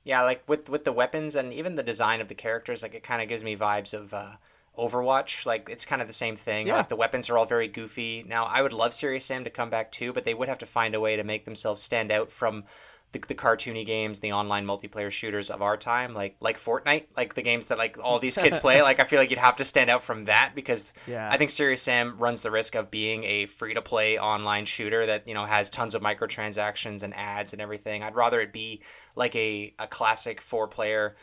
Yeah 0.05 0.22
like 0.22 0.47
with 0.47 0.70
with 0.70 0.86
the 0.86 0.93
weapons 0.93 1.36
and 1.36 1.51
even 1.51 1.76
the 1.76 1.84
design 1.84 2.22
of 2.22 2.30
the 2.30 2.34
characters 2.34 2.82
like 2.82 2.95
it 2.95 3.03
kind 3.03 3.22
of 3.22 3.28
gives 3.28 3.43
me 3.43 3.57
vibes 3.57 3.93
of 3.93 4.13
uh 4.13 4.38
Overwatch. 4.80 5.46
Like 5.46 5.70
it's 5.70 5.86
kind 5.86 6.02
of 6.02 6.08
the 6.08 6.14
same 6.14 6.36
thing. 6.36 6.68
Yeah. 6.68 6.78
Like 6.78 6.90
the 6.90 6.96
weapons 6.96 7.30
are 7.30 7.38
all 7.38 7.46
very 7.46 7.68
goofy. 7.68 8.24
Now 8.28 8.46
I 8.46 8.62
would 8.62 8.74
love 8.74 8.94
Serious 8.94 9.26
Sam 9.26 9.44
to 9.44 9.50
come 9.50 9.70
back 9.70 9.92
too, 9.92 10.14
but 10.14 10.26
they 10.26 10.34
would 10.34 10.50
have 10.50 10.60
to 10.60 10.66
find 10.66 10.96
a 10.96 11.00
way 11.00 11.16
to 11.16 11.24
make 11.24 11.46
themselves 11.46 11.82
stand 11.82 12.12
out 12.12 12.32
from 12.32 12.64
the, 13.12 13.18
the 13.28 13.34
cartoony 13.34 13.84
games, 13.88 14.20
the 14.20 14.34
online 14.34 14.68
multiplayer 14.68 15.10
shooters 15.10 15.50
of 15.50 15.64
our 15.64 15.76
time, 15.78 16.14
like 16.14 16.36
like 16.42 16.58
Fortnite, 16.58 17.06
like 17.18 17.34
the 17.34 17.42
games 17.42 17.68
that 17.68 17.80
like 17.80 17.98
all 18.04 18.20
these 18.20 18.38
kids 18.38 18.58
play. 18.66 18.82
Like 18.84 19.00
I 19.00 19.04
feel 19.04 19.20
like 19.20 19.32
you'd 19.32 19.40
have 19.40 19.58
to 19.58 19.66
stand 19.66 19.90
out 19.90 20.04
from 20.04 20.26
that 20.26 20.52
because 20.54 20.94
Yeah. 21.08 21.28
I 21.32 21.38
think 21.38 21.50
Serious 21.50 21.82
Sam 21.82 22.18
runs 22.18 22.44
the 22.44 22.52
risk 22.52 22.76
of 22.76 22.92
being 22.92 23.24
a 23.24 23.48
free 23.48 23.74
to 23.74 23.82
play 23.82 24.20
online 24.20 24.66
shooter 24.66 25.08
that 25.08 25.28
you 25.28 25.34
know 25.34 25.46
has 25.46 25.72
tons 25.72 25.96
of 25.96 26.04
microtransactions 26.04 27.02
and 27.04 27.16
ads 27.16 27.52
and 27.54 27.62
everything. 27.62 28.04
I'd 28.04 28.16
rather 28.16 28.40
it 28.42 28.54
be 28.54 28.82
like 29.16 29.36
a 29.36 29.74
a 29.80 29.88
classic 29.88 30.40
four 30.40 30.68
player 30.68 31.16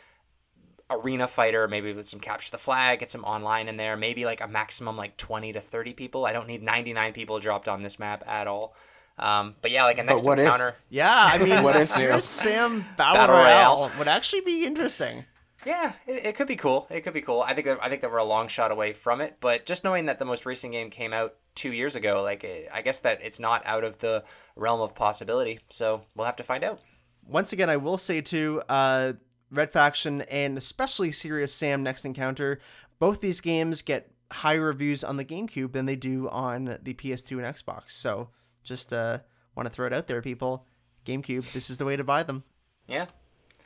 arena 0.89 1.27
fighter, 1.27 1.67
maybe 1.67 1.91
with 1.93 2.07
some 2.07 2.19
capture 2.19 2.51
the 2.51 2.57
flag, 2.57 2.99
get 2.99 3.11
some 3.11 3.23
online 3.25 3.67
in 3.67 3.77
there, 3.77 3.97
maybe 3.97 4.25
like 4.25 4.41
a 4.41 4.47
maximum 4.47 4.95
like 4.95 5.17
20 5.17 5.53
to 5.53 5.61
30 5.61 5.93
people. 5.93 6.25
I 6.25 6.33
don't 6.33 6.47
need 6.47 6.63
99 6.63 7.13
people 7.13 7.39
dropped 7.39 7.67
on 7.67 7.83
this 7.83 7.99
map 7.99 8.23
at 8.27 8.47
all. 8.47 8.73
Um, 9.19 9.55
but 9.61 9.71
yeah, 9.71 9.83
like 9.83 9.97
a 9.97 10.03
next 10.03 10.23
what 10.23 10.37
if- 10.39 10.75
yeah 10.89 11.11
I 11.33 11.39
mean 11.39 11.63
What 11.63 11.75
if, 11.75 11.87
Serious 11.87 12.25
Sam 12.25 12.85
Battle, 12.97 13.15
Battle 13.15 13.35
Royale, 13.35 13.75
Royale. 13.77 13.91
would 13.97 14.07
actually 14.07 14.41
be 14.41 14.63
interesting 14.63 15.25
Yeah, 15.65 15.93
it, 16.05 16.27
it 16.27 16.35
could 16.35 16.47
be 16.47 16.55
cool. 16.55 16.85
It 16.91 17.01
could 17.01 17.15
be 17.15 17.21
cool. 17.21 17.41
I 17.41 17.55
think 17.55 17.65
that 17.65 17.79
I 17.83 17.89
think 17.89 18.01
that 18.03 18.11
we're 18.11 18.17
a 18.19 18.23
long 18.23 18.47
shot 18.47 18.71
away 18.71 18.93
from 18.93 19.19
it, 19.21 19.37
but 19.41 19.65
just 19.65 19.83
knowing 19.83 20.05
that 20.05 20.19
the 20.19 20.25
most 20.25 20.45
recent 20.45 20.71
game 20.71 20.91
came 20.91 21.13
out 21.13 21.33
two 21.55 21.73
years 21.73 21.95
ago, 21.95 22.21
like 22.21 22.45
I 22.71 22.83
guess 22.83 22.99
that 22.99 23.19
it's 23.23 23.39
not 23.39 23.65
out 23.65 23.83
of 23.83 23.97
the 23.97 24.23
realm 24.55 24.81
of 24.81 24.93
possibility. 24.93 25.59
So 25.69 26.03
we'll 26.15 26.27
have 26.27 26.35
to 26.35 26.43
find 26.43 26.63
out. 26.63 26.79
once 27.27 27.51
again, 27.51 27.71
I 27.71 27.77
will 27.77 27.97
say 27.97 28.21
too, 28.21 28.61
uh, 28.69 29.13
Red 29.51 29.71
Faction 29.71 30.21
and 30.23 30.57
especially 30.57 31.11
Serious 31.11 31.53
Sam 31.53 31.83
Next 31.83 32.05
Encounter, 32.05 32.59
both 32.99 33.21
these 33.21 33.41
games 33.41 33.81
get 33.81 34.11
higher 34.31 34.61
reviews 34.61 35.03
on 35.03 35.17
the 35.17 35.25
GameCube 35.25 35.71
than 35.71 35.85
they 35.85 35.95
do 35.95 36.29
on 36.29 36.77
the 36.81 36.93
PS2 36.93 37.43
and 37.43 37.55
Xbox. 37.55 37.91
So 37.91 38.29
just 38.63 38.91
uh, 38.91 39.19
want 39.55 39.67
to 39.67 39.73
throw 39.73 39.87
it 39.87 39.93
out 39.93 40.07
there, 40.07 40.21
people. 40.21 40.65
GameCube, 41.05 41.51
this 41.53 41.69
is 41.69 41.77
the 41.77 41.85
way 41.85 41.95
to 41.95 42.03
buy 42.03 42.23
them. 42.23 42.43
Yeah. 42.87 43.05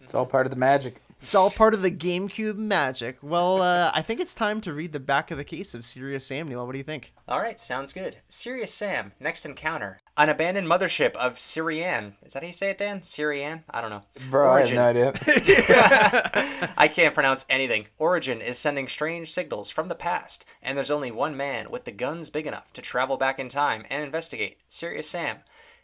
It's 0.01 0.13
all 0.13 0.25
part 0.25 0.45
of 0.45 0.51
the 0.51 0.57
magic. 0.57 1.01
It's 1.21 1.35
all 1.35 1.51
part 1.51 1.75
of 1.75 1.83
the 1.83 1.91
GameCube 1.91 2.57
magic. 2.57 3.17
Well, 3.21 3.61
uh, 3.61 3.91
I 3.93 4.01
think 4.01 4.19
it's 4.19 4.33
time 4.33 4.59
to 4.61 4.73
read 4.73 4.91
the 4.91 4.99
back 4.99 5.29
of 5.29 5.37
the 5.37 5.43
case 5.43 5.75
of 5.75 5.85
Serious 5.85 6.25
Sam. 6.25 6.47
Neil, 6.47 6.65
what 6.65 6.71
do 6.71 6.79
you 6.79 6.83
think? 6.83 7.13
All 7.27 7.39
right, 7.39 7.59
sounds 7.59 7.93
good. 7.93 8.17
Serious 8.27 8.73
Sam, 8.73 9.11
next 9.19 9.45
encounter. 9.45 10.00
An 10.21 10.29
abandoned 10.29 10.67
mothership 10.67 11.15
of 11.15 11.37
Sirian. 11.37 12.13
Is 12.21 12.33
that 12.33 12.43
how 12.43 12.47
you 12.47 12.53
say 12.53 12.69
it, 12.69 12.77
Dan? 12.77 12.99
Sirian? 12.99 13.63
I 13.67 13.81
don't 13.81 13.89
know. 13.89 14.03
Bro, 14.29 14.51
Origin. 14.51 14.77
I 14.77 14.93
have 14.93 14.95
no 14.95 15.33
idea. 15.33 16.73
I 16.77 16.87
can't 16.87 17.15
pronounce 17.15 17.43
anything. 17.49 17.87
Origin 17.97 18.39
is 18.39 18.59
sending 18.59 18.87
strange 18.87 19.31
signals 19.31 19.71
from 19.71 19.87
the 19.87 19.95
past, 19.95 20.45
and 20.61 20.77
there's 20.77 20.91
only 20.91 21.09
one 21.09 21.35
man 21.35 21.71
with 21.71 21.85
the 21.85 21.91
guns 21.91 22.29
big 22.29 22.45
enough 22.45 22.71
to 22.73 22.83
travel 22.83 23.17
back 23.17 23.39
in 23.39 23.49
time 23.49 23.83
and 23.89 24.03
investigate 24.03 24.59
Serious 24.67 25.09
Sam. 25.09 25.37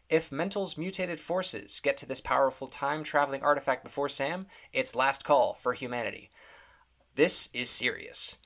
If 0.08 0.32
Mental's 0.32 0.78
mutated 0.78 1.20
forces 1.20 1.80
get 1.80 1.98
to 1.98 2.06
this 2.06 2.22
powerful 2.22 2.68
time 2.68 3.04
traveling 3.04 3.42
artifact 3.42 3.84
before 3.84 4.08
Sam, 4.08 4.46
it's 4.72 4.96
last 4.96 5.24
call 5.24 5.56
for 5.56 5.74
humanity. 5.74 6.30
This 7.16 7.50
is 7.56 7.72
serious. 7.72 8.38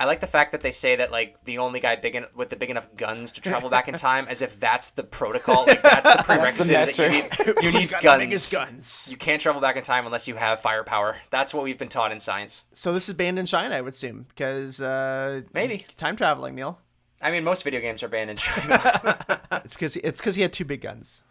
I 0.00 0.04
like 0.04 0.20
the 0.20 0.26
fact 0.28 0.52
that 0.52 0.62
they 0.62 0.70
say 0.70 0.96
that 0.96 1.10
like 1.10 1.44
the 1.44 1.58
only 1.58 1.80
guy 1.80 1.96
big 1.96 2.14
en- 2.14 2.26
with 2.34 2.50
the 2.50 2.56
big 2.56 2.70
enough 2.70 2.86
guns 2.96 3.32
to 3.32 3.40
travel 3.40 3.68
back 3.68 3.88
in 3.88 3.94
time, 4.08 4.26
as 4.28 4.40
if 4.42 4.58
that's 4.60 4.90
the 4.90 5.02
protocol. 5.02 5.64
Like 5.66 5.82
that's 5.82 6.08
the 6.08 6.22
prerequisite. 6.24 6.88
is 6.90 6.96
that 6.96 6.98
you 6.98 7.08
need, 7.10 7.64
you 7.64 7.72
need 7.80 7.94
guns. 8.00 8.52
guns? 8.52 9.08
You 9.10 9.16
can't 9.16 9.42
travel 9.42 9.60
back 9.60 9.76
in 9.76 9.82
time 9.82 10.06
unless 10.06 10.28
you 10.28 10.36
have 10.36 10.60
firepower. 10.60 11.16
That's 11.30 11.52
what 11.52 11.64
we've 11.64 11.78
been 11.78 11.88
taught 11.88 12.12
in 12.12 12.20
science. 12.20 12.64
So 12.72 12.92
this 12.92 13.08
is 13.08 13.14
banned 13.16 13.38
in 13.38 13.46
China, 13.46 13.74
I 13.74 13.80
would 13.80 13.92
assume, 13.94 14.26
because 14.28 14.80
uh, 14.80 15.42
Maybe. 15.52 15.84
time 15.96 16.14
traveling, 16.16 16.54
Neil. 16.54 16.78
I 17.20 17.32
mean, 17.32 17.42
most 17.42 17.64
video 17.64 17.80
games 17.80 18.02
are 18.04 18.08
banned 18.08 18.30
in 18.30 18.36
China. 18.36 19.40
It's 19.64 19.74
because 19.74 19.96
it's 19.96 20.18
because 20.18 20.36
he 20.36 20.42
had 20.42 20.52
two 20.52 20.64
big 20.64 20.80
guns. 20.80 21.24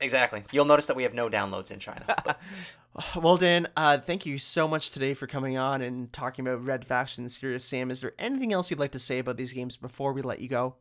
Exactly. 0.00 0.44
You'll 0.52 0.64
notice 0.64 0.86
that 0.86 0.96
we 0.96 1.02
have 1.04 1.14
no 1.14 1.28
downloads 1.28 1.70
in 1.70 1.78
China. 1.78 2.04
But 2.24 2.38
Well, 3.22 3.36
Dan, 3.36 3.68
uh, 3.76 3.98
thank 3.98 4.24
you 4.24 4.38
so 4.38 4.66
much 4.66 4.90
today 4.90 5.12
for 5.12 5.26
coming 5.26 5.58
on 5.58 5.82
and 5.82 6.10
talking 6.12 6.46
about 6.46 6.64
Red 6.64 6.84
Faction 6.84 7.28
Serious 7.28 7.64
Sam. 7.64 7.90
Is 7.90 8.00
there 8.00 8.14
anything 8.18 8.52
else 8.54 8.70
you'd 8.70 8.78
like 8.78 8.92
to 8.92 8.98
say 8.98 9.18
about 9.18 9.36
these 9.36 9.52
games 9.52 9.76
before 9.76 10.12
we 10.14 10.22
let 10.22 10.40
you 10.40 10.48
go? 10.48 10.76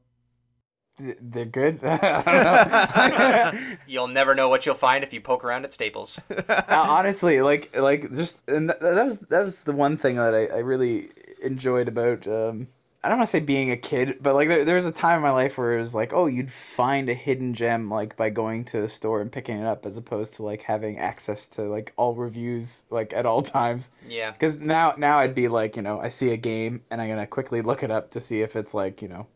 They're 0.97 1.43
good. 1.43 1.83
I 1.83 3.51
don't 3.51 3.53
know. 3.53 3.75
you'll 3.85 4.07
never 4.07 4.33
know 4.33 4.47
what 4.47 4.65
you'll 4.65 4.75
find 4.75 5.03
if 5.03 5.11
you 5.11 5.19
poke 5.19 5.43
around 5.43 5.65
at 5.65 5.73
Staples. 5.73 6.19
Uh, 6.47 6.85
honestly 6.89 7.41
like 7.41 7.75
like 7.75 8.13
just 8.15 8.39
and 8.47 8.69
th- 8.69 8.79
that 8.79 9.03
was 9.05 9.19
that 9.19 9.43
was 9.43 9.63
the 9.63 9.73
one 9.73 9.97
thing 9.97 10.15
that 10.15 10.33
I, 10.33 10.45
I 10.47 10.59
really 10.59 11.09
enjoyed 11.41 11.87
about 11.87 12.27
um 12.27 12.67
I 13.05 13.09
don't 13.09 13.19
want 13.19 13.27
to 13.27 13.31
say 13.31 13.39
being 13.39 13.69
a 13.71 13.77
kid, 13.77 14.17
but 14.21 14.33
like 14.33 14.49
there, 14.49 14.65
there 14.65 14.75
was 14.75 14.85
a 14.85 14.91
time 14.91 15.17
in 15.17 15.21
my 15.21 15.31
life 15.31 15.57
where 15.57 15.73
it 15.73 15.79
was 15.79 15.93
like, 15.93 16.11
oh, 16.13 16.25
you'd 16.25 16.51
find 16.51 17.07
a 17.07 17.13
hidden 17.13 17.53
gem 17.53 17.89
like 17.89 18.17
by 18.17 18.29
going 18.31 18.65
to 18.65 18.81
the 18.81 18.89
store 18.89 19.21
and 19.21 19.31
picking 19.31 19.59
it 19.59 19.65
up, 19.65 19.85
as 19.85 19.95
opposed 19.97 20.33
to 20.35 20.43
like 20.43 20.61
having 20.63 20.97
access 20.97 21.45
to 21.47 21.61
like 21.63 21.93
all 21.97 22.15
reviews 22.15 22.83
like 22.89 23.13
at 23.13 23.25
all 23.25 23.41
times. 23.59 23.89
Yeah. 24.07 24.31
Because 24.31 24.55
now 24.55 24.95
now 24.97 25.19
I'd 25.19 25.35
be 25.35 25.47
like, 25.47 25.75
you 25.75 25.81
know, 25.83 25.99
I 25.99 26.09
see 26.09 26.31
a 26.31 26.37
game 26.37 26.81
and 26.89 26.99
I'm 26.99 27.07
gonna 27.09 27.27
quickly 27.27 27.61
look 27.61 27.83
it 27.83 27.91
up 27.91 28.11
to 28.11 28.21
see 28.21 28.41
if 28.41 28.55
it's 28.55 28.73
like 28.73 29.01
you 29.01 29.07
know, 29.07 29.27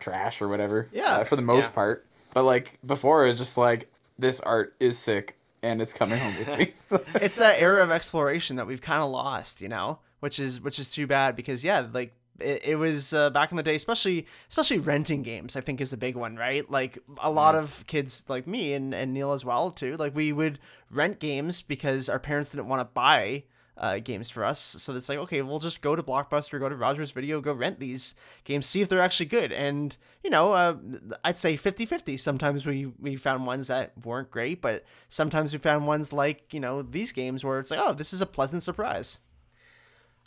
trash 0.00 0.42
or 0.42 0.48
whatever. 0.48 0.88
Yeah. 0.92 1.18
uh, 1.18 1.24
for 1.24 1.36
the 1.36 1.42
most 1.42 1.66
Yeah. 1.66 1.70
part. 1.70 2.06
But 2.34 2.44
like 2.44 2.78
before, 2.84 3.24
it 3.24 3.28
was 3.28 3.38
just 3.38 3.56
like 3.56 3.88
this 4.18 4.40
art 4.40 4.74
is 4.80 4.98
sick 4.98 5.36
and 5.62 5.80
it's 5.82 5.92
coming 5.92 6.18
home 6.18 6.34
with 6.38 6.58
me. 6.58 6.74
it's 7.22 7.36
that 7.36 7.60
era 7.60 7.82
of 7.82 7.90
exploration 7.90 8.56
that 8.56 8.66
we've 8.66 8.80
kind 8.82 9.02
of 9.02 9.10
lost, 9.10 9.60
you 9.60 9.68
know, 9.68 9.98
which 10.20 10.38
is 10.38 10.60
which 10.60 10.78
is 10.78 10.90
too 10.90 11.06
bad 11.06 11.36
because 11.36 11.64
yeah, 11.64 11.86
like 11.92 12.12
it, 12.40 12.64
it 12.64 12.76
was 12.76 13.12
uh, 13.12 13.30
back 13.30 13.50
in 13.50 13.56
the 13.56 13.62
day, 13.62 13.74
especially 13.74 14.26
especially 14.48 14.78
renting 14.78 15.22
games. 15.22 15.56
I 15.56 15.60
think 15.60 15.80
is 15.80 15.90
the 15.90 15.96
big 15.96 16.16
one, 16.16 16.36
right? 16.36 16.68
Like 16.70 16.98
a 17.18 17.30
lot 17.30 17.54
of 17.54 17.84
kids 17.86 18.24
like 18.28 18.46
me 18.46 18.72
and 18.74 18.94
and 18.94 19.12
Neil 19.12 19.32
as 19.32 19.44
well 19.44 19.70
too. 19.70 19.96
Like 19.96 20.14
we 20.14 20.32
would 20.32 20.58
rent 20.90 21.18
games 21.18 21.62
because 21.62 22.08
our 22.08 22.18
parents 22.18 22.50
didn't 22.50 22.68
want 22.68 22.80
to 22.80 22.84
buy. 22.84 23.44
Uh, 23.80 24.00
games 24.00 24.28
for 24.28 24.44
us, 24.44 24.58
so 24.58 24.92
it's 24.96 25.08
like 25.08 25.18
okay, 25.18 25.40
we'll 25.40 25.60
just 25.60 25.80
go 25.82 25.94
to 25.94 26.02
Blockbuster, 26.02 26.58
go 26.58 26.68
to 26.68 26.74
Rogers 26.74 27.12
Video, 27.12 27.40
go 27.40 27.52
rent 27.52 27.78
these 27.78 28.16
games, 28.42 28.66
see 28.66 28.80
if 28.80 28.88
they're 28.88 28.98
actually 28.98 29.26
good. 29.26 29.52
And 29.52 29.96
you 30.24 30.30
know, 30.30 30.52
uh, 30.52 30.74
I'd 31.22 31.38
say 31.38 31.56
50-50. 31.56 32.18
Sometimes 32.18 32.66
we 32.66 32.86
we 32.98 33.14
found 33.14 33.46
ones 33.46 33.68
that 33.68 33.92
weren't 34.04 34.32
great, 34.32 34.60
but 34.60 34.82
sometimes 35.08 35.52
we 35.52 35.60
found 35.60 35.86
ones 35.86 36.12
like 36.12 36.52
you 36.52 36.58
know 36.58 36.82
these 36.82 37.12
games 37.12 37.44
where 37.44 37.60
it's 37.60 37.70
like, 37.70 37.78
oh, 37.80 37.92
this 37.92 38.12
is 38.12 38.20
a 38.20 38.26
pleasant 38.26 38.64
surprise. 38.64 39.20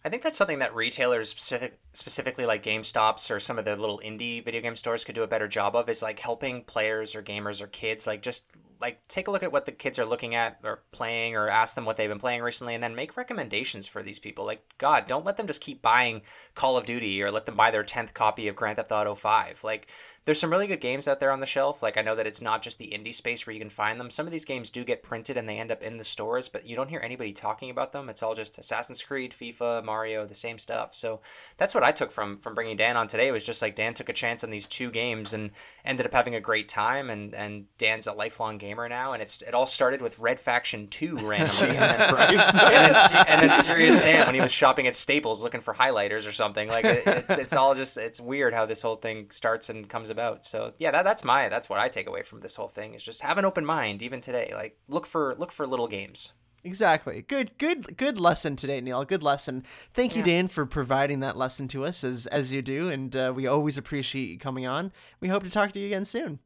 I 0.04 0.10
think 0.10 0.24
that's 0.24 0.38
something 0.38 0.60
that 0.60 0.74
retailers, 0.74 1.30
specific, 1.30 1.80
specifically 1.93 2.45
like 2.45 2.64
GameStops 2.64 3.30
or 3.30 3.39
some 3.39 3.60
of 3.60 3.66
the 3.66 3.76
little 3.76 4.02
indie 4.04 4.43
video 4.43 4.62
game 4.62 4.76
stores, 4.76 5.04
could 5.04 5.16
do 5.16 5.24
a 5.24 5.28
better 5.28 5.47
job 5.47 5.76
of. 5.76 5.89
Is 5.89 6.02
like 6.02 6.20
helping 6.20 6.64
players 6.64 7.14
or 7.14 7.22
gamers 7.22 7.62
or 7.62 7.68
kids, 7.68 8.08
like 8.08 8.24
just 8.24 8.45
like 8.80 9.08
take 9.08 9.28
a 9.28 9.32
look 9.32 9.43
at 9.43 9.52
what 9.52 9.68
the 9.68 9.72
kids 9.72 9.99
are 9.99 10.06
looking 10.06 10.34
at 10.34 10.58
or 10.64 10.82
playing, 10.91 11.36
or 11.36 11.49
ask 11.49 11.76
them 11.76 11.86
what 11.86 11.97
they've 11.97 12.10
been 12.10 12.18
playing 12.18 12.41
recently, 12.41 12.74
and 12.74 12.84
then 12.84 12.95
make 12.95 13.16
recommendations 13.16 13.86
for 13.86 14.02
these 14.02 14.18
people. 14.18 14.43
Like 14.43 14.64
God, 14.80 15.06
don't 15.06 15.26
let 15.26 15.38
them 15.38 15.45
just 15.45 15.62
keep 15.62 15.84
buying 15.84 16.24
Call 16.56 16.78
of 16.78 16.86
Duty 16.86 17.22
or 17.22 17.30
let 17.30 17.45
them 17.45 17.56
buy 17.56 17.70
their 17.70 17.84
tenth 17.84 18.16
copy 18.16 18.47
of 18.47 18.56
Grand 18.56 18.78
Theft 18.78 18.91
Auto 18.91 19.14
Five. 19.14 19.64
Like 19.64 19.88
there's 20.26 20.40
some 20.40 20.52
really 20.52 20.68
good 20.68 20.82
games 20.82 21.08
out 21.08 21.20
there 21.20 21.32
on 21.32 21.40
the 21.40 21.48
shelf. 21.48 21.82
Like 21.82 21.98
I 21.98 22.04
know 22.04 22.16
that 22.16 22.28
it's 22.28 22.42
not 22.42 22.62
just 22.62 22.78
the 22.78 22.94
indie 22.96 23.14
space 23.14 23.46
where 23.48 23.56
you 23.56 23.60
can 23.60 23.72
find 23.72 24.00
them. 24.00 24.12
Some 24.12 24.28
of 24.28 24.32
these 24.32 24.46
games 24.46 24.70
do 24.70 24.84
get 24.84 25.02
printed 25.02 25.36
and 25.36 25.50
they 25.50 25.58
end 25.58 25.72
up 25.72 25.82
in 25.82 25.98
the 25.98 26.04
stores, 26.04 26.48
but 26.48 26.68
you 26.68 26.76
don't 26.76 26.90
hear 26.90 27.02
anybody 27.04 27.32
talking 27.34 27.72
about 27.72 27.92
them. 27.92 28.08
It's 28.08 28.22
all 28.22 28.36
just 28.36 28.60
Assassin's 28.60 29.04
Creed, 29.04 29.32
FIFA, 29.32 29.84
Mario, 29.84 30.28
the 30.28 30.36
same 30.36 30.60
stuff. 30.60 30.94
So 30.94 31.22
that's 31.58 31.74
what 31.74 31.84
I 31.84 31.92
took 31.92 32.12
from 32.12 32.38
from 32.38 32.54
bringing 32.54 32.78
Dan 32.78 32.98
on 32.98 33.08
today. 33.08 33.30
It 33.30 33.32
Was 33.32 33.44
just 33.44 33.64
like 33.64 33.76
Dan 33.76 33.96
took 33.96 34.10
a 34.10 34.14
chance 34.14 34.44
on 34.44 34.52
these 34.52 34.68
two 34.68 34.92
games 34.92 35.34
and 35.34 35.50
ended 35.84 36.06
up 36.06 36.14
having 36.14 36.36
a 36.36 36.40
great 36.40 36.70
time. 36.70 37.10
And 37.10 37.34
and 37.34 37.66
Dan's 37.80 38.06
a 38.06 38.14
lifelong 38.14 38.60
gamer 38.60 38.88
now. 38.88 39.14
And 39.14 39.24
it's 39.24 39.42
it 39.42 39.56
all 39.56 39.66
started 39.66 40.04
with 40.04 40.20
Red 40.20 40.40
Faction 40.40 40.88
Two 40.88 41.16
randomly, 41.28 41.76
and, 41.76 41.78
then, 41.78 42.00
and, 42.00 42.60
then, 42.60 42.94
Se- 42.94 43.24
and 43.28 43.42
then 43.42 43.50
Serious 43.50 44.04
Sam 44.04 44.28
when 44.28 44.36
he 44.36 44.42
was 44.42 44.52
shopping 44.52 44.86
at 44.86 44.96
Staples 44.96 45.42
looking 45.42 45.62
for 45.62 45.74
highlighters 45.74 46.28
or 46.28 46.32
something. 46.32 46.68
Like 46.70 46.86
it, 46.86 47.08
it's 47.08 47.38
it's 47.40 47.54
all 47.54 47.74
just 47.74 47.98
it's 47.98 48.22
weird 48.22 48.54
how 48.54 48.68
this 48.68 48.84
whole 48.84 48.98
thing 48.98 49.32
starts 49.32 49.72
and 49.72 49.90
comes 49.90 50.11
about. 50.12 50.45
So 50.45 50.74
yeah, 50.78 50.91
that, 50.91 51.03
that's 51.03 51.24
my 51.24 51.49
that's 51.49 51.70
what 51.70 51.80
I 51.80 51.89
take 51.89 52.07
away 52.07 52.22
from 52.24 52.41
this 52.41 52.55
whole 52.55 52.68
thing 52.68 52.93
is 52.93 53.03
just 53.03 53.22
have 53.22 53.38
an 53.38 53.45
open 53.45 53.66
mind 53.66 54.01
even 54.01 54.22
today. 54.22 54.51
Like 54.53 54.78
look 54.88 55.05
for 55.05 55.36
look 55.38 55.51
for 55.51 55.66
little 55.66 55.88
games. 55.88 56.34
Exactly. 56.64 57.24
Good, 57.24 57.57
good, 57.57 57.97
good 57.97 58.20
lesson 58.20 58.55
today, 58.55 58.82
Neil. 58.82 59.03
Good 59.03 59.24
lesson. 59.24 59.64
Thank 59.93 60.16
you, 60.16 60.22
Dan, 60.22 60.47
for 60.47 60.68
providing 60.68 61.20
that 61.22 61.36
lesson 61.36 61.68
to 61.70 61.86
us 61.86 62.03
as 62.03 62.28
as 62.28 62.51
you 62.51 62.62
do, 62.62 62.89
and 62.89 63.16
uh, 63.16 63.34
we 63.36 63.47
always 63.47 63.78
appreciate 63.78 64.30
you 64.30 64.38
coming 64.38 64.68
on. 64.68 64.91
We 65.20 65.30
hope 65.30 65.43
to 65.43 65.49
talk 65.49 65.72
to 65.72 65.80
you 65.80 65.88
again 65.88 66.05
soon. 66.05 66.38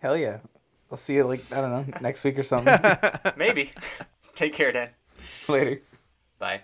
Hell 0.00 0.16
yeah. 0.16 0.38
I'll 0.90 0.96
see 0.96 1.14
you 1.14 1.24
like 1.24 1.40
I 1.52 1.60
don't 1.60 1.70
know 1.70 1.84
next 2.00 2.24
week 2.24 2.38
or 2.38 2.42
something. 2.42 2.76
Maybe. 3.36 3.70
Take 4.34 4.52
care, 4.54 4.72
Dan. 4.72 4.90
Later. 5.48 5.82
Bye. 6.38 6.62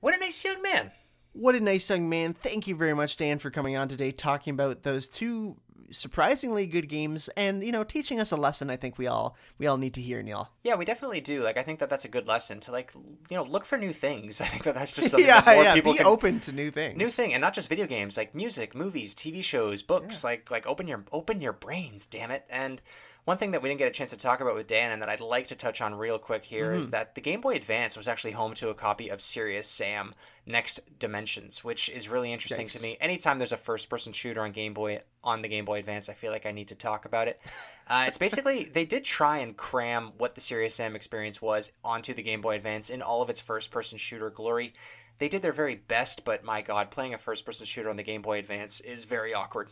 What 0.00 0.14
a 0.14 0.18
nice 0.18 0.44
young 0.44 0.62
man. 0.62 0.92
What 1.32 1.54
a 1.54 1.60
nice 1.60 1.88
young 1.90 2.08
man. 2.08 2.34
Thank 2.34 2.66
you 2.66 2.74
very 2.74 2.94
much, 2.94 3.16
Dan, 3.16 3.38
for 3.38 3.50
coming 3.50 3.76
on 3.76 3.88
today 3.88 4.10
talking 4.10 4.54
about 4.54 4.82
those 4.82 5.08
two 5.08 5.56
surprisingly 5.90 6.66
good 6.66 6.88
games 6.88 7.28
and 7.36 7.62
you 7.62 7.72
know 7.72 7.82
teaching 7.82 8.20
us 8.20 8.30
a 8.30 8.36
lesson 8.36 8.68
i 8.70 8.76
think 8.76 8.98
we 8.98 9.06
all 9.06 9.36
we 9.56 9.66
all 9.66 9.76
need 9.76 9.94
to 9.94 10.00
hear 10.00 10.22
neil. 10.22 10.50
Yeah 10.62 10.74
we 10.74 10.84
definitely 10.84 11.20
do. 11.20 11.42
Like 11.42 11.56
i 11.56 11.62
think 11.62 11.78
that 11.80 11.88
that's 11.88 12.04
a 12.04 12.08
good 12.08 12.26
lesson 12.26 12.60
to 12.60 12.72
like 12.72 12.92
you 13.30 13.36
know 13.36 13.42
look 13.42 13.64
for 13.64 13.78
new 13.78 13.92
things. 13.92 14.40
I 14.40 14.46
think 14.46 14.64
that 14.64 14.74
that's 14.74 14.92
just 14.92 15.10
something 15.10 15.26
yeah, 15.26 15.40
that 15.40 15.54
more 15.54 15.64
yeah, 15.64 15.74
people 15.74 15.92
be 15.92 15.98
can 15.98 16.06
open 16.06 16.40
to 16.40 16.52
new 16.52 16.70
things. 16.70 16.96
new 16.96 17.06
thing 17.06 17.32
and 17.32 17.40
not 17.40 17.54
just 17.54 17.68
video 17.68 17.86
games 17.86 18.16
like 18.16 18.34
music 18.34 18.74
movies 18.74 19.14
tv 19.14 19.42
shows 19.42 19.82
books 19.82 20.22
yeah. 20.22 20.30
like 20.30 20.50
like 20.50 20.66
open 20.66 20.86
your 20.86 21.04
open 21.12 21.40
your 21.40 21.52
brains 21.52 22.06
damn 22.06 22.30
it. 22.30 22.44
And 22.50 22.82
one 23.28 23.36
thing 23.36 23.50
that 23.50 23.60
we 23.60 23.68
didn't 23.68 23.78
get 23.78 23.88
a 23.88 23.90
chance 23.90 24.10
to 24.10 24.16
talk 24.16 24.40
about 24.40 24.54
with 24.54 24.66
Dan 24.66 24.90
and 24.90 25.02
that 25.02 25.10
I'd 25.10 25.20
like 25.20 25.48
to 25.48 25.54
touch 25.54 25.82
on 25.82 25.94
real 25.94 26.18
quick 26.18 26.46
here 26.46 26.70
mm-hmm. 26.70 26.78
is 26.78 26.88
that 26.90 27.14
the 27.14 27.20
Game 27.20 27.42
Boy 27.42 27.56
Advance 27.56 27.94
was 27.94 28.08
actually 28.08 28.30
home 28.30 28.54
to 28.54 28.70
a 28.70 28.74
copy 28.74 29.10
of 29.10 29.20
Serious 29.20 29.68
Sam 29.68 30.14
Next 30.46 30.80
Dimensions, 30.98 31.62
which 31.62 31.90
is 31.90 32.08
really 32.08 32.32
interesting 32.32 32.68
to 32.68 32.80
me. 32.80 32.96
Anytime 33.02 33.36
there's 33.36 33.52
a 33.52 33.58
first 33.58 33.90
person 33.90 34.14
shooter 34.14 34.40
on 34.40 34.52
Game 34.52 34.72
Boy 34.72 35.02
on 35.22 35.42
the 35.42 35.48
Game 35.48 35.66
Boy 35.66 35.78
Advance, 35.78 36.08
I 36.08 36.14
feel 36.14 36.32
like 36.32 36.46
I 36.46 36.52
need 36.52 36.68
to 36.68 36.74
talk 36.74 37.04
about 37.04 37.28
it. 37.28 37.38
Uh, 37.90 38.04
it's 38.06 38.18
basically 38.18 38.64
they 38.64 38.84
did 38.84 39.02
try 39.02 39.38
and 39.38 39.56
cram 39.56 40.12
what 40.18 40.34
the 40.34 40.42
Serious 40.42 40.74
Sam 40.74 40.94
experience 40.94 41.40
was 41.40 41.72
onto 41.82 42.12
the 42.12 42.22
Game 42.22 42.42
Boy 42.42 42.56
Advance 42.56 42.90
in 42.90 43.00
all 43.00 43.22
of 43.22 43.30
its 43.30 43.40
first 43.40 43.70
person 43.70 43.96
shooter 43.96 44.28
glory. 44.28 44.74
They 45.16 45.30
did 45.30 45.40
their 45.40 45.54
very 45.54 45.76
best, 45.76 46.22
but 46.22 46.44
my 46.44 46.60
god, 46.60 46.90
playing 46.90 47.14
a 47.14 47.18
first 47.18 47.46
person 47.46 47.64
shooter 47.64 47.88
on 47.88 47.96
the 47.96 48.02
Game 48.02 48.20
Boy 48.20 48.40
Advance 48.40 48.82
is 48.82 49.06
very 49.06 49.32
awkward. 49.32 49.70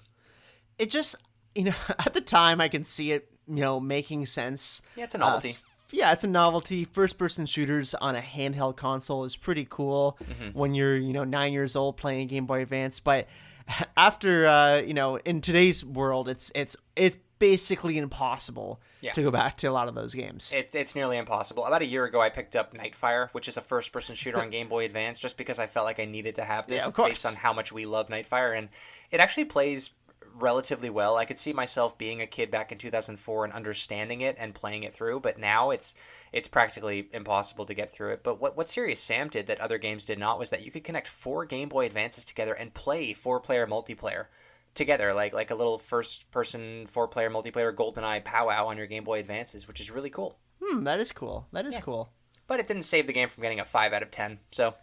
It 0.78 0.88
just 0.88 1.16
you 1.54 1.64
know, 1.64 1.74
at 1.98 2.14
the 2.14 2.22
time 2.22 2.59
I 2.59 2.68
can 2.68 2.84
see 2.84 3.12
it 3.12 3.28
you 3.49 3.57
know, 3.57 3.80
making 3.80 4.26
sense. 4.26 4.82
Yeah, 4.97 5.05
it's 5.05 5.14
a 5.14 5.18
novelty. 5.18 5.51
Uh, 5.51 5.55
yeah, 5.90 6.12
it's 6.12 6.24
a 6.24 6.28
novelty. 6.28 6.84
First 6.84 7.16
person 7.16 7.47
shooters 7.47 7.94
on 7.94 8.16
a 8.16 8.20
handheld 8.20 8.76
console 8.76 9.24
is 9.24 9.36
pretty 9.36 9.66
cool 9.68 10.18
mm-hmm. 10.22 10.59
when 10.59 10.74
you're, 10.74 10.97
you 10.97 11.12
know, 11.12 11.24
nine 11.24 11.53
years 11.53 11.76
old 11.76 11.97
playing 11.97 12.28
Game 12.28 12.47
Boy 12.47 12.62
Advance. 12.62 12.99
But 12.99 13.28
after, 13.97 14.47
uh, 14.47 14.78
you 14.78 14.94
know, 14.94 15.16
in 15.18 15.40
today's 15.40 15.84
world, 15.84 16.28
it's 16.28 16.51
it's 16.55 16.76
it's 16.97 17.18
basically 17.38 17.99
impossible 17.99 18.80
yeah. 19.01 19.12
to 19.12 19.22
go 19.22 19.30
back 19.30 19.57
to 19.59 19.66
a 19.66 19.70
lot 19.70 19.88
of 19.88 19.94
those 19.94 20.14
games. 20.14 20.53
It, 20.55 20.70
it's 20.74 20.97
nearly 20.97 21.18
impossible. 21.18 21.66
About 21.66 21.82
a 21.82 21.86
year 21.86 22.05
ago, 22.05 22.20
I 22.20 22.30
picked 22.30 22.57
up 22.57 22.74
Nightfire, 22.74 23.28
which 23.32 23.47
is 23.47 23.57
a 23.57 23.61
first 23.61 23.92
person 23.92 24.14
shooter 24.14 24.40
on 24.40 24.51
Game 24.51 24.68
Boy 24.68 24.84
Advance, 24.84 25.18
just 25.18 25.36
because 25.36 25.59
I 25.59 25.66
felt 25.66 25.86
like 25.86 26.01
I 26.01 26.05
needed 26.05 26.36
to 26.36 26.44
have 26.44 26.66
this 26.66 26.86
yeah, 26.86 27.07
based 27.07 27.26
on 27.26 27.34
how 27.34 27.53
much 27.53 27.72
we 27.72 27.86
love 27.86 28.09
Nightfire. 28.09 28.57
And 28.57 28.68
it 29.11 29.20
actually 29.20 29.44
plays 29.44 29.90
relatively 30.39 30.91
well. 30.91 31.16
I 31.16 31.24
could 31.24 31.39
see 31.39 31.53
myself 31.53 31.97
being 31.99 32.20
a 32.20 32.26
kid 32.26 32.51
back 32.51 32.72
in 32.72 32.78
2004 32.78 33.45
and 33.45 33.53
understanding 33.53 34.20
it 34.20 34.37
and 34.39 34.55
playing 34.55 34.82
it 34.82 34.93
through, 34.93 35.20
but 35.20 35.39
now 35.39 35.70
it's 35.70 35.95
it's 36.32 36.49
practically 36.49 37.09
impossible 37.12 37.64
to 37.66 37.74
get 37.74 37.93
through 37.93 38.12
it. 38.12 38.22
But 38.22 38.41
what 38.41 38.57
what 38.57 38.68
Serious 38.68 39.01
Sam 39.01 39.28
did 39.28 39.47
that 39.47 39.61
other 39.61 39.78
games 39.78 40.05
did 40.05 40.18
not 40.18 40.39
was 40.39 40.51
that 40.51 40.64
you 40.64 40.70
could 40.70 40.84
connect 40.84 41.09
four 41.09 41.45
Game 41.45 41.68
Boy 41.68 41.87
Advances 41.87 42.24
together 42.24 42.55
and 42.55 42.74
play 42.74 43.12
four 43.12 43.41
player 43.41 43.66
multiplayer 43.66 44.26
together, 44.74 45.14
like 45.14 45.32
like 45.32 45.51
a 45.51 45.55
little 45.55 45.78
first 45.78 46.30
person 46.30 46.87
four 46.87 47.09
player 47.09 47.30
multiplayer 47.30 47.74
GoldenEye 47.74 48.24
powwow 48.24 48.66
on 48.66 48.76
your 48.76 48.87
Game 48.87 49.05
Boy 49.05 49.20
Advances, 49.20 49.66
which 49.66 49.80
is 49.80 49.91
really 49.91 50.11
cool. 50.11 50.39
Hmm, 50.62 50.84
that 50.84 51.01
is 51.01 51.12
cool. 51.12 51.47
That 51.53 51.66
is 51.66 51.74
yeah. 51.74 51.80
cool. 51.80 52.11
But 52.47 52.61
it 52.61 52.68
didn't 52.68 52.84
save 52.84 53.07
the 53.07 53.12
game 53.12 53.28
from 53.28 53.43
getting 53.43 53.61
a 53.61 53.64
five 53.64 53.93
out 53.93 54.03
of 54.03 54.11
ten. 54.11 54.39
So 54.53 54.74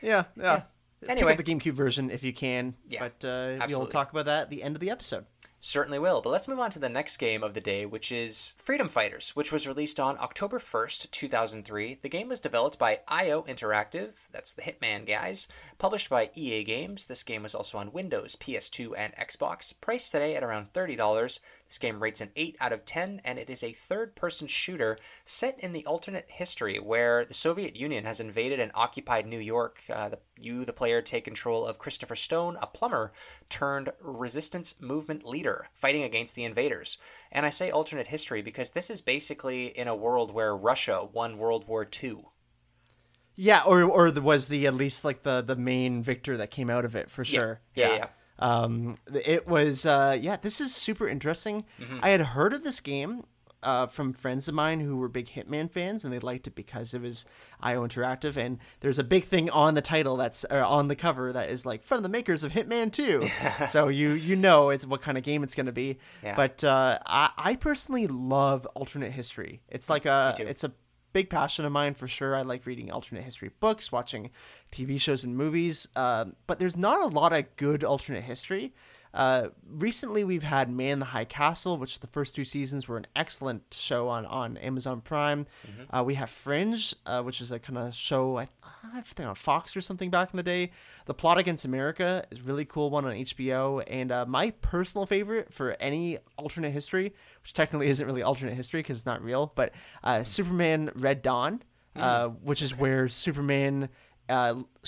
yeah, 0.00 0.24
yeah. 0.36 0.42
yeah. 0.42 0.62
Anyway, 1.08 1.32
pick 1.32 1.40
up 1.40 1.46
the 1.46 1.54
GameCube 1.54 1.74
version 1.74 2.10
if 2.10 2.22
you 2.22 2.32
can. 2.32 2.74
Yeah, 2.88 3.08
but 3.08 3.26
uh, 3.26 3.66
we'll 3.68 3.86
talk 3.86 4.10
about 4.10 4.26
that 4.26 4.42
at 4.42 4.50
the 4.50 4.62
end 4.62 4.76
of 4.76 4.80
the 4.80 4.90
episode. 4.90 5.24
Certainly 5.62 5.98
will. 5.98 6.22
But 6.22 6.30
let's 6.30 6.48
move 6.48 6.58
on 6.58 6.70
to 6.70 6.78
the 6.78 6.88
next 6.88 7.18
game 7.18 7.42
of 7.42 7.52
the 7.52 7.60
day, 7.60 7.84
which 7.84 8.10
is 8.10 8.54
Freedom 8.56 8.88
Fighters, 8.88 9.36
which 9.36 9.52
was 9.52 9.66
released 9.66 10.00
on 10.00 10.16
October 10.18 10.58
1st, 10.58 11.10
2003. 11.10 11.98
The 12.00 12.08
game 12.08 12.28
was 12.28 12.40
developed 12.40 12.78
by 12.78 13.00
IO 13.08 13.42
Interactive, 13.42 14.26
that's 14.32 14.54
the 14.54 14.62
Hitman 14.62 15.06
guys, 15.06 15.46
published 15.76 16.08
by 16.08 16.30
EA 16.34 16.64
Games. 16.64 17.04
This 17.06 17.22
game 17.22 17.42
was 17.42 17.54
also 17.54 17.76
on 17.76 17.92
Windows, 17.92 18.36
PS2, 18.36 18.94
and 18.96 19.14
Xbox. 19.16 19.74
Priced 19.78 20.12
today 20.12 20.34
at 20.34 20.42
around 20.42 20.72
$30. 20.72 21.40
This 21.70 21.78
game 21.78 22.02
rates 22.02 22.20
an 22.20 22.32
8 22.34 22.56
out 22.58 22.72
of 22.72 22.84
10, 22.84 23.20
and 23.24 23.38
it 23.38 23.48
is 23.48 23.62
a 23.62 23.72
third 23.72 24.16
person 24.16 24.48
shooter 24.48 24.98
set 25.24 25.56
in 25.60 25.72
the 25.72 25.86
alternate 25.86 26.28
history 26.28 26.80
where 26.80 27.24
the 27.24 27.32
Soviet 27.32 27.76
Union 27.76 28.04
has 28.04 28.18
invaded 28.18 28.58
and 28.58 28.72
occupied 28.74 29.24
New 29.24 29.38
York. 29.38 29.80
Uh, 29.88 30.08
the, 30.08 30.18
you, 30.36 30.64
the 30.64 30.72
player, 30.72 31.00
take 31.00 31.24
control 31.24 31.64
of 31.64 31.78
Christopher 31.78 32.16
Stone, 32.16 32.58
a 32.60 32.66
plumber 32.66 33.12
turned 33.48 33.90
resistance 34.00 34.80
movement 34.80 35.24
leader, 35.24 35.68
fighting 35.72 36.02
against 36.02 36.34
the 36.34 36.42
invaders. 36.42 36.98
And 37.30 37.46
I 37.46 37.50
say 37.50 37.70
alternate 37.70 38.08
history 38.08 38.42
because 38.42 38.72
this 38.72 38.90
is 38.90 39.00
basically 39.00 39.66
in 39.66 39.86
a 39.86 39.94
world 39.94 40.34
where 40.34 40.56
Russia 40.56 41.06
won 41.12 41.38
World 41.38 41.68
War 41.68 41.86
II. 42.02 42.24
Yeah, 43.36 43.62
or 43.64 43.84
or 43.84 44.10
was 44.10 44.48
the 44.48 44.66
at 44.66 44.74
least 44.74 45.04
like 45.04 45.22
the 45.22 45.40
the 45.40 45.56
main 45.56 46.02
victor 46.02 46.36
that 46.36 46.50
came 46.50 46.68
out 46.68 46.84
of 46.84 46.96
it 46.96 47.08
for 47.08 47.24
sure. 47.24 47.60
Yeah, 47.76 47.90
yeah. 47.90 47.94
yeah. 47.94 48.06
Um, 48.40 48.96
it 49.24 49.46
was 49.46 49.86
uh, 49.86 50.18
yeah, 50.20 50.36
this 50.36 50.60
is 50.60 50.74
super 50.74 51.08
interesting. 51.08 51.64
Mm-hmm. 51.80 51.98
I 52.02 52.10
had 52.10 52.20
heard 52.20 52.52
of 52.52 52.64
this 52.64 52.80
game 52.80 53.24
uh, 53.62 53.86
from 53.86 54.12
friends 54.12 54.48
of 54.48 54.54
mine 54.54 54.80
who 54.80 54.96
were 54.96 55.08
big 55.08 55.28
Hitman 55.28 55.70
fans, 55.70 56.04
and 56.04 56.12
they 56.12 56.18
liked 56.18 56.46
it 56.46 56.54
because 56.54 56.94
it 56.94 57.02
was 57.02 57.24
IO 57.60 57.86
Interactive. 57.86 58.36
And 58.36 58.58
there's 58.80 58.98
a 58.98 59.04
big 59.04 59.24
thing 59.24 59.50
on 59.50 59.74
the 59.74 59.82
title 59.82 60.16
that's 60.16 60.44
on 60.46 60.88
the 60.88 60.96
cover 60.96 61.32
that 61.32 61.50
is 61.50 61.66
like 61.66 61.82
from 61.82 62.02
the 62.02 62.08
makers 62.08 62.42
of 62.42 62.52
Hitman 62.52 62.92
2. 62.92 63.28
so 63.68 63.88
you 63.88 64.10
you 64.10 64.36
know 64.36 64.70
it's 64.70 64.86
what 64.86 65.02
kind 65.02 65.18
of 65.18 65.24
game 65.24 65.42
it's 65.42 65.54
going 65.54 65.66
to 65.66 65.72
be. 65.72 65.98
Yeah. 66.22 66.34
But 66.36 66.64
uh, 66.64 66.98
I 67.06 67.30
I 67.36 67.56
personally 67.56 68.06
love 68.06 68.66
alternate 68.74 69.12
history. 69.12 69.60
It's 69.68 69.90
like 69.90 70.06
a 70.06 70.34
it's 70.38 70.64
a 70.64 70.72
big 71.12 71.30
passion 71.30 71.64
of 71.64 71.72
mine 71.72 71.94
for 71.94 72.08
sure. 72.08 72.36
I 72.36 72.42
like 72.42 72.66
reading 72.66 72.90
alternate 72.90 73.24
history 73.24 73.50
books, 73.60 73.92
watching 73.92 74.30
TV 74.72 75.00
shows 75.00 75.24
and 75.24 75.36
movies, 75.36 75.88
uh, 75.96 76.26
but 76.46 76.58
there's 76.58 76.76
not 76.76 77.00
a 77.00 77.06
lot 77.06 77.32
of 77.32 77.56
good 77.56 77.84
alternate 77.84 78.24
history. 78.24 78.72
Uh, 79.12 79.48
recently, 79.68 80.22
we've 80.22 80.44
had 80.44 80.70
Man 80.70 80.92
in 80.92 80.98
the 81.00 81.06
High 81.06 81.24
Castle, 81.24 81.76
which 81.76 82.00
the 82.00 82.06
first 82.06 82.34
two 82.34 82.44
seasons 82.44 82.86
were 82.86 82.96
an 82.96 83.06
excellent 83.16 83.62
show 83.72 84.08
on, 84.08 84.24
on 84.26 84.56
Amazon 84.58 85.00
Prime. 85.00 85.46
Mm-hmm. 85.66 85.96
Uh, 85.96 86.02
we 86.02 86.14
have 86.14 86.30
Fringe, 86.30 86.94
uh, 87.06 87.22
which 87.22 87.40
is 87.40 87.50
a 87.50 87.58
kind 87.58 87.78
of 87.78 87.94
show, 87.94 88.38
I, 88.38 88.48
I 88.84 89.00
think 89.00 89.28
on 89.28 89.34
Fox 89.34 89.76
or 89.76 89.80
something 89.80 90.10
back 90.10 90.32
in 90.32 90.36
the 90.36 90.42
day. 90.42 90.70
The 91.06 91.14
Plot 91.14 91.38
Against 91.38 91.64
America 91.64 92.24
is 92.30 92.42
really 92.42 92.64
cool 92.64 92.90
one 92.90 93.04
on 93.04 93.12
HBO. 93.12 93.82
And 93.86 94.12
uh, 94.12 94.26
my 94.26 94.52
personal 94.60 95.06
favorite 95.06 95.52
for 95.52 95.76
any 95.80 96.18
alternate 96.36 96.70
history, 96.70 97.12
which 97.42 97.52
technically 97.52 97.88
isn't 97.88 98.06
really 98.06 98.22
alternate 98.22 98.54
history 98.54 98.80
because 98.80 98.98
it's 98.98 99.06
not 99.06 99.22
real, 99.22 99.52
but 99.54 99.72
uh, 100.04 100.22
Superman 100.22 100.92
Red 100.94 101.22
Dawn, 101.22 101.62
mm. 101.96 102.36
which 102.42 102.62
is 102.62 102.76
where 102.76 103.08
Superman 103.08 103.88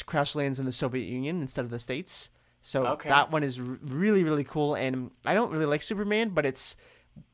crash 0.07 0.37
lands 0.37 0.61
in 0.61 0.65
the 0.65 0.73
Soviet 0.73 1.09
Union 1.09 1.41
instead 1.41 1.65
of 1.65 1.73
the 1.73 1.81
States. 1.81 2.31
So 2.63 2.87
okay. 2.87 3.09
that 3.09 3.31
one 3.31 3.43
is 3.43 3.59
r- 3.59 3.79
really 3.83 4.25
really 4.25 4.45
cool, 4.45 4.75
and 4.75 5.11
I 5.25 5.35
don't 5.35 5.51
really 5.51 5.67
like 5.67 5.83
Superman, 5.83 6.31
but 6.31 6.47
it's 6.47 6.77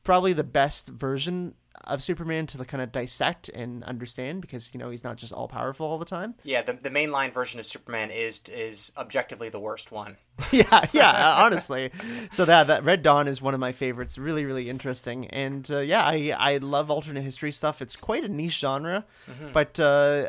probably 0.03 0.33
the 0.33 0.45
best 0.45 0.89
version 0.89 1.55
of 1.85 2.03
Superman 2.03 2.47
to 2.47 2.65
kind 2.65 2.83
of 2.83 2.93
dissect 2.93 3.49
and 3.49 3.85
understand 3.85 4.41
because 4.41 4.73
you 4.75 4.79
know 4.79 4.91
he's 4.91 5.05
not 5.05 5.17
just 5.17 5.33
all 5.33 5.49
powerful 5.49 5.87
all 5.87 5.99
the 5.99 6.05
time. 6.05 6.35
Yeah, 6.45 6.63
the 6.63 6.75
the 6.75 6.91
mainline 6.91 7.33
version 7.33 7.61
of 7.61 7.67
Superman 7.67 8.11
is 8.11 8.41
is 8.51 8.93
objectively 8.97 9.49
the 9.49 9.61
worst 9.61 9.93
one. 9.93 10.17
yeah, 10.53 10.87
yeah, 10.93 11.11
uh, 11.11 11.35
honestly. 11.45 11.91
So 12.31 12.45
that 12.45 12.67
that 12.67 12.85
Red 12.85 13.03
Dawn 13.03 13.29
is 13.29 13.41
one 13.41 13.55
of 13.55 13.61
my 13.61 13.73
favorites. 13.73 14.19
Really, 14.19 14.45
really 14.45 14.69
interesting, 14.69 15.27
and 15.29 15.69
uh, 15.71 15.79
yeah, 15.79 16.05
I 16.05 16.35
I 16.37 16.57
love 16.59 16.91
alternate 16.91 17.23
history 17.23 17.53
stuff. 17.53 17.81
It's 17.81 17.97
quite 17.97 18.25
a 18.25 18.29
niche 18.29 18.61
genre, 18.61 19.05
mm-hmm. 19.31 19.53
but 19.53 19.79
uh, 19.81 20.29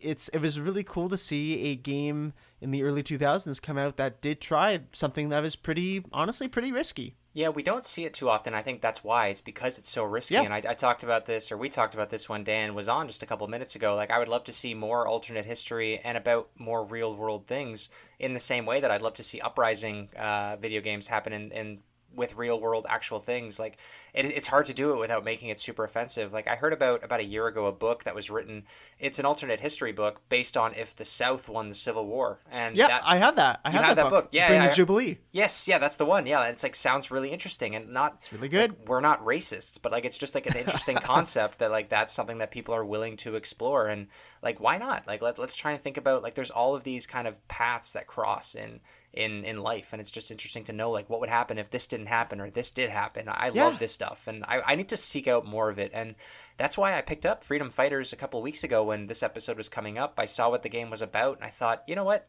it's 0.00 0.28
it 0.28 0.38
was 0.38 0.60
really 0.60 0.84
cool 0.84 1.08
to 1.08 1.18
see 1.18 1.70
a 1.70 1.76
game 1.76 2.32
in 2.60 2.70
the 2.70 2.82
early 2.82 3.02
2000s 3.02 3.60
come 3.60 3.78
out 3.78 3.96
that 3.96 4.20
did 4.20 4.40
try 4.40 4.80
something 4.92 5.30
that 5.30 5.42
was 5.42 5.56
pretty, 5.56 6.04
honestly, 6.12 6.48
pretty 6.48 6.72
risky. 6.72 7.16
Yeah, 7.32 7.50
we 7.50 7.62
don't 7.62 7.84
see 7.84 8.04
it 8.04 8.12
too 8.12 8.28
often. 8.28 8.54
I 8.54 8.62
think 8.62 8.80
that's 8.80 9.04
why. 9.04 9.28
It's 9.28 9.40
because 9.40 9.78
it's 9.78 9.88
so 9.88 10.02
risky. 10.02 10.34
Yeah. 10.34 10.42
And 10.42 10.52
I, 10.52 10.62
I, 10.68 10.74
talked 10.74 11.04
about 11.04 11.26
this, 11.26 11.52
or 11.52 11.56
we 11.56 11.68
talked 11.68 11.94
about 11.94 12.10
this 12.10 12.28
when 12.28 12.42
Dan 12.42 12.74
was 12.74 12.88
on 12.88 13.06
just 13.06 13.22
a 13.22 13.26
couple 13.26 13.46
minutes 13.46 13.76
ago. 13.76 13.94
Like, 13.94 14.10
I 14.10 14.18
would 14.18 14.28
love 14.28 14.42
to 14.44 14.52
see 14.52 14.74
more 14.74 15.06
alternate 15.06 15.44
history 15.44 15.98
and 15.98 16.18
about 16.18 16.50
more 16.58 16.84
real 16.84 17.14
world 17.14 17.46
things 17.46 17.88
in 18.18 18.32
the 18.32 18.40
same 18.40 18.66
way 18.66 18.80
that 18.80 18.90
I'd 18.90 19.02
love 19.02 19.14
to 19.14 19.22
see 19.22 19.40
Uprising 19.40 20.08
uh, 20.18 20.56
video 20.56 20.80
games 20.80 21.06
happen 21.06 21.32
in, 21.32 21.52
in 21.52 21.78
with 22.14 22.36
real 22.36 22.60
world 22.60 22.86
actual 22.88 23.20
things 23.20 23.58
like 23.58 23.78
it, 24.12 24.24
it's 24.26 24.46
hard 24.46 24.66
to 24.66 24.74
do 24.74 24.92
it 24.92 24.98
without 24.98 25.24
making 25.24 25.48
it 25.48 25.60
super 25.60 25.84
offensive. 25.84 26.32
Like 26.32 26.48
i 26.48 26.56
heard 26.56 26.72
about 26.72 27.04
about 27.04 27.20
a 27.20 27.24
year 27.24 27.46
ago 27.46 27.66
a 27.66 27.72
book 27.72 28.04
that 28.04 28.14
was 28.14 28.30
written 28.30 28.64
it's 28.98 29.18
an 29.18 29.24
alternate 29.24 29.60
history 29.60 29.92
book 29.92 30.20
based 30.28 30.56
on 30.56 30.74
if 30.74 30.96
the 30.96 31.04
south 31.04 31.48
won 31.48 31.68
the 31.68 31.74
civil 31.74 32.06
war 32.06 32.40
and 32.50 32.76
yeah 32.76 32.88
that, 32.88 33.02
i 33.04 33.16
have 33.16 33.36
that. 33.36 33.60
I 33.64 33.70
have, 33.70 33.82
that, 33.82 33.96
that, 33.96 34.02
book, 34.10 34.24
book. 34.24 34.28
yeah, 34.32 34.48
Bring 34.48 34.62
yeah 34.62 34.68
the 34.68 34.74
jubilee. 34.74 35.18
Yes 35.32 35.68
yeah 35.68 35.78
that's 35.78 35.96
the 35.96 36.06
one. 36.06 36.26
Yeah 36.26 36.44
it's 36.46 36.62
like 36.62 36.76
sounds 36.76 37.10
really 37.10 37.30
interesting 37.30 37.74
and 37.74 37.90
not 37.90 38.14
it's 38.14 38.32
really 38.32 38.48
good. 38.48 38.70
like, 38.70 38.88
we're 38.88 39.00
not 39.00 39.24
racists 39.24 39.78
but 39.80 39.92
like 39.92 40.04
it's 40.04 40.18
just 40.18 40.34
like 40.34 40.46
an 40.46 40.56
interesting 40.56 40.96
concept 41.02 41.58
that 41.58 41.70
like 41.70 41.88
that's 41.88 42.12
something 42.12 42.38
that 42.38 42.50
people 42.50 42.74
are 42.74 42.84
willing 42.84 43.16
to 43.18 43.36
explore 43.36 43.86
and 43.86 44.08
like 44.42 44.60
why 44.60 44.78
not? 44.78 45.06
Like 45.06 45.22
let, 45.22 45.38
let's 45.38 45.54
try 45.54 45.72
and 45.72 45.80
think 45.80 45.96
about 45.96 46.22
like 46.22 46.34
there's 46.34 46.50
all 46.50 46.74
of 46.74 46.84
these 46.84 47.06
kind 47.06 47.28
of 47.28 47.46
paths 47.48 47.92
that 47.92 48.06
cross 48.06 48.54
in 48.54 48.80
in 49.12 49.44
in 49.44 49.58
life 49.58 49.92
and 49.92 50.00
it's 50.00 50.10
just 50.10 50.30
interesting 50.30 50.62
to 50.62 50.72
know 50.72 50.90
like 50.90 51.10
what 51.10 51.18
would 51.18 51.28
happen 51.28 51.58
if 51.58 51.68
this 51.70 51.88
didn't 51.88 52.06
happen 52.06 52.40
or 52.40 52.48
this 52.48 52.70
did 52.70 52.88
happen 52.90 53.28
i 53.28 53.50
Yeah. 53.52 53.64
love 53.64 53.78
this 53.80 53.92
stuff 53.92 54.28
and 54.28 54.44
I, 54.44 54.60
I 54.64 54.74
need 54.76 54.88
to 54.90 54.96
seek 54.96 55.26
out 55.26 55.44
more 55.44 55.68
of 55.68 55.80
it 55.80 55.90
and 55.92 56.14
that's 56.56 56.78
why 56.78 56.96
i 56.96 57.00
picked 57.00 57.26
up 57.26 57.42
freedom 57.42 57.70
fighters 57.70 58.12
a 58.12 58.16
couple 58.16 58.40
weeks 58.40 58.62
ago 58.62 58.84
when 58.84 59.06
this 59.06 59.24
episode 59.24 59.56
was 59.56 59.68
coming 59.68 59.98
up 59.98 60.14
i 60.18 60.26
saw 60.26 60.48
what 60.48 60.62
the 60.62 60.68
game 60.68 60.90
was 60.90 61.02
about 61.02 61.36
and 61.38 61.44
i 61.44 61.50
thought 61.50 61.82
you 61.88 61.96
know 61.96 62.04
what 62.04 62.28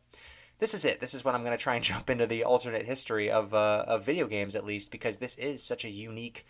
this 0.58 0.74
is 0.74 0.84
it 0.84 1.00
this 1.00 1.14
is 1.14 1.24
when 1.24 1.36
i'm 1.36 1.44
going 1.44 1.56
to 1.56 1.64
try 1.64 1.76
and 1.76 1.84
jump 1.92 2.10
into 2.10 2.26
the 2.26 2.44
alternate 2.44 2.88
history 2.88 3.30
of 3.30 3.54
uh, 3.54 3.86
of 3.88 4.04
video 4.04 4.26
games 4.26 4.56
at 4.56 4.66
least 4.66 4.90
because 4.92 5.18
this 5.18 5.36
is 5.38 5.62
such 5.64 5.86
a 5.86 5.90
unique 5.90 6.48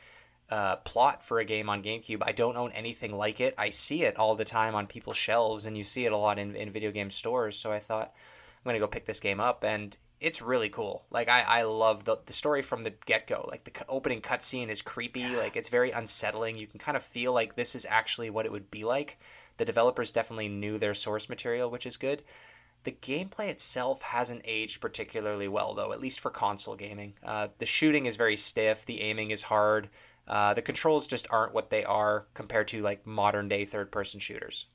uh, 0.50 0.76
plot 0.78 1.24
for 1.24 1.40
a 1.40 1.46
game 1.46 1.70
on 1.70 1.82
GameCube. 1.82 2.22
I 2.22 2.34
don't 2.34 2.58
own 2.58 2.74
anything 2.74 3.16
like 3.16 3.40
it. 3.40 3.56
I 3.58 3.70
see 3.70 4.04
it 4.04 4.18
all 4.18 4.36
the 4.36 4.44
time 4.44 4.76
on 4.76 4.86
people's 4.86 5.16
shelves, 5.16 5.66
and 5.66 5.78
you 5.78 5.84
see 5.86 6.06
it 6.06 6.12
a 6.12 6.18
lot 6.18 6.38
in, 6.38 6.58
in 6.58 6.70
video 6.70 6.92
game 6.92 7.10
stores. 7.10 7.56
So 7.58 7.72
I 7.72 7.80
thought 7.80 8.12
I'm 8.14 8.70
gonna 8.70 8.78
go 8.80 8.86
pick 8.88 9.06
this 9.06 9.22
game 9.22 9.40
up, 9.40 9.64
and 9.64 9.96
it's 10.22 10.42
really 10.42 10.70
cool. 10.70 11.06
Like 11.10 11.28
I, 11.28 11.42
I 11.42 11.62
love 11.64 12.06
the 12.06 12.18
the 12.26 12.34
story 12.34 12.62
from 12.62 12.84
the 12.84 12.94
get 13.06 13.28
go. 13.28 13.46
Like 13.50 13.64
the 13.64 13.74
opening 13.90 14.22
cutscene 14.22 14.70
is 14.70 14.82
creepy. 14.82 15.36
Like 15.36 15.56
it's 15.56 15.68
very 15.68 15.92
unsettling. 15.92 16.58
You 16.58 16.68
can 16.68 16.80
kind 16.80 16.96
of 16.96 17.04
feel 17.04 17.34
like 17.34 17.56
this 17.56 17.76
is 17.76 17.88
actually 17.90 18.30
what 18.30 18.46
it 18.46 18.52
would 18.52 18.72
be 18.72 18.84
like. 18.84 19.20
The 19.58 19.66
developers 19.66 20.12
definitely 20.12 20.48
knew 20.48 20.78
their 20.78 20.94
source 20.94 21.28
material, 21.28 21.70
which 21.70 21.86
is 21.86 21.98
good. 21.98 22.24
The 22.84 22.92
gameplay 22.92 23.50
itself 23.50 24.02
hasn't 24.02 24.42
aged 24.46 24.82
particularly 24.82 25.48
well, 25.48 25.76
though, 25.76 25.92
at 25.92 26.00
least 26.00 26.20
for 26.20 26.32
console 26.32 26.76
gaming. 26.76 27.14
Uh, 27.24 27.50
the 27.60 27.66
shooting 27.66 28.08
is 28.08 28.16
very 28.16 28.36
stiff, 28.36 28.86
the 28.86 29.02
aiming 29.02 29.30
is 29.30 29.44
hard, 29.44 29.90
uh, 30.28 30.54
the 30.54 30.64
controls 30.64 31.06
just 31.06 31.28
aren't 31.30 31.54
what 31.54 31.70
they 31.70 31.84
are 31.84 32.26
compared 32.34 32.68
to 32.70 32.82
like 32.82 33.06
modern 33.06 33.48
day 33.48 33.66
third 33.66 33.92
person 33.92 34.20
shooters. 34.20 34.66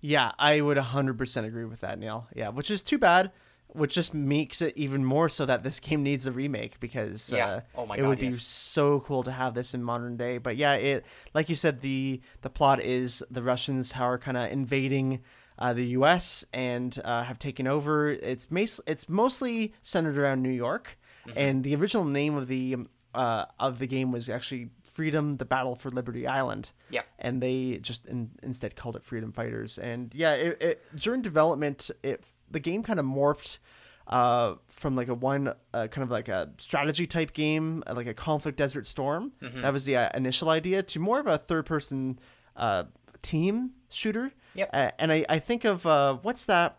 Yeah, 0.00 0.32
I 0.38 0.62
would 0.62 0.78
100% 0.78 1.44
agree 1.44 1.66
with 1.66 1.80
that, 1.80 1.98
Neil. 1.98 2.26
Yeah, 2.34 2.48
which 2.48 2.70
is 2.70 2.80
too 2.80 2.96
bad, 2.96 3.30
which 3.74 3.94
just 3.94 4.12
makes 4.14 4.60
it 4.62 4.76
even 4.76 5.04
more 5.04 5.28
so 5.28 5.46
that 5.46 5.62
this 5.62 5.80
game 5.80 6.02
needs 6.02 6.26
a 6.26 6.32
remake 6.32 6.80
because 6.80 7.32
Yeah. 7.32 7.46
uh, 7.46 7.60
Oh 7.74 7.86
my 7.86 7.96
it 7.96 8.00
God, 8.00 8.08
would 8.08 8.18
be 8.18 8.26
yes. 8.26 8.42
so 8.42 9.00
cool 9.00 9.22
to 9.24 9.32
have 9.32 9.54
this 9.54 9.74
in 9.74 9.82
modern 9.82 10.16
day. 10.16 10.38
But 10.38 10.56
yeah, 10.56 10.74
it 10.74 11.04
like 11.34 11.48
you 11.48 11.56
said 11.56 11.80
the 11.80 12.20
the 12.42 12.50
plot 12.50 12.82
is 12.82 13.22
the 13.30 13.42
Russians 13.42 13.92
are 13.98 14.18
kind 14.18 14.36
of 14.36 14.50
invading 14.50 15.20
uh, 15.58 15.72
the 15.74 15.84
U.S. 15.98 16.44
and 16.54 16.98
uh, 17.04 17.22
have 17.24 17.38
taken 17.38 17.66
over. 17.66 18.08
It's 18.10 18.50
mas- 18.50 18.80
it's 18.86 19.08
mostly 19.08 19.74
centered 19.82 20.16
around 20.18 20.42
New 20.42 20.48
York, 20.50 20.96
Mm-hmm. 21.26 21.36
and 21.38 21.64
the 21.64 21.74
original 21.76 22.06
name 22.06 22.34
of 22.34 22.48
the 22.48 22.76
uh, 23.14 23.44
of 23.58 23.78
the 23.78 23.86
game 23.86 24.10
was 24.10 24.30
actually 24.30 24.70
Freedom: 24.84 25.36
The 25.36 25.44
Battle 25.44 25.74
for 25.76 25.90
Liberty 25.90 26.26
Island 26.26 26.72
Yeah. 26.88 27.02
and 27.18 27.42
they 27.42 27.78
just 27.82 28.06
in, 28.06 28.30
instead 28.42 28.74
called 28.74 28.96
it 28.96 29.04
Freedom 29.04 29.30
Fighters. 29.30 29.76
And 29.78 30.10
yeah, 30.14 30.32
it, 30.32 30.62
it 30.62 30.82
during 30.96 31.20
development, 31.20 31.90
it 32.02 32.24
the 32.50 32.60
game 32.60 32.82
kind 32.82 32.98
of 32.98 33.06
morphed 33.06 33.58
uh, 34.06 34.54
from 34.68 34.96
like 34.96 35.08
a 35.08 35.14
one 35.14 35.54
uh, 35.72 35.86
kind 35.86 36.02
of 36.02 36.10
like 36.10 36.28
a 36.28 36.50
strategy 36.58 37.06
type 37.06 37.32
game, 37.32 37.82
uh, 37.86 37.94
like 37.94 38.06
a 38.06 38.14
Conflict 38.14 38.58
Desert 38.58 38.86
Storm. 38.86 39.32
That 39.40 39.72
was 39.72 39.84
the 39.84 39.96
uh, 39.96 40.10
initial 40.14 40.48
idea 40.50 40.82
to 40.82 40.98
more 40.98 41.20
of 41.20 41.26
a 41.26 41.38
third 41.38 41.66
person 41.66 42.18
uh, 42.56 42.84
team 43.22 43.72
shooter. 43.88 44.32
Yep. 44.54 44.70
Uh, 44.72 44.90
and 44.98 45.12
I, 45.12 45.24
I 45.28 45.38
think 45.38 45.64
of 45.64 45.86
uh, 45.86 46.16
what's 46.22 46.46
that? 46.46 46.76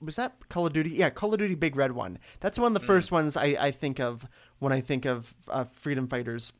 was 0.00 0.16
that 0.16 0.48
Call 0.48 0.66
of 0.66 0.72
Duty? 0.72 0.90
Yeah, 0.90 1.10
Call 1.10 1.32
of 1.32 1.38
Duty 1.38 1.54
Big 1.54 1.76
Red 1.76 1.92
One. 1.92 2.18
That's 2.40 2.58
one 2.58 2.74
of 2.74 2.80
the 2.80 2.86
first 2.86 3.10
ones 3.10 3.36
I, 3.36 3.56
I 3.58 3.70
think 3.70 3.98
of 3.98 4.26
when 4.58 4.72
I 4.72 4.80
think 4.80 5.04
of 5.04 5.34
uh, 5.48 5.64
Freedom 5.64 6.06
Fighters. 6.06 6.52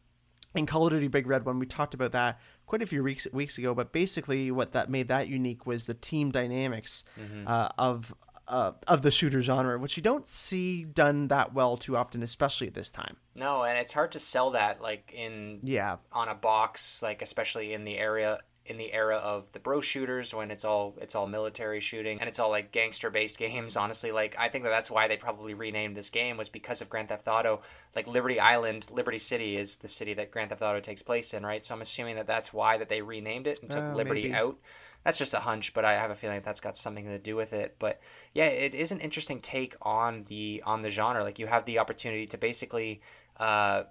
In 0.54 0.66
Call 0.66 0.86
of 0.86 0.92
Duty 0.92 1.08
Big 1.08 1.26
Red 1.26 1.44
One, 1.44 1.58
we 1.58 1.66
talked 1.66 1.94
about 1.94 2.12
that 2.12 2.40
quite 2.66 2.82
a 2.82 2.86
few 2.86 3.02
weeks 3.02 3.26
weeks 3.32 3.58
ago. 3.58 3.74
But 3.74 3.92
basically, 3.92 4.50
what 4.50 4.72
that 4.72 4.88
made 4.88 5.08
that 5.08 5.28
unique 5.28 5.66
was 5.66 5.86
the 5.86 5.94
team 5.94 6.30
dynamics 6.30 7.04
uh, 7.46 7.70
of 7.76 8.14
uh, 8.46 8.72
of 8.86 9.02
the 9.02 9.10
shooter 9.10 9.42
genre, 9.42 9.78
which 9.78 9.96
you 9.96 10.02
don't 10.02 10.26
see 10.26 10.84
done 10.84 11.28
that 11.28 11.54
well 11.54 11.76
too 11.76 11.96
often, 11.96 12.22
especially 12.22 12.66
at 12.66 12.74
this 12.74 12.90
time. 12.90 13.16
No, 13.34 13.64
and 13.64 13.78
it's 13.78 13.92
hard 13.92 14.12
to 14.12 14.20
sell 14.20 14.52
that 14.52 14.80
like 14.80 15.12
in 15.12 15.60
Yeah, 15.62 15.96
on 16.12 16.28
a 16.28 16.34
box, 16.34 17.02
like 17.02 17.22
especially 17.22 17.72
in 17.72 17.84
the 17.84 17.98
area 17.98 18.38
in 18.66 18.78
the 18.78 18.92
era 18.94 19.16
of 19.16 19.52
the 19.52 19.58
bro 19.58 19.80
shooters 19.80 20.32
when 20.32 20.50
it's 20.50 20.64
all 20.64 20.94
it's 21.00 21.14
all 21.14 21.26
military 21.26 21.80
shooting 21.80 22.18
and 22.18 22.28
it's 22.28 22.38
all 22.38 22.48
like 22.50 22.72
gangster 22.72 23.10
based 23.10 23.36
games 23.46 23.76
honestly. 23.76 24.10
Like 24.12 24.34
i 24.38 24.48
think 24.48 24.64
that 24.64 24.70
that's 24.70 24.90
why 24.90 25.06
they 25.06 25.16
probably 25.16 25.52
renamed 25.54 25.96
this 25.96 26.10
game 26.10 26.36
was 26.36 26.48
because 26.48 26.80
of 26.80 26.88
grand 26.88 27.08
theft 27.10 27.28
auto. 27.28 27.60
Like 27.94 28.06
liberty 28.06 28.40
island 28.40 28.88
liberty 28.90 29.18
city 29.18 29.56
is 29.56 29.76
the 29.76 29.88
city 29.88 30.14
that 30.14 30.30
grand 30.30 30.50
theft 30.50 30.62
auto 30.62 30.80
takes 30.80 31.02
place 31.02 31.34
in 31.34 31.44
right? 31.44 31.64
So 31.64 31.74
i'm 31.74 31.82
assuming 31.82 32.16
that 32.16 32.26
that's 32.26 32.52
why 32.52 32.78
that 32.78 32.88
they 32.88 33.02
renamed 33.02 33.46
it 33.46 33.60
and 33.60 33.70
took 33.70 33.82
Uh, 33.84 33.94
liberty 33.94 34.22
maybe. 34.24 34.34
out. 34.34 34.56
That's 35.04 35.18
just 35.18 35.34
a 35.34 35.40
hunch 35.40 35.74
but 35.74 35.84
i 35.84 35.92
have 35.92 36.10
a 36.10 36.14
feeling 36.14 36.36
that 36.38 36.44
that's 36.44 36.60
got 36.60 36.76
something 36.76 37.04
to 37.04 37.18
do 37.18 37.36
with 37.36 37.52
it. 37.52 37.76
But 37.78 38.00
yeah 38.32 38.46
it 38.46 38.72
is 38.74 38.92
an 38.92 39.00
interesting 39.00 39.40
take 39.40 39.74
on 39.82 40.24
the 40.28 40.62
on 40.64 40.80
the 40.80 40.90
genre. 40.90 41.22
Like 41.22 41.38
you 41.38 41.46
have 41.48 41.66
the 41.66 41.78
opportunity 41.78 42.26
to 42.28 42.38
basically 42.38 43.02
uh 43.38 43.82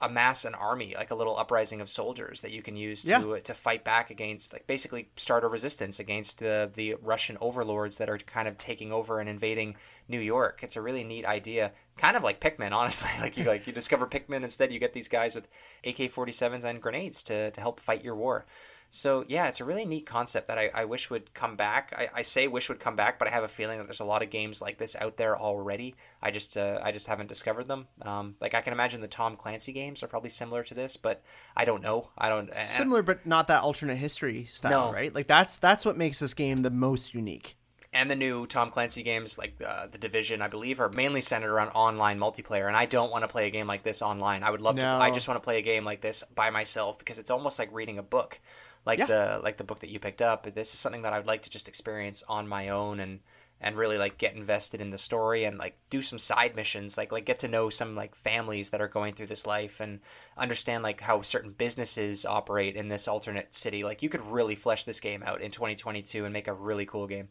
amass 0.00 0.44
an 0.44 0.54
army, 0.54 0.94
like 0.94 1.10
a 1.10 1.14
little 1.14 1.38
uprising 1.38 1.80
of 1.80 1.88
soldiers 1.88 2.42
that 2.42 2.50
you 2.50 2.60
can 2.62 2.76
use 2.76 3.02
to 3.02 3.08
Yeah. 3.34 3.40
to 3.40 3.54
fight 3.54 3.82
back 3.82 4.10
against, 4.10 4.52
like 4.52 4.66
basically 4.66 5.08
start 5.16 5.42
a 5.44 5.48
resistance 5.48 5.98
against 5.98 6.38
the 6.38 6.70
the 6.72 6.96
Russian 7.00 7.38
overlords 7.40 7.96
that 7.98 8.10
are 8.10 8.18
kind 8.18 8.46
of 8.46 8.58
taking 8.58 8.92
over 8.92 9.20
and 9.20 9.28
invading 9.28 9.76
New 10.06 10.20
York. 10.20 10.60
It's 10.62 10.76
a 10.76 10.82
really 10.82 11.02
neat 11.02 11.24
idea, 11.24 11.72
kind 11.96 12.16
of 12.16 12.22
like 12.22 12.40
Pikmin, 12.40 12.72
honestly. 12.72 13.10
Like 13.20 13.36
you 13.38 13.44
like 13.44 13.66
you 13.66 13.72
discover 13.72 14.06
Pikmin 14.06 14.42
instead, 14.44 14.70
you 14.72 14.78
get 14.78 14.92
these 14.92 15.08
guys 15.08 15.34
with 15.34 15.48
AK-47s 15.84 16.64
and 16.64 16.82
grenades 16.82 17.22
to 17.24 17.50
to 17.50 17.60
help 17.60 17.80
fight 17.80 18.04
your 18.04 18.16
war. 18.16 18.44
So 18.90 19.24
yeah, 19.28 19.48
it's 19.48 19.60
a 19.60 19.64
really 19.64 19.84
neat 19.84 20.06
concept 20.06 20.48
that 20.48 20.58
I, 20.58 20.70
I 20.74 20.84
wish 20.84 21.10
would 21.10 21.34
come 21.34 21.56
back. 21.56 21.92
I, 21.96 22.08
I 22.14 22.22
say 22.22 22.48
wish 22.48 22.68
would 22.68 22.80
come 22.80 22.96
back, 22.96 23.18
but 23.18 23.28
I 23.28 23.30
have 23.32 23.44
a 23.44 23.48
feeling 23.48 23.78
that 23.78 23.84
there's 23.86 24.00
a 24.00 24.04
lot 24.04 24.22
of 24.22 24.30
games 24.30 24.62
like 24.62 24.78
this 24.78 24.96
out 25.00 25.16
there 25.16 25.38
already. 25.38 25.96
I 26.22 26.30
just 26.30 26.56
uh, 26.56 26.80
I 26.82 26.92
just 26.92 27.06
haven't 27.06 27.28
discovered 27.28 27.68
them. 27.68 27.86
Um, 28.02 28.36
like 28.40 28.54
I 28.54 28.60
can 28.62 28.72
imagine 28.72 29.00
the 29.00 29.08
Tom 29.08 29.36
Clancy 29.36 29.72
games 29.72 30.02
are 30.02 30.08
probably 30.08 30.30
similar 30.30 30.62
to 30.64 30.74
this, 30.74 30.96
but 30.96 31.22
I 31.56 31.64
don't 31.64 31.82
know. 31.82 32.10
I 32.16 32.28
don't. 32.28 32.48
and- 32.48 32.56
similar 32.66 33.02
but 33.02 33.26
not 33.26 33.48
that 33.48 33.62
alternate 33.62 33.96
history 33.96 34.44
style, 34.44 34.88
No. 34.88 34.92
right? 34.92 35.14
Like 35.14 35.26
that's 35.26 35.58
that's 35.58 35.84
what 35.84 35.96
makes 35.98 36.20
this 36.20 36.32
game 36.34 36.62
the 36.62 36.70
most 36.70 37.12
unique. 37.14 37.56
and 37.92 38.10
the 38.10 38.16
new 38.16 38.46
Tom 38.46 38.70
Clancy 38.70 39.02
games, 39.02 39.38
like 39.38 39.54
uh, 39.66 39.86
the 39.86 39.96
Division, 39.98 40.42
I 40.42 40.48
believe, 40.48 40.80
are 40.80 40.88
mainly 40.90 41.20
centered 41.22 41.50
around 41.50 41.70
online 41.70 42.18
multiplayer. 42.18 42.66
And 42.66 42.76
I 42.76 42.84
don't 42.86 43.10
want 43.10 43.22
to 43.24 43.28
play 43.28 43.46
a 43.46 43.50
game 43.50 43.66
like 43.66 43.82
this 43.84 44.02
online. 44.02 44.42
I 44.42 44.50
would 44.50 44.60
love 44.60 44.76
to. 44.78 44.86
I 44.86 45.10
just 45.10 45.28
want 45.28 45.36
to 45.40 45.44
play 45.44 45.58
a 45.58 45.62
game 45.62 45.84
like 45.84 46.00
this 46.02 46.22
by 46.34 46.50
myself 46.50 46.98
because 46.98 47.18
it's 47.18 47.30
almost 47.30 47.58
like 47.58 47.70
reading 47.72 47.98
a 47.98 48.02
book, 48.02 48.38
like 48.86 48.98
Yeah. 49.00 49.06
the 49.06 49.40
like 49.42 49.58
the 49.58 49.64
book 49.64 49.80
that 49.80 49.90
you 49.90 49.98
picked 49.98 50.22
up. 50.22 50.44
This 50.44 50.72
is 50.72 50.78
something 50.80 51.02
that 51.02 51.12
I 51.12 51.18
would 51.18 51.26
like 51.26 51.42
to 51.42 51.50
just 51.50 51.68
experience 51.68 52.22
on 52.28 52.48
my 52.48 52.70
own 52.70 53.00
and 53.00 53.20
and 53.58 53.74
really 53.74 53.96
like 53.96 54.18
get 54.18 54.34
invested 54.36 54.80
in 54.82 54.90
the 54.90 54.98
story 54.98 55.44
and 55.44 55.56
like 55.58 55.78
do 55.88 56.02
some 56.02 56.18
side 56.18 56.54
missions 56.54 56.98
like 56.98 57.10
like 57.10 57.24
get 57.24 57.38
to 57.38 57.48
know 57.48 57.70
some 57.70 57.94
like 57.94 58.14
families 58.14 58.68
that 58.70 58.82
are 58.82 58.88
going 58.88 59.14
through 59.14 59.26
this 59.26 59.46
life 59.46 59.80
and 59.80 60.00
understand 60.36 60.82
like 60.82 61.00
how 61.00 61.22
certain 61.22 61.52
businesses 61.52 62.26
operate 62.26 62.76
in 62.76 62.88
this 62.88 63.08
alternate 63.08 63.54
city 63.54 63.82
like 63.82 64.02
you 64.02 64.10
could 64.10 64.20
really 64.20 64.54
flesh 64.54 64.84
this 64.84 65.00
game 65.00 65.22
out 65.22 65.40
in 65.40 65.50
2022 65.50 66.24
and 66.24 66.34
make 66.34 66.48
a 66.48 66.52
really 66.52 66.84
cool 66.84 67.06
game 67.06 67.28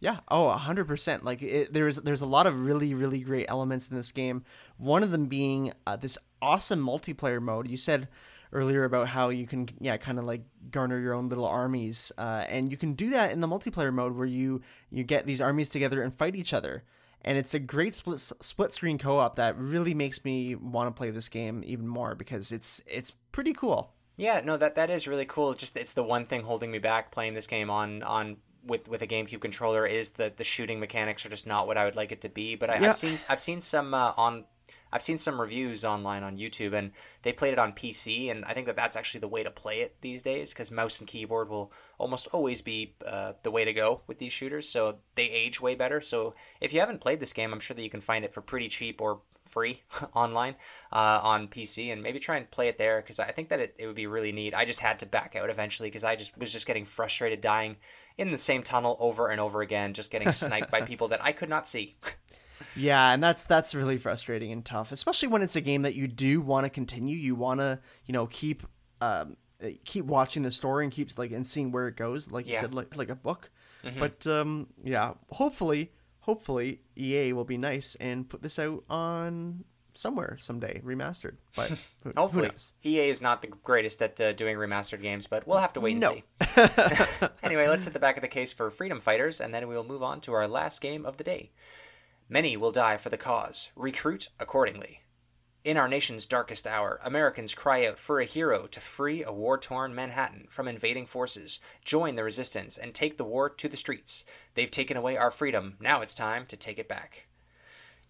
Yeah. 0.00 0.20
Oh, 0.28 0.48
a 0.48 0.56
hundred 0.56 0.86
percent. 0.88 1.24
Like 1.24 1.40
it, 1.42 1.72
there's 1.72 1.96
there's 1.98 2.22
a 2.22 2.26
lot 2.26 2.46
of 2.48 2.66
really 2.66 2.92
really 2.94 3.20
great 3.20 3.46
elements 3.48 3.88
in 3.88 3.96
this 3.96 4.10
game. 4.12 4.42
One 4.76 5.02
of 5.04 5.10
them 5.12 5.26
being 5.26 5.72
uh, 5.86 5.96
this 5.96 6.16
awesome 6.40 6.80
multiplayer 6.84 7.40
mode. 7.40 7.68
You 7.68 7.76
said 7.76 8.08
earlier 8.52 8.84
about 8.84 9.08
how 9.08 9.28
you 9.28 9.46
can 9.46 9.68
yeah 9.80 9.96
kind 9.96 10.18
of 10.18 10.24
like 10.24 10.42
garner 10.70 10.98
your 10.98 11.14
own 11.14 11.28
little 11.28 11.44
armies, 11.44 12.12
uh, 12.18 12.44
and 12.48 12.70
you 12.70 12.76
can 12.76 12.94
do 12.94 13.10
that 13.10 13.32
in 13.32 13.40
the 13.40 13.48
multiplayer 13.48 13.92
mode 13.92 14.16
where 14.16 14.26
you 14.26 14.60
you 14.90 15.04
get 15.04 15.26
these 15.26 15.40
armies 15.40 15.70
together 15.70 16.02
and 16.02 16.14
fight 16.16 16.36
each 16.36 16.52
other. 16.52 16.84
And 17.22 17.36
it's 17.36 17.52
a 17.52 17.58
great 17.58 17.94
split 17.94 18.18
split 18.18 18.72
screen 18.72 18.96
co 18.98 19.18
op 19.18 19.36
that 19.36 19.56
really 19.58 19.94
makes 19.94 20.24
me 20.24 20.54
want 20.54 20.88
to 20.88 20.98
play 20.98 21.10
this 21.10 21.28
game 21.28 21.62
even 21.66 21.86
more 21.86 22.14
because 22.14 22.50
it's 22.50 22.82
it's 22.86 23.10
pretty 23.32 23.52
cool. 23.52 23.92
Yeah, 24.16 24.40
no, 24.44 24.56
that 24.56 24.74
that 24.74 24.90
is 24.90 25.06
really 25.06 25.26
cool. 25.26 25.50
It's 25.52 25.60
just 25.60 25.76
it's 25.76 25.92
the 25.92 26.02
one 26.02 26.24
thing 26.24 26.42
holding 26.42 26.70
me 26.70 26.78
back 26.78 27.12
playing 27.12 27.34
this 27.34 27.46
game 27.46 27.70
on 27.70 28.02
on 28.02 28.38
with 28.64 28.88
with 28.88 29.02
a 29.02 29.06
GameCube 29.06 29.40
controller 29.40 29.86
is 29.86 30.10
that 30.10 30.36
the 30.36 30.44
shooting 30.44 30.80
mechanics 30.80 31.24
are 31.24 31.30
just 31.30 31.46
not 31.46 31.66
what 31.66 31.76
I 31.76 31.84
would 31.84 31.96
like 31.96 32.12
it 32.12 32.20
to 32.22 32.28
be. 32.28 32.54
But 32.54 32.70
I, 32.70 32.78
Yeah. 32.78 32.88
I've 32.88 32.96
seen 32.96 33.18
I've 33.28 33.40
seen 33.40 33.60
some 33.60 33.92
uh, 33.94 34.12
on 34.16 34.44
I've 34.92 35.02
seen 35.02 35.18
some 35.18 35.40
reviews 35.40 35.84
online 35.84 36.22
on 36.22 36.36
YouTube, 36.36 36.72
and 36.72 36.92
they 37.22 37.32
played 37.32 37.52
it 37.52 37.58
on 37.58 37.72
PC, 37.72 38.30
and 38.30 38.44
I 38.44 38.54
think 38.54 38.66
that 38.66 38.76
that's 38.76 38.96
actually 38.96 39.20
the 39.20 39.28
way 39.28 39.42
to 39.42 39.50
play 39.50 39.80
it 39.80 39.96
these 40.00 40.22
days 40.22 40.52
because 40.52 40.70
mouse 40.70 40.98
and 40.98 41.08
keyboard 41.08 41.48
will 41.48 41.72
almost 41.98 42.28
always 42.32 42.62
be 42.62 42.94
uh, 43.06 43.34
the 43.42 43.50
way 43.50 43.64
to 43.64 43.72
go 43.72 44.02
with 44.06 44.18
these 44.18 44.32
shooters. 44.32 44.68
So 44.68 44.98
they 45.14 45.30
age 45.30 45.60
way 45.60 45.74
better. 45.74 46.00
So 46.00 46.34
if 46.60 46.72
you 46.72 46.80
haven't 46.80 47.00
played 47.00 47.20
this 47.20 47.32
game, 47.32 47.52
I'm 47.52 47.60
sure 47.60 47.74
that 47.74 47.82
you 47.82 47.90
can 47.90 48.00
find 48.00 48.24
it 48.24 48.34
for 48.34 48.40
pretty 48.40 48.68
cheap 48.68 49.00
or 49.00 49.20
free 49.50 49.82
online 50.14 50.54
uh, 50.92 51.20
on 51.22 51.48
PC, 51.48 51.92
and 51.92 52.02
maybe 52.02 52.18
try 52.18 52.36
and 52.36 52.50
play 52.50 52.68
it 52.68 52.78
there 52.78 53.00
because 53.02 53.18
I 53.18 53.32
think 53.32 53.48
that 53.48 53.60
it, 53.60 53.74
it 53.78 53.86
would 53.86 53.96
be 53.96 54.06
really 54.06 54.32
neat. 54.32 54.54
I 54.54 54.64
just 54.64 54.80
had 54.80 54.98
to 55.00 55.06
back 55.06 55.36
out 55.36 55.50
eventually 55.50 55.88
because 55.88 56.04
I 56.04 56.16
just 56.16 56.36
was 56.38 56.52
just 56.52 56.66
getting 56.66 56.84
frustrated 56.84 57.40
dying 57.40 57.76
in 58.16 58.30
the 58.30 58.38
same 58.38 58.62
tunnel 58.62 58.96
over 59.00 59.28
and 59.28 59.40
over 59.40 59.60
again, 59.62 59.92
just 59.92 60.10
getting 60.10 60.32
sniped 60.32 60.70
by 60.70 60.80
people 60.82 61.08
that 61.08 61.24
I 61.24 61.32
could 61.32 61.48
not 61.48 61.66
see. 61.66 61.96
Yeah, 62.76 63.12
and 63.12 63.22
that's 63.22 63.44
that's 63.44 63.74
really 63.74 63.98
frustrating 63.98 64.52
and 64.52 64.64
tough, 64.64 64.92
especially 64.92 65.28
when 65.28 65.42
it's 65.42 65.56
a 65.56 65.60
game 65.60 65.82
that 65.82 65.94
you 65.94 66.06
do 66.06 66.40
want 66.40 66.64
to 66.64 66.70
continue. 66.70 67.16
You 67.16 67.34
want 67.34 67.60
to, 67.60 67.80
you 68.06 68.12
know, 68.12 68.26
keep 68.26 68.62
um, 69.00 69.36
uh, 69.62 69.68
keep 69.84 70.04
watching 70.04 70.42
the 70.42 70.50
story 70.50 70.84
and 70.84 70.92
keeps 70.92 71.18
like 71.18 71.32
and 71.32 71.46
seeing 71.46 71.72
where 71.72 71.88
it 71.88 71.96
goes, 71.96 72.30
like 72.30 72.46
you 72.46 72.56
said, 72.56 72.74
like 72.74 72.96
like 72.96 73.08
a 73.10 73.14
book. 73.14 73.50
But 73.98 74.26
um, 74.26 74.68
yeah, 74.84 75.14
hopefully, 75.30 75.92
hopefully 76.20 76.80
EA 76.96 77.32
will 77.32 77.44
be 77.44 77.56
nice 77.56 77.94
and 77.96 78.28
put 78.28 78.42
this 78.42 78.58
out 78.58 78.84
on 78.90 79.64
somewhere 79.94 80.36
someday 80.38 80.80
remastered. 80.84 81.36
But 81.56 81.70
who, 82.04 82.10
Hopefully, 82.16 82.44
who 82.46 82.52
knows? 82.52 82.72
EA 82.84 83.08
is 83.08 83.20
not 83.20 83.42
the 83.42 83.48
greatest 83.48 84.00
at 84.02 84.20
uh, 84.20 84.32
doing 84.34 84.56
remastered 84.56 85.02
games, 85.02 85.26
but 85.26 85.46
we'll 85.46 85.58
have 85.58 85.72
to 85.74 85.80
wait 85.80 85.92
and 85.92 86.00
No. 86.02 86.14
see. 86.14 86.24
anyway, 87.42 87.68
let's 87.68 87.84
hit 87.86 87.94
the 87.94 88.00
back 88.00 88.16
of 88.16 88.22
the 88.22 88.28
case 88.28 88.52
for 88.52 88.70
Freedom 88.70 89.00
Fighters, 89.00 89.40
and 89.40 89.52
then 89.52 89.66
we'll 89.66 89.82
move 89.84 90.02
on 90.02 90.20
to 90.22 90.32
our 90.32 90.46
last 90.46 90.80
game 90.80 91.04
of 91.06 91.16
the 91.16 91.24
day. 91.24 91.50
Many 92.32 92.56
will 92.56 92.70
die 92.70 92.96
for 92.96 93.08
the 93.08 93.16
cause. 93.16 93.72
Recruit 93.74 94.28
accordingly. 94.38 95.00
In 95.64 95.76
our 95.76 95.88
nation's 95.88 96.26
darkest 96.26 96.64
hour, 96.64 97.00
Americans 97.02 97.56
cry 97.56 97.84
out 97.84 97.98
for 97.98 98.20
a 98.20 98.24
hero 98.24 98.68
to 98.68 98.80
free 98.80 99.24
a 99.24 99.32
war 99.32 99.58
torn 99.58 99.96
Manhattan 99.96 100.46
from 100.48 100.68
invading 100.68 101.06
forces, 101.06 101.58
join 101.84 102.14
the 102.14 102.22
resistance, 102.22 102.78
and 102.78 102.94
take 102.94 103.16
the 103.16 103.24
war 103.24 103.50
to 103.50 103.68
the 103.68 103.76
streets. 103.76 104.24
They've 104.54 104.70
taken 104.70 104.96
away 104.96 105.16
our 105.16 105.32
freedom. 105.32 105.74
Now 105.80 106.02
it's 106.02 106.14
time 106.14 106.46
to 106.46 106.56
take 106.56 106.78
it 106.78 106.86
back. 106.86 107.26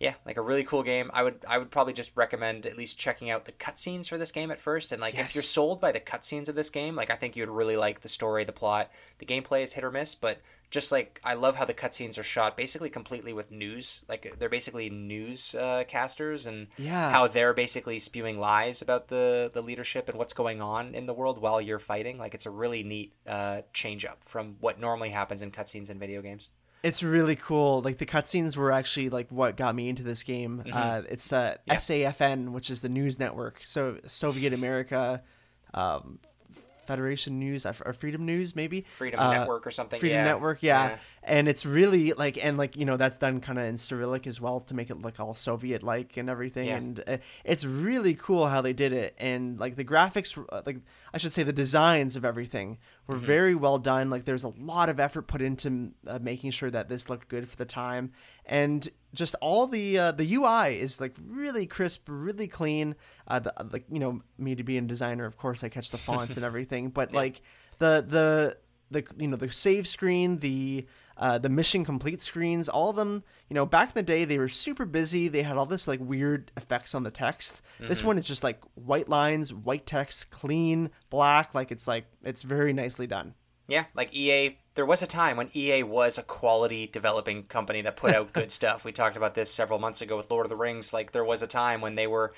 Yeah, 0.00 0.14
like 0.24 0.38
a 0.38 0.42
really 0.42 0.64
cool 0.64 0.82
game. 0.82 1.10
I 1.12 1.22
would 1.22 1.44
I 1.46 1.58
would 1.58 1.70
probably 1.70 1.92
just 1.92 2.12
recommend 2.16 2.64
at 2.64 2.76
least 2.78 2.98
checking 2.98 3.28
out 3.28 3.44
the 3.44 3.52
cutscenes 3.52 4.08
for 4.08 4.16
this 4.16 4.32
game 4.32 4.50
at 4.50 4.58
first. 4.58 4.92
And 4.92 5.00
like 5.00 5.14
if 5.14 5.34
you're 5.34 5.42
sold 5.42 5.78
by 5.78 5.92
the 5.92 6.00
cutscenes 6.00 6.48
of 6.48 6.54
this 6.54 6.70
game, 6.70 6.96
like 6.96 7.10
I 7.10 7.16
think 7.16 7.36
you'd 7.36 7.50
really 7.50 7.76
like 7.76 8.00
the 8.00 8.08
story, 8.08 8.44
the 8.44 8.52
plot. 8.52 8.90
The 9.18 9.26
gameplay 9.26 9.62
is 9.62 9.74
hit 9.74 9.84
or 9.84 9.90
miss, 9.90 10.14
but 10.14 10.40
just 10.70 10.90
like 10.90 11.20
I 11.22 11.34
love 11.34 11.56
how 11.56 11.66
the 11.66 11.74
cutscenes 11.74 12.18
are 12.18 12.22
shot 12.22 12.56
basically 12.56 12.88
completely 12.88 13.34
with 13.34 13.50
news. 13.50 14.00
Like 14.08 14.36
they're 14.38 14.48
basically 14.48 14.88
news 14.88 15.54
uh, 15.54 15.84
casters 15.86 16.46
and 16.46 16.68
Yeah. 16.78 17.10
how 17.10 17.26
they're 17.26 17.52
basically 17.52 17.98
spewing 17.98 18.40
lies 18.40 18.80
about 18.80 19.08
the 19.08 19.50
the 19.52 19.60
leadership 19.60 20.08
and 20.08 20.16
what's 20.16 20.32
going 20.32 20.62
on 20.62 20.94
in 20.94 21.04
the 21.04 21.12
world 21.14 21.42
while 21.42 21.60
you're 21.60 21.78
fighting. 21.78 22.16
Like 22.16 22.32
it's 22.32 22.46
a 22.46 22.50
really 22.50 22.82
neat 22.82 23.12
uh, 23.26 23.62
change 23.74 24.06
up 24.06 24.24
from 24.24 24.56
what 24.60 24.80
normally 24.80 25.10
happens 25.10 25.42
in 25.42 25.50
cutscenes 25.50 25.90
in 25.90 25.98
video 25.98 26.22
games. 26.22 26.48
It's 26.82 27.02
really 27.02 27.36
cool. 27.36 27.82
Like 27.82 27.98
the 27.98 28.06
cutscenes 28.06 28.56
were 28.56 28.72
actually 28.72 29.10
like 29.10 29.30
what 29.30 29.56
got 29.56 29.74
me 29.74 29.88
into 29.88 30.02
this 30.02 30.22
game. 30.22 30.62
Mm-hmm. 30.64 30.76
Uh, 30.76 31.02
it's 31.08 31.32
uh, 31.32 31.56
SAFN, 31.68 32.50
which 32.50 32.70
is 32.70 32.80
the 32.80 32.88
news 32.88 33.18
network. 33.18 33.60
So 33.64 33.98
Soviet 34.06 34.52
America, 34.52 35.22
um, 35.74 36.18
Federation 36.90 37.38
News 37.38 37.64
or 37.66 37.92
Freedom 37.92 38.26
News, 38.26 38.56
maybe 38.56 38.80
Freedom 38.80 39.20
Uh, 39.20 39.30
Network 39.30 39.66
or 39.66 39.70
something. 39.70 40.00
Freedom 40.00 40.18
yeah. 40.18 40.24
Network, 40.24 40.62
yeah. 40.62 40.88
Yeah. 40.90 40.96
And 41.22 41.48
it's 41.48 41.64
really 41.64 42.12
like, 42.14 42.42
and 42.44 42.56
like 42.56 42.76
you 42.76 42.84
know, 42.84 42.96
that's 42.96 43.18
done 43.18 43.40
kind 43.40 43.58
of 43.58 43.64
in 43.66 43.76
Cyrillic 43.76 44.26
as 44.26 44.40
well 44.40 44.58
to 44.60 44.74
make 44.74 44.90
it 44.90 45.00
look 45.00 45.20
all 45.20 45.34
Soviet 45.34 45.82
like 45.82 46.16
and 46.16 46.28
everything. 46.28 46.66
Yeah. 46.68 46.76
And 46.76 47.04
uh, 47.06 47.16
it's 47.44 47.64
really 47.64 48.14
cool 48.14 48.48
how 48.48 48.60
they 48.60 48.72
did 48.72 48.92
it. 48.92 49.14
And 49.18 49.60
like 49.60 49.76
the 49.76 49.84
graphics, 49.84 50.30
uh, 50.50 50.62
like 50.66 50.78
I 51.14 51.18
should 51.18 51.32
say, 51.32 51.42
the 51.42 51.52
designs 51.52 52.16
of 52.16 52.24
everything 52.24 52.78
were 53.06 53.16
Mm-hmm. 53.16 53.24
very 53.26 53.54
well 53.54 53.78
done. 53.78 54.08
Like 54.08 54.24
there's 54.24 54.44
a 54.44 54.54
lot 54.58 54.88
of 54.88 54.98
effort 55.00 55.22
put 55.26 55.42
into 55.42 55.90
uh, 56.06 56.18
making 56.22 56.52
sure 56.52 56.70
that 56.70 56.88
this 56.88 57.08
looked 57.10 57.28
good 57.28 57.48
for 57.48 57.56
the 57.56 57.64
time, 57.64 58.12
and 58.46 58.88
just 59.14 59.34
all 59.40 59.66
the 59.66 59.98
uh, 59.98 60.12
the 60.12 60.34
UI 60.34 60.78
is 60.78 61.00
like 61.00 61.16
really 61.26 61.66
crisp, 61.66 62.02
really 62.08 62.48
clean. 62.48 62.94
Uh, 63.26 63.40
the, 63.40 63.52
like 63.72 63.84
you 63.90 63.98
know, 63.98 64.22
me 64.38 64.54
to 64.54 64.62
be 64.62 64.78
a 64.78 64.80
designer, 64.80 65.26
of 65.26 65.36
course, 65.36 65.64
I 65.64 65.68
catch 65.68 65.90
the 65.90 65.98
fonts 65.98 66.36
and 66.36 66.44
everything, 66.50 66.90
but 66.90 67.12
like 67.12 67.42
the 67.78 68.04
the 68.06 68.56
the 68.90 69.04
you 69.18 69.28
know 69.28 69.36
the 69.36 69.50
save 69.50 69.86
screen, 69.86 70.38
the 70.38 70.86
uh, 71.16 71.38
the 71.38 71.48
mission 71.48 71.84
complete 71.84 72.22
screens, 72.22 72.68
all 72.68 72.90
of 72.90 72.96
them. 72.96 73.22
You 73.48 73.54
know, 73.54 73.66
back 73.66 73.88
in 73.88 73.94
the 73.94 74.02
day, 74.02 74.24
they 74.24 74.38
were 74.38 74.48
super 74.48 74.84
busy. 74.84 75.28
They 75.28 75.42
had 75.42 75.56
all 75.56 75.66
this 75.66 75.86
like 75.86 76.00
weird 76.00 76.50
effects 76.56 76.94
on 76.94 77.02
the 77.02 77.10
text. 77.10 77.62
This 77.78 78.02
one 78.02 78.16
is 78.18 78.26
just 78.26 78.42
like 78.42 78.62
white 78.74 79.08
lines, 79.08 79.52
white 79.52 79.86
text, 79.86 80.30
clean, 80.30 80.90
black. 81.10 81.54
Like 81.54 81.70
it's 81.70 81.86
like 81.86 82.06
it's 82.22 82.42
very 82.42 82.72
nicely 82.72 83.06
done. 83.06 83.34
Yeah, 83.70 83.84
like 83.94 84.12
EA. 84.12 84.58
There 84.74 84.84
was 84.84 85.00
a 85.00 85.06
time 85.06 85.36
when 85.36 85.48
EA 85.54 85.84
was 85.84 86.18
a 86.18 86.24
quality 86.24 86.88
developing 86.88 87.44
company 87.44 87.82
that 87.82 87.96
put 87.96 88.12
out 88.12 88.32
good 88.34 88.50
stuff. 88.50 88.84
We 88.84 88.90
talked 88.90 89.16
about 89.16 89.36
this 89.36 89.48
several 89.50 89.78
months 89.78 90.02
ago 90.02 90.16
with 90.16 90.28
Lord 90.28 90.44
of 90.44 90.50
the 90.50 90.56
Rings. 90.56 90.92
Like 90.92 91.12
there 91.12 91.24
was 91.24 91.40
a 91.40 91.46
time 91.46 91.80
when 91.80 91.94
they 91.94 92.08
were, 92.08 92.34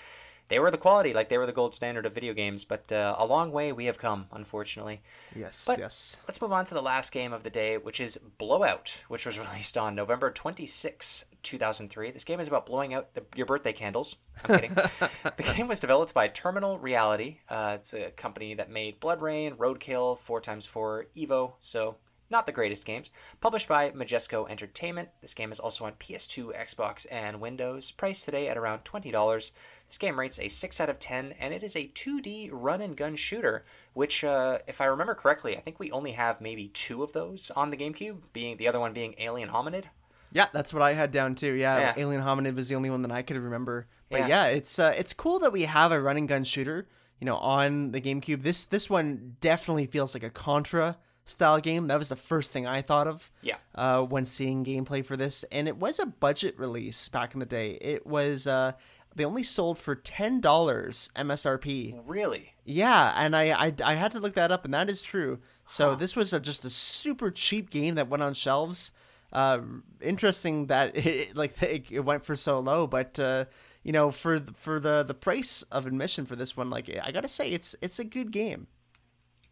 they 0.52 0.58
were 0.58 0.70
the 0.70 0.76
quality, 0.76 1.14
like 1.14 1.30
they 1.30 1.38
were 1.38 1.46
the 1.46 1.52
gold 1.52 1.74
standard 1.74 2.04
of 2.04 2.14
video 2.14 2.34
games. 2.34 2.66
But 2.66 2.92
uh, 2.92 3.14
a 3.16 3.24
long 3.24 3.52
way 3.52 3.72
we 3.72 3.86
have 3.86 3.96
come, 3.96 4.26
unfortunately. 4.32 5.00
Yes, 5.34 5.64
But 5.66 5.78
yes. 5.78 6.18
let's 6.28 6.42
move 6.42 6.52
on 6.52 6.66
to 6.66 6.74
the 6.74 6.82
last 6.82 7.10
game 7.10 7.32
of 7.32 7.42
the 7.42 7.48
day, 7.48 7.78
which 7.78 8.00
is 8.00 8.20
Blowout, 8.36 9.02
which 9.08 9.24
was 9.24 9.38
released 9.50 9.78
on 9.78 9.94
November 9.94 10.30
26, 10.30 11.24
2003. 11.42 12.10
This 12.10 12.24
game 12.24 12.38
is 12.38 12.48
about 12.48 12.66
blowing 12.66 12.92
out 12.92 13.14
the, 13.14 13.24
your 13.34 13.46
birthday 13.46 13.72
candles. 13.72 14.16
I'm 14.44 14.56
kidding. 14.56 14.74
the 15.24 15.52
game 15.56 15.68
was 15.68 15.80
developed 15.80 16.12
by 16.12 16.28
Terminal 16.28 16.78
Reality. 16.78 17.38
Uh, 17.48 17.76
it's 17.80 17.94
a 17.94 18.10
company 18.10 18.52
that 18.52 18.70
made 18.70 19.00
BloodRayne, 19.00 19.56
Roadkill, 19.56 20.18
4x4, 20.18 21.04
Evo, 21.16 21.52
so 21.60 21.96
not 22.32 22.46
the 22.46 22.50
greatest 22.52 22.84
games. 22.84 23.12
Published 23.40 23.68
by 23.68 23.90
Majesco 23.90 24.50
Entertainment. 24.50 25.10
This 25.20 25.34
game 25.34 25.52
is 25.52 25.60
also 25.60 25.84
on 25.84 25.92
PS2, 25.92 26.52
Xbox, 26.58 27.06
and 27.12 27.40
Windows. 27.40 27.92
Priced 27.92 28.24
today 28.24 28.48
at 28.48 28.56
around 28.56 28.82
$20. 28.82 29.52
This 29.86 29.98
game 29.98 30.18
rates 30.18 30.40
a 30.40 30.48
6 30.48 30.80
out 30.80 30.88
of 30.88 30.98
10, 30.98 31.34
and 31.38 31.54
it 31.54 31.62
is 31.62 31.76
a 31.76 31.86
2D 31.94 32.48
run 32.50 32.80
and 32.80 32.96
gun 32.96 33.14
shooter, 33.14 33.64
which, 33.92 34.24
uh, 34.24 34.58
if 34.66 34.80
I 34.80 34.86
remember 34.86 35.14
correctly, 35.14 35.56
I 35.56 35.60
think 35.60 35.78
we 35.78 35.92
only 35.92 36.12
have 36.12 36.40
maybe 36.40 36.68
two 36.68 37.04
of 37.04 37.12
those 37.12 37.52
on 37.54 37.70
the 37.70 37.76
GameCube, 37.76 38.18
being 38.32 38.56
the 38.56 38.66
other 38.66 38.80
one 38.80 38.92
being 38.92 39.14
Alien 39.18 39.50
Hominid. 39.50 39.84
Yeah, 40.32 40.46
that's 40.52 40.72
what 40.72 40.82
I 40.82 40.94
had 40.94 41.12
down 41.12 41.34
too. 41.34 41.52
Yeah, 41.52 41.78
Yeah. 41.78 41.94
Alien 41.98 42.22
Hominid 42.22 42.56
was 42.56 42.68
the 42.68 42.74
only 42.74 42.88
one 42.90 43.02
that 43.02 43.12
I 43.12 43.20
could 43.22 43.36
remember. 43.36 43.86
But 44.10 44.20
Yeah. 44.20 44.26
yeah, 44.28 44.44
it's 44.46 44.78
uh, 44.78 44.94
it's 44.96 45.12
cool 45.12 45.38
that 45.40 45.52
we 45.52 45.62
have 45.62 45.92
a 45.92 46.00
run 46.00 46.16
and 46.16 46.26
gun 46.26 46.44
shooter, 46.44 46.88
you 47.20 47.26
know, 47.26 47.36
on 47.36 47.92
the 47.92 48.00
GameCube. 48.00 48.42
This 48.42 48.64
this 48.64 48.88
one 48.88 49.36
definitely 49.42 49.86
feels 49.86 50.14
like 50.14 50.22
a 50.22 50.30
Contra 50.30 50.96
style 51.24 51.60
game. 51.60 51.86
That 51.86 51.98
was 51.98 52.08
the 52.08 52.16
first 52.16 52.52
thing 52.52 52.66
I 52.66 52.82
thought 52.82 53.06
of. 53.06 53.30
Yeah. 53.42 53.56
Uh, 53.74 54.02
when 54.02 54.24
seeing 54.24 54.64
gameplay 54.64 55.04
for 55.04 55.16
this, 55.16 55.44
and 55.52 55.68
it 55.68 55.76
was 55.76 55.98
a 55.98 56.06
budget 56.06 56.58
release 56.58 57.08
back 57.08 57.34
in 57.34 57.40
the 57.40 57.46
day. 57.46 57.78
It 57.80 58.06
was 58.06 58.46
uh, 58.46 58.72
they 59.14 59.24
only 59.24 59.42
sold 59.42 59.78
for 59.78 59.94
ten 59.94 60.40
dollars 60.40 61.10
MSRP. 61.16 62.00
Really? 62.06 62.54
Yeah, 62.64 63.12
and 63.16 63.36
I, 63.36 63.66
I 63.66 63.74
I 63.84 63.94
had 63.94 64.12
to 64.12 64.20
look 64.20 64.34
that 64.34 64.52
up, 64.52 64.64
and 64.64 64.74
that 64.74 64.90
is 64.90 65.02
true. 65.02 65.40
So 65.66 65.94
this 65.94 66.16
was 66.16 66.32
a, 66.32 66.40
just 66.40 66.64
a 66.64 66.70
super 66.70 67.30
cheap 67.30 67.70
game 67.70 67.94
that 67.94 68.08
went 68.08 68.22
on 68.22 68.34
shelves. 68.34 68.92
Uh, 69.32 69.60
interesting 70.00 70.66
that 70.66 70.94
it 70.96 71.36
like 71.36 71.60
it, 71.62 72.04
went 72.04 72.24
for 72.24 72.36
so 72.36 72.60
low, 72.60 72.86
but 72.86 73.18
uh, 73.18 73.46
you 73.82 73.92
know, 73.92 74.10
for 74.10 74.38
th- 74.38 74.50
for 74.56 74.78
the 74.78 75.02
the 75.02 75.14
price 75.14 75.62
of 75.70 75.86
admission 75.86 76.26
for 76.26 76.36
this 76.36 76.56
one, 76.56 76.70
like 76.70 76.90
I 77.02 77.10
gotta 77.10 77.28
say, 77.28 77.50
it's 77.50 77.74
it's 77.80 77.98
a 77.98 78.04
good 78.04 78.30
game. 78.30 78.66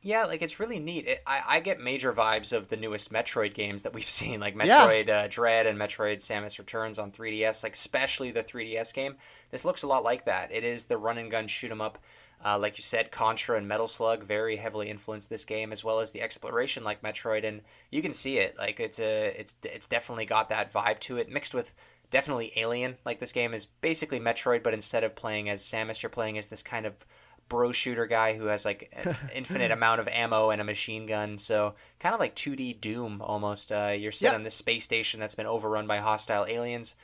Yeah, 0.03 0.25
like 0.25 0.41
it's 0.41 0.59
really 0.59 0.79
neat. 0.79 1.07
It, 1.07 1.23
I, 1.27 1.43
I 1.47 1.61
get 1.61 1.79
major 1.79 2.13
vibes 2.13 2.57
of 2.57 2.69
the 2.69 2.77
newest 2.77 3.13
Metroid 3.13 3.53
games 3.55 3.83
that 3.83 3.93
we've 3.93 4.05
seen, 4.11 4.41
like 4.41 4.55
Yeah. 4.57 4.87
Metroid 4.89 5.09
uh, 5.11 5.29
Dread 5.29 5.67
and 5.67 5.79
Metroid 5.79 6.17
Samus 6.19 6.59
Returns 6.59 6.99
on 6.99 7.11
3DS, 7.11 7.63
like 7.63 7.75
especially 7.75 8.31
the 8.31 8.43
3DS 8.43 8.95
game. 8.95 9.17
This 9.51 9.65
looks 9.65 9.83
a 9.83 9.87
lot 9.87 10.03
like 10.05 10.25
that. 10.25 10.51
It 10.53 10.65
is 10.65 10.87
the 10.87 10.97
run 10.97 11.19
and 11.19 11.31
gun 11.31 11.47
shoot 11.47 11.71
'em 11.71 11.81
up. 11.81 11.99
Uh, 12.43 12.59
like 12.59 12.79
you 12.79 12.83
said, 12.83 13.11
Contra 13.11 13.59
and 13.59 13.69
Metal 13.69 13.87
Slug 13.87 14.25
very 14.25 14.57
heavily 14.57 14.89
influenced 14.89 15.29
this 15.29 15.45
game, 15.45 15.73
as 15.73 15.85
well 15.85 16.01
as 16.01 16.13
the 16.13 16.23
exploration 16.23 16.83
like 16.83 17.03
Metroid, 17.03 17.45
and 17.45 17.61
you 17.91 18.01
can 18.01 18.13
see 18.15 18.39
it. 18.39 18.57
Like 18.57 18.81
it's 18.81 18.99
a, 18.99 19.39
it's 19.39 19.55
it's 19.63 19.87
definitely 19.87 20.25
got 20.25 20.49
that 20.49 20.73
vibe 20.73 21.01
to 21.01 21.19
it, 21.19 21.29
mixed 21.31 21.53
with 21.55 21.75
definitely 22.09 22.51
Alien. 22.57 22.97
Like 23.05 23.19
this 23.19 23.33
game 23.33 23.53
is 23.53 23.67
basically 23.67 24.19
Metroid, 24.19 24.63
but 24.63 24.73
instead 24.73 25.05
of 25.05 25.15
playing 25.15 25.51
as 25.51 25.61
Samus, 25.63 26.03
you're 26.03 26.09
playing 26.09 26.39
as 26.39 26.47
this 26.47 26.63
kind 26.63 26.87
of 26.87 27.05
bro 27.51 27.71
shooter 27.73 28.07
guy 28.07 28.33
who 28.35 28.47
has 28.47 28.65
like 28.65 28.91
an 28.95 29.15
infinite 29.35 29.71
amount 29.71 30.01
of 30.01 30.09
ammo 30.09 30.49
and 30.49 30.63
a 30.63 30.65
machine 30.65 31.05
gun. 31.05 31.37
So 31.37 31.75
kind 31.99 32.15
of 32.15 32.21
like 32.21 32.35
2D 32.35 32.81
Doom 32.81 33.21
almost. 33.21 33.71
Uh, 33.71 33.95
you're 33.95 34.11
sitting 34.13 34.33
Yeah. 34.33 34.37
on 34.39 34.43
this 34.45 34.55
space 34.55 34.85
station 34.85 35.21
that's 35.21 35.35
been 35.35 35.45
overrun 35.47 35.87
by 35.87 35.99
hostile 35.99 36.47
aliens. 36.49 36.95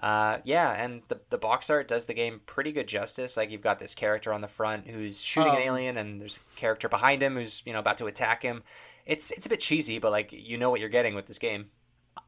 Uh, 0.00 0.38
yeah, 0.44 0.72
and 0.72 1.02
the, 1.08 1.20
the 1.30 1.38
box 1.38 1.70
art 1.70 1.86
does 1.86 2.06
the 2.06 2.14
game 2.14 2.40
pretty 2.46 2.72
good 2.72 2.88
justice. 2.88 3.36
Like 3.36 3.50
you've 3.50 3.62
got 3.62 3.78
this 3.78 3.94
character 3.94 4.32
on 4.32 4.40
the 4.40 4.48
front 4.48 4.88
who's 4.88 5.22
shooting 5.22 5.52
an 5.52 5.58
Um, 5.58 5.68
alien, 5.68 5.96
and 5.96 6.20
there's 6.20 6.38
a 6.38 6.58
character 6.60 6.88
behind 6.88 7.22
him 7.22 7.34
who's 7.36 7.62
you 7.64 7.72
know 7.72 7.78
about 7.78 7.98
to 7.98 8.06
attack 8.06 8.42
him. 8.42 8.62
It's 9.06 9.30
it's 9.30 9.46
a 9.46 9.48
bit 9.48 9.60
cheesy, 9.60 9.98
but 9.98 10.10
like 10.10 10.32
you 10.32 10.58
know 10.58 10.70
what 10.70 10.80
you're 10.80 10.88
getting 10.88 11.14
with 11.14 11.26
this 11.26 11.38
game. 11.38 11.70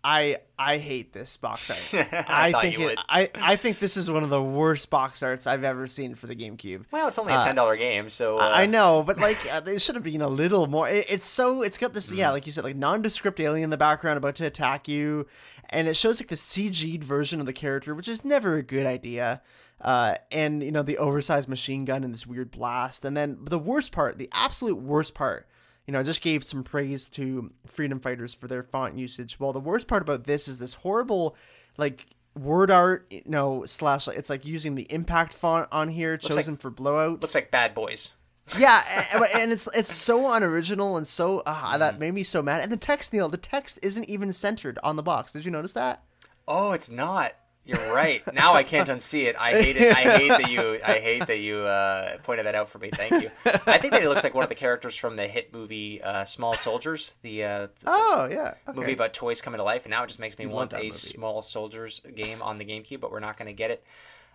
I 0.02 0.36
I 0.58 0.78
hate 0.78 1.14
this 1.14 1.36
box 1.38 1.94
art. 1.94 2.08
I 2.12 2.52
thought 2.52 2.62
think 2.62 2.78
it. 2.78 2.98
I 3.08 3.30
I 3.34 3.56
think 3.56 3.78
this 3.78 3.96
is 3.96 4.10
one 4.10 4.22
of 4.22 4.28
the 4.28 4.42
worst 4.42 4.90
box 4.90 5.22
arts 5.22 5.46
I've 5.46 5.64
ever 5.64 5.86
seen 5.86 6.14
for 6.14 6.26
the 6.26 6.36
GameCube. 6.36 6.84
Well, 6.90 7.08
it's 7.08 7.18
only 7.18 7.32
a 7.32 7.40
ten 7.40 7.54
dollar 7.54 7.76
game, 7.76 8.10
so 8.10 8.38
uh, 8.38 8.42
I 8.42 8.62
I 8.62 8.66
know, 8.66 9.02
but 9.02 9.18
like 9.18 9.38
uh, 9.52 9.60
they 9.60 9.78
should 9.78 9.94
have 9.94 10.04
been 10.04 10.20
a 10.20 10.28
little 10.28 10.66
more. 10.66 10.88
It, 10.88 11.06
it's 11.08 11.26
so 11.26 11.62
it's 11.62 11.78
got 11.78 11.94
this 11.94 12.12
yeah, 12.12 12.30
like 12.30 12.46
you 12.46 12.52
said, 12.52 12.64
like 12.64 12.76
nondescript 12.76 13.40
alien 13.40 13.64
in 13.64 13.70
the 13.70 13.78
background 13.78 14.18
about 14.18 14.34
to 14.36 14.46
attack 14.46 14.88
you, 14.88 15.26
and 15.70 15.88
it 15.88 15.96
shows 15.96 16.20
like 16.20 16.28
the 16.28 16.36
CG'd 16.36 17.02
version 17.02 17.40
of 17.40 17.46
the 17.46 17.52
character, 17.54 17.94
which 17.94 18.08
is 18.08 18.24
never 18.24 18.56
a 18.56 18.62
good 18.62 18.86
idea. 18.86 19.40
Uh, 19.80 20.16
and 20.30 20.62
you 20.62 20.70
know 20.70 20.82
the 20.82 20.98
oversized 20.98 21.48
machine 21.48 21.84
gun 21.84 22.04
and 22.04 22.12
this 22.12 22.26
weird 22.26 22.50
blast, 22.50 23.04
and 23.04 23.16
then 23.16 23.38
the 23.42 23.58
worst 23.58 23.90
part, 23.90 24.18
the 24.18 24.28
absolute 24.32 24.76
worst 24.76 25.14
part. 25.14 25.48
You 25.86 25.92
know, 25.92 26.00
I 26.00 26.02
just 26.02 26.22
gave 26.22 26.42
some 26.44 26.64
praise 26.64 27.06
to 27.10 27.52
Freedom 27.66 28.00
Fighters 28.00 28.32
for 28.34 28.48
their 28.48 28.62
font 28.62 28.96
usage. 28.96 29.38
Well, 29.38 29.52
the 29.52 29.60
worst 29.60 29.86
part 29.88 30.02
about 30.02 30.24
this 30.24 30.48
is 30.48 30.58
this 30.58 30.74
horrible, 30.74 31.36
like 31.76 32.06
word 32.34 32.70
art, 32.70 33.06
you 33.10 33.22
know, 33.26 33.64
slash. 33.66 34.08
It's 34.08 34.30
like 34.30 34.46
using 34.46 34.74
the 34.76 34.90
impact 34.90 35.34
font 35.34 35.68
on 35.70 35.88
here, 35.88 36.16
chosen 36.16 36.56
for 36.56 36.70
blowout. 36.70 37.20
looks 37.20 37.34
like 37.34 37.50
Bad 37.50 37.74
Boys. 37.74 38.12
Yeah, 38.58 38.82
and, 39.14 39.24
and 39.34 39.52
it's 39.52 39.66
it's 39.74 39.90
so 39.90 40.30
unoriginal 40.30 40.98
and 40.98 41.06
so 41.06 41.42
Mm-hmm. 41.46 41.78
that 41.78 41.98
made 41.98 42.12
me 42.12 42.22
so 42.22 42.42
mad. 42.42 42.62
And 42.62 42.70
the 42.70 42.76
text, 42.76 43.10
Neil, 43.14 43.30
the 43.30 43.38
text 43.38 43.78
isn't 43.82 44.04
even 44.04 44.34
centered 44.34 44.78
on 44.82 44.96
the 44.96 45.02
box. 45.02 45.32
Did 45.32 45.46
you 45.46 45.50
notice 45.50 45.72
that? 45.72 46.02
Oh, 46.46 46.72
it's 46.72 46.90
not. 46.90 47.32
You're 47.66 47.94
right. 47.94 48.22
Now 48.34 48.52
I 48.54 48.62
can't 48.62 48.88
unsee 48.88 49.24
it. 49.24 49.36
I 49.36 49.52
hate 49.52 49.76
it. 49.76 49.96
I 49.96 50.18
hate 50.18 50.28
that 50.28 50.50
you. 50.50 50.78
I 50.86 50.98
hate 50.98 51.26
that 51.26 51.38
you 51.38 51.58
uh, 51.60 52.18
pointed 52.18 52.44
that 52.46 52.54
out 52.54 52.68
for 52.68 52.78
me. 52.78 52.90
Thank 52.92 53.22
you. 53.22 53.30
I 53.66 53.78
think 53.78 53.92
that 53.94 54.02
it 54.02 54.08
looks 54.08 54.22
like 54.22 54.34
one 54.34 54.42
of 54.42 54.50
the 54.50 54.54
characters 54.54 54.96
from 54.96 55.14
the 55.14 55.26
hit 55.26 55.52
movie 55.52 56.02
uh, 56.02 56.24
Small 56.24 56.54
Soldiers, 56.54 57.14
the, 57.22 57.44
uh, 57.44 57.66
the 57.80 57.86
Oh 57.86 58.28
yeah. 58.30 58.54
Okay. 58.68 58.78
movie 58.78 58.92
about 58.92 59.14
toys 59.14 59.40
coming 59.40 59.58
to 59.58 59.64
life, 59.64 59.84
and 59.84 59.90
now 59.90 60.04
it 60.04 60.08
just 60.08 60.20
makes 60.20 60.38
me 60.38 60.44
love 60.44 60.54
want 60.54 60.70
that 60.72 60.80
a 60.80 60.84
movie. 60.84 60.90
Small 60.96 61.40
Soldiers 61.40 62.00
game 62.14 62.42
on 62.42 62.58
the 62.58 62.64
GameCube, 62.66 63.00
but 63.00 63.10
we're 63.10 63.20
not 63.20 63.38
going 63.38 63.46
to 63.46 63.54
get 63.54 63.70
it, 63.70 63.82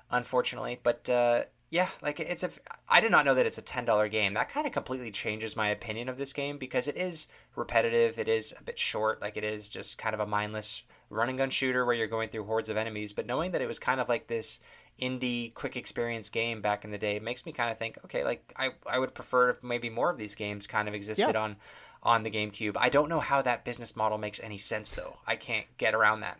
unfortunately. 0.09 0.79
But 0.81 1.07
uh, 1.09 1.43
yeah, 1.69 1.89
like 2.01 2.19
it's 2.19 2.43
a. 2.43 2.49
I 2.87 2.99
did 2.99 3.11
not 3.11 3.25
know 3.25 3.35
that 3.35 3.45
it's 3.45 3.57
a 3.59 3.61
ten 3.63 3.85
dollar 3.85 4.07
game. 4.07 4.33
That 4.33 4.49
kind 4.49 4.65
of 4.65 4.73
completely 4.73 5.11
changes 5.11 5.55
my 5.55 5.67
opinion 5.67 6.09
of 6.09 6.17
this 6.17 6.33
game 6.33 6.57
because 6.57 6.87
it 6.87 6.97
is 6.97 7.27
repetitive. 7.55 8.17
It 8.17 8.27
is 8.27 8.55
a 8.59 8.63
bit 8.63 8.79
short. 8.79 9.21
Like 9.21 9.37
it 9.37 9.43
is 9.43 9.69
just 9.69 9.97
kind 9.97 10.13
of 10.15 10.19
a 10.19 10.25
mindless 10.25 10.81
run 11.09 11.29
and 11.29 11.37
gun 11.37 11.49
shooter 11.49 11.85
where 11.85 11.95
you're 11.95 12.07
going 12.07 12.29
through 12.29 12.43
hordes 12.45 12.69
of 12.69 12.77
enemies. 12.77 13.13
But 13.13 13.25
knowing 13.25 13.51
that 13.51 13.61
it 13.61 13.67
was 13.67 13.79
kind 13.79 13.99
of 13.99 14.09
like 14.09 14.27
this 14.27 14.59
indie 15.01 15.53
quick 15.53 15.75
experience 15.77 16.29
game 16.29 16.61
back 16.61 16.83
in 16.83 16.91
the 16.91 16.97
day 16.97 17.19
makes 17.19 17.45
me 17.45 17.51
kind 17.51 17.71
of 17.71 17.77
think, 17.77 17.97
okay, 18.05 18.23
like 18.23 18.53
I, 18.57 18.71
I 18.89 18.99
would 18.99 19.13
prefer 19.13 19.49
if 19.49 19.63
maybe 19.63 19.89
more 19.89 20.09
of 20.09 20.17
these 20.17 20.35
games 20.35 20.67
kind 20.67 20.87
of 20.87 20.93
existed 20.93 21.33
Yeah. 21.33 21.41
on 21.41 21.55
on 22.01 22.23
the 22.23 22.31
GameCube. 22.31 22.77
I 22.79 22.87
don't 22.89 23.09
know 23.09 23.19
how 23.19 23.41
that 23.41 23.65
business 23.65 23.95
model 23.95 24.17
makes 24.17 24.39
any 24.41 24.57
sense 24.57 24.91
though. 24.91 25.17
I 25.27 25.35
can't 25.35 25.65
get 25.77 25.93
around 25.93 26.21
that. 26.21 26.39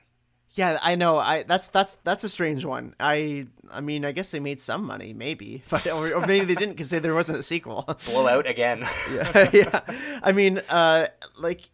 Yeah, 0.54 0.80
I 0.82 0.96
know. 0.96 1.18
I 1.20 1.44
that's 1.44 1.70
that's 1.70 1.96
that's 1.98 2.24
a 2.24 2.30
strange 2.30 2.66
one. 2.66 2.96
I 3.00 3.48
I 3.72 3.82
mean, 3.82 4.04
I 4.04 4.12
guess 4.14 4.32
they 4.32 4.40
made 4.40 4.60
some 4.60 4.84
money, 4.84 5.14
maybe, 5.14 5.62
but 5.70 5.86
or, 5.88 6.14
or 6.16 6.26
maybe 6.26 6.46
they 6.46 6.56
didn't 6.56 6.74
because 6.74 6.90
there 6.90 7.14
wasn't 7.14 7.38
a 7.38 7.44
sequel. 7.44 7.86
Blowout 8.06 8.48
again. 8.48 8.80
yeah, 9.14 9.50
yeah. 9.54 9.82
I 10.24 10.32
mean, 10.32 10.60
uh, 10.70 11.08
like 11.38 11.70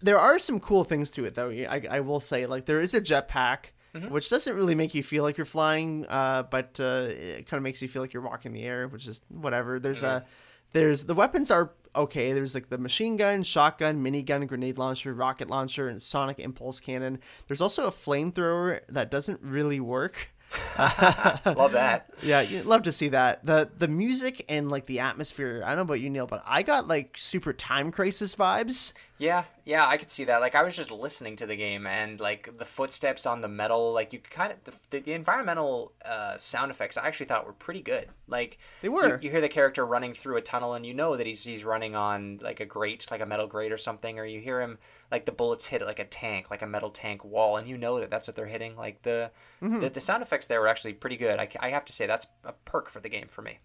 there 0.00 0.18
are 0.18 0.38
some 0.38 0.60
cool 0.60 0.84
things 0.84 1.10
to 1.12 1.24
it, 1.24 1.34
though. 1.34 1.50
I 1.50 1.82
I 1.90 2.00
will 2.00 2.20
say, 2.20 2.46
like 2.46 2.66
there 2.66 2.80
is 2.80 2.94
a 2.94 3.00
jetpack. 3.00 3.72
Which 4.08 4.30
doesn't 4.30 4.56
really 4.56 4.74
make 4.74 4.94
you 4.94 5.02
feel 5.02 5.22
like 5.22 5.36
you're 5.36 5.44
flying, 5.44 6.06
uh, 6.08 6.44
but 6.44 6.80
uh, 6.80 7.08
it 7.10 7.46
kind 7.46 7.58
of 7.58 7.62
makes 7.62 7.82
you 7.82 7.88
feel 7.88 8.00
like 8.00 8.14
you're 8.14 8.22
walking 8.22 8.54
the 8.54 8.62
air, 8.62 8.88
which 8.88 9.06
is 9.06 9.20
whatever. 9.28 9.78
There's 9.78 10.02
a, 10.02 10.24
there's 10.72 11.04
the 11.04 11.12
weapons 11.12 11.50
are 11.50 11.72
okay. 11.94 12.32
There's 12.32 12.54
like 12.54 12.70
the 12.70 12.78
machine 12.78 13.18
gun, 13.18 13.42
shotgun, 13.42 14.02
minigun, 14.02 14.48
grenade 14.48 14.78
launcher, 14.78 15.12
rocket 15.12 15.50
launcher, 15.50 15.90
and 15.90 16.00
sonic 16.00 16.38
impulse 16.38 16.80
cannon. 16.80 17.18
There's 17.48 17.60
also 17.60 17.86
a 17.86 17.90
flamethrower 17.90 18.80
that 18.88 19.10
doesn't 19.10 19.40
really 19.42 19.78
work. 19.78 20.30
Love 20.78 21.72
that. 21.72 22.10
Yeah, 22.22 22.40
you'd 22.42 22.66
love 22.66 22.82
to 22.84 22.92
see 22.92 23.08
that. 23.08 23.44
The 23.44 23.68
the 23.76 23.88
music 23.88 24.44
and 24.48 24.70
like 24.70 24.86
the 24.86 25.00
atmosphere. 25.00 25.62
I 25.64 25.68
don't 25.68 25.76
know 25.76 25.82
about 25.82 26.00
you, 26.00 26.08
Neil, 26.08 26.26
but 26.26 26.42
I 26.46 26.62
got 26.62 26.86
like 26.86 27.16
super 27.18 27.52
time 27.52 27.90
crisis 27.90 28.36
vibes. 28.36 28.92
Yeah, 29.22 29.44
yeah, 29.64 29.86
I 29.86 29.98
could 29.98 30.10
see 30.10 30.24
that. 30.24 30.40
Like 30.40 30.56
I 30.56 30.64
was 30.64 30.76
just 30.76 30.90
listening 30.90 31.36
to 31.36 31.46
the 31.46 31.54
game 31.54 31.86
and 31.86 32.18
like 32.18 32.58
the 32.58 32.64
footsteps 32.64 33.24
on 33.24 33.40
the 33.40 33.46
metal, 33.46 33.92
like 33.92 34.12
you 34.12 34.18
kind 34.18 34.50
of 34.50 34.64
the, 34.64 34.98
the, 34.98 35.12
environmental 35.12 35.92
uh, 36.04 36.36
sound 36.36 36.72
effects. 36.72 36.96
I 36.96 37.06
actually 37.06 37.26
thought 37.26 37.46
were 37.46 37.52
pretty 37.52 37.82
good. 37.82 38.08
Like 38.26 38.58
They 38.80 38.88
were. 38.88 39.06
You, 39.06 39.18
you 39.22 39.30
hear 39.30 39.40
the 39.40 39.48
character 39.48 39.86
running 39.86 40.12
through 40.12 40.38
a 40.38 40.40
tunnel, 40.40 40.74
and 40.74 40.84
you 40.84 40.92
know 40.92 41.16
that 41.16 41.24
he's 41.24 41.44
he's 41.44 41.64
running 41.64 41.94
on 41.94 42.40
like 42.42 42.58
a 42.58 42.66
grate, 42.66 43.06
like 43.12 43.20
a 43.20 43.26
metal 43.26 43.46
grate 43.46 43.70
or 43.70 43.78
something, 43.78 44.18
or 44.18 44.24
you 44.24 44.40
hear 44.40 44.60
him 44.60 44.78
like 45.12 45.24
the 45.24 45.30
bullets 45.30 45.68
hit 45.68 45.82
like 45.82 46.00
a 46.00 46.04
tank, 46.04 46.50
like 46.50 46.62
a 46.62 46.66
metal 46.66 46.90
tank 46.90 47.24
wall, 47.24 47.56
and 47.56 47.68
you 47.68 47.78
know 47.78 48.00
that 48.00 48.10
that's 48.10 48.26
what 48.26 48.34
they're 48.34 48.46
hitting. 48.46 48.76
Like 48.76 49.02
the 49.02 49.30
the, 49.60 49.88
the 49.88 50.00
sound 50.00 50.24
effects 50.24 50.46
there 50.46 50.60
were 50.60 50.66
actually 50.66 50.94
pretty 50.94 51.16
good. 51.16 51.38
I, 51.38 51.48
I 51.60 51.68
have 51.68 51.84
to 51.84 51.92
say 51.92 52.06
that's 52.08 52.26
a 52.42 52.54
perk 52.64 52.90
for 52.90 52.98
the 52.98 53.08
game 53.08 53.28
for 53.28 53.42
me. 53.42 53.60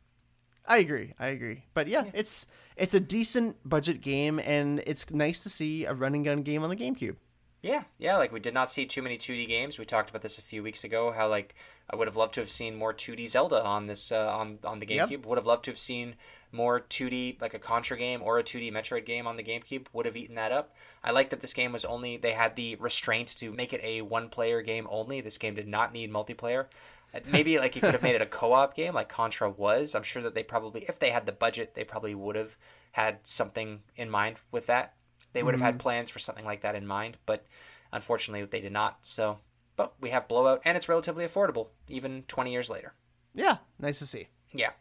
I 0.68 0.78
agree. 0.80 1.14
I 1.20 1.28
agree. 1.28 1.64
But 1.74 1.88
yeah, 1.88 2.06
it's 2.14 2.46
it's 2.76 2.94
a 2.94 3.00
decent 3.00 3.58
budget 3.68 4.02
game, 4.02 4.40
and 4.40 4.82
it's 4.86 5.10
nice 5.12 5.42
to 5.44 5.50
see 5.50 5.86
a 5.86 5.94
running 5.94 6.24
gun 6.24 6.42
game 6.44 6.64
on 6.64 6.70
the 6.70 6.76
GameCube. 6.76 7.16
Yeah, 7.64 7.84
yeah, 7.98 8.18
like 8.18 8.32
we 8.32 8.40
did 8.40 8.54
not 8.54 8.70
see 8.70 8.86
too 8.86 9.02
many 9.02 9.18
2D 9.18 9.48
games. 9.48 9.80
We 9.80 9.86
talked 9.86 10.10
about 10.10 10.22
this 10.22 10.38
a 10.38 10.42
few 10.42 10.62
weeks 10.62 10.84
ago. 10.84 11.12
How 11.12 11.28
like 11.28 11.56
I 11.90 11.96
would 11.96 12.08
have 12.08 12.16
loved 12.16 12.34
to 12.36 12.42
have 12.42 12.50
seen 12.50 12.76
more 12.76 12.94
2D 12.94 13.28
Zelda 13.28 13.64
on 13.64 13.88
this 13.88 14.12
uh, 14.12 14.28
on 14.28 14.60
on 14.64 14.80
the 14.80 14.88
Yep. 14.88 15.10
GameCube. 15.10 15.26
Would 15.26 15.38
have 15.38 15.48
loved 15.48 15.66
to 15.66 15.72
have 15.72 15.80
seen 15.80 16.16
more 16.52 16.80
2D 16.80 17.42
like 17.42 17.54
a 17.54 17.60
Contra 17.60 17.98
game 17.98 18.22
or 18.22 18.38
a 18.38 18.44
2D 18.44 18.72
Metroid 18.72 19.06
game 19.06 19.26
on 19.28 19.38
the 19.38 19.44
GameCube. 19.44 19.88
Would 19.94 20.06
have 20.06 20.16
eaten 20.16 20.36
that 20.36 20.52
up. 20.52 20.76
I 21.04 21.12
like 21.12 21.30
that 21.32 21.42
this 21.42 21.54
game 21.54 21.72
was 21.72 21.84
only 21.86 22.18
they 22.18 22.34
had 22.34 22.56
the 22.56 22.76
restraint 22.76 23.30
to 23.38 23.52
make 23.52 23.74
it 23.74 23.82
a 23.84 24.02
one 24.02 24.30
player 24.30 24.62
game 24.62 24.88
only. 24.90 25.20
This 25.22 25.38
game 25.38 25.56
did 25.56 25.68
not 25.68 25.94
need 25.94 26.12
multiplayer. 26.12 26.68
Maybe 27.26 27.58
like 27.58 27.76
you 27.76 27.82
could 27.82 27.94
have 27.94 28.04
made 28.04 28.16
it 28.16 28.22
a 28.22 28.26
co-op 28.28 28.76
game 28.76 28.94
like 28.94 29.10
Contra 29.10 29.50
was. 29.50 29.96
I'm 29.96 30.04
sure 30.04 30.22
that 30.22 30.36
they 30.36 30.44
probably 30.44 30.82
if 30.88 31.00
they 31.00 31.10
had 31.10 31.26
the 31.26 31.32
budget, 31.32 31.74
they 31.74 31.84
probably 31.84 32.16
would 32.16 32.36
have 32.36 32.58
had 32.92 33.20
something 33.24 33.82
in 33.96 34.10
mind 34.10 34.38
with 34.52 34.68
that. 34.68 34.94
They 35.34 35.44
would 35.44 35.54
have 35.54 35.62
had 35.62 35.76
mm-hmm. 35.76 35.80
plans 35.80 36.10
for 36.10 36.20
something 36.20 36.46
like 36.46 36.62
that 36.62 36.76
in 36.76 36.88
mind, 36.88 37.18
but 37.26 37.46
unfortunately 37.92 38.46
they 38.46 38.62
did 38.62 38.72
not. 38.72 39.00
So, 39.04 39.40
but 39.76 39.94
we 40.00 40.10
have 40.10 40.28
Blowout 40.28 40.62
and 40.66 40.76
it's 40.76 40.90
relatively 40.90 41.26
affordable 41.26 41.70
even 41.88 42.24
20 42.28 42.52
years 42.52 42.70
later. 42.70 42.94
Yeah, 43.34 43.58
nice 43.80 44.00
to 44.00 44.06
see. 44.06 44.28
Yeah. 44.52 44.72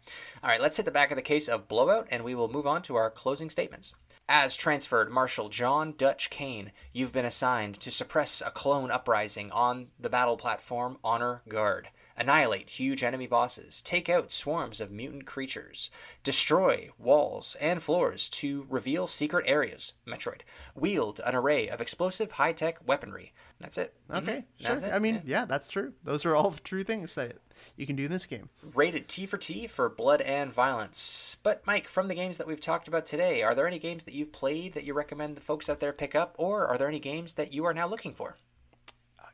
All 0.43 0.49
right, 0.49 0.61
let's 0.61 0.77
hit 0.77 0.87
the 0.87 0.93
back 0.93 1.11
of 1.11 1.17
the 1.17 1.23
case 1.23 1.49
of 1.49 1.69
Blowout 1.69 2.09
and 2.11 2.25
we 2.25 2.35
will 2.35 2.49
move 2.49 2.67
on 2.67 2.83
to 2.83 2.95
our 2.97 3.11
closing 3.11 3.51
statements. 3.51 3.93
As 4.29 4.57
transferred 4.57 5.11
Marshal 5.11 5.49
John 5.49 5.95
Dutch 5.97 6.31
Kane, 6.31 6.73
you've 6.93 7.13
been 7.13 7.25
assigned 7.25 7.79
to 7.81 7.91
suppress 7.91 8.43
a 8.45 8.51
clone 8.51 8.91
uprising 8.91 9.53
on 9.53 9.89
the 10.01 10.11
battle 10.11 10.37
platform 10.37 10.99
Honor 11.05 11.43
Guard. 11.49 11.89
Annihilate 12.19 12.71
huge 12.71 13.05
enemy 13.05 13.27
bosses, 13.27 13.83
take 13.83 14.09
out 14.09 14.33
swarms 14.33 14.81
of 14.81 14.91
mutant 14.91 15.27
creatures, 15.27 15.91
destroy 16.23 16.89
walls 16.99 17.57
and 17.61 17.83
floors 17.83 18.31
to 18.31 18.67
reveal 18.71 19.07
secret 19.07 19.45
areas. 19.47 19.93
Metroid. 20.07 20.41
Wield 20.75 21.21
an 21.27 21.35
array 21.35 21.69
of 21.69 21.81
explosive 21.83 22.33
high 22.33 22.53
tech 22.53 22.79
weaponry. 22.87 23.35
That's 23.61 23.77
it. 23.77 23.95
Okay, 24.11 24.45
Mhm. 24.59 24.61
sure. 24.61 24.69
That's 24.71 24.85
it. 24.85 24.93
I 24.95 24.99
mean, 24.99 25.17
Yeah. 25.17 25.21
yeah. 25.41 25.45
that's 25.45 25.69
true. 25.69 25.93
Those 26.05 26.25
are 26.25 26.35
all 26.35 26.53
true 26.53 26.85
things 26.85 27.15
that 27.17 27.37
you 27.77 27.87
can 27.87 27.97
do 27.97 28.05
in 28.05 28.11
this 28.13 28.25
game. 28.27 28.49
rated 28.63 29.09
T 29.09 29.27
for 29.27 29.37
T 29.39 29.67
for 29.67 29.89
blood 29.91 30.23
and 30.23 30.51
violence. 30.53 31.37
But 31.43 31.67
Mike, 31.67 31.87
from 31.87 32.09
the 32.09 32.15
games 32.15 32.39
that 32.39 32.47
we've 32.47 32.61
talked 32.61 32.89
about 32.89 33.05
today, 33.05 33.43
are 33.43 33.55
there 33.55 33.67
any 33.67 33.79
games 33.79 34.05
that 34.05 34.15
you've 34.15 34.33
played 34.33 34.73
that 34.75 34.85
you 34.85 34.95
recommend 34.95 35.37
the 35.37 35.41
folks 35.43 35.69
out 35.69 35.81
there 35.81 35.93
pick 35.93 36.15
up, 36.15 36.35
or 36.39 36.67
are 36.67 36.79
there 36.79 36.89
any 36.89 36.99
games 37.01 37.35
that 37.35 37.53
you 37.53 37.65
are 37.67 37.75
now 37.75 37.87
looking 37.87 38.15
for? 38.15 38.37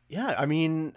Yeah, 0.09 0.35
I 0.37 0.47
mean, 0.47 0.95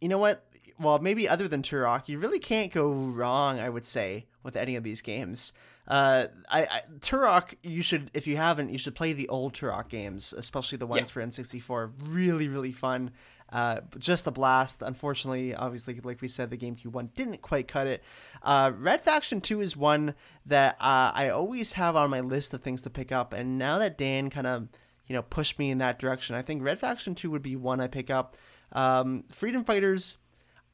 you 0.00 0.08
know 0.08 0.18
what? 0.18 0.44
Well, 0.78 0.98
maybe 0.98 1.28
other 1.28 1.46
than 1.48 1.62
Turok, 1.62 2.08
you 2.08 2.18
really 2.18 2.38
can't 2.40 2.72
go 2.72 2.90
wrong. 2.90 3.60
I 3.60 3.68
would 3.68 3.86
say 3.86 4.26
with 4.42 4.56
any 4.56 4.76
of 4.76 4.82
these 4.84 5.00
games. 5.00 5.52
Uh, 5.86 6.26
I, 6.50 6.62
I 6.64 6.82
Turok, 7.00 7.54
you 7.62 7.82
should 7.82 8.10
if 8.14 8.26
you 8.26 8.36
haven't, 8.36 8.70
you 8.70 8.78
should 8.78 8.94
play 8.94 9.12
the 9.12 9.28
old 9.28 9.52
Turok 9.52 9.88
games, 9.88 10.32
especially 10.32 10.78
the 10.78 10.86
ones 10.86 11.08
Yeah. 11.08 11.12
for 11.12 11.22
N64. 11.22 11.92
Really, 12.08 12.48
really 12.48 12.72
fun. 12.72 13.10
Uh, 13.52 13.80
just 13.98 14.26
a 14.26 14.30
blast. 14.32 14.82
Unfortunately, 14.82 15.54
obviously, 15.54 16.00
like 16.02 16.20
we 16.20 16.26
said, 16.28 16.50
the 16.50 16.56
GameCube 16.56 16.86
one 16.92 17.10
didn't 17.14 17.40
quite 17.42 17.68
cut 17.68 17.86
it. 17.86 18.02
Uh, 18.42 18.72
Red 18.76 19.00
Faction 19.02 19.40
Two 19.40 19.60
is 19.60 19.76
one 19.76 20.14
that 20.46 20.74
uh, 20.80 21.12
I 21.14 21.28
always 21.28 21.72
have 21.72 21.94
on 21.94 22.10
my 22.10 22.20
list 22.20 22.52
of 22.54 22.62
things 22.62 22.82
to 22.82 22.90
pick 22.90 23.12
up, 23.12 23.32
and 23.32 23.56
now 23.58 23.78
that 23.78 23.96
Dan 23.98 24.30
kind 24.30 24.46
of 24.46 24.68
you 25.06 25.14
know 25.14 25.22
pushed 25.22 25.58
me 25.58 25.70
in 25.70 25.78
that 25.78 25.98
direction, 25.98 26.34
I 26.34 26.42
think 26.42 26.62
Red 26.62 26.78
Faction 26.80 27.14
Two 27.14 27.30
would 27.30 27.42
be 27.42 27.54
one 27.54 27.80
I 27.80 27.86
pick 27.86 28.10
up. 28.10 28.36
Um, 28.72 29.24
Freedom 29.30 29.62
Fighters, 29.64 30.16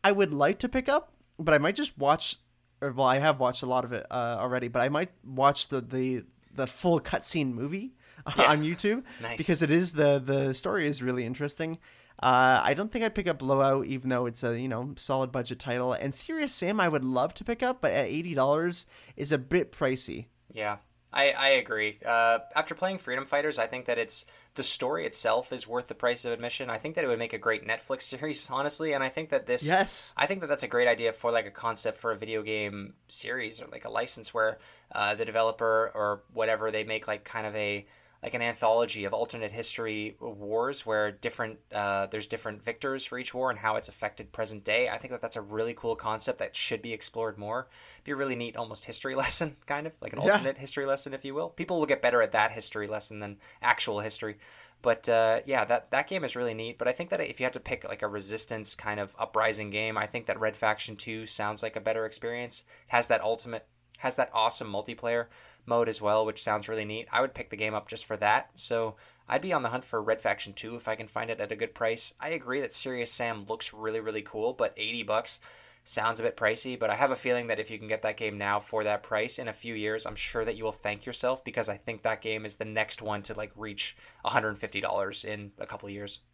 I 0.02 0.12
would 0.12 0.32
like 0.32 0.58
to 0.60 0.68
pick 0.68 0.88
up, 0.88 1.12
but 1.38 1.54
I 1.54 1.58
might 1.58 1.74
just 1.76 1.96
watch. 1.98 2.36
Or 2.82 2.92
well, 2.92 3.06
I 3.06 3.18
have 3.18 3.38
watched 3.40 3.62
a 3.62 3.66
lot 3.66 3.84
of 3.84 3.92
it 3.92 4.06
uh, 4.10 4.36
already, 4.40 4.68
but 4.68 4.80
I 4.80 4.88
might 4.88 5.10
watch 5.24 5.68
the 5.68 5.80
the 5.80 6.24
the 6.54 6.66
full 6.66 6.98
cutscene 7.00 7.52
movie 7.52 7.92
Yeah. 8.36 8.50
on 8.50 8.62
YouTube 8.62 9.04
Nice. 9.22 9.36
because 9.38 9.62
it 9.62 9.70
is 9.70 9.92
the 9.92 10.18
the 10.18 10.54
story 10.54 10.86
is 10.86 11.02
really 11.02 11.24
interesting. 11.26 11.78
Uh, 12.22 12.60
I 12.62 12.74
don't 12.74 12.92
think 12.92 13.02
I'd 13.04 13.14
pick 13.14 13.26
up 13.28 13.38
Blowout, 13.38 13.86
even 13.86 14.10
though 14.10 14.26
it's 14.26 14.42
a 14.44 14.58
you 14.58 14.68
know 14.68 14.94
solid 14.96 15.30
budget 15.32 15.58
title. 15.58 15.92
And 15.92 16.14
Serious 16.14 16.52
Sam, 16.54 16.80
I 16.80 16.88
would 16.88 17.04
love 17.04 17.34
to 17.34 17.44
pick 17.44 17.62
up, 17.62 17.80
but 17.82 17.92
at 17.92 18.06
eighty 18.06 18.34
dollars 18.34 18.86
is 19.16 19.32
a 19.32 19.38
bit 19.38 19.72
pricey. 19.72 20.26
Yeah, 20.52 20.78
I, 21.12 21.30
I 21.30 21.48
agree. 21.50 21.98
Uh, 22.06 22.38
after 22.54 22.74
playing 22.74 22.98
Freedom 22.98 23.24
Fighters, 23.24 23.58
I 23.58 23.66
think 23.66 23.86
that 23.86 23.98
it's 23.98 24.24
the 24.54 24.62
story 24.62 25.06
itself 25.06 25.52
is 25.52 25.66
worth 25.66 25.88
the 25.88 25.94
price 25.94 26.24
of 26.24 26.32
admission. 26.32 26.70
I 26.70 26.78
think 26.78 26.94
that 26.94 27.04
it 27.04 27.08
would 27.08 27.18
make 27.18 27.32
a 27.32 27.38
great 27.38 27.66
Netflix 27.66 28.02
series, 28.14 28.48
honestly, 28.50 28.92
and 28.92 29.02
I 29.02 29.08
think 29.08 29.30
that 29.30 29.46
this 29.46 29.66
Yes. 29.66 30.14
I 30.16 30.26
think 30.26 30.40
that 30.40 30.46
that's 30.46 30.62
a 30.62 30.68
great 30.68 30.88
idea 30.88 31.12
for 31.12 31.32
like 31.32 31.46
a 31.46 31.50
concept 31.50 31.98
for 31.98 32.12
a 32.12 32.16
video 32.16 32.42
game 32.42 32.94
series 33.08 33.60
or 33.60 33.66
like 33.66 33.84
a 33.84 33.90
license 33.90 34.32
where 34.32 34.58
uh, 34.92 35.14
the 35.14 35.24
developer 35.24 35.90
or 35.94 36.22
whatever 36.32 36.70
they 36.70 36.84
make 36.84 37.08
like 37.08 37.24
kind 37.24 37.46
of 37.46 37.54
a 37.56 37.86
like 38.22 38.34
an 38.34 38.42
anthology 38.42 39.04
of 39.04 39.14
alternate 39.14 39.50
history 39.50 40.14
wars 40.20 40.84
where 40.84 41.10
different 41.10 41.58
uh, 41.74 42.06
there's 42.06 42.26
different 42.26 42.62
victors 42.62 43.04
for 43.04 43.18
each 43.18 43.32
war 43.32 43.48
and 43.50 43.58
how 43.58 43.76
it's 43.76 43.88
affected 43.88 44.30
present 44.30 44.62
day. 44.62 44.88
I 44.90 44.98
think 44.98 45.12
that 45.12 45.22
that's 45.22 45.36
a 45.36 45.40
really 45.40 45.72
cool 45.74 45.96
concept 45.96 46.38
that 46.38 46.54
should 46.54 46.82
be 46.82 46.92
explored 46.92 47.38
more. 47.38 47.68
Be 48.04 48.12
a 48.12 48.16
really 48.16 48.36
neat 48.36 48.56
almost 48.56 48.84
history 48.84 49.14
lesson 49.22 49.56
kind 49.66 49.86
of 49.86 49.94
like 50.02 50.12
an 50.12 50.20
Yeah. 50.22 50.32
alternate 50.32 50.58
history 50.58 50.84
lesson 50.84 51.14
if 51.14 51.24
you 51.24 51.34
will. 51.34 51.48
People 51.48 51.78
will 51.78 51.86
get 51.86 52.02
better 52.02 52.20
at 52.20 52.32
that 52.32 52.52
history 52.52 52.86
lesson 52.86 53.20
than 53.20 53.38
actual 53.62 54.00
history. 54.00 54.36
But 54.82 55.08
uh, 55.08 55.40
yeah, 55.46 55.64
that 55.66 55.90
that 55.90 56.08
game 56.08 56.24
is 56.24 56.36
really 56.36 56.54
neat. 56.54 56.76
But 56.78 56.88
I 56.88 56.92
think 56.92 57.10
that 57.10 57.20
if 57.20 57.40
you 57.40 57.44
had 57.44 57.52
to 57.54 57.60
pick 57.60 57.86
like 57.88 58.02
a 58.02 58.08
resistance 58.08 58.74
kind 58.74 59.00
of 59.00 59.14
uprising 59.18 59.70
game, 59.70 59.96
I 59.98 60.06
think 60.06 60.26
that 60.26 60.40
Red 60.40 60.56
Faction 60.56 60.96
Two 60.96 61.26
sounds 61.26 61.62
like 61.62 61.76
a 61.76 61.80
better 61.80 62.04
experience. 62.06 62.60
It 62.60 62.92
has 62.92 63.06
that 63.08 63.20
ultimate, 63.22 63.66
has 63.98 64.16
that 64.16 64.30
awesome 64.32 64.70
multiplayer 64.72 65.26
mode 65.70 65.88
as 65.88 66.02
well, 66.02 66.26
which 66.26 66.42
sounds 66.42 66.68
really 66.68 66.84
neat. 66.84 67.08
I 67.10 67.22
would 67.22 67.32
pick 67.32 67.48
the 67.48 67.56
game 67.56 67.72
up 67.72 67.88
just 67.88 68.04
for 68.04 68.16
that. 68.18 68.50
So 68.54 68.96
I'd 69.26 69.40
be 69.40 69.52
on 69.54 69.62
the 69.62 69.70
hunt 69.70 69.84
for 69.84 70.02
Red 70.02 70.20
Faction 70.20 70.52
2 70.52 70.76
if 70.76 70.86
I 70.88 70.96
can 70.96 71.06
find 71.08 71.30
it 71.30 71.40
at 71.40 71.52
a 71.52 71.56
good 71.56 71.74
price. 71.74 72.12
I 72.20 72.28
agree 72.30 72.60
that 72.60 72.74
Serious 72.74 73.10
Sam 73.10 73.46
looks 73.48 73.72
really, 73.72 74.00
really 74.00 74.20
cool, 74.22 74.52
but 74.52 74.74
80 74.76 75.04
bucks 75.04 75.40
sounds 75.82 76.20
a 76.20 76.22
bit 76.22 76.36
pricey, 76.36 76.78
but 76.78 76.90
I 76.90 76.94
have 76.96 77.10
a 77.10 77.16
feeling 77.16 77.46
that 77.46 77.58
if 77.58 77.70
you 77.70 77.78
can 77.78 77.88
get 77.88 78.02
that 78.02 78.18
game 78.18 78.36
now 78.36 78.58
for 78.60 78.84
that 78.84 79.02
price 79.02 79.38
in 79.38 79.48
a 79.48 79.52
few 79.52 79.74
years, 79.74 80.04
I'm 80.04 80.14
sure 80.14 80.44
that 80.44 80.56
you 80.56 80.64
will 80.64 80.72
thank 80.72 81.06
yourself 81.06 81.42
because 81.42 81.68
I 81.70 81.76
think 81.78 82.02
that 82.02 82.20
game 82.20 82.44
is 82.44 82.56
the 82.56 82.66
next 82.66 83.00
one 83.00 83.22
to 83.22 83.34
like 83.34 83.50
reach 83.56 83.96
$150 84.26 85.24
in 85.24 85.52
a 85.58 85.66
couple 85.66 85.88
of 85.88 85.94
years. 85.94 86.20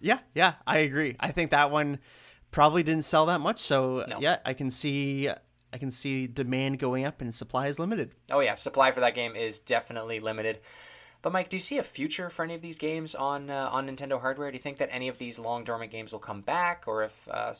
Yeah, 0.00 0.18
yeah, 0.34 0.54
I 0.66 0.78
agree. 0.78 1.14
I 1.20 1.30
think 1.30 1.50
that 1.50 1.70
one 1.70 1.98
probably 2.50 2.82
didn't 2.82 3.04
sell 3.04 3.26
that 3.26 3.40
much, 3.40 3.58
so 3.60 4.04
No. 4.08 4.18
yeah, 4.20 4.38
I 4.44 4.54
can 4.54 4.70
see 4.70 5.28
I 5.72 5.78
can 5.78 5.90
see 5.90 6.26
demand 6.26 6.78
going 6.78 7.04
up 7.04 7.20
and 7.20 7.34
supply 7.34 7.66
is 7.68 7.78
limited. 7.78 8.12
Oh 8.32 8.40
yeah, 8.40 8.54
supply 8.54 8.90
for 8.90 9.00
that 9.00 9.14
game 9.14 9.36
is 9.36 9.60
definitely 9.60 10.18
limited. 10.20 10.60
But 11.20 11.32
Mike, 11.32 11.48
do 11.50 11.56
you 11.56 11.60
see 11.60 11.78
a 11.78 11.82
future 11.82 12.30
for 12.30 12.44
any 12.44 12.54
of 12.54 12.62
these 12.62 12.78
games 12.78 13.14
on 13.14 13.50
uh, 13.50 13.68
on 13.72 13.86
Nintendo 13.88 14.20
hardware? 14.20 14.50
Do 14.50 14.56
you 14.56 14.62
think 14.62 14.78
that 14.78 14.88
any 14.92 15.08
of 15.08 15.18
these 15.18 15.38
long 15.38 15.64
dormant 15.64 15.90
games 15.90 16.12
will 16.12 16.20
come 16.20 16.40
back, 16.42 16.84
or 16.86 17.02
if 17.02 17.28
uh, 17.28 17.52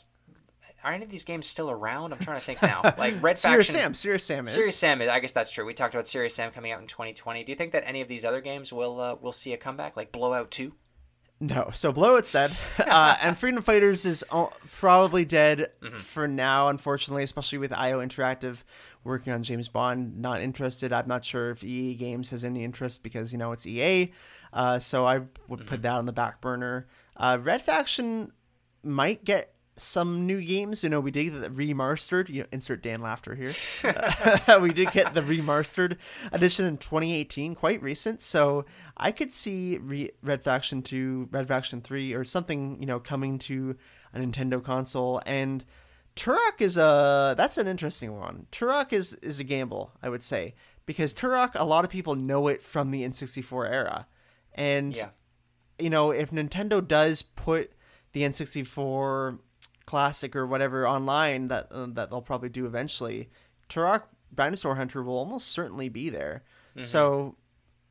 are 0.84 0.92
any 0.92 1.04
of 1.04 1.10
these 1.10 1.24
games 1.24 1.46
still 1.48 1.68
around? 1.70 2.12
I'm 2.12 2.20
trying 2.20 2.38
to 2.38 2.44
think 2.44 2.62
now. 2.62 2.82
Like 2.96 3.14
Red 3.20 3.36
Serious 3.36 3.66
Faction, 3.66 3.80
Sam, 3.82 3.94
Serious 3.94 4.24
Sam 4.24 4.44
is. 4.44 4.52
Serious 4.52 4.76
Sam. 4.76 5.02
is- 5.02 5.08
I 5.08 5.18
guess 5.18 5.32
that's 5.32 5.50
true. 5.50 5.66
We 5.66 5.74
talked 5.74 5.94
about 5.94 6.06
Serious 6.06 6.34
Sam 6.36 6.52
coming 6.52 6.70
out 6.70 6.80
in 6.80 6.86
2020. 6.86 7.42
Do 7.42 7.50
you 7.52 7.56
think 7.56 7.72
that 7.72 7.82
any 7.84 8.00
of 8.00 8.06
these 8.08 8.24
other 8.24 8.40
games 8.40 8.72
will 8.72 9.00
uh, 9.00 9.16
will 9.20 9.32
see 9.32 9.52
a 9.52 9.56
comeback, 9.56 9.96
like 9.96 10.12
Blowout 10.12 10.50
2? 10.52 10.72
No, 11.40 11.70
so 11.72 11.92
Blowout's 11.92 12.32
dead, 12.32 12.50
uh, 12.78 13.16
and 13.22 13.38
Freedom 13.38 13.62
Fighters 13.62 14.04
is 14.04 14.24
o- 14.32 14.52
probably 14.72 15.24
dead 15.24 15.70
Mm-hmm. 15.82 15.98
for 15.98 16.26
now. 16.26 16.68
Unfortunately, 16.68 17.22
especially 17.22 17.58
with 17.58 17.72
IO 17.72 18.00
Interactive 18.04 18.64
working 19.04 19.32
on 19.32 19.42
James 19.44 19.68
Bond. 19.68 20.18
Not 20.18 20.40
interested. 20.40 20.92
I'm 20.92 21.06
not 21.06 21.24
sure 21.24 21.50
if 21.50 21.62
EA 21.62 21.94
Games 21.94 22.30
has 22.30 22.44
any 22.44 22.64
interest 22.64 23.02
because 23.04 23.30
you 23.32 23.38
know 23.38 23.52
it's 23.52 23.66
EA. 23.66 24.12
Uh, 24.52 24.78
so 24.80 25.06
I 25.06 25.18
would 25.46 25.60
Mm-hmm. 25.60 25.68
put 25.68 25.82
that 25.82 25.92
on 25.92 26.06
the 26.06 26.12
back 26.12 26.40
burner. 26.40 26.86
Uh, 27.16 27.38
Red 27.40 27.62
Faction 27.62 28.32
might 28.82 29.24
get 29.24 29.54
some 29.80 30.26
new 30.26 30.40
games. 30.42 30.82
You 30.82 30.88
know, 30.90 31.00
we 31.00 31.10
did 31.10 31.24
get 31.24 31.40
the 31.40 31.48
remastered. 31.50 32.28
You 32.28 32.42
know, 32.42 32.46
insert 32.52 32.82
Dan 32.82 33.00
laughter 33.00 33.34
here. 33.34 33.50
Uh, 34.48 34.58
we 34.62 34.72
did 34.72 34.90
get 34.92 35.14
the 35.14 35.20
remastered 35.22 35.96
edition 36.32 36.64
in 36.64 36.76
2018, 36.78 37.54
quite 37.54 37.82
recent. 37.82 38.20
So 38.20 38.64
I 38.96 39.10
could 39.12 39.32
see 39.32 39.78
Re- 39.78 40.10
Red 40.22 40.42
Faction 40.42 40.82
2, 40.82 41.28
Red 41.30 41.48
Faction 41.48 41.80
3, 41.80 42.12
or 42.14 42.24
something 42.24 42.78
you 42.80 42.86
know 42.86 42.98
coming 43.00 43.38
to 43.40 43.76
a 44.12 44.18
Nintendo 44.18 44.62
console. 44.62 45.20
And 45.26 45.64
Turok 46.16 46.60
is 46.60 46.76
a 46.76 47.34
that's 47.36 47.58
an 47.58 47.68
interesting 47.68 48.18
one. 48.18 48.46
Turok 48.50 48.92
is 48.92 49.14
is 49.14 49.38
a 49.38 49.44
gamble, 49.44 49.92
I 50.02 50.08
would 50.08 50.22
say, 50.22 50.54
because 50.86 51.14
Turok 51.14 51.50
a 51.54 51.64
lot 51.64 51.84
of 51.84 51.90
people 51.90 52.14
know 52.16 52.48
it 52.48 52.62
from 52.62 52.90
the 52.90 53.02
N64 53.02 53.70
era, 53.70 54.06
and 54.54 54.96
Yeah. 54.96 55.10
you 55.78 55.90
know, 55.90 56.10
if 56.10 56.30
Nintendo 56.30 56.86
does 56.86 57.22
put 57.22 57.72
the 58.12 58.22
N64 58.22 59.38
Classic 59.88 60.36
or 60.36 60.46
whatever 60.46 60.86
online 60.86 61.48
that 61.48 61.72
uh, 61.72 61.86
that 61.94 62.10
they'll 62.10 62.20
probably 62.20 62.50
do 62.50 62.66
eventually, 62.66 63.30
Turok 63.70 64.02
Dinosaur 64.34 64.74
Hunter 64.74 65.02
will 65.02 65.16
almost 65.16 65.48
certainly 65.48 65.88
be 65.88 66.10
there. 66.10 66.42
So, 66.82 67.36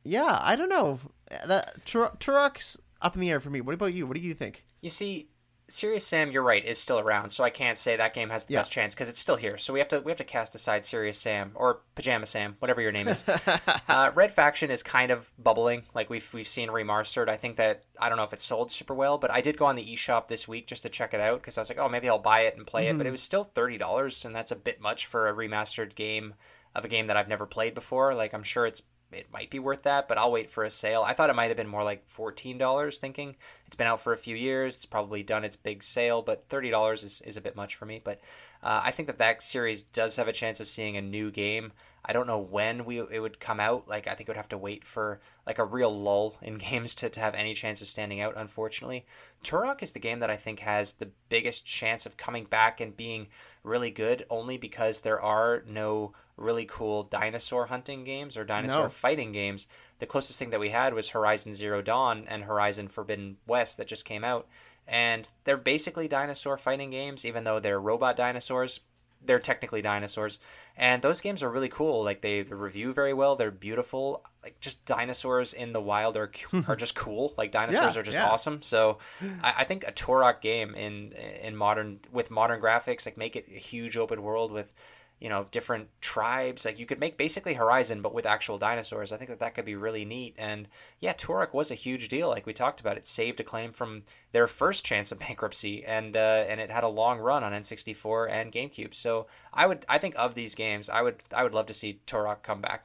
yeah, 0.04 0.38
I 0.40 0.54
don't 0.54 0.68
know. 0.68 1.00
That 1.44 1.84
Tur- 1.84 2.12
Turok's 2.20 2.78
up 3.02 3.16
in 3.16 3.20
the 3.20 3.30
air 3.30 3.40
for 3.40 3.50
me. 3.50 3.60
What 3.60 3.74
about 3.74 3.92
you? 3.92 4.06
What 4.06 4.16
do 4.16 4.22
you 4.22 4.32
think? 4.32 4.64
You 4.80 4.90
see, 4.90 5.28
Serious 5.70 6.06
Sam, 6.06 6.30
you're 6.32 6.42
right, 6.42 6.64
is 6.64 6.78
still 6.78 6.98
around, 6.98 7.28
so 7.28 7.44
I 7.44 7.50
can't 7.50 7.76
say 7.76 7.94
that 7.96 8.14
game 8.14 8.30
has 8.30 8.46
the 8.46 8.54
Yeah. 8.54 8.60
best 8.60 8.72
chance 8.72 8.94
because 8.94 9.10
it's 9.10 9.20
still 9.20 9.36
here. 9.36 9.58
So 9.58 9.72
we 9.74 9.80
have 9.80 9.88
to 9.88 10.00
we 10.00 10.10
have 10.10 10.16
to 10.18 10.24
cast 10.24 10.54
aside 10.54 10.84
Serious 10.84 11.18
Sam 11.18 11.52
or 11.54 11.80
Pajama 11.94 12.24
Sam, 12.24 12.56
whatever 12.58 12.80
your 12.80 12.90
name 12.92 13.06
is. 13.06 13.22
uh, 13.88 14.10
Red 14.14 14.32
Faction 14.32 14.70
is 14.70 14.82
kind 14.82 15.10
of 15.10 15.30
bubbling, 15.38 15.82
like 15.94 16.08
we've 16.08 16.32
we've 16.32 16.48
seen 16.48 16.70
remastered. 16.70 17.28
I 17.28 17.36
think 17.36 17.56
that 17.56 17.84
I 18.00 18.08
don't 18.08 18.16
know 18.16 18.24
if 18.24 18.32
it 18.32 18.40
sold 18.40 18.72
super 18.72 18.94
well, 18.94 19.18
but 19.18 19.30
I 19.30 19.42
did 19.42 19.58
go 19.58 19.66
on 19.66 19.76
the 19.76 19.84
eShop 19.94 20.26
this 20.28 20.48
week 20.48 20.66
just 20.66 20.84
to 20.84 20.88
check 20.88 21.12
it 21.12 21.20
out 21.20 21.40
because 21.42 21.58
I 21.58 21.60
was 21.60 21.68
like, 21.68 21.78
oh, 21.78 21.88
maybe 21.88 22.08
I'll 22.08 22.18
buy 22.18 22.40
it 22.40 22.56
and 22.56 22.66
play 22.66 22.86
it. 22.88 22.96
But 22.96 23.06
it 23.06 23.10
was 23.10 23.22
still 23.22 23.44
thirty 23.44 23.76
dollars, 23.76 24.24
and 24.24 24.34
that's 24.34 24.50
a 24.50 24.56
bit 24.56 24.80
much 24.80 25.04
for 25.06 25.28
a 25.28 25.34
remastered 25.34 25.94
game 25.94 26.34
of 26.74 26.84
a 26.84 26.88
game 26.88 27.06
that 27.08 27.16
I've 27.18 27.28
never 27.28 27.44
played 27.46 27.74
before. 27.74 28.14
Like 28.14 28.32
I'm 28.32 28.42
sure 28.42 28.64
it's 28.66 28.82
it 29.12 29.32
might 29.32 29.50
be 29.50 29.58
worth 29.58 29.84
that, 29.84 30.08
but 30.08 30.18
I'll 30.18 30.32
wait 30.32 30.50
for 30.50 30.64
a 30.64 30.70
sale. 30.70 31.02
I 31.06 31.14
thought 31.14 31.30
it 31.30 31.36
might 31.36 31.48
have 31.48 31.56
been 31.56 31.68
more 31.68 31.84
like 31.84 32.08
fourteen 32.08 32.58
dollars, 32.58 32.98
thinking 32.98 33.36
it's 33.66 33.76
been 33.76 33.86
out 33.86 34.00
for 34.00 34.12
a 34.12 34.18
few 34.18 34.36
years. 34.36 34.76
It's 34.76 34.86
probably 34.86 35.22
done 35.22 35.44
its 35.44 35.56
big 35.56 35.82
sale, 35.82 36.22
but 36.22 36.48
thirty 36.48 36.70
dollars 36.70 37.02
is, 37.02 37.20
is 37.22 37.36
a 37.36 37.40
bit 37.40 37.56
much 37.56 37.74
for 37.74 37.86
me. 37.86 38.00
But 38.02 38.20
uh, 38.62 38.82
I 38.84 38.90
think 38.90 39.06
that 39.06 39.18
that 39.18 39.42
series 39.42 39.82
does 39.82 40.16
have 40.16 40.28
a 40.28 40.32
chance 40.32 40.60
of 40.60 40.68
seeing 40.68 40.96
a 40.96 41.02
new 41.02 41.30
game. 41.30 41.72
I 42.04 42.12
don't 42.12 42.26
know 42.26 42.38
when 42.38 42.84
we 42.84 42.98
it 42.98 43.20
would 43.20 43.40
come 43.40 43.60
out. 43.60 43.88
Like 43.88 44.06
I 44.06 44.14
think 44.14 44.28
it 44.28 44.30
would 44.30 44.36
have 44.36 44.48
to 44.50 44.58
wait 44.58 44.86
for 44.86 45.20
like 45.46 45.58
a 45.58 45.64
real 45.64 45.90
lull 45.96 46.36
in 46.42 46.58
games 46.58 46.94
to, 46.96 47.08
to 47.08 47.20
have 47.20 47.34
any 47.34 47.54
chance 47.54 47.80
of 47.80 47.88
standing 47.88 48.20
out. 48.20 48.34
Unfortunately, 48.36 49.06
Turok 49.44 49.82
is 49.82 49.92
the 49.92 50.00
game 50.00 50.20
that 50.20 50.30
I 50.30 50.36
think 50.36 50.60
has 50.60 50.94
the 50.94 51.10
biggest 51.28 51.66
chance 51.66 52.06
of 52.06 52.16
coming 52.16 52.44
back 52.44 52.80
and 52.80 52.96
being 52.96 53.28
really 53.62 53.90
good, 53.90 54.24
only 54.30 54.56
because 54.56 55.00
there 55.00 55.20
are 55.20 55.62
no 55.66 56.12
really 56.38 56.64
cool 56.64 57.02
dinosaur 57.02 57.66
hunting 57.66 58.04
games 58.04 58.36
or 58.36 58.44
dinosaur 58.44 58.84
No. 58.84 58.88
fighting 58.88 59.32
games. 59.32 59.66
The 59.98 60.06
closest 60.06 60.38
thing 60.38 60.50
that 60.50 60.60
we 60.60 60.70
had 60.70 60.94
was 60.94 61.10
Horizon 61.10 61.52
Zero 61.52 61.82
Dawn 61.82 62.24
and 62.28 62.44
Horizon 62.44 62.88
Forbidden 62.88 63.36
West 63.46 63.76
that 63.76 63.88
just 63.88 64.04
came 64.04 64.24
out. 64.24 64.46
And 64.86 65.30
they're 65.44 65.56
basically 65.58 66.08
dinosaur 66.08 66.56
fighting 66.56 66.90
games, 66.90 67.24
even 67.26 67.44
though 67.44 67.60
they're 67.60 67.80
robot 67.80 68.16
dinosaurs. 68.16 68.80
They're 69.20 69.40
technically 69.40 69.82
dinosaurs. 69.82 70.38
And 70.76 71.02
those 71.02 71.20
games 71.20 71.42
are 71.42 71.50
really 71.50 71.68
cool. 71.68 72.04
Like 72.04 72.20
they, 72.20 72.42
they 72.42 72.54
review 72.54 72.92
very 72.92 73.12
well. 73.12 73.34
They're 73.34 73.50
beautiful. 73.50 74.24
Like 74.44 74.60
just 74.60 74.84
dinosaurs 74.84 75.52
in 75.52 75.72
the 75.72 75.80
wild 75.80 76.16
are 76.16 76.30
are 76.68 76.76
just 76.76 76.94
cool. 76.94 77.34
Like 77.36 77.50
dinosaurs 77.50 77.96
Yeah, 77.96 78.00
are 78.00 78.04
just 78.04 78.16
yeah. 78.16 78.28
awesome. 78.28 78.62
So 78.62 78.98
I, 79.42 79.54
I 79.58 79.64
think 79.64 79.86
a 79.86 79.92
Turok 79.92 80.40
game 80.40 80.74
in 80.76 81.12
in 81.42 81.56
modern 81.56 81.98
with 82.12 82.30
modern 82.30 82.60
graphics, 82.60 83.04
like 83.06 83.16
make 83.18 83.34
it 83.34 83.46
a 83.48 83.58
huge 83.58 83.96
open 83.96 84.22
world 84.22 84.52
with 84.52 84.72
you 85.20 85.28
know 85.28 85.46
different 85.50 85.88
tribes 86.00 86.64
like 86.64 86.78
you 86.78 86.86
could 86.86 87.00
make 87.00 87.16
basically 87.16 87.54
horizon 87.54 88.02
but 88.02 88.14
with 88.14 88.26
actual 88.26 88.58
dinosaurs 88.58 89.12
i 89.12 89.16
think 89.16 89.30
that 89.30 89.40
that 89.40 89.54
could 89.54 89.64
be 89.64 89.74
really 89.74 90.04
neat 90.04 90.34
and 90.38 90.68
yeah 91.00 91.12
turok 91.12 91.52
was 91.52 91.70
a 91.70 91.74
huge 91.74 92.08
deal 92.08 92.28
like 92.28 92.46
we 92.46 92.52
talked 92.52 92.80
about 92.80 92.96
it 92.96 93.06
saved 93.06 93.40
acclaim 93.40 93.72
from 93.72 94.02
their 94.32 94.46
first 94.46 94.84
chance 94.84 95.10
of 95.10 95.18
bankruptcy 95.26 95.84
and 95.84 96.16
uh, 96.16 96.44
and 96.48 96.60
it 96.60 96.70
had 96.70 96.84
a 96.84 96.88
long 96.88 97.18
run 97.18 97.42
on 97.42 97.52
n64 97.52 98.30
and 98.30 98.52
gamecube 98.52 98.94
so 98.94 99.26
i 99.52 99.66
would 99.66 99.84
i 99.88 99.98
think 99.98 100.14
of 100.16 100.34
these 100.34 100.54
games 100.54 100.88
i 100.88 101.02
would 101.02 101.16
i 101.34 101.42
would 101.42 101.54
love 101.54 101.66
to 101.66 101.74
see 101.74 102.00
turok 102.06 102.42
come 102.42 102.60
back 102.60 102.84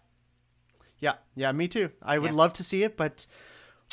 Yeah, 0.99 1.15
yeah, 1.35 1.51
me 1.51 1.67
too. 1.67 1.89
I 2.01 2.17
would 2.17 2.31
Yeah. 2.31 2.37
love 2.37 2.53
to 2.53 2.63
see 2.63 2.83
it, 2.83 2.95
but 2.95 3.27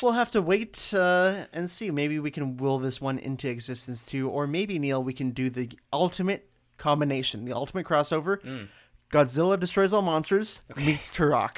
we'll 0.01 0.13
have 0.13 0.31
to 0.31 0.41
wait 0.41 0.93
uh, 0.93 1.45
and 1.51 1.69
see. 1.69 1.91
Maybe 1.91 2.19
we 2.19 2.31
can 2.31 2.55
will 2.55 2.79
this 2.79 3.01
one 3.01 3.19
into 3.19 3.49
existence 3.49 4.05
too, 4.05 4.29
or 4.29 4.47
maybe 4.47 4.79
Neil, 4.79 5.03
we 5.03 5.13
can 5.13 5.31
do 5.31 5.49
the 5.49 5.67
ultimate 5.91 6.47
combination, 6.81 7.45
the 7.45 7.53
ultimate 7.53 7.85
crossover. 7.85 8.41
Mm. 8.41 8.67
Godzilla 9.11 9.59
destroys 9.59 9.91
all 9.91 10.01
monsters 10.01 10.61
meets 10.77 11.11
Turok. 11.11 11.57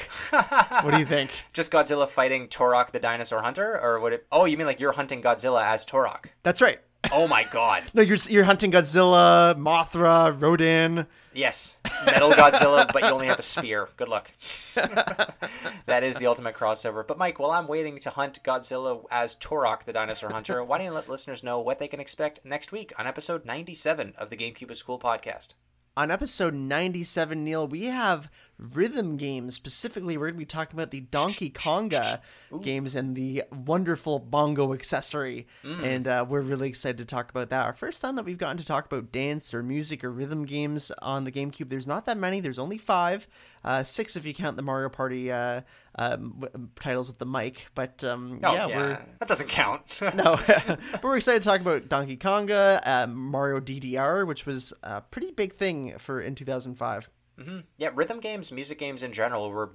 what 0.84 0.92
do 0.92 1.00
you 1.00 1.06
think? 1.06 1.30
just 1.54 1.72
godzilla 1.72 2.08
fighting 2.08 2.48
turok 2.48 2.90
the 2.92 3.00
dinosaur 3.00 3.44
hunter 3.44 3.80
or 3.80 4.00
would 4.00 4.12
it 4.14 4.26
oh 4.32 4.46
you 4.46 4.58
mean 4.58 4.66
like 4.66 4.80
you're 4.80 4.94
hunting 4.94 5.22
godzilla 5.22 5.64
as 5.64 5.86
turok 5.86 6.26
That's 6.42 6.62
right. 6.64 6.80
oh 7.12 7.28
my 7.28 7.44
god 7.44 7.84
No, 7.94 8.02
you're 8.02 8.18
you're 8.30 8.44
hunting 8.46 8.72
Godzilla, 8.72 9.56
Mothra, 9.56 10.40
Rodan. 10.40 11.08
Yes, 11.34 11.80
metal 12.06 12.32
Godzilla, 12.32 12.92
but 12.94 13.02
you 13.02 13.10
only 13.10 13.26
have 13.26 13.40
a 13.40 13.44
spear. 13.44 13.90
Good 13.98 14.08
luck. 14.08 14.30
that 14.76 16.04
is 16.04 16.18
the 16.18 16.28
ultimate 16.28 16.54
crossover. 16.54 17.06
But 17.06 17.18
Mike, 17.18 17.40
while 17.40 17.52
I'm 17.52 17.68
waiting 17.68 17.98
to 18.00 18.12
hunt 18.12 18.44
Godzilla 18.44 19.04
as 19.10 19.36
Turok 19.36 19.84
the 19.86 19.94
dinosaur 19.94 20.32
hunter, 20.32 20.64
why 20.64 20.78
don't 20.78 20.86
you 20.86 20.94
let 20.94 21.10
listeners 21.10 21.44
know 21.44 21.60
what 21.60 21.80
they 21.80 21.88
can 21.88 22.00
expect 22.00 22.46
next 22.46 22.72
week 22.72 22.94
on 23.00 23.08
episode 23.08 23.46
97 23.46 24.14
of 24.18 24.30
the 24.30 24.38
GameCube 24.38 24.70
is 24.70 24.84
Cool 24.84 25.00
podcast? 25.00 25.56
On 25.96 26.10
episode 26.10 26.54
97, 26.56 27.44
Neil, 27.44 27.68
we 27.68 27.86
have 27.86 28.30
rhythm 28.74 29.18
games. 29.18 29.56
Specifically, 29.56 30.18
we're 30.18 30.28
going 30.28 30.36
to 30.36 30.40
be 30.40 30.46
talking 30.46 30.76
about 30.78 30.92
the 30.92 31.02
Donkey 31.02 31.50
Konga 31.50 32.20
games 32.62 32.96
and 32.96 33.16
the 33.16 33.44
wonderful 33.52 34.20
bongo 34.20 34.74
accessory. 34.74 35.48
And 35.64 36.08
uh, 36.08 36.26
we're 36.28 36.42
really 36.42 36.70
excited 36.70 36.98
to 37.00 37.06
talk 37.06 37.30
about 37.30 37.50
that. 37.50 37.64
Our 37.64 37.74
first 37.74 38.02
time 38.02 38.16
that 38.16 38.26
we've 38.26 38.38
gotten 38.38 38.58
to 38.58 38.66
talk 38.66 38.86
about 38.86 39.12
dance 39.12 39.54
or 39.54 39.64
music 39.64 40.04
or 40.04 40.12
rhythm 40.12 40.46
games 40.46 40.92
on 41.02 41.24
the 41.24 41.32
GameCube. 41.32 41.70
There's 41.70 41.88
not 41.88 42.06
that 42.06 42.18
many, 42.18 42.40
there's 42.40 42.60
only 42.60 42.78
five. 42.78 43.28
Uh, 43.66 43.82
six 43.82 44.16
if 44.16 44.26
you 44.26 44.34
count 44.34 44.58
the 44.58 44.62
Mario 44.62 44.90
Party 44.90 45.32
uh, 45.32 45.62
um, 45.96 46.36
w- 46.40 46.68
titles 46.80 47.08
with 47.08 47.18
the 47.18 47.26
mic. 47.26 47.68
But 47.76 48.04
um, 48.04 48.40
Oh, 48.44 48.54
yeah, 48.54 48.68
yeah, 48.68 49.02
that 49.20 49.28
doesn't 49.28 49.50
count. 49.50 50.00
no, 50.16 50.38
but 50.68 51.04
we're 51.04 51.16
excited 51.18 51.44
to 51.44 51.50
talk 51.50 51.62
about 51.62 51.88
Donkey 51.90 52.18
Konga, 52.18 52.82
uh, 52.86 53.08
Mario 53.08 53.60
DDR, 53.62 54.28
which 54.28 54.46
was 54.46 54.74
a 54.84 55.02
pretty 55.02 55.32
big 55.32 55.54
thing 55.54 55.98
for 55.98 56.20
in 56.22 56.36
2005. 56.36 57.10
Mm-hmm. 57.40 57.60
yeah, 57.78 57.90
rhythm 57.94 58.20
games, 58.20 58.52
music 58.52 58.78
games 58.78 59.02
in 59.02 59.12
general 59.12 59.50
were 59.50 59.72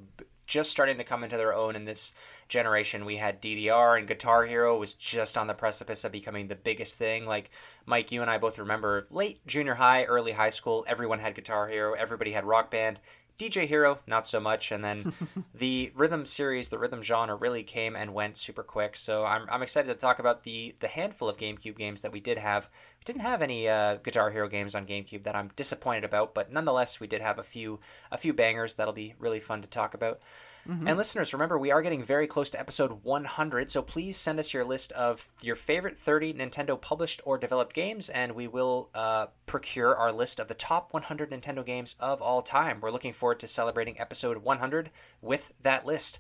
just 0.47 0.71
starting 0.71 0.97
to 0.97 1.05
come 1.05 1.23
into 1.23 1.37
their 1.37 1.55
own 1.55 1.77
in 1.77 1.85
this 1.85 2.13
generation. 2.49 3.05
We 3.05 3.17
had 3.17 3.41
DDR 3.41 3.99
and 3.99 4.09
Guitar 4.09 4.47
Hero 4.47 4.77
was 4.79 4.95
just 4.95 5.37
on 5.37 5.47
the 5.47 5.55
precipice 5.55 6.05
of 6.05 6.11
becoming 6.11 6.49
the 6.49 6.57
biggest 6.57 6.99
thing. 6.99 7.27
Like 7.27 7.51
Mike, 7.85 8.11
you 8.11 8.23
and 8.23 8.31
I 8.31 8.39
both 8.39 8.59
remember 8.59 9.07
late 9.11 9.47
junior 9.47 9.75
high, 9.75 10.05
early 10.05 10.33
high 10.33 10.51
school, 10.51 10.85
everyone 10.89 11.19
had 11.19 11.35
Guitar 11.35 11.69
Hero, 11.69 11.93
everybody 11.93 12.33
had 12.33 12.45
Rock 12.45 12.71
Band. 12.71 12.99
DJ 13.39 13.69
Hero, 13.69 14.01
not 14.07 14.27
so 14.27 14.41
much. 14.41 14.73
And 14.73 14.83
then 14.83 15.13
the 15.55 15.93
rhythm 15.95 16.27
series, 16.27 16.71
the 16.71 16.79
rhythm 16.79 17.03
genre 17.03 17.37
really 17.37 17.63
came 17.63 17.95
and 17.95 18.13
went 18.13 18.37
super 18.37 18.65
quick. 18.65 18.97
So 18.97 19.25
I'm, 19.25 19.47
I'm 19.49 19.63
excited 19.63 19.87
to 19.89 19.95
talk 19.95 20.19
about 20.19 20.43
the, 20.43 20.75
the 20.81 20.89
handful 20.89 21.29
of 21.29 21.37
GameCube 21.37 21.77
games 21.77 22.03
that 22.03 22.11
we 22.11 22.19
did 22.19 22.39
have. 22.39 22.69
Didn't 23.09 23.23
have 23.23 23.41
any 23.41 23.67
uh, 23.67 23.95
Guitar 23.95 24.31
Hero 24.31 24.49
games 24.49 24.75
on 24.75 24.85
GameCube 24.85 25.23
that 25.23 25.35
I'm 25.35 25.51
disappointed 25.57 26.05
about, 26.05 26.35
but 26.35 26.53
nonetheless, 26.53 27.01
we 27.01 27.07
did 27.07 27.23
have 27.23 27.39
a 27.39 27.43
few 27.43 27.81
a 28.13 28.19
few 28.19 28.35
bangers 28.35 28.75
that'll 28.75 28.93
be 28.93 29.15
really 29.19 29.41
fun 29.41 29.63
to 29.63 29.67
talk 29.67 29.95
about. 29.95 30.21
Mm-hmm. 30.69 30.87
And 30.87 30.99
listeners, 30.99 31.33
remember, 31.33 31.59
we 31.59 31.71
are 31.71 31.81
getting 31.81 32.03
very 32.03 32.27
close 32.27 32.51
to 32.51 32.61
episode 32.61 33.03
100, 33.05 33.71
so 33.71 33.81
please 33.81 34.19
send 34.19 34.39
us 34.39 34.53
your 34.53 34.63
list 34.63 34.93
of 34.93 35.27
your 35.41 35.55
favorite 35.55 35.97
30 35.97 36.35
Nintendo 36.35 36.79
published 36.79 37.23
or 37.25 37.39
developed 37.39 37.73
games, 37.73 38.11
and 38.11 38.33
we 38.33 38.47
will 38.47 38.91
uh, 38.95 39.29
procure 39.47 39.97
our 39.97 40.13
list 40.13 40.39
of 40.39 40.49
the 40.49 40.55
top 40.55 40.93
100 40.93 41.31
Nintendo 41.31 41.65
games 41.65 41.97
of 41.99 42.21
all 42.21 42.43
time. 42.43 42.79
We're 42.83 42.91
looking 42.91 43.15
forward 43.15 43.41
to 43.41 43.47
celebrating 43.47 43.99
episode 43.99 44.37
100 44.37 44.91
with 45.23 45.55
that 45.63 45.87
list. 45.87 46.19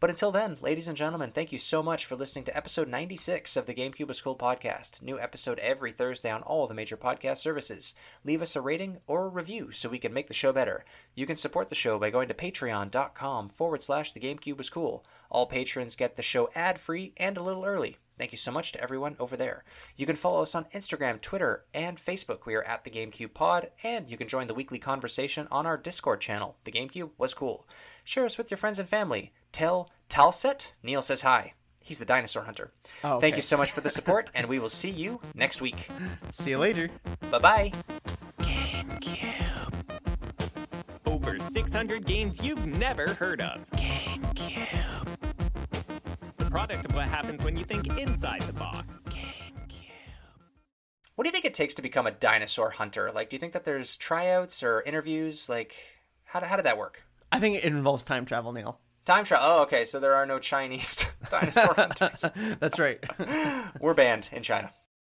But 0.00 0.10
until 0.10 0.30
then, 0.30 0.58
ladies 0.60 0.86
and 0.86 0.96
gentlemen, 0.96 1.32
thank 1.32 1.50
you 1.50 1.58
so 1.58 1.82
much 1.82 2.06
for 2.06 2.14
listening 2.14 2.44
to 2.44 2.56
episode 2.56 2.86
96 2.86 3.56
of 3.56 3.66
the 3.66 3.74
GameCube 3.74 4.06
was 4.06 4.20
Cool 4.20 4.36
podcast. 4.36 5.02
New 5.02 5.18
episode 5.18 5.58
every 5.58 5.90
Thursday 5.90 6.30
on 6.30 6.42
all 6.42 6.68
the 6.68 6.74
major 6.74 6.96
podcast 6.96 7.38
services. 7.38 7.94
Leave 8.24 8.40
us 8.40 8.54
a 8.54 8.60
rating 8.60 8.98
or 9.08 9.24
a 9.24 9.28
review 9.28 9.72
so 9.72 9.88
we 9.88 9.98
can 9.98 10.14
make 10.14 10.28
the 10.28 10.34
show 10.34 10.52
better. 10.52 10.84
You 11.16 11.26
can 11.26 11.34
support 11.34 11.68
the 11.68 11.74
show 11.74 11.98
by 11.98 12.10
going 12.10 12.28
to 12.28 12.34
patreon.com 12.34 13.48
forward 13.48 13.82
slash 13.82 14.12
the 14.12 14.20
GameCube 14.20 14.56
was 14.56 14.70
cool. 14.70 15.04
All 15.30 15.46
patrons 15.46 15.96
get 15.96 16.14
the 16.14 16.22
show 16.22 16.48
ad 16.54 16.78
free 16.78 17.12
and 17.16 17.36
a 17.36 17.42
little 17.42 17.64
early. 17.64 17.96
Thank 18.16 18.30
you 18.30 18.38
so 18.38 18.52
much 18.52 18.70
to 18.72 18.80
everyone 18.80 19.16
over 19.18 19.36
there. 19.36 19.64
You 19.96 20.06
can 20.06 20.16
follow 20.16 20.42
us 20.42 20.54
on 20.54 20.66
Instagram, 20.66 21.20
Twitter, 21.20 21.64
and 21.74 21.96
Facebook. 21.96 22.46
We 22.46 22.54
are 22.54 22.62
at 22.62 22.84
the 22.84 22.90
GameCube 22.90 23.34
Pod, 23.34 23.70
and 23.82 24.08
you 24.08 24.16
can 24.16 24.28
join 24.28 24.46
the 24.46 24.54
weekly 24.54 24.78
conversation 24.78 25.48
on 25.50 25.66
our 25.66 25.76
Discord 25.76 26.20
channel. 26.20 26.56
The 26.62 26.72
GameCube 26.72 27.10
was 27.18 27.34
cool. 27.34 27.66
Share 28.04 28.24
us 28.24 28.38
with 28.38 28.50
your 28.50 28.58
friends 28.58 28.78
and 28.78 28.88
family. 28.88 29.32
Tell 29.52 29.90
Talset 30.08 30.72
Neil 30.82 31.02
says 31.02 31.22
hi. 31.22 31.54
He's 31.84 31.98
the 31.98 32.04
dinosaur 32.04 32.42
hunter. 32.44 32.70
Oh, 33.02 33.14
okay. 33.14 33.20
Thank 33.26 33.36
you 33.36 33.42
so 33.42 33.56
much 33.56 33.72
for 33.72 33.80
the 33.80 33.88
support, 33.88 34.28
and 34.34 34.46
we 34.46 34.58
will 34.58 34.68
see 34.68 34.90
you 34.90 35.20
next 35.34 35.62
week. 35.62 35.88
See 36.30 36.50
you 36.50 36.58
later. 36.58 36.90
Bye 37.30 37.38
bye. 37.38 37.72
GameCube. 38.40 39.72
Over 41.06 41.38
600 41.38 42.04
games 42.04 42.42
you've 42.42 42.66
never 42.66 43.14
heard 43.14 43.40
of. 43.40 43.64
GameCube 43.70 45.16
The 46.36 46.44
product 46.44 46.84
of 46.84 46.94
what 46.94 47.08
happens 47.08 47.42
when 47.42 47.56
you 47.56 47.64
think 47.64 47.98
inside 47.98 48.42
the 48.42 48.52
box. 48.52 49.08
GameCube. 49.08 49.88
What 51.14 51.24
do 51.24 51.28
you 51.28 51.32
think 51.32 51.46
it 51.46 51.54
takes 51.54 51.74
to 51.74 51.82
become 51.82 52.06
a 52.06 52.10
dinosaur 52.12 52.70
hunter? 52.70 53.10
Like, 53.14 53.30
do 53.30 53.36
you 53.36 53.40
think 53.40 53.54
that 53.54 53.64
there's 53.64 53.96
tryouts 53.96 54.62
or 54.62 54.82
interviews? 54.82 55.48
Like, 55.48 55.74
how, 56.24 56.40
how 56.44 56.56
did 56.56 56.66
that 56.66 56.76
work? 56.76 57.02
I 57.32 57.40
think 57.40 57.56
it 57.56 57.64
involves 57.64 58.04
time 58.04 58.26
travel, 58.26 58.52
Neil. 58.52 58.78
Time 59.08 59.24
travel. 59.24 59.46
Oh, 59.48 59.62
okay. 59.62 59.86
So 59.86 60.00
there 60.00 60.14
are 60.14 60.26
no 60.26 60.38
Chinese 60.38 61.06
dinosaur 61.30 61.72
hunters. 61.76 62.26
That's 62.60 62.78
right. 62.78 63.02
We're 63.80 63.94
banned 63.94 64.28
in 64.34 64.42
China. 64.42 64.70